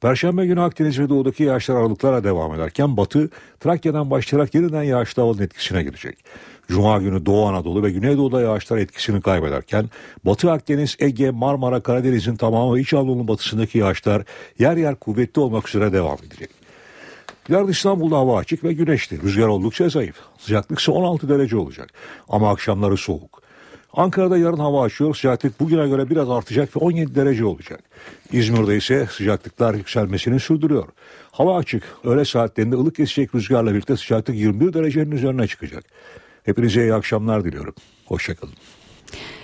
Perşembe 0.00 0.46
günü 0.46 0.60
Akdeniz 0.60 0.98
ve 0.98 1.08
Doğu'daki 1.08 1.42
yağışlar 1.42 1.76
aralıklarla 1.76 2.24
devam 2.24 2.54
ederken 2.54 2.96
Batı, 2.96 3.30
Trakya'dan 3.60 4.10
başlayarak 4.10 4.54
yeniden 4.54 4.82
yağışlı 4.82 5.22
havanın 5.22 5.42
etkisine 5.42 5.82
girecek. 5.82 6.24
Cuma 6.70 6.98
günü 6.98 7.26
Doğu 7.26 7.46
Anadolu 7.46 7.82
ve 7.82 7.90
Güneydoğu'da 7.90 8.40
yağışlar 8.40 8.78
etkisini 8.78 9.20
kaybederken 9.20 9.90
Batı 10.24 10.52
Akdeniz, 10.52 10.96
Ege, 10.98 11.30
Marmara, 11.30 11.80
Karadeniz'in 11.80 12.36
tamamı 12.36 12.80
İç 12.80 12.94
Anadolu'nun 12.94 13.28
batısındaki 13.28 13.78
yağışlar 13.78 14.22
yer 14.58 14.76
yer 14.76 14.94
kuvvetli 14.94 15.40
olmak 15.40 15.68
üzere 15.68 15.92
devam 15.92 16.18
edecek. 16.26 16.50
Yarın 17.48 17.68
İstanbul'da 17.68 18.16
hava 18.16 18.38
açık 18.38 18.64
ve 18.64 18.72
güneşli. 18.72 19.22
Rüzgar 19.22 19.46
oldukça 19.46 19.88
zayıf. 19.88 20.16
Sıcaklık 20.38 20.78
ise 20.80 20.92
16 20.92 21.28
derece 21.28 21.56
olacak. 21.56 21.88
Ama 22.28 22.50
akşamları 22.50 22.96
soğuk. 22.96 23.42
Ankara'da 23.92 24.38
yarın 24.38 24.58
hava 24.58 24.84
açıyor. 24.84 25.14
Sıcaklık 25.14 25.60
bugüne 25.60 25.88
göre 25.88 26.10
biraz 26.10 26.30
artacak 26.30 26.76
ve 26.76 26.80
17 26.80 27.14
derece 27.14 27.44
olacak. 27.44 27.80
İzmir'de 28.32 28.76
ise 28.76 29.06
sıcaklıklar 29.10 29.74
yükselmesini 29.74 30.40
sürdürüyor. 30.40 30.88
Hava 31.30 31.56
açık. 31.56 31.82
Öğle 32.04 32.24
saatlerinde 32.24 32.76
ılık 32.76 33.00
esecek 33.00 33.34
rüzgarla 33.34 33.74
birlikte 33.74 33.96
sıcaklık 33.96 34.36
21 34.36 34.72
derecenin 34.72 35.10
üzerine 35.10 35.46
çıkacak. 35.46 35.84
Hepinize 36.44 36.82
iyi 36.82 36.94
akşamlar 36.94 37.44
diliyorum. 37.44 37.74
Hoşçakalın. 38.06 38.54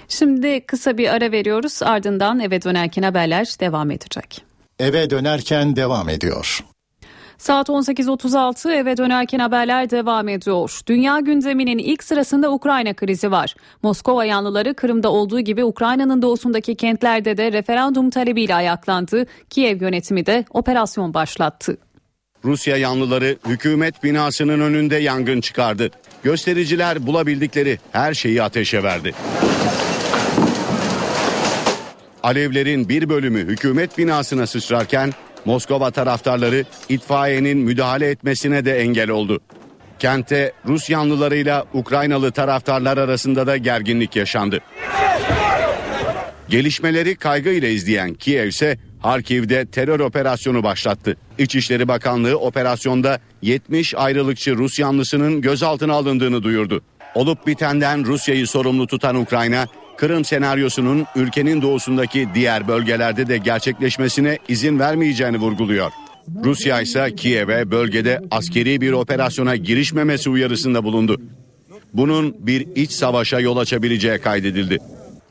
Şimdi 0.08 0.60
kısa 0.60 0.98
bir 0.98 1.08
ara 1.08 1.32
veriyoruz. 1.32 1.82
Ardından 1.82 2.40
eve 2.40 2.62
dönerken 2.62 3.02
haberler 3.02 3.46
devam 3.60 3.90
edecek. 3.90 4.44
Eve 4.78 5.10
dönerken 5.10 5.76
devam 5.76 6.08
ediyor. 6.08 6.64
Saat 7.38 7.68
18.36 7.68 8.72
eve 8.72 8.96
dönerken 8.96 9.38
haberler 9.38 9.90
devam 9.90 10.28
ediyor. 10.28 10.80
Dünya 10.86 11.20
gündeminin 11.20 11.78
ilk 11.78 12.04
sırasında 12.04 12.52
Ukrayna 12.52 12.94
krizi 12.94 13.30
var. 13.30 13.54
Moskova 13.82 14.24
yanlıları 14.24 14.74
Kırım'da 14.74 15.12
olduğu 15.12 15.40
gibi 15.40 15.64
Ukrayna'nın 15.64 16.22
doğusundaki 16.22 16.74
kentlerde 16.74 17.36
de 17.36 17.52
referandum 17.52 18.10
talebiyle 18.10 18.54
ayaklandı. 18.54 19.26
Kiev 19.50 19.82
yönetimi 19.82 20.26
de 20.26 20.44
operasyon 20.50 21.14
başlattı. 21.14 21.76
Rusya 22.46 22.76
yanlıları 22.76 23.36
hükümet 23.46 24.04
binasının 24.04 24.60
önünde 24.60 24.96
yangın 24.96 25.40
çıkardı. 25.40 25.90
Göstericiler 26.22 27.06
bulabildikleri 27.06 27.78
her 27.92 28.14
şeyi 28.14 28.42
ateşe 28.42 28.82
verdi. 28.82 29.14
Alevlerin 32.22 32.88
bir 32.88 33.08
bölümü 33.08 33.38
hükümet 33.38 33.98
binasına 33.98 34.46
sıçrarken 34.46 35.12
Moskova 35.44 35.90
taraftarları 35.90 36.64
itfaiyenin 36.88 37.58
müdahale 37.58 38.10
etmesine 38.10 38.64
de 38.64 38.78
engel 38.78 39.10
oldu. 39.10 39.40
Kente 39.98 40.52
Rus 40.66 40.90
yanlılarıyla 40.90 41.64
Ukraynalı 41.72 42.32
taraftarlar 42.32 42.98
arasında 42.98 43.46
da 43.46 43.56
gerginlik 43.56 44.16
yaşandı. 44.16 44.60
Gelişmeleri 46.48 47.16
kaygıyla 47.16 47.68
izleyen 47.68 48.14
Kiev 48.14 48.46
ise 48.46 48.78
Harkiv'de 49.00 49.66
terör 49.66 50.00
operasyonu 50.00 50.62
başlattı. 50.62 51.16
İçişleri 51.38 51.88
Bakanlığı 51.88 52.38
operasyonda 52.38 53.20
70 53.42 53.94
ayrılıkçı 53.94 54.56
Rus 54.56 54.78
yanlısının 54.78 55.40
gözaltına 55.40 55.92
alındığını 55.92 56.42
duyurdu. 56.42 56.82
Olup 57.14 57.46
bitenden 57.46 58.04
Rusya'yı 58.04 58.46
sorumlu 58.46 58.86
tutan 58.86 59.16
Ukrayna, 59.16 59.66
Kırım 59.96 60.24
senaryosunun 60.24 61.06
ülkenin 61.16 61.62
doğusundaki 61.62 62.28
diğer 62.34 62.68
bölgelerde 62.68 63.28
de 63.28 63.38
gerçekleşmesine 63.38 64.38
izin 64.48 64.78
vermeyeceğini 64.78 65.36
vurguluyor. 65.36 65.90
Rusya 66.44 66.80
ise 66.80 67.14
Kiev'e 67.16 67.70
bölgede 67.70 68.20
askeri 68.30 68.80
bir 68.80 68.92
operasyona 68.92 69.56
girişmemesi 69.56 70.30
uyarısında 70.30 70.84
bulundu. 70.84 71.20
Bunun 71.92 72.46
bir 72.46 72.66
iç 72.74 72.92
savaşa 72.92 73.40
yol 73.40 73.56
açabileceği 73.56 74.18
kaydedildi. 74.18 74.78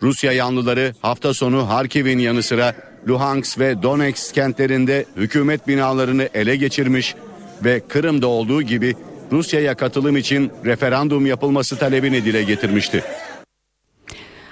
Rusya 0.02 0.32
yanlıları 0.32 0.94
hafta 1.02 1.34
sonu 1.34 1.70
Harkiv'in 1.70 2.20
yanı 2.20 2.44
sıra 2.44 2.76
Luhansk 3.08 3.60
ve 3.60 3.84
Donetsk 3.84 4.36
kentlerinde 4.36 5.06
hükümet 5.16 5.68
binalarını 5.68 6.30
ele 6.34 6.56
geçirmiş 6.56 7.16
ve 7.64 7.80
Kırım'da 7.88 8.28
olduğu 8.28 8.62
gibi 8.62 8.96
Rusya'ya 9.32 9.76
katılım 9.76 10.18
için 10.18 10.52
referandum 10.66 11.26
yapılması 11.26 11.78
talebini 11.78 12.26
dile 12.26 12.44
getirmişti. 12.44 13.04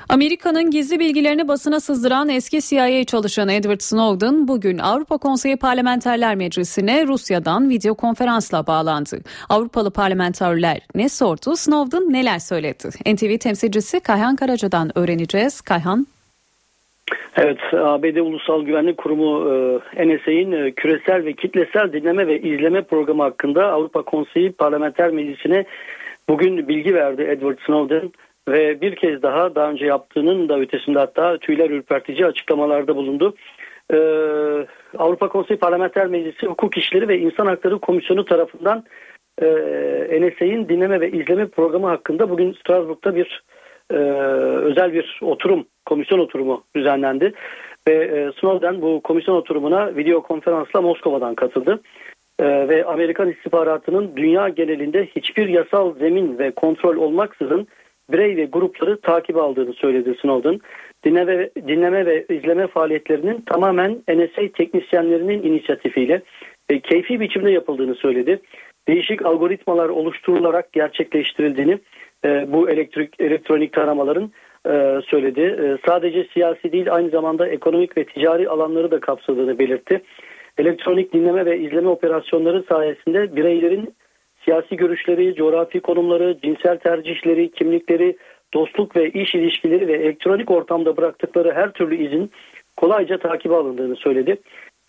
Amerika'nın 0.09 0.71
gizli 0.71 0.99
bilgilerini 0.99 1.47
basına 1.47 1.79
sızdıran 1.79 2.29
eski 2.29 2.61
CIA 2.61 3.03
çalışanı 3.03 3.53
Edward 3.53 3.81
Snowden 3.81 4.47
bugün 4.47 4.77
Avrupa 4.77 5.17
Konseyi 5.17 5.57
Parlamenterler 5.57 6.35
Meclisi'ne 6.35 7.07
Rusya'dan 7.07 7.69
video 7.69 7.95
konferansla 7.95 8.67
bağlandı. 8.67 9.19
Avrupalı 9.49 9.91
parlamenterler 9.91 10.81
ne 10.95 11.09
sordu, 11.09 11.55
Snowden 11.55 12.13
neler 12.13 12.39
söyledi? 12.39 12.89
NTV 13.13 13.37
temsilcisi 13.37 13.99
Kayhan 13.99 14.35
Karaca'dan 14.35 14.97
öğreneceğiz. 14.97 15.61
Kayhan. 15.61 16.07
Evet, 17.37 17.59
ABD 17.73 18.15
Ulusal 18.15 18.65
Güvenlik 18.65 18.97
Kurumu 18.97 19.53
e, 19.95 20.07
NSA'in 20.07 20.51
e, 20.51 20.71
küresel 20.71 21.25
ve 21.25 21.33
kitlesel 21.33 21.93
dinleme 21.93 22.27
ve 22.27 22.41
izleme 22.41 22.81
programı 22.81 23.23
hakkında 23.23 23.71
Avrupa 23.71 24.01
Konseyi 24.01 24.51
Parlamenter 24.51 25.09
Meclisi'ne 25.09 25.65
bugün 26.29 26.67
bilgi 26.67 26.95
verdi 26.95 27.21
Edward 27.21 27.57
Snowden 27.65 28.11
ve 28.49 28.81
bir 28.81 28.95
kez 28.95 29.21
daha 29.21 29.55
daha 29.55 29.69
önce 29.69 29.85
yaptığının 29.85 30.49
da 30.49 30.59
ötesinde 30.59 30.99
hatta 30.99 31.37
tüyler 31.37 31.69
ürpertici 31.69 32.25
açıklamalarda 32.25 32.95
bulundu. 32.95 33.35
Ee, 33.93 33.97
Avrupa 34.97 35.29
Konseyi 35.29 35.59
Parlamenter 35.59 36.07
Meclisi 36.07 36.47
Hukuk 36.47 36.77
İşleri 36.77 37.07
ve 37.07 37.19
İnsan 37.19 37.45
Hakları 37.45 37.79
Komisyonu 37.79 38.25
tarafından 38.25 38.83
e, 39.41 39.45
NSA'in 40.21 40.69
dinleme 40.69 41.01
ve 41.01 41.11
izleme 41.11 41.47
programı 41.47 41.87
hakkında 41.87 42.29
bugün 42.29 42.53
Strasbourg'da 42.53 43.15
bir 43.15 43.43
e, 43.93 43.97
özel 44.63 44.93
bir 44.93 45.19
oturum, 45.21 45.65
komisyon 45.85 46.19
oturumu 46.19 46.63
düzenlendi. 46.75 47.33
Ve 47.87 47.93
e, 47.93 48.31
Snowden 48.39 48.81
bu 48.81 49.01
komisyon 49.01 49.35
oturumuna 49.35 49.95
video 49.95 50.21
konferansla 50.21 50.81
Moskova'dan 50.81 51.35
katıldı. 51.35 51.81
E, 52.39 52.45
ve 52.45 52.85
Amerikan 52.85 53.29
istihbaratının 53.29 54.11
dünya 54.15 54.49
genelinde 54.49 55.05
hiçbir 55.05 55.47
yasal 55.47 55.95
zemin 55.95 56.37
ve 56.39 56.51
kontrol 56.51 56.95
olmaksızın 56.95 57.67
birey 58.11 58.37
ve 58.37 58.45
grupları 58.45 59.01
takip 59.01 59.37
aldığını 59.37 59.73
söyledi 59.73 60.15
Snowden. 60.21 60.59
Dinleme, 61.05 61.49
dinleme 61.67 62.05
ve 62.05 62.25
izleme 62.29 62.67
faaliyetlerinin 62.67 63.41
tamamen 63.41 63.91
NSA 64.07 64.41
teknisyenlerinin 64.53 65.43
inisiyatifiyle 65.43 66.21
e, 66.69 66.79
keyfi 66.79 67.19
biçimde 67.19 67.51
yapıldığını 67.51 67.95
söyledi. 67.95 68.41
Değişik 68.87 69.25
algoritmalar 69.25 69.89
oluşturularak 69.89 70.73
gerçekleştirildiğini 70.73 71.79
e, 72.25 72.53
bu 72.53 72.69
elektrik 72.69 73.19
elektronik 73.19 73.73
taramaların 73.73 74.31
e, 74.67 75.01
söyledi. 75.05 75.41
E, 75.41 75.77
sadece 75.87 76.27
siyasi 76.33 76.71
değil 76.71 76.93
aynı 76.93 77.09
zamanda 77.09 77.47
ekonomik 77.47 77.97
ve 77.97 78.03
ticari 78.05 78.49
alanları 78.49 78.91
da 78.91 78.99
kapsadığını 78.99 79.59
belirtti. 79.59 80.01
Elektronik 80.57 81.13
dinleme 81.13 81.45
ve 81.45 81.59
izleme 81.59 81.89
operasyonları 81.89 82.63
sayesinde 82.63 83.35
bireylerin 83.35 83.95
siyasi 84.45 84.75
görüşleri, 84.75 85.35
coğrafi 85.35 85.79
konumları, 85.79 86.37
cinsel 86.43 86.77
tercihleri, 86.77 87.51
kimlikleri, 87.51 88.17
dostluk 88.53 88.95
ve 88.95 89.09
iş 89.09 89.35
ilişkileri 89.35 89.87
ve 89.87 89.93
elektronik 89.93 90.51
ortamda 90.51 90.97
bıraktıkları 90.97 91.53
her 91.53 91.71
türlü 91.71 92.07
izin 92.07 92.31
kolayca 92.77 93.17
takibe 93.17 93.55
alındığını 93.55 93.95
söyledi. 93.95 94.37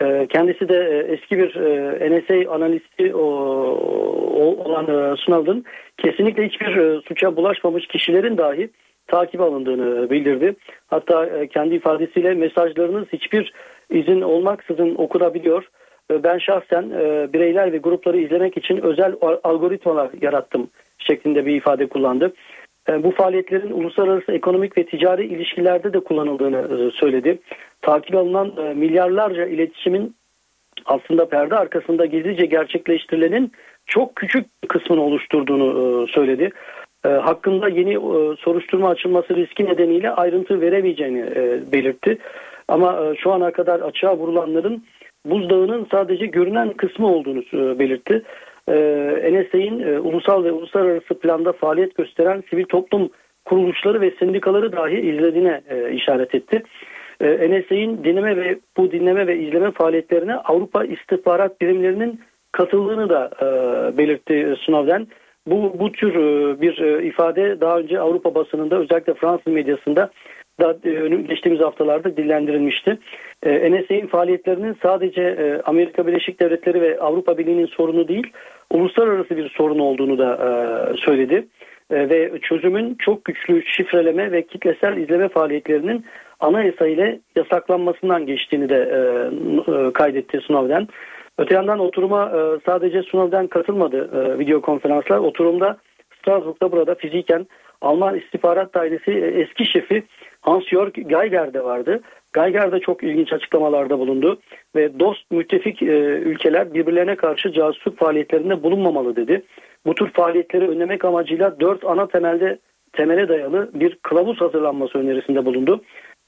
Ee, 0.02 0.26
kendisi 0.30 0.68
de 0.68 0.76
e, 0.76 1.12
eski 1.12 1.38
bir 1.38 1.56
e, 1.56 2.10
NSA 2.10 2.50
analisti 2.50 3.14
olan 3.14 4.84
e, 4.84 5.16
Snowden 5.24 5.64
kesinlikle 5.98 6.46
hiçbir 6.46 7.00
suça 7.08 7.36
bulaşmamış 7.36 7.86
kişilerin 7.86 8.38
dahi 8.38 8.70
takip 9.06 9.40
alındığını 9.40 10.10
bildirdi. 10.10 10.56
Hatta 10.86 11.46
kendi 11.46 11.74
ifadesiyle 11.74 12.34
mesajlarınız 12.34 13.08
hiçbir 13.12 13.52
izin 13.90 14.20
olmaksızın 14.20 14.94
okunabiliyor 14.94 15.68
ben 16.10 16.38
şahsen 16.38 16.90
bireyler 17.32 17.72
ve 17.72 17.78
grupları 17.78 18.16
izlemek 18.16 18.56
için 18.56 18.76
özel 18.82 19.14
algoritmalar 19.44 20.10
yarattım 20.22 20.70
şeklinde 20.98 21.46
bir 21.46 21.54
ifade 21.54 21.86
kullandı. 21.86 22.32
E, 22.88 23.02
bu 23.02 23.10
faaliyetlerin 23.10 23.70
uluslararası 23.70 24.32
ekonomik 24.32 24.78
ve 24.78 24.86
ticari 24.86 25.26
ilişkilerde 25.26 25.92
de 25.92 26.00
kullanıldığını 26.00 26.58
e, 26.58 26.90
söyledi. 26.90 27.38
Takip 27.82 28.16
alınan 28.16 28.52
e, 28.58 28.74
milyarlarca 28.74 29.46
iletişimin 29.46 30.14
aslında 30.84 31.28
perde 31.28 31.56
arkasında 31.56 32.06
gizlice 32.06 32.46
gerçekleştirilenin 32.46 33.52
çok 33.86 34.16
küçük 34.16 34.46
kısmını 34.68 35.02
oluşturduğunu 35.02 36.06
söyledi. 36.08 36.50
Hakkında 37.02 37.68
yeni 37.68 37.94
soruşturma 38.36 38.88
açılması 38.88 39.36
riski 39.36 39.64
nedeniyle 39.64 40.10
ayrıntı 40.10 40.60
veremeyeceğini 40.60 41.24
belirtti. 41.72 42.18
Ama 42.68 43.14
şu 43.18 43.32
ana 43.32 43.50
kadar 43.50 43.80
açığa 43.80 44.16
vurulanların 44.16 44.84
buzdağının 45.24 45.86
sadece 45.90 46.26
görünen 46.26 46.72
kısmı 46.72 47.08
olduğunu 47.08 47.42
belirtti. 47.78 48.22
E, 48.68 48.74
NSA'in 49.32 49.80
e, 49.80 49.98
ulusal 49.98 50.44
ve 50.44 50.52
uluslararası 50.52 51.18
planda 51.18 51.52
faaliyet 51.52 51.94
gösteren 51.94 52.42
sivil 52.50 52.64
toplum 52.64 53.10
kuruluşları 53.44 54.00
ve 54.00 54.10
sendikaları 54.18 54.72
dahi 54.72 55.00
izlediğine 55.00 55.60
e, 55.68 55.92
işaret 55.92 56.34
etti. 56.34 56.62
E, 57.20 57.26
NSA'in 57.50 58.04
dinleme 58.04 58.36
ve 58.36 58.58
bu 58.76 58.92
dinleme 58.92 59.26
ve 59.26 59.38
izleme 59.38 59.70
faaliyetlerine 59.70 60.34
Avrupa 60.34 60.84
istihbarat 60.84 61.60
birimlerinin 61.60 62.20
katıldığını 62.52 63.08
da 63.08 63.30
e, 63.40 63.46
belirtti 63.98 64.54
Snowden. 64.66 65.06
Bu, 65.46 65.78
bu 65.78 65.92
tür 65.92 66.14
e, 66.14 66.60
bir 66.60 66.78
e, 66.78 67.06
ifade 67.06 67.60
daha 67.60 67.78
önce 67.78 68.00
Avrupa 68.00 68.34
basınında 68.34 68.78
özellikle 68.78 69.14
Fransız 69.14 69.52
medyasında 69.52 70.10
da 70.60 70.76
e, 70.84 71.08
geçtiğimiz 71.08 71.60
haftalarda 71.60 72.16
dillendirilmişti. 72.16 72.98
E, 73.42 73.72
NSA'nin 73.72 74.06
faaliyetlerinin 74.06 74.76
sadece 74.82 75.22
e, 75.22 75.60
Amerika 75.64 76.06
Birleşik 76.06 76.40
Devletleri 76.40 76.80
ve 76.80 77.00
Avrupa 77.00 77.38
Birliği'nin 77.38 77.66
sorunu 77.66 78.08
değil, 78.08 78.32
uluslararası 78.70 79.36
bir 79.36 79.48
sorun 79.48 79.78
olduğunu 79.78 80.18
da 80.18 80.34
e, 80.34 80.48
söyledi. 80.96 81.46
E, 81.90 82.08
ve 82.08 82.40
çözümün 82.42 82.94
çok 82.94 83.24
güçlü 83.24 83.62
şifreleme 83.66 84.32
ve 84.32 84.46
kitlesel 84.46 84.96
izleme 84.96 85.28
faaliyetlerinin 85.28 86.04
anayasa 86.40 86.86
ile 86.86 87.20
yasaklanmasından 87.36 88.26
geçtiğini 88.26 88.68
de 88.68 88.76
e, 88.76 88.98
e, 89.72 89.92
kaydetti 89.92 90.40
Snowden. 90.46 90.88
Öte 91.38 91.54
yandan 91.54 91.78
oturuma 91.78 92.24
e, 92.24 92.60
sadece 92.66 93.02
Snowden 93.02 93.46
katılmadı 93.46 94.10
e, 94.14 94.38
video 94.38 94.60
konferanslar. 94.60 95.18
Oturumda 95.18 95.76
Strasbourg'da 96.18 96.72
burada 96.72 96.94
fiziken 96.94 97.46
Alman 97.84 98.18
İstihbarat 98.18 98.74
Dairesi 98.74 99.10
e, 99.10 99.40
eski 99.40 99.66
şefi 99.66 100.02
Hans-Jörg 100.40 100.92
Geiger 100.92 101.54
de 101.54 101.64
vardı. 101.64 102.00
Geiger 102.34 102.72
de 102.72 102.80
çok 102.80 103.02
ilginç 103.02 103.32
açıklamalarda 103.32 103.98
bulundu 103.98 104.40
ve 104.76 105.00
dost 105.00 105.30
müttefik 105.30 105.82
e, 105.82 105.86
ülkeler 106.30 106.74
birbirlerine 106.74 107.16
karşı 107.16 107.52
casusluk 107.52 107.98
faaliyetlerinde 107.98 108.62
bulunmamalı 108.62 109.16
dedi. 109.16 109.42
Bu 109.86 109.94
tür 109.94 110.10
faaliyetleri 110.10 110.68
önlemek 110.68 111.04
amacıyla 111.04 111.60
dört 111.60 111.84
ana 111.84 112.08
temelde 112.08 112.58
temele 112.92 113.28
dayalı 113.28 113.70
bir 113.74 113.94
kılavuz 113.94 114.40
hazırlanması 114.40 114.98
önerisinde 114.98 115.44
bulundu 115.44 115.80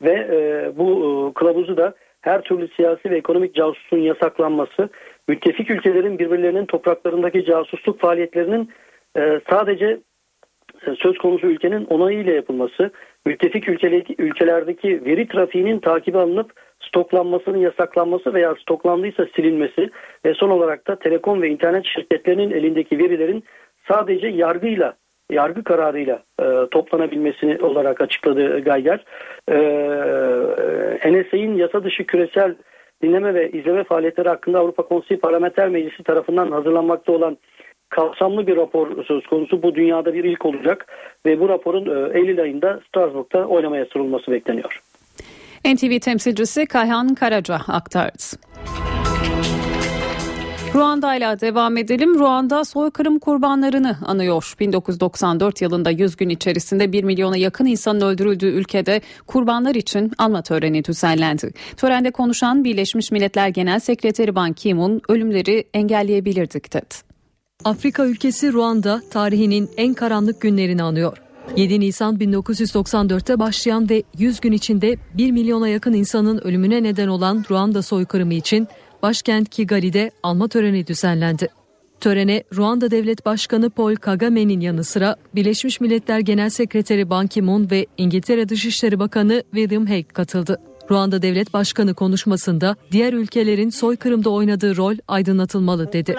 ve 0.03 0.12
e, 0.12 0.70
bu 0.78 1.33
kılavuzu 1.35 1.77
da 1.77 1.95
her 2.20 2.43
türlü 2.43 2.69
siyasi 2.69 3.11
ve 3.11 3.16
ekonomik 3.16 3.55
casusluğun 3.55 4.01
yasaklanması, 4.01 4.89
müttefik 5.28 5.70
ülkelerin 5.70 6.19
birbirlerinin 6.19 6.66
topraklarındaki 6.66 7.45
casusluk 7.45 8.01
faaliyetlerinin 8.01 8.70
sadece 9.51 10.01
söz 11.03 11.19
konusu 11.19 11.47
ülkenin 11.47 11.85
onayıyla 11.85 12.32
yapılması, 12.32 12.90
müttefik 13.27 13.69
ülkelerdeki 14.19 15.05
veri 15.05 15.28
trafiğinin 15.28 15.78
takibi 15.78 16.19
alınıp 16.19 16.53
stoklanmasının 16.81 17.59
yasaklanması 17.59 18.35
veya 18.35 18.55
stoklandıysa 18.55 19.27
silinmesi 19.36 19.90
ve 20.24 20.35
son 20.35 20.51
olarak 20.51 20.86
da 20.86 20.98
telekom 20.98 21.43
ve 21.43 21.48
internet 21.48 21.86
şirketlerinin 21.86 22.51
elindeki 22.51 22.98
verilerin 22.98 23.44
sadece 23.89 24.28
yargıyla 24.28 24.94
yargı 25.31 25.65
kararıyla 25.65 26.23
e, 26.40 26.44
toplanabilmesini 26.70 27.59
olarak 27.62 28.01
açıkladı 28.01 28.61
Gayger. 28.61 29.05
E, 29.48 29.57
NSA'in 31.12 31.55
yasa 31.55 31.85
dışı 31.85 32.07
küresel 32.07 32.55
dinleme 33.03 33.35
ve 33.35 33.51
izleme 33.51 33.85
faaliyetleri 33.85 34.28
hakkında 34.28 34.59
Avrupa 34.59 34.82
Konseyi 34.82 35.20
Parlamenter 35.20 35.69
Meclisi 35.69 36.03
tarafından 36.03 36.51
hazırlanmakta 36.51 37.12
olan 37.12 37.39
kapsamlı 37.89 38.47
bir 38.47 38.57
rapor 38.57 39.05
söz 39.05 39.27
konusu. 39.27 39.63
Bu 39.63 39.75
dünyada 39.75 40.15
bir 40.15 40.25
ilk 40.25 40.47
olacak 40.47 40.87
ve 41.27 41.41
bu 41.41 41.49
raporun 41.49 41.87
e, 41.87 42.19
Eylül 42.19 42.41
ayında 42.41 42.81
Strasbourg'da 42.89 43.47
oylamaya 43.47 43.87
sunulması 43.87 44.31
bekleniyor. 44.31 44.81
NTV 45.65 45.99
temsilcisi 45.99 46.67
Kayhan 46.67 47.15
Karaca 47.15 47.55
aktardı. 47.69 48.23
Ruanda 50.75 51.15
ile 51.15 51.41
devam 51.41 51.77
edelim. 51.77 52.19
Ruanda 52.19 52.65
soykırım 52.65 53.19
kurbanlarını 53.19 53.97
anıyor. 54.07 54.55
1994 54.61 55.63
yılında 55.63 55.91
100 55.91 56.17
gün 56.17 56.29
içerisinde 56.29 56.93
1 56.93 57.05
milyona 57.05 57.37
yakın 57.37 57.67
insanın 57.67 58.01
öldürüldüğü 58.01 58.47
ülkede 58.47 59.01
kurbanlar 59.27 59.75
için 59.75 60.13
anma 60.19 60.43
töreni 60.43 60.85
düzenlendi. 60.85 61.53
Törende 61.77 62.11
konuşan 62.11 62.65
Birleşmiş 62.65 63.11
Milletler 63.11 63.49
Genel 63.49 63.79
Sekreteri 63.81 64.35
Ban 64.35 64.53
Ki-moon 64.53 65.01
ölümleri 65.09 65.65
engelleyebilirdik 65.75 66.73
dedi. 66.73 67.16
Afrika 67.67 68.07
ülkesi 68.07 68.53
Ruanda 68.53 69.03
tarihinin 69.11 69.71
en 69.77 69.95
karanlık 69.95 70.41
günlerini 70.41 70.83
anıyor. 70.83 71.19
7 71.57 71.81
Nisan 71.81 72.17
1994'te 72.17 73.39
başlayan 73.39 73.91
ve 73.91 74.03
100 74.19 74.41
gün 74.41 74.53
içinde 74.53 74.97
1 75.15 75.31
milyona 75.31 75.69
yakın 75.69 75.93
insanın 75.93 76.39
ölümüne 76.39 76.83
neden 76.83 77.09
olan 77.09 77.45
Ruanda 77.51 77.83
soykırımı 77.83 78.35
için 78.35 78.69
başkent 79.03 79.49
Kigali'de 79.49 80.11
alma 80.23 80.49
töreni 80.49 80.87
düzenlendi. 80.87 81.49
Törene 82.01 82.43
Ruanda 82.55 82.91
Devlet 82.91 83.27
Başkanı 83.27 83.71
Paul 83.71 83.95
Kagame'nin 83.95 84.61
yanı 84.61 84.85
sıra 84.85 85.17
Birleşmiş 85.35 85.81
Milletler 85.81 86.21
Genel 86.21 86.51
Sekreteri 86.51 87.11
Ban 87.11 87.27
Ki-moon 87.27 87.71
ve 87.71 87.87
İngiltere 87.97 88.49
Dışişleri 88.49 88.99
Bakanı 88.99 89.43
William 89.55 89.87
Hague 89.87 90.03
katıldı. 90.03 90.61
Ruanda 90.91 91.23
Devlet 91.23 91.53
Başkanı 91.53 91.95
konuşmasında 91.95 92.77
diğer 92.93 93.13
ülkelerin 93.13 93.71
soykırımda 93.71 94.31
oynadığı 94.31 94.77
rol 94.77 94.95
aydınlatılmalı 95.09 95.93
dedi. 95.93 96.15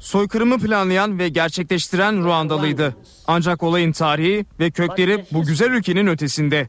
Soykırımı 0.00 0.58
planlayan 0.58 1.18
ve 1.18 1.28
gerçekleştiren 1.28 2.24
Ruandalıydı. 2.24 2.96
Ancak 3.26 3.62
olayın 3.62 3.92
tarihi 3.92 4.46
ve 4.60 4.70
kökleri 4.70 5.24
bu 5.32 5.42
güzel 5.42 5.70
ülkenin 5.70 6.06
ötesinde. 6.06 6.68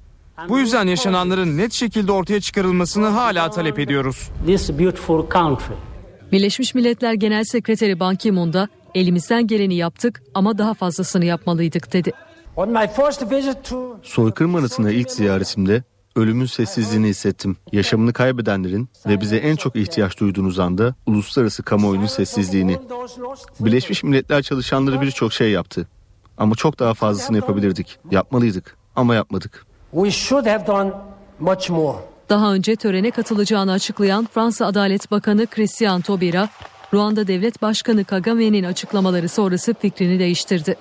Bu 0.50 0.60
yüzden 0.60 0.88
yaşananların 0.88 1.58
net 1.58 1.74
şekilde 1.74 2.12
ortaya 2.12 2.42
çıkarılmasını 2.42 3.08
hala 3.08 3.50
talep 3.50 3.80
ediyoruz. 3.80 4.30
Birleşmiş 6.32 6.76
Milletler 6.76 7.14
Genel 7.14 7.44
Sekreteri 7.44 8.00
Ban 8.00 8.16
Ki-moon 8.16 8.54
da 8.54 8.68
elimizden 8.96 9.48
geleni 9.48 9.76
yaptık 9.76 10.24
ama 10.34 10.58
daha 10.58 10.74
fazlasını 10.74 11.26
yapmalıydık 11.26 11.94
dedi. 11.94 12.12
Soykırım 14.04 14.56
anıtına 14.56 14.92
ilk 14.92 15.12
ziyaretimde 15.12 15.84
ölümün 16.16 16.46
sessizliğini 16.46 17.08
hissettim. 17.08 17.58
Yaşamını 17.72 18.14
kaybedenlerin 18.14 18.90
ve 19.08 19.22
bize 19.22 19.38
en 19.38 19.56
çok 19.56 19.76
ihtiyaç 19.76 20.20
duyduğunuz 20.20 20.60
anda 20.60 20.96
uluslararası 21.06 21.64
kamuoyunun 21.64 22.06
sessizliğini. 22.06 22.80
Birleşmiş 23.60 24.04
Milletler 24.04 24.42
çalışanları 24.42 25.02
birçok 25.02 25.34
şey 25.34 25.52
yaptı. 25.52 25.88
Ama 26.38 26.56
çok 26.56 26.80
daha 26.80 26.94
fazlasını 26.94 27.38
yapabilirdik. 27.38 27.98
Yapmalıydık 28.12 28.78
ama 28.96 29.16
yapmadık. 29.16 29.66
Daha 32.30 32.54
önce 32.54 32.76
törene 32.76 33.12
katılacağını 33.12 33.72
açıklayan 33.72 34.28
Fransa 34.34 34.66
Adalet 34.66 35.12
Bakanı 35.12 35.48
Christian 35.48 36.02
Taubira, 36.02 36.50
Ruanda 36.94 37.28
Devlet 37.28 37.62
Başkanı 37.62 38.06
Kagame'nin 38.06 38.64
açıklamaları 38.64 39.30
sonrası 39.30 39.74
fikrini 39.74 40.20
değiştirdi. 40.20 40.76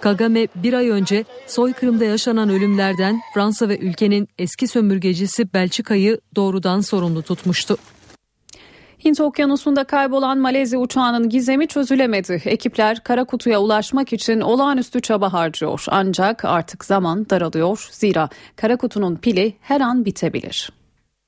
Kagame 0.00 0.48
bir 0.54 0.72
ay 0.72 0.90
önce 0.90 1.24
soykırımda 1.46 2.04
yaşanan 2.04 2.48
ölümlerden 2.48 3.20
Fransa 3.34 3.68
ve 3.68 3.78
ülkenin 3.78 4.28
eski 4.38 4.66
sömürgecisi 4.66 5.52
Belçika'yı 5.54 6.20
doğrudan 6.36 6.80
sorumlu 6.80 7.22
tutmuştu. 7.22 7.76
Hint 9.04 9.20
Okyanusu'nda 9.20 9.84
kaybolan 9.84 10.38
Malezya 10.38 10.78
uçağının 10.78 11.28
gizemi 11.28 11.68
çözülemedi. 11.68 12.42
Ekipler 12.44 13.04
kara 13.04 13.24
kutuya 13.24 13.60
ulaşmak 13.60 14.12
için 14.12 14.40
olağanüstü 14.40 15.00
çaba 15.00 15.32
harcıyor. 15.32 15.84
Ancak 15.88 16.44
artık 16.44 16.84
zaman 16.84 17.30
daralıyor. 17.30 17.88
Zira 17.92 18.28
kara 18.56 18.76
kutunun 18.76 19.16
pili 19.16 19.56
her 19.60 19.80
an 19.80 20.04
bitebilir. 20.04 20.70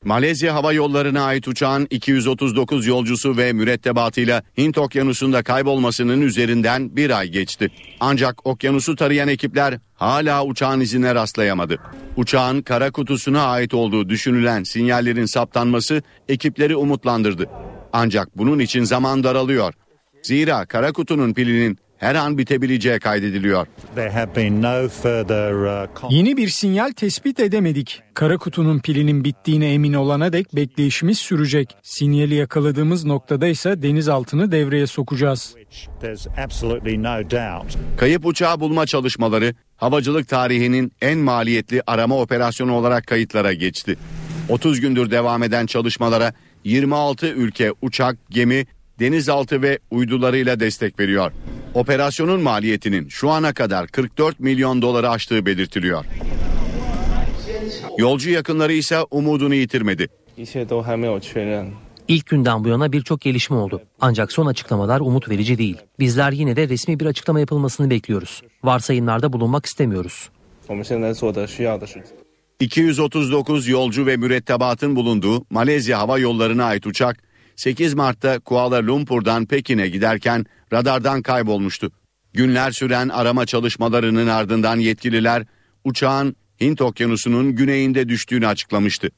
Malezya 0.09 0.55
Hava 0.55 0.73
Yolları'na 0.73 1.23
ait 1.23 1.49
uçağın 1.49 1.87
239 1.91 2.87
yolcusu 2.87 3.37
ve 3.37 3.53
mürettebatıyla 3.53 4.43
Hint 4.59 4.79
Okyanusu'nda 4.79 5.43
kaybolmasının 5.43 6.21
üzerinden 6.21 6.97
bir 6.97 7.19
ay 7.19 7.29
geçti. 7.29 7.71
Ancak 8.01 8.47
okyanusu 8.47 8.97
tarayan 8.97 9.29
ekipler 9.29 9.79
hala 9.95 10.45
uçağın 10.45 10.81
izine 10.81 11.15
rastlayamadı. 11.15 11.79
Uçağın 12.17 12.63
kara 12.63 12.91
kutusuna 12.91 13.43
ait 13.43 13.75
olduğu 13.75 14.09
düşünülen 14.09 14.63
sinyallerin 14.63 15.25
saptanması 15.25 16.03
ekipleri 16.29 16.77
umutlandırdı. 16.77 17.51
Ancak 17.93 18.39
bunun 18.39 18.59
için 18.59 18.85
zaman 18.85 19.25
daralıyor. 19.25 19.75
Zira 20.23 20.67
kara 20.67 20.93
kutunun 20.93 21.35
pilinin 21.35 21.79
her 21.99 22.15
an 22.15 22.39
bitebileceği 22.39 22.99
kaydediliyor. 22.99 23.67
Uh, 23.97 26.11
Yeni 26.11 26.37
bir 26.37 26.49
sinyal 26.49 26.93
tespit 26.93 27.41
edemedik. 27.41 28.03
Kara 28.15 28.39
kutunun 28.39 28.79
pilinin 28.79 29.25
bittiğine 29.25 29.73
emin 29.73 29.93
olana 29.93 30.33
dek 30.33 30.57
bekleyişimiz 30.57 31.19
sürecek. 31.19 31.77
Sinyali 31.83 32.35
yakaladığımız 32.35 33.05
noktada 33.05 33.47
ise 33.47 33.83
denizaltını 33.83 34.53
devreye 34.53 34.87
sokacağız. 34.87 35.55
Kayıp 37.97 38.27
uçağı 38.27 38.61
bulma 38.61 38.87
çalışmaları 38.87 39.55
havacılık 39.77 40.29
tarihinin 40.29 40.93
en 41.01 41.19
maliyetli 41.19 41.83
arama 41.87 42.19
operasyonu 42.19 42.73
olarak 42.73 43.07
kayıtlara 43.07 43.53
geçti. 43.53 43.97
30 44.49 44.81
gündür 44.81 45.11
devam 45.11 45.43
eden 45.43 45.67
çalışmalara 45.67 46.33
26 46.65 47.27
ülke 47.27 47.73
uçak, 47.83 48.17
gemi, 48.31 48.67
denizaltı 48.99 49.63
ve 49.63 49.79
uydularıyla 49.91 50.61
destek 50.61 51.01
veriyor. 51.01 51.33
Operasyonun 51.79 52.41
maliyetinin 52.41 53.09
şu 53.09 53.31
ana 53.31 53.53
kadar 53.53 53.89
44 53.89 54.41
milyon 54.41 54.83
doları 54.83 55.11
aştığı 55.11 55.47
belirtiliyor. 55.47 56.05
Yolcu 57.99 58.31
yakınları 58.31 58.73
ise 58.73 58.99
umudunu 59.11 59.55
yitirmedi. 59.55 60.09
İlk 62.09 62.27
günden 62.27 62.65
bu 62.65 62.69
yana 62.69 62.93
birçok 62.93 63.21
gelişme 63.21 63.57
oldu. 63.57 63.83
Ancak 64.01 64.33
son 64.33 64.47
açıklamalar 64.47 65.01
umut 65.01 65.29
verici 65.29 65.59
değil. 65.59 65.77
Bizler 65.99 66.33
yine 66.33 66.57
de 66.57 66.69
resmi 66.69 67.01
bir 67.01 67.07
açıklama 67.07 67.41
yapılmasını 67.41 67.91
bekliyoruz. 67.91 68.43
Varsayımlarda 68.65 69.33
bulunmak 69.33 69.67
istemiyoruz. 69.67 70.31
239 72.61 73.69
yolcu 73.69 74.07
ve 74.07 74.17
mürettebatın 74.17 74.97
bulunduğu 74.97 75.45
Malezya 75.51 75.99
Hava 75.99 76.19
Yolları'na 76.19 76.65
ait 76.65 76.87
uçak 76.87 77.28
8 77.59 77.95
Mart'ta 77.95 78.39
Kuala 78.39 78.87
Lumpur'dan 78.87 79.47
Pekin'e 79.47 79.89
giderken 79.89 80.47
radardan 80.73 81.23
kaybolmuştu. 81.23 81.93
Günler 82.33 82.71
süren 82.71 83.09
arama 83.09 83.47
çalışmalarının 83.47 84.27
ardından 84.27 84.77
yetkililer 84.77 85.47
uçağın 85.85 86.37
Hint 86.61 86.81
Okyanusu'nun 86.81 87.57
güneyinde 87.57 88.09
düştüğünü 88.09 88.47
açıklamıştı. 88.47 89.11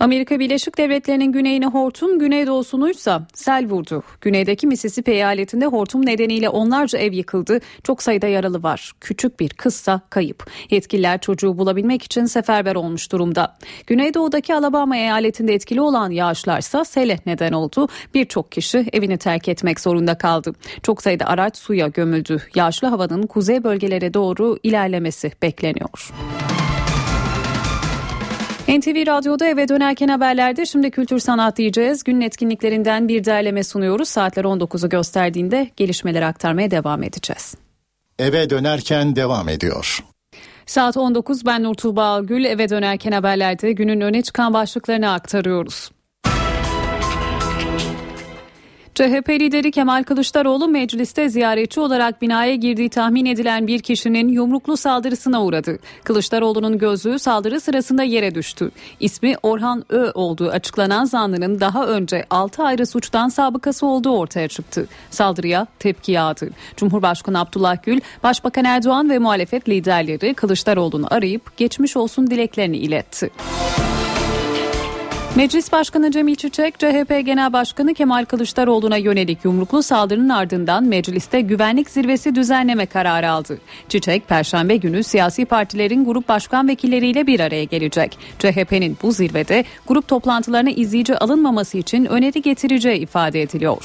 Amerika 0.00 0.38
Birleşik 0.38 0.78
Devletleri'nin 0.78 1.32
güneyine 1.32 1.66
hortum, 1.66 2.18
güneydoğusunuysa 2.18 3.26
sel 3.34 3.66
vurdu. 3.66 4.02
Güneydeki 4.20 4.66
Mississippi 4.66 5.10
eyaletinde 5.10 5.66
hortum 5.66 6.06
nedeniyle 6.06 6.48
onlarca 6.48 6.98
ev 6.98 7.12
yıkıldı. 7.12 7.60
Çok 7.84 8.02
sayıda 8.02 8.26
yaralı 8.26 8.62
var. 8.62 8.92
Küçük 9.00 9.40
bir 9.40 9.48
kızsa 9.48 10.00
kayıp. 10.10 10.50
Yetkililer 10.70 11.20
çocuğu 11.20 11.58
bulabilmek 11.58 12.02
için 12.02 12.24
seferber 12.24 12.74
olmuş 12.74 13.12
durumda. 13.12 13.56
Güneydoğudaki 13.86 14.54
Alabama 14.54 14.96
eyaletinde 14.96 15.54
etkili 15.54 15.80
olan 15.80 16.10
yağışlarsa 16.10 16.84
sele 16.84 17.18
neden 17.26 17.52
oldu. 17.52 17.88
Birçok 18.14 18.52
kişi 18.52 18.86
evini 18.92 19.18
terk 19.18 19.48
etmek 19.48 19.80
zorunda 19.80 20.18
kaldı. 20.18 20.52
Çok 20.82 21.02
sayıda 21.02 21.26
araç 21.26 21.56
suya 21.56 21.88
gömüldü. 21.88 22.42
Yağışlı 22.54 22.88
havanın 22.88 23.22
kuzey 23.22 23.64
bölgelere 23.64 24.14
doğru 24.14 24.58
ilerlemesi 24.62 25.32
bekleniyor. 25.42 26.12
NTV 28.68 29.06
Radyo'da 29.06 29.46
eve 29.46 29.68
dönerken 29.68 30.08
haberlerde 30.08 30.66
şimdi 30.66 30.90
kültür 30.90 31.18
sanat 31.18 31.56
diyeceğiz. 31.56 32.04
Günün 32.04 32.20
etkinliklerinden 32.20 33.08
bir 33.08 33.24
derleme 33.24 33.64
sunuyoruz. 33.64 34.08
Saatler 34.08 34.44
19'u 34.44 34.88
gösterdiğinde 34.88 35.70
gelişmeleri 35.76 36.26
aktarmaya 36.26 36.70
devam 36.70 37.02
edeceğiz. 37.02 37.54
Eve 38.18 38.50
dönerken 38.50 39.16
devam 39.16 39.48
ediyor. 39.48 40.04
Saat 40.66 40.96
19 40.96 41.46
ben 41.46 41.62
Nur 41.62 41.74
Tuğba 41.74 42.20
Gül 42.20 42.44
eve 42.44 42.68
dönerken 42.68 43.12
haberlerde 43.12 43.72
günün 43.72 44.00
öne 44.00 44.22
çıkan 44.22 44.54
başlıklarını 44.54 45.12
aktarıyoruz. 45.12 45.90
CHP 48.98 49.28
lideri 49.28 49.70
Kemal 49.70 50.02
Kılıçdaroğlu 50.02 50.68
mecliste 50.68 51.28
ziyaretçi 51.28 51.80
olarak 51.80 52.22
binaya 52.22 52.54
girdiği 52.54 52.88
tahmin 52.88 53.26
edilen 53.26 53.66
bir 53.66 53.78
kişinin 53.78 54.28
yumruklu 54.28 54.76
saldırısına 54.76 55.44
uğradı. 55.44 55.78
Kılıçdaroğlu'nun 56.04 56.78
gözlüğü 56.78 57.18
saldırı 57.18 57.60
sırasında 57.60 58.02
yere 58.02 58.34
düştü. 58.34 58.70
İsmi 59.00 59.34
Orhan 59.42 59.84
Ö 59.88 60.10
olduğu 60.14 60.48
açıklanan 60.50 61.04
zanlının 61.04 61.60
daha 61.60 61.86
önce 61.86 62.24
6 62.30 62.62
ayrı 62.62 62.86
suçtan 62.86 63.28
sabıkası 63.28 63.86
olduğu 63.86 64.10
ortaya 64.10 64.48
çıktı. 64.48 64.86
Saldırıya 65.10 65.66
tepki 65.78 66.12
yağdı. 66.12 66.50
Cumhurbaşkanı 66.76 67.40
Abdullah 67.40 67.82
Gül, 67.82 68.00
Başbakan 68.22 68.64
Erdoğan 68.64 69.10
ve 69.10 69.18
muhalefet 69.18 69.68
liderleri 69.68 70.34
Kılıçdaroğlu'nu 70.34 71.06
arayıp 71.10 71.56
geçmiş 71.56 71.96
olsun 71.96 72.26
dileklerini 72.26 72.76
iletti. 72.76 73.30
Meclis 75.38 75.72
Başkanı 75.72 76.10
Cemil 76.10 76.34
Çiçek, 76.34 76.78
CHP 76.78 77.26
Genel 77.26 77.52
Başkanı 77.52 77.94
Kemal 77.94 78.24
Kılıçdaroğlu'na 78.24 78.96
yönelik 78.96 79.44
yumruklu 79.44 79.82
saldırının 79.82 80.28
ardından 80.28 80.84
mecliste 80.84 81.40
güvenlik 81.40 81.90
zirvesi 81.90 82.34
düzenleme 82.34 82.86
kararı 82.86 83.30
aldı. 83.30 83.58
Çiçek, 83.88 84.28
Perşembe 84.28 84.76
günü 84.76 85.04
siyasi 85.04 85.44
partilerin 85.44 86.04
grup 86.04 86.28
başkan 86.28 86.68
vekilleriyle 86.68 87.26
bir 87.26 87.40
araya 87.40 87.64
gelecek. 87.64 88.18
CHP'nin 88.38 88.96
bu 89.02 89.12
zirvede 89.12 89.64
grup 89.86 90.08
toplantılarına 90.08 90.70
izleyici 90.70 91.18
alınmaması 91.18 91.78
için 91.78 92.04
öneri 92.04 92.42
getireceği 92.42 92.98
ifade 92.98 93.42
ediliyor. 93.42 93.84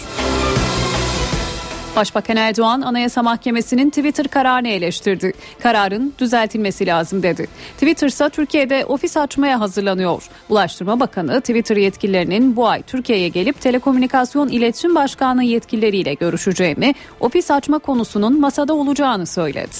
Başbakan 1.96 2.38
Erdoğan 2.38 2.82
Anayasa 2.82 3.24
Mahkemesi'nin 3.24 3.90
Twitter 3.90 4.28
kararını 4.28 4.68
eleştirdi. 4.68 5.34
Kararın 5.64 6.14
düzeltilmesi 6.20 6.86
lazım 6.86 7.24
dedi. 7.24 7.48
Twitter 7.74 8.08
ise 8.08 8.30
Türkiye'de 8.30 8.86
ofis 8.86 9.18
açmaya 9.18 9.60
hazırlanıyor. 9.60 10.30
Ulaştırma 10.50 11.00
Bakanı 11.00 11.42
Twitter 11.42 11.78
yetkililerinin 11.78 12.56
bu 12.56 12.68
ay 12.68 12.82
Türkiye'ye 12.82 13.28
gelip 13.28 13.62
Telekomünikasyon 13.62 14.48
İletişim 14.48 14.96
Başkanlığı 14.96 15.44
yetkilileriyle 15.44 16.14
görüşeceğini, 16.14 16.96
ofis 17.20 17.52
açma 17.52 17.80
konusunun 17.80 18.40
masada 18.40 18.74
olacağını 18.74 19.26
söyledi. 19.26 19.76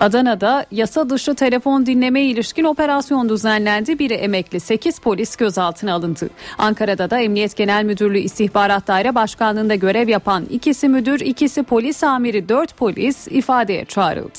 Adana'da 0.00 0.66
yasa 0.70 1.10
dışı 1.10 1.34
telefon 1.34 1.86
dinleme 1.86 2.22
ilişkin 2.22 2.64
operasyon 2.64 3.28
düzenlendi. 3.28 3.98
Biri 3.98 4.14
emekli 4.14 4.60
8 4.60 4.98
polis 4.98 5.36
gözaltına 5.36 5.94
alındı. 5.94 6.30
Ankara'da 6.58 7.10
da 7.10 7.18
Emniyet 7.18 7.56
Genel 7.56 7.84
Müdürlüğü 7.84 8.18
İstihbarat 8.18 8.86
Daire 8.86 9.14
Başkanlığı'nda 9.14 9.74
görev 9.74 10.08
yapan 10.08 10.44
ikisi 10.50 10.88
müdür, 10.88 11.20
ikisi 11.20 11.62
polis 11.62 12.04
amiri 12.04 12.48
4 12.48 12.76
polis 12.76 13.28
ifadeye 13.28 13.84
çağrıldı. 13.84 14.38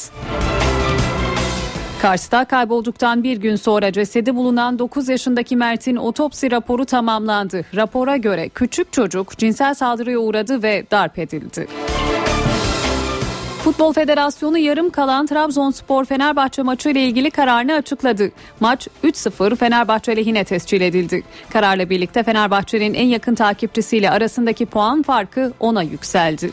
Kars'ta 2.01 2.45
kaybolduktan 2.45 3.23
bir 3.23 3.37
gün 3.37 3.55
sonra 3.55 3.91
cesedi 3.91 4.35
bulunan 4.35 4.79
9 4.79 5.09
yaşındaki 5.09 5.55
Mert'in 5.55 5.95
otopsi 5.95 6.51
raporu 6.51 6.85
tamamlandı. 6.85 7.65
Rapora 7.75 8.17
göre 8.17 8.49
küçük 8.49 8.93
çocuk 8.93 9.37
cinsel 9.37 9.73
saldırıya 9.73 10.19
uğradı 10.19 10.63
ve 10.63 10.85
darp 10.91 11.19
edildi. 11.19 11.67
Futbol 13.67 13.93
Federasyonu 13.93 14.57
yarım 14.57 14.89
kalan 14.89 15.25
Trabzonspor 15.25 16.05
Fenerbahçe 16.05 16.61
maçı 16.61 16.89
ile 16.89 17.03
ilgili 17.03 17.31
kararını 17.31 17.73
açıkladı. 17.73 18.31
Maç 18.59 18.87
3-0 19.03 19.55
Fenerbahçe 19.55 20.17
lehine 20.17 20.43
tescil 20.43 20.81
edildi. 20.81 21.23
Kararla 21.53 21.89
birlikte 21.89 22.23
Fenerbahçe'nin 22.23 22.93
en 22.93 23.05
yakın 23.05 23.35
takipçisiyle 23.35 24.11
arasındaki 24.11 24.65
puan 24.65 25.01
farkı 25.03 25.53
10'a 25.59 25.83
yükseldi. 25.83 26.51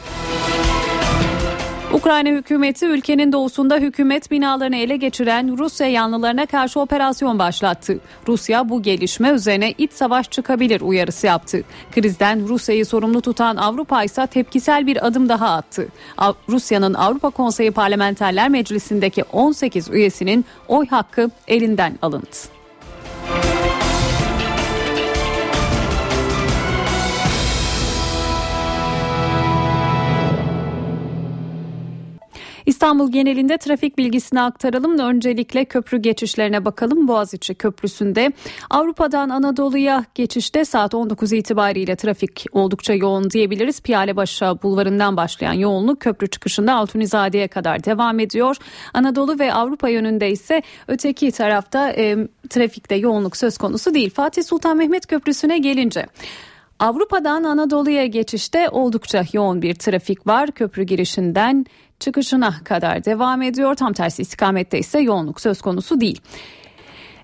Ukrayna 1.94 2.28
hükümeti 2.28 2.86
ülkenin 2.86 3.32
doğusunda 3.32 3.76
hükümet 3.76 4.30
binalarını 4.30 4.76
ele 4.76 4.96
geçiren 4.96 5.58
Rusya 5.58 5.86
yanlılarına 5.86 6.46
karşı 6.46 6.80
operasyon 6.80 7.38
başlattı. 7.38 7.98
Rusya 8.28 8.68
bu 8.68 8.82
gelişme 8.82 9.30
üzerine 9.30 9.74
iç 9.78 9.92
savaş 9.92 10.30
çıkabilir 10.30 10.80
uyarısı 10.80 11.26
yaptı. 11.26 11.62
Krizden 11.92 12.48
Rusya'yı 12.48 12.86
sorumlu 12.86 13.20
tutan 13.20 13.56
Avrupa 13.56 14.04
ise 14.04 14.26
tepkisel 14.26 14.86
bir 14.86 15.06
adım 15.06 15.28
daha 15.28 15.54
attı. 15.54 15.88
Rusya'nın 16.48 16.94
Avrupa 16.94 17.30
Konseyi 17.30 17.70
Parlamenterler 17.70 18.48
Meclisi'ndeki 18.48 19.24
18 19.32 19.90
üyesinin 19.90 20.44
oy 20.68 20.86
hakkı 20.86 21.30
elinden 21.48 21.98
alındı. 22.02 22.53
İstanbul 32.66 33.12
genelinde 33.12 33.58
trafik 33.58 33.98
bilgisini 33.98 34.40
aktaralım. 34.40 34.98
Öncelikle 34.98 35.64
köprü 35.64 35.98
geçişlerine 35.98 36.64
bakalım. 36.64 37.08
Boğaziçi 37.08 37.54
Köprüsü'nde 37.54 38.32
Avrupa'dan 38.70 39.28
Anadolu'ya 39.28 40.04
geçişte 40.14 40.64
saat 40.64 40.94
19 40.94 41.32
itibariyle 41.32 41.96
trafik 41.96 42.44
oldukça 42.52 42.94
yoğun 42.94 43.30
diyebiliriz. 43.30 43.80
Piyalebaşı 43.80 44.44
bulvarından 44.62 45.16
başlayan 45.16 45.52
yoğunluk 45.52 46.00
köprü 46.00 46.26
çıkışında 46.26 46.74
Altunizade'ye 46.74 47.48
kadar 47.48 47.84
devam 47.84 48.20
ediyor. 48.20 48.56
Anadolu 48.94 49.38
ve 49.38 49.54
Avrupa 49.54 49.88
yönünde 49.88 50.30
ise 50.30 50.62
öteki 50.88 51.30
tarafta 51.30 51.90
e, 51.90 52.16
trafikte 52.50 52.94
yoğunluk 52.94 53.36
söz 53.36 53.58
konusu 53.58 53.94
değil. 53.94 54.10
Fatih 54.10 54.42
Sultan 54.42 54.76
Mehmet 54.76 55.06
Köprüsü'ne 55.06 55.58
gelince 55.58 56.06
Avrupa'dan 56.78 57.44
Anadolu'ya 57.44 58.06
geçişte 58.06 58.68
oldukça 58.68 59.24
yoğun 59.32 59.62
bir 59.62 59.74
trafik 59.74 60.26
var. 60.26 60.50
Köprü 60.50 60.82
girişinden 60.82 61.66
çıkışına 62.00 62.54
kadar 62.64 63.04
devam 63.04 63.42
ediyor. 63.42 63.74
Tam 63.74 63.92
tersi 63.92 64.22
istikamette 64.22 64.78
ise 64.78 65.00
yoğunluk 65.00 65.40
söz 65.40 65.60
konusu 65.60 66.00
değil. 66.00 66.20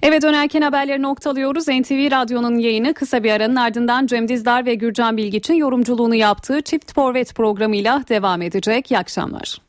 Eve 0.03 0.23
dönerken 0.23 0.63
haberleri 0.63 1.03
noktalıyoruz. 1.03 1.69
NTV 1.69 2.11
Radyo'nun 2.11 2.59
yayını 2.59 2.95
kısa 2.95 3.25
bir 3.25 3.31
aranın 3.31 3.57
ardından 3.57 4.07
Cem 4.07 4.29
Dizdar 4.29 4.67
ve 4.67 4.75
Gürcan 4.75 5.17
Bilgiç'in 5.17 5.55
yorumculuğunu 5.55 6.15
yaptığı 6.15 6.63
Çift 6.63 6.95
Forvet 6.95 7.35
programıyla 7.35 8.05
devam 8.09 8.43
edecek. 8.43 8.91
İyi 8.91 8.99
akşamlar. 8.99 9.61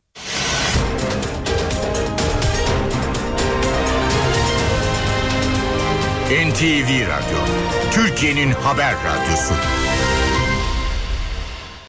NTV 6.32 7.08
Radyo, 7.08 7.40
Türkiye'nin 7.92 8.52
haber 8.52 8.94
radyosu. 8.94 9.81